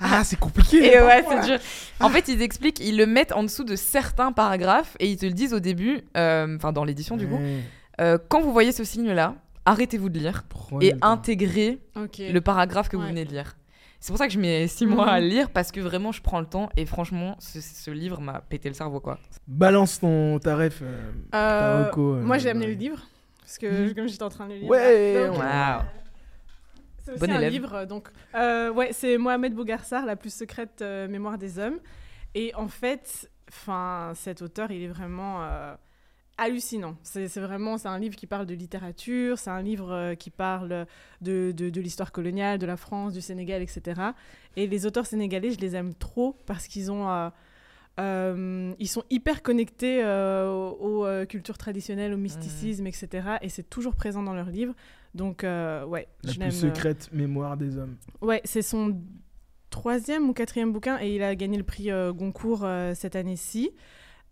Ah 0.00 0.24
c'est 0.24 0.38
compliqué. 0.38 0.94
et 0.94 1.00
ouais, 1.00 1.24
c'est 1.28 1.46
dur. 1.46 1.58
En 2.00 2.08
fait, 2.08 2.28
ils 2.28 2.40
expliquent, 2.42 2.80
ils 2.80 2.96
le 2.96 3.06
mettent 3.06 3.32
en 3.32 3.42
dessous 3.42 3.62
de 3.64 3.76
certains 3.76 4.32
paragraphes 4.32 4.96
et 5.00 5.08
ils 5.10 5.16
te 5.16 5.26
le 5.26 5.32
disent 5.32 5.52
au 5.54 5.60
début, 5.60 6.00
euh, 6.16 6.56
enfin 6.56 6.72
dans 6.72 6.84
l'édition 6.84 7.16
du 7.16 7.26
coup. 7.28 7.36
Ouais. 7.36 7.58
Euh, 8.00 8.18
quand 8.28 8.40
vous 8.40 8.52
voyez 8.52 8.72
ce 8.72 8.84
signe-là, 8.84 9.34
arrêtez-vous 9.66 10.08
de 10.08 10.18
lire 10.18 10.44
Prenez 10.48 10.86
et 10.86 10.94
intégrez 11.02 11.78
le 12.18 12.38
paragraphe 12.40 12.88
que 12.88 12.96
vous 12.96 13.02
Ouais. 13.02 13.10
venez 13.10 13.24
de 13.26 13.30
lire. 13.32 13.54
C'est 14.04 14.10
pour 14.10 14.18
ça 14.18 14.26
que 14.26 14.32
je 14.32 14.38
mets 14.40 14.66
six 14.66 14.84
mois 14.84 15.08
à 15.08 15.18
Mhm. 15.20 15.22
le 15.22 15.28
lire 15.28 15.50
parce 15.50 15.70
que 15.70 15.78
vraiment 15.78 16.10
je 16.10 16.20
prends 16.20 16.40
le 16.40 16.46
temps 16.46 16.68
et 16.76 16.86
franchement 16.86 17.36
ce, 17.38 17.60
ce 17.60 17.88
livre 17.92 18.20
m'a 18.20 18.40
pété 18.40 18.68
le 18.68 18.74
cerveau 18.74 18.98
quoi. 18.98 19.16
Balance 19.46 20.00
ton 20.00 20.40
tarif. 20.40 20.80
euh, 20.82 21.12
ta 21.30 21.38
Euh, 21.38 21.84
reco, 21.86 22.14
euh, 22.16 22.20
moi 22.20 22.36
j'ai 22.38 22.50
amené 22.50 22.66
ouais. 22.66 22.72
le 22.72 22.78
livre 22.78 22.98
parce 23.40 23.58
que 23.58 23.66
Mhm. 23.66 23.94
comme 23.94 24.08
j'étais 24.08 24.22
en 24.24 24.28
train 24.28 24.46
de 24.48 24.54
le 24.54 24.58
lire. 24.58 24.68
Ouais, 24.70 25.28
donc. 25.28 25.36
C'est 27.04 27.12
aussi 27.12 27.30
un 27.30 27.36
élève. 27.38 27.52
livre, 27.52 27.84
donc 27.84 28.08
euh, 28.34 28.72
ouais, 28.72 28.90
c'est 28.92 29.18
Mohamed 29.18 29.54
Bougarsar, 29.54 30.04
la 30.04 30.16
plus 30.16 30.34
secrète 30.34 30.82
euh, 30.82 31.06
mémoire 31.08 31.38
des 31.38 31.58
hommes. 31.60 31.78
Et 32.34 32.52
en 32.56 32.66
fait, 32.68 33.30
enfin, 33.48 34.12
cet 34.16 34.40
auteur, 34.42 34.70
il 34.72 34.82
est 34.84 34.88
vraiment, 34.88 35.42
euh, 35.42 35.74
hallucinant. 36.38 36.96
C'est 37.02 37.28
c'est 37.28 37.40
vraiment, 37.40 37.78
c'est 37.78 37.88
un 37.88 37.98
livre 37.98 38.16
qui 38.16 38.26
parle 38.26 38.46
de 38.46 38.54
littérature, 38.54 39.38
c'est 39.38 39.50
un 39.50 39.62
livre 39.62 39.92
euh, 39.92 40.14
qui 40.14 40.30
parle 40.30 40.86
de, 41.20 41.52
de, 41.52 41.70
de 41.70 41.80
l'histoire 41.80 42.12
coloniale, 42.12 42.58
de 42.58 42.66
la 42.66 42.76
France, 42.76 43.12
du 43.12 43.20
Sénégal, 43.20 43.62
etc. 43.62 44.00
Et 44.56 44.66
les 44.66 44.86
auteurs 44.86 45.06
sénégalais, 45.06 45.50
je 45.50 45.58
les 45.58 45.76
aime 45.76 45.94
trop 45.94 46.36
parce 46.46 46.66
qu'ils 46.68 46.90
ont... 46.90 47.08
euh, 47.10 47.28
euh, 48.00 48.72
ils 48.78 48.88
sont 48.88 49.04
hyper 49.10 49.42
connectés 49.42 50.02
euh, 50.02 50.48
aux, 50.50 51.06
aux, 51.06 51.26
cultures 51.26 51.58
traditionnelles, 51.58 52.14
au 52.14 52.16
mysticisme, 52.16 52.86
etc. 52.86 53.36
Et 53.42 53.48
c'est 53.50 53.68
toujours 53.68 53.94
présent 53.96 54.22
dans 54.22 54.34
leurs 54.34 54.48
livres. 54.50 54.74
Donc, 55.14 55.44
euh, 55.44 55.84
ouais, 55.84 56.08
La 56.24 56.30
je 56.32 56.36
plus 56.38 56.40
l'aime. 56.40 56.50
secrète 56.52 57.10
mémoire 57.12 57.56
des 57.58 57.76
hommes. 57.76 57.96
Ouais, 58.22 58.40
c'est 58.44 58.62
son 58.62 58.98
troisième 59.68 60.28
ou 60.28 60.32
quatrième 60.32 60.72
bouquin 60.72 60.98
et 61.00 61.14
il 61.14 61.22
a 61.22 61.34
gagné 61.34 61.58
le 61.58 61.64
prix 61.64 61.90
euh, 61.90 62.12
Goncourt 62.12 62.62
euh, 62.64 62.94
cette 62.94 63.14
année-ci. 63.16 63.70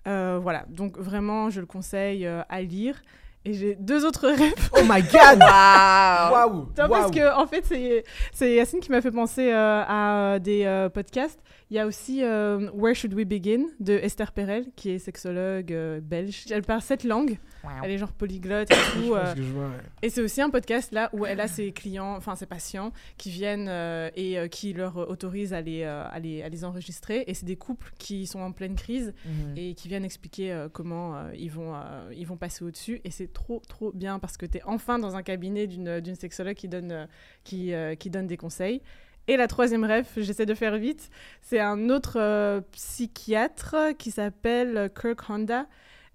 Euh, 0.06 0.38
voilà, 0.42 0.64
donc 0.68 0.98
vraiment, 0.98 1.50
je 1.50 1.60
le 1.60 1.66
conseille 1.66 2.26
euh, 2.26 2.42
à 2.48 2.62
lire. 2.62 3.00
Et 3.44 3.54
j'ai 3.54 3.74
deux 3.74 4.04
autres 4.04 4.28
rêves. 4.38 4.70
Oh 4.72 4.80
my 4.82 5.00
god 5.02 5.40
Waouh 5.40 6.32
Waouh 6.32 6.54
Non, 6.76 6.88
parce 6.88 7.10
que 7.10 7.34
en 7.34 7.46
fait, 7.46 7.64
c'est 7.64 8.04
c'est 8.32 8.54
Yacine 8.54 8.80
qui 8.80 8.90
m'a 8.90 9.00
fait 9.00 9.10
penser 9.10 9.50
euh, 9.50 9.82
à 9.86 10.38
des 10.38 10.64
euh, 10.64 10.88
podcasts. 10.90 11.40
Il 11.70 11.76
y 11.76 11.78
a 11.78 11.86
aussi 11.86 12.22
euh, 12.22 12.68
Where 12.74 12.94
Should 12.94 13.14
We 13.14 13.24
Begin 13.24 13.66
de 13.78 13.94
Esther 13.94 14.32
Perel, 14.32 14.66
qui 14.76 14.90
est 14.90 14.98
sexologue 14.98 15.72
euh, 15.72 16.00
belge. 16.02 16.44
Elle 16.50 16.62
parle 16.62 16.82
sept 16.82 17.04
langues. 17.04 17.38
Elle 17.84 17.90
est 17.90 17.98
genre 17.98 18.12
polyglotte 18.12 18.70
et 18.72 18.74
tout. 18.92 19.14
euh, 19.14 19.34
que 19.34 19.42
je 19.42 19.52
vois, 19.52 19.66
ouais. 19.68 19.76
et 20.02 20.10
c'est 20.10 20.22
aussi 20.22 20.40
un 20.40 20.50
podcast 20.50 20.92
là 20.92 21.10
où 21.12 21.26
elle 21.26 21.40
a 21.40 21.48
ses 21.48 21.72
clients, 21.72 22.14
enfin 22.16 22.34
ses 22.36 22.46
patients, 22.46 22.92
qui 23.18 23.30
viennent 23.30 23.68
euh, 23.68 24.10
et 24.16 24.38
euh, 24.38 24.48
qui 24.48 24.72
leur 24.72 24.96
autorisent 25.10 25.52
à 25.52 25.60
les, 25.60 25.84
à, 25.84 26.18
les, 26.18 26.42
à 26.42 26.48
les 26.48 26.64
enregistrer. 26.64 27.24
Et 27.26 27.34
c'est 27.34 27.46
des 27.46 27.56
couples 27.56 27.92
qui 27.98 28.26
sont 28.26 28.40
en 28.40 28.52
pleine 28.52 28.76
crise 28.76 29.12
Mhm. 29.24 29.54
et 29.56 29.74
qui 29.74 29.88
viennent 29.88 30.04
expliquer 30.04 30.66
comment 30.72 31.30
ils, 31.32 31.50
vont, 31.50 31.74
ils 32.16 32.26
vont 32.26 32.36
passer 32.36 32.64
au-dessus. 32.64 33.00
Et 33.04 33.10
c'est 33.10 33.32
trop, 33.32 33.60
trop 33.68 33.92
bien 33.92 34.18
parce 34.18 34.36
que 34.36 34.46
tu 34.46 34.58
es 34.58 34.62
enfin 34.64 34.98
dans 34.98 35.16
un 35.16 35.22
cabinet 35.22 35.66
d'une 35.66 36.14
sexologue 36.14 36.54
qui 36.54 36.68
donne, 36.68 37.06
qui, 37.44 37.72
qui 37.98 38.10
donne 38.10 38.26
des 38.26 38.36
conseils. 38.36 38.80
Et 39.28 39.36
la 39.36 39.46
troisième 39.46 39.84
rêve, 39.84 40.08
j'essaie 40.16 40.46
de 40.46 40.54
faire 40.54 40.76
vite, 40.78 41.10
c'est 41.42 41.60
un 41.60 41.88
autre 41.90 42.18
euh, 42.18 42.60
psychiatre 42.72 43.76
qui 43.98 44.10
s'appelle 44.10 44.90
Kirk 44.98 45.28
Honda. 45.28 45.66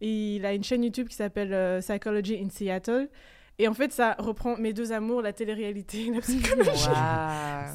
Et 0.02 0.36
il 0.36 0.46
a 0.46 0.54
une 0.54 0.64
chaîne 0.64 0.84
YouTube 0.84 1.08
qui 1.08 1.16
s'appelle 1.16 1.54
euh, 1.54 1.80
Psychology 1.80 2.40
in 2.44 2.50
Seattle. 2.50 3.10
Et 3.58 3.70
en 3.70 3.74
fait, 3.74 3.94
ça 3.94 4.18
reprend 4.20 4.58
mes 4.58 4.74
deux 4.74 4.92
amours, 4.92 5.22
la 5.22 5.32
télé-réalité 5.32 6.08
et 6.08 6.12
la 6.12 6.20
psychologie. 6.20 6.90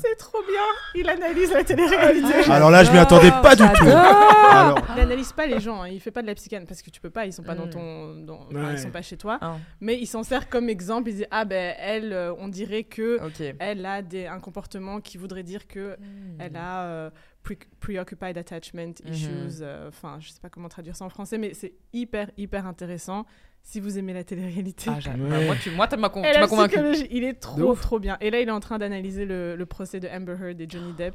C'est 0.02 0.14
trop 0.16 0.42
bien 0.42 0.60
Il 0.94 1.08
analyse 1.08 1.50
la 1.52 1.64
télé-réalité. 1.64 2.50
Alors 2.50 2.70
là, 2.70 2.84
je 2.84 2.92
m'y 2.92 2.98
attendais 2.98 3.30
pas 3.30 3.56
du 3.56 3.62
tout. 3.62 3.86
Alors, 3.86 4.78
Il 4.90 4.96
n'analyse 4.96 5.32
pas 5.32 5.46
les 5.46 5.58
gens, 5.58 5.80
hein, 5.80 5.88
il 5.88 5.98
fait 6.00 6.10
pas 6.10 6.20
de 6.20 6.26
la 6.26 6.34
psychanalyse 6.34 6.68
parce 6.68 6.82
que 6.82 6.90
tu 6.90 7.00
peux 7.00 7.08
pas, 7.08 7.24
ils 7.24 7.32
sont 7.32 7.42
pas 7.42 7.54
dans 7.54 7.64
Mm. 7.64 7.70
ton, 7.70 8.14
dans- 8.16 8.40
enfin, 8.50 8.66
Ouais. 8.66 8.72
ils 8.74 8.78
sont 8.78 8.90
pas 8.90 9.00
chez 9.00 9.16
toi. 9.16 9.38
Ah, 9.40 9.56
Mais 9.80 9.96
il 9.98 10.06
s'en 10.06 10.22
sert 10.22 10.50
comme 10.50 10.68
exemple. 10.68 11.08
Il 11.08 11.16
dit 11.16 11.24
ah 11.30 11.46
ben 11.46 11.74
elle, 11.78 12.12
euh, 12.12 12.34
on 12.38 12.48
dirait 12.48 12.84
que 12.84 13.18
ok. 13.24 13.54
elle 13.58 13.86
a 13.86 14.02
des, 14.02 14.26
un 14.26 14.38
comportement 14.40 15.00
qui 15.00 15.16
voudrait 15.16 15.44
dire 15.44 15.66
que 15.66 15.96
elle 16.38 16.56
a 16.56 16.82
euh, 16.84 17.10
pre- 17.44 17.56
preoccupied 17.80 18.36
attachment 18.38 18.94
Mhm. 19.04 19.12
issues. 19.12 19.60
euh, 19.62 19.88
Enfin, 19.88 20.18
je 20.20 20.30
sais 20.30 20.40
pas 20.40 20.48
comment 20.50 20.68
traduire 20.68 20.96
ça 20.96 21.04
en 21.04 21.08
français, 21.10 21.38
mais 21.38 21.54
c'est 21.54 21.72
hyper 21.92 22.30
hyper 22.36 22.66
intéressant 22.66 23.24
si 23.62 23.78
vous 23.80 23.98
aimez 23.98 24.12
la 24.14 24.24
télé-réalité. 24.24 24.90
Ah, 24.90 24.98
Ouais. 25.10 25.46
moi, 25.46 25.56
tu 25.56 25.70
moi, 25.70 25.86
con- 26.08 26.22
Et 26.24 26.32
tu 26.32 26.40
m'as 26.40 26.46
convaincu. 26.48 26.76
il 27.10 27.24
est 27.24 27.34
trop 27.34 27.74
trop 27.74 27.98
bien. 27.98 28.16
Et 28.20 28.30
là, 28.30 28.40
il 28.40 28.48
est 28.48 28.52
en 28.52 28.60
train 28.60 28.78
d'analyser 28.78 29.24
le, 29.26 29.54
le 29.56 29.66
procès 29.66 30.00
de 30.00 30.08
Amber 30.08 30.36
Heard 30.40 30.60
et 30.60 30.66
Johnny 30.68 30.92
Depp. 30.94 31.14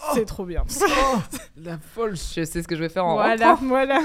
Oh. 0.00 0.10
C'est 0.14 0.26
trop 0.26 0.44
bien. 0.44 0.62
Oh, 0.80 1.18
la 1.56 1.76
folle 1.78 2.12
Je 2.16 2.44
sais 2.44 2.62
ce 2.62 2.68
que 2.68 2.76
je 2.76 2.80
vais 2.82 2.88
faire 2.88 3.04
en 3.04 3.14
Voilà, 3.14 3.50
rentrant. 3.52 3.66
voilà. 3.66 4.00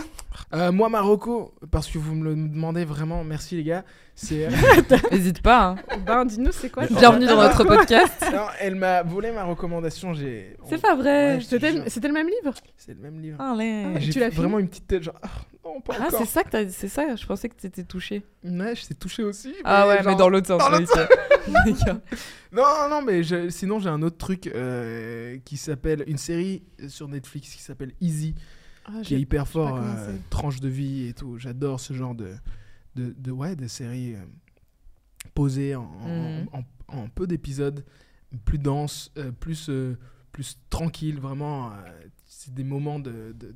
Euh, 0.53 0.71
moi, 0.71 0.89
Marocco, 0.89 1.53
parce 1.69 1.87
que 1.87 1.99
vous 1.99 2.15
me 2.15 2.23
le 2.23 2.35
demandez 2.35 2.83
vraiment, 2.83 3.23
merci 3.23 3.57
les 3.57 3.63
gars. 3.63 3.83
C'est. 4.15 4.47
N'hésite 5.11 5.41
pas. 5.41 5.69
hein. 5.69 5.75
Ben, 6.05 6.23
dis-nous, 6.25 6.51
c'est 6.51 6.69
quoi 6.69 6.85
Bienvenue 6.85 7.25
dans 7.25 7.41
notre 7.41 7.63
podcast. 7.63 8.13
non, 8.33 8.45
elle 8.59 8.75
m'a 8.75 9.01
volé 9.01 9.31
ma 9.31 9.43
recommandation. 9.43 10.13
J'ai. 10.13 10.55
C'est 10.69 10.79
pas 10.81 10.95
vrai. 10.95 11.37
Ouais, 11.37 11.41
C'était 11.41 12.07
le 12.07 12.13
même 12.13 12.27
livre 12.27 12.53
C'est 12.77 12.93
le 12.93 12.99
même 13.01 13.19
livre. 13.19 13.41
Allez. 13.41 13.95
Et 13.97 14.01
J'ai 14.01 14.11
tu 14.11 14.19
l'as 14.19 14.29
fait 14.29 14.37
vraiment 14.37 14.59
une 14.59 14.67
petite 14.69 14.87
tête, 14.87 15.01
genre. 15.03 15.15
Ah, 15.23 15.29
non, 15.65 15.81
pas 15.81 15.95
Ah, 15.99 16.07
encore. 16.07 16.19
c'est 16.19 16.25
ça 16.27 16.43
que 16.43 16.49
t'as- 16.51 16.69
c'est 16.69 16.87
ça. 16.89 17.15
Je 17.15 17.25
pensais 17.25 17.49
que 17.49 17.55
t'étais 17.55 17.83
touché. 17.83 18.23
Ouais, 18.43 18.75
je 18.75 18.85
t'ai 18.85 18.93
touché 18.93 19.23
aussi. 19.23 19.53
Ah 19.63 19.87
ouais, 19.87 19.99
mais 20.05 20.15
dans 20.15 20.29
l'autre 20.29 20.47
sens. 20.47 20.59
dans. 20.59 21.93
Non, 22.51 22.87
non, 22.89 23.01
mais 23.01 23.23
je- 23.23 23.49
sinon 23.49 23.79
j'ai 23.79 23.89
un 23.89 24.01
autre 24.03 24.17
truc 24.17 24.47
euh, 24.47 25.37
qui 25.43 25.57
s'appelle 25.57 26.03
une 26.07 26.17
série 26.17 26.63
sur 26.87 27.07
Netflix 27.07 27.49
qui 27.49 27.61
s'appelle 27.61 27.93
Easy, 27.99 28.35
Ah, 28.85 28.91
qui 29.03 29.15
est 29.15 29.17
j'ai- 29.17 29.21
hyper 29.21 29.47
fort, 29.47 29.77
euh, 29.77 30.13
tranche 30.29 30.59
de 30.59 30.69
vie 30.69 31.07
et 31.07 31.13
tout. 31.13 31.37
J'adore 31.39 31.79
ce 31.79 31.93
genre 31.93 32.13
de, 32.13 32.35
de, 32.95 33.13
de 33.17 33.31
ouais, 33.31 33.55
de 33.55 33.67
séries 33.67 34.15
euh, 34.15 34.19
posées 35.33 35.75
en, 35.75 35.83
en- 35.83 36.59
en- 36.59 36.63
en 36.87 37.07
peu 37.09 37.27
d'épisodes, 37.27 37.83
plus 38.45 38.59
denses, 38.59 39.11
euh, 39.17 39.31
plus 39.31 39.69
euh, 39.69 39.97
plus 40.31 40.57
tranquille, 40.71 41.19
vraiment. 41.19 41.71
c'est 42.25 42.53
des 42.53 42.63
moments 42.63 42.97
de, 42.99 43.35
de, 43.39 43.53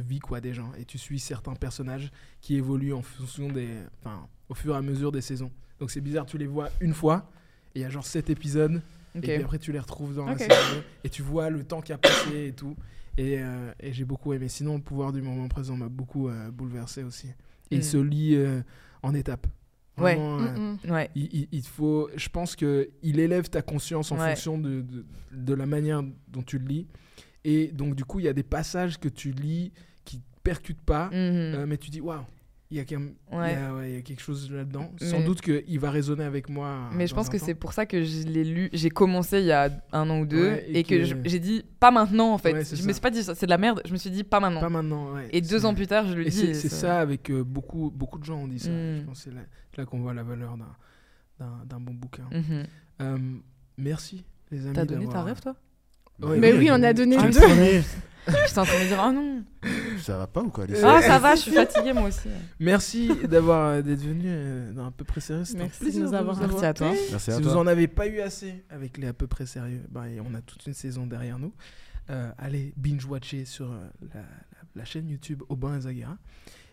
vie 0.00 0.18
quoi 0.18 0.40
des 0.40 0.54
gens 0.54 0.72
et 0.76 0.84
tu 0.84 0.98
suis 0.98 1.20
certains 1.20 1.54
personnages 1.54 2.10
qui 2.40 2.56
évoluent 2.56 2.94
en 2.94 3.02
fonction 3.02 3.48
des, 3.48 3.68
enfin, 4.00 4.26
au 4.48 4.54
fur 4.54 4.74
et 4.74 4.78
à 4.78 4.82
mesure 4.82 5.12
des 5.12 5.20
saisons. 5.20 5.52
Donc 5.78 5.90
c'est 5.92 6.00
bizarre, 6.00 6.26
tu 6.26 6.36
les 6.38 6.46
vois 6.48 6.70
une 6.80 6.94
fois 6.94 7.30
et 7.74 7.80
il 7.80 7.82
y 7.82 7.84
a 7.84 7.90
genre 7.90 8.04
7 8.06 8.28
épisodes 8.30 8.82
et 9.14 9.20
puis 9.36 9.44
après, 9.44 9.58
tu 9.60 9.70
les 9.70 9.78
retrouves 9.78 10.16
dans 10.16 10.24
la 10.26 10.32
série 10.38 10.82
et 11.04 11.10
tu 11.10 11.22
vois 11.22 11.48
le 11.50 11.62
temps 11.62 11.80
qui 11.80 11.92
a 11.92 11.98
passé 11.98 12.46
et 12.48 12.52
tout. 12.52 12.74
Et, 13.16 13.38
euh, 13.38 13.72
et 13.78 13.92
j'ai 13.92 14.04
beaucoup 14.04 14.32
aimé. 14.32 14.48
Sinon, 14.48 14.74
le 14.76 14.82
pouvoir 14.82 15.12
du 15.12 15.22
moment 15.22 15.46
présent 15.46 15.76
m'a 15.76 15.88
beaucoup 15.88 16.28
euh, 16.28 16.50
bouleversé 16.50 17.04
aussi. 17.04 17.28
Et 17.70 17.76
Mm. 17.76 17.78
il 17.78 17.84
se 17.84 17.96
lit 17.96 18.34
euh, 18.34 18.62
en 19.02 19.14
étapes. 19.14 19.46
Ouais. 19.98 20.16
Vraiment, 20.16 20.38
euh, 20.40 20.56
Mm, 20.74 20.78
mm. 20.86 20.90
Ouais. 20.90 21.10
il, 21.14 21.24
il- 21.32 21.48
il 21.52 21.62
faut, 21.62 22.10
je 22.16 22.28
pense 22.28 22.56
que 22.56 22.90
il 23.02 23.20
élève 23.20 23.48
ta 23.48 23.62
conscience 23.62 24.10
en 24.12 24.18
Ouais. 24.18 24.30
fonction 24.30 24.58
de, 24.58 24.80
de, 24.82 25.06
de 25.32 25.54
la 25.54 25.66
manière 25.66 26.02
dont 26.28 26.42
tu 26.42 26.58
le 26.58 26.66
lis. 26.66 26.86
Et 27.44 27.68
donc, 27.68 27.94
du 27.94 28.04
coup, 28.04 28.18
il 28.20 28.24
y 28.24 28.28
a 28.28 28.32
des 28.32 28.42
passages 28.42 28.98
que 28.98 29.08
tu 29.08 29.30
lis 29.30 29.72
qui 30.04 30.18
te 30.18 30.24
percutent 30.42 30.80
pas, 30.84 31.06
Mhm. 31.06 31.12
euh, 31.14 31.66
mais 31.66 31.76
tu 31.78 31.90
dis 31.90 32.00
waouh, 32.00 32.24
il 32.74 32.78
y 32.78 32.80
a 32.80 32.84
quand 32.84 32.98
même 32.98 33.14
il 33.30 33.34
y 33.36 33.38
Ouais. 33.38 33.54
a- 33.54 33.74
ouais, 33.74 33.90
il 33.90 33.94
y 33.94 33.98
a 33.98 34.02
quelque 34.02 34.20
chose 34.20 34.50
là-dedans. 34.50 34.90
Sans 35.00 35.18
Mais- 35.20 35.24
doute 35.24 35.40
qu'il 35.40 35.78
va 35.78 35.90
résonner 35.92 36.24
avec 36.24 36.48
moi. 36.48 36.90
Mais 36.92 37.06
je 37.06 37.14
pense 37.14 37.28
que 37.28 37.38
c'est 37.38 37.54
pour 37.54 37.72
ça 37.72 37.86
que 37.86 38.02
je 38.02 38.26
l'ai 38.26 38.42
lu. 38.42 38.68
J'ai 38.72 38.90
commencé 38.90 39.38
il 39.38 39.46
y 39.46 39.52
a 39.52 39.70
un 39.92 40.10
an 40.10 40.18
ou 40.20 40.26
deux 40.26 40.48
Ouais, 40.48 40.64
et, 40.68 40.80
et 40.80 40.82
que, 40.82 41.04
j'ai 41.04 41.38
dit 41.38 41.64
pas 41.78 41.92
maintenant 41.92 42.32
en 42.32 42.38
fait. 42.38 42.56
Je 42.58 42.74
ça. 42.76 42.86
me 42.86 42.92
suis 42.92 43.00
pas 43.00 43.10
dit 43.10 43.22
c'est 43.22 43.44
de 43.46 43.50
la 43.50 43.58
merde. 43.58 43.80
Je 43.84 43.92
me 43.92 43.96
suis 43.96 44.10
dit 44.10 44.24
pas 44.24 44.40
maintenant. 44.40 44.60
Pas 44.60 44.68
maintenant, 44.68 45.14
ouais. 45.14 45.28
et 45.30 45.40
deux 45.40 45.64
ans 45.64 45.72
plus 45.74 45.86
tard, 45.86 46.06
je 46.08 46.14
le 46.14 46.26
Et 46.26 46.30
dis. 46.30 46.54
c'est 46.54 46.68
ça 46.68 46.98
avec 47.00 47.30
euh, 47.30 47.44
beaucoup, 47.44 47.92
beaucoup 47.94 48.18
de 48.18 48.24
gens 48.24 48.38
ont 48.38 48.48
dit 48.48 48.58
ça. 48.58 48.70
Mm. 48.70 48.98
Je 48.98 49.02
pense 49.06 49.18
que 49.18 49.30
c'est 49.30 49.34
là, 49.36 49.42
là 49.76 49.84
qu'on 49.84 50.00
voit 50.00 50.12
la 50.14 50.24
valeur 50.24 50.56
d'un- 51.38 51.80
bon 51.80 51.94
bouquin. 51.94 52.24
Mhm. 52.32 52.64
Euh, 53.02 53.18
merci 53.78 54.24
les 54.50 54.64
amis. 54.66 54.74
T'as 54.74 54.84
donné 54.84 55.06
ta 55.08 55.22
rêve 55.22 55.40
toi? 55.40 55.54
Ouais, 56.22 56.38
Mais 56.38 56.52
oui, 56.52 56.68
on 56.72 56.82
a 56.82 56.92
donné 56.92 57.16
deux. 57.18 57.82
J'étais 58.26 58.58
en 58.58 58.64
train 58.64 58.80
de 58.82 58.86
dire 58.86 59.00
ah 59.00 59.12
non. 59.12 59.44
ça 60.00 60.16
va 60.18 60.26
pas 60.26 60.40
ou 60.42 60.48
quoi 60.50 60.66
les 60.66 60.82
Ah 60.82 61.02
ça 61.02 61.18
va, 61.18 61.34
je 61.34 61.42
suis 61.42 61.52
fatiguée 61.52 61.92
moi 61.92 62.04
aussi. 62.08 62.28
Merci 62.58 63.10
d'avoir 63.28 63.66
euh, 63.68 63.82
d'être 63.82 64.00
venu 64.02 64.24
euh, 64.26 64.72
dans 64.72 64.86
un 64.86 64.90
peu 64.90 65.04
près 65.04 65.20
sérieux. 65.20 65.44
C'était 65.44 65.60
un 65.60 65.64
Merci 65.64 65.78
de 65.80 65.84
plaisir 65.84 66.02
nous 66.02 66.08
vous 66.08 66.14
avoir 66.14 66.36
Merci 66.40 66.64
à 66.64 66.74
toi. 66.74 66.90
Merci 67.10 67.30
à 67.30 67.36
Si 67.36 67.42
vous 67.42 67.50
toi. 67.50 67.60
en 67.60 67.66
avez 67.66 67.86
pas 67.88 68.06
eu 68.06 68.20
assez 68.20 68.64
avec 68.70 68.96
les 68.98 69.08
à 69.08 69.12
peu 69.12 69.26
près 69.26 69.46
sérieux, 69.46 69.82
bah, 69.90 70.08
et 70.08 70.20
on 70.20 70.32
a 70.34 70.40
toute 70.40 70.66
une 70.66 70.74
saison 70.74 71.06
derrière 71.06 71.38
nous. 71.38 71.52
Euh, 72.10 72.30
allez 72.38 72.72
binge-watcher 72.76 73.44
sur 73.44 73.70
euh, 73.72 73.78
la, 74.14 74.20
la- 74.20 74.26
la 74.74 74.84
chaîne 74.84 75.08
YouTube 75.08 75.42
Aubin 75.48 75.76
et 75.76 75.80
Zaguera. 75.82 76.16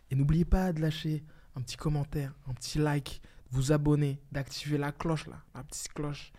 Et 0.09 0.15
n'oubliez 0.15 0.45
pas 0.45 0.73
de 0.73 0.81
lâcher 0.81 1.23
un 1.55 1.61
petit 1.61 1.77
commentaire, 1.77 2.33
un 2.49 2.53
petit 2.53 2.79
like, 2.79 3.21
de 3.51 3.55
vous 3.57 3.71
abonner, 3.71 4.19
d'activer 4.31 4.77
la 4.77 4.91
cloche 4.91 5.27
là, 5.27 5.35
la 5.55 5.63
petite 5.63 5.93
cloche. 5.93 6.31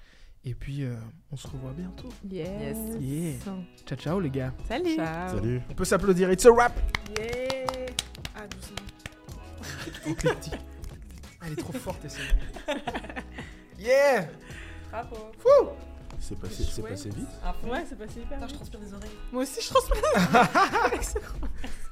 Et 0.45 0.55
puis 0.55 0.83
euh, 0.83 0.97
on 1.31 1.37
se 1.37 1.47
revoit 1.47 1.73
bientôt. 1.73 2.09
Yes. 2.29 2.77
Yeah. 3.01 3.39
Ciao 3.87 3.99
ciao 3.99 4.21
les 4.21 4.31
gars. 4.31 4.53
Salut. 4.67 4.97
Ciao. 4.97 5.37
Salut. 5.37 5.61
On 5.71 5.75
peut 5.75 5.85
s'applaudir. 5.85 6.31
It's 6.33 6.45
a 6.47 6.51
wrap. 6.51 6.73
Yeah. 7.17 7.67
Ah, 8.35 8.47
doucement. 8.49 8.77
Ah, 11.41 11.47
Elle 11.47 11.53
est 11.55 11.57
trop 11.57 11.73
forte, 11.73 12.09
celle 12.09 12.23
Yeah 13.77 14.29
Bravo. 14.91 15.33
C'est 16.21 16.39
passé, 16.39 16.63
c'est 16.63 16.83
passé 16.83 17.09
vite. 17.11 17.27
Ouais, 17.65 17.85
c'est 17.89 17.99
passé 17.99 18.21
hyper. 18.21 18.39
vite. 18.47 18.55
transpire 18.55 18.79
des 18.79 18.95
oreilles. 18.95 19.11
Moi 19.33 19.43
aussi, 19.43 19.61
je 19.61 19.69
transpire. 19.69 20.03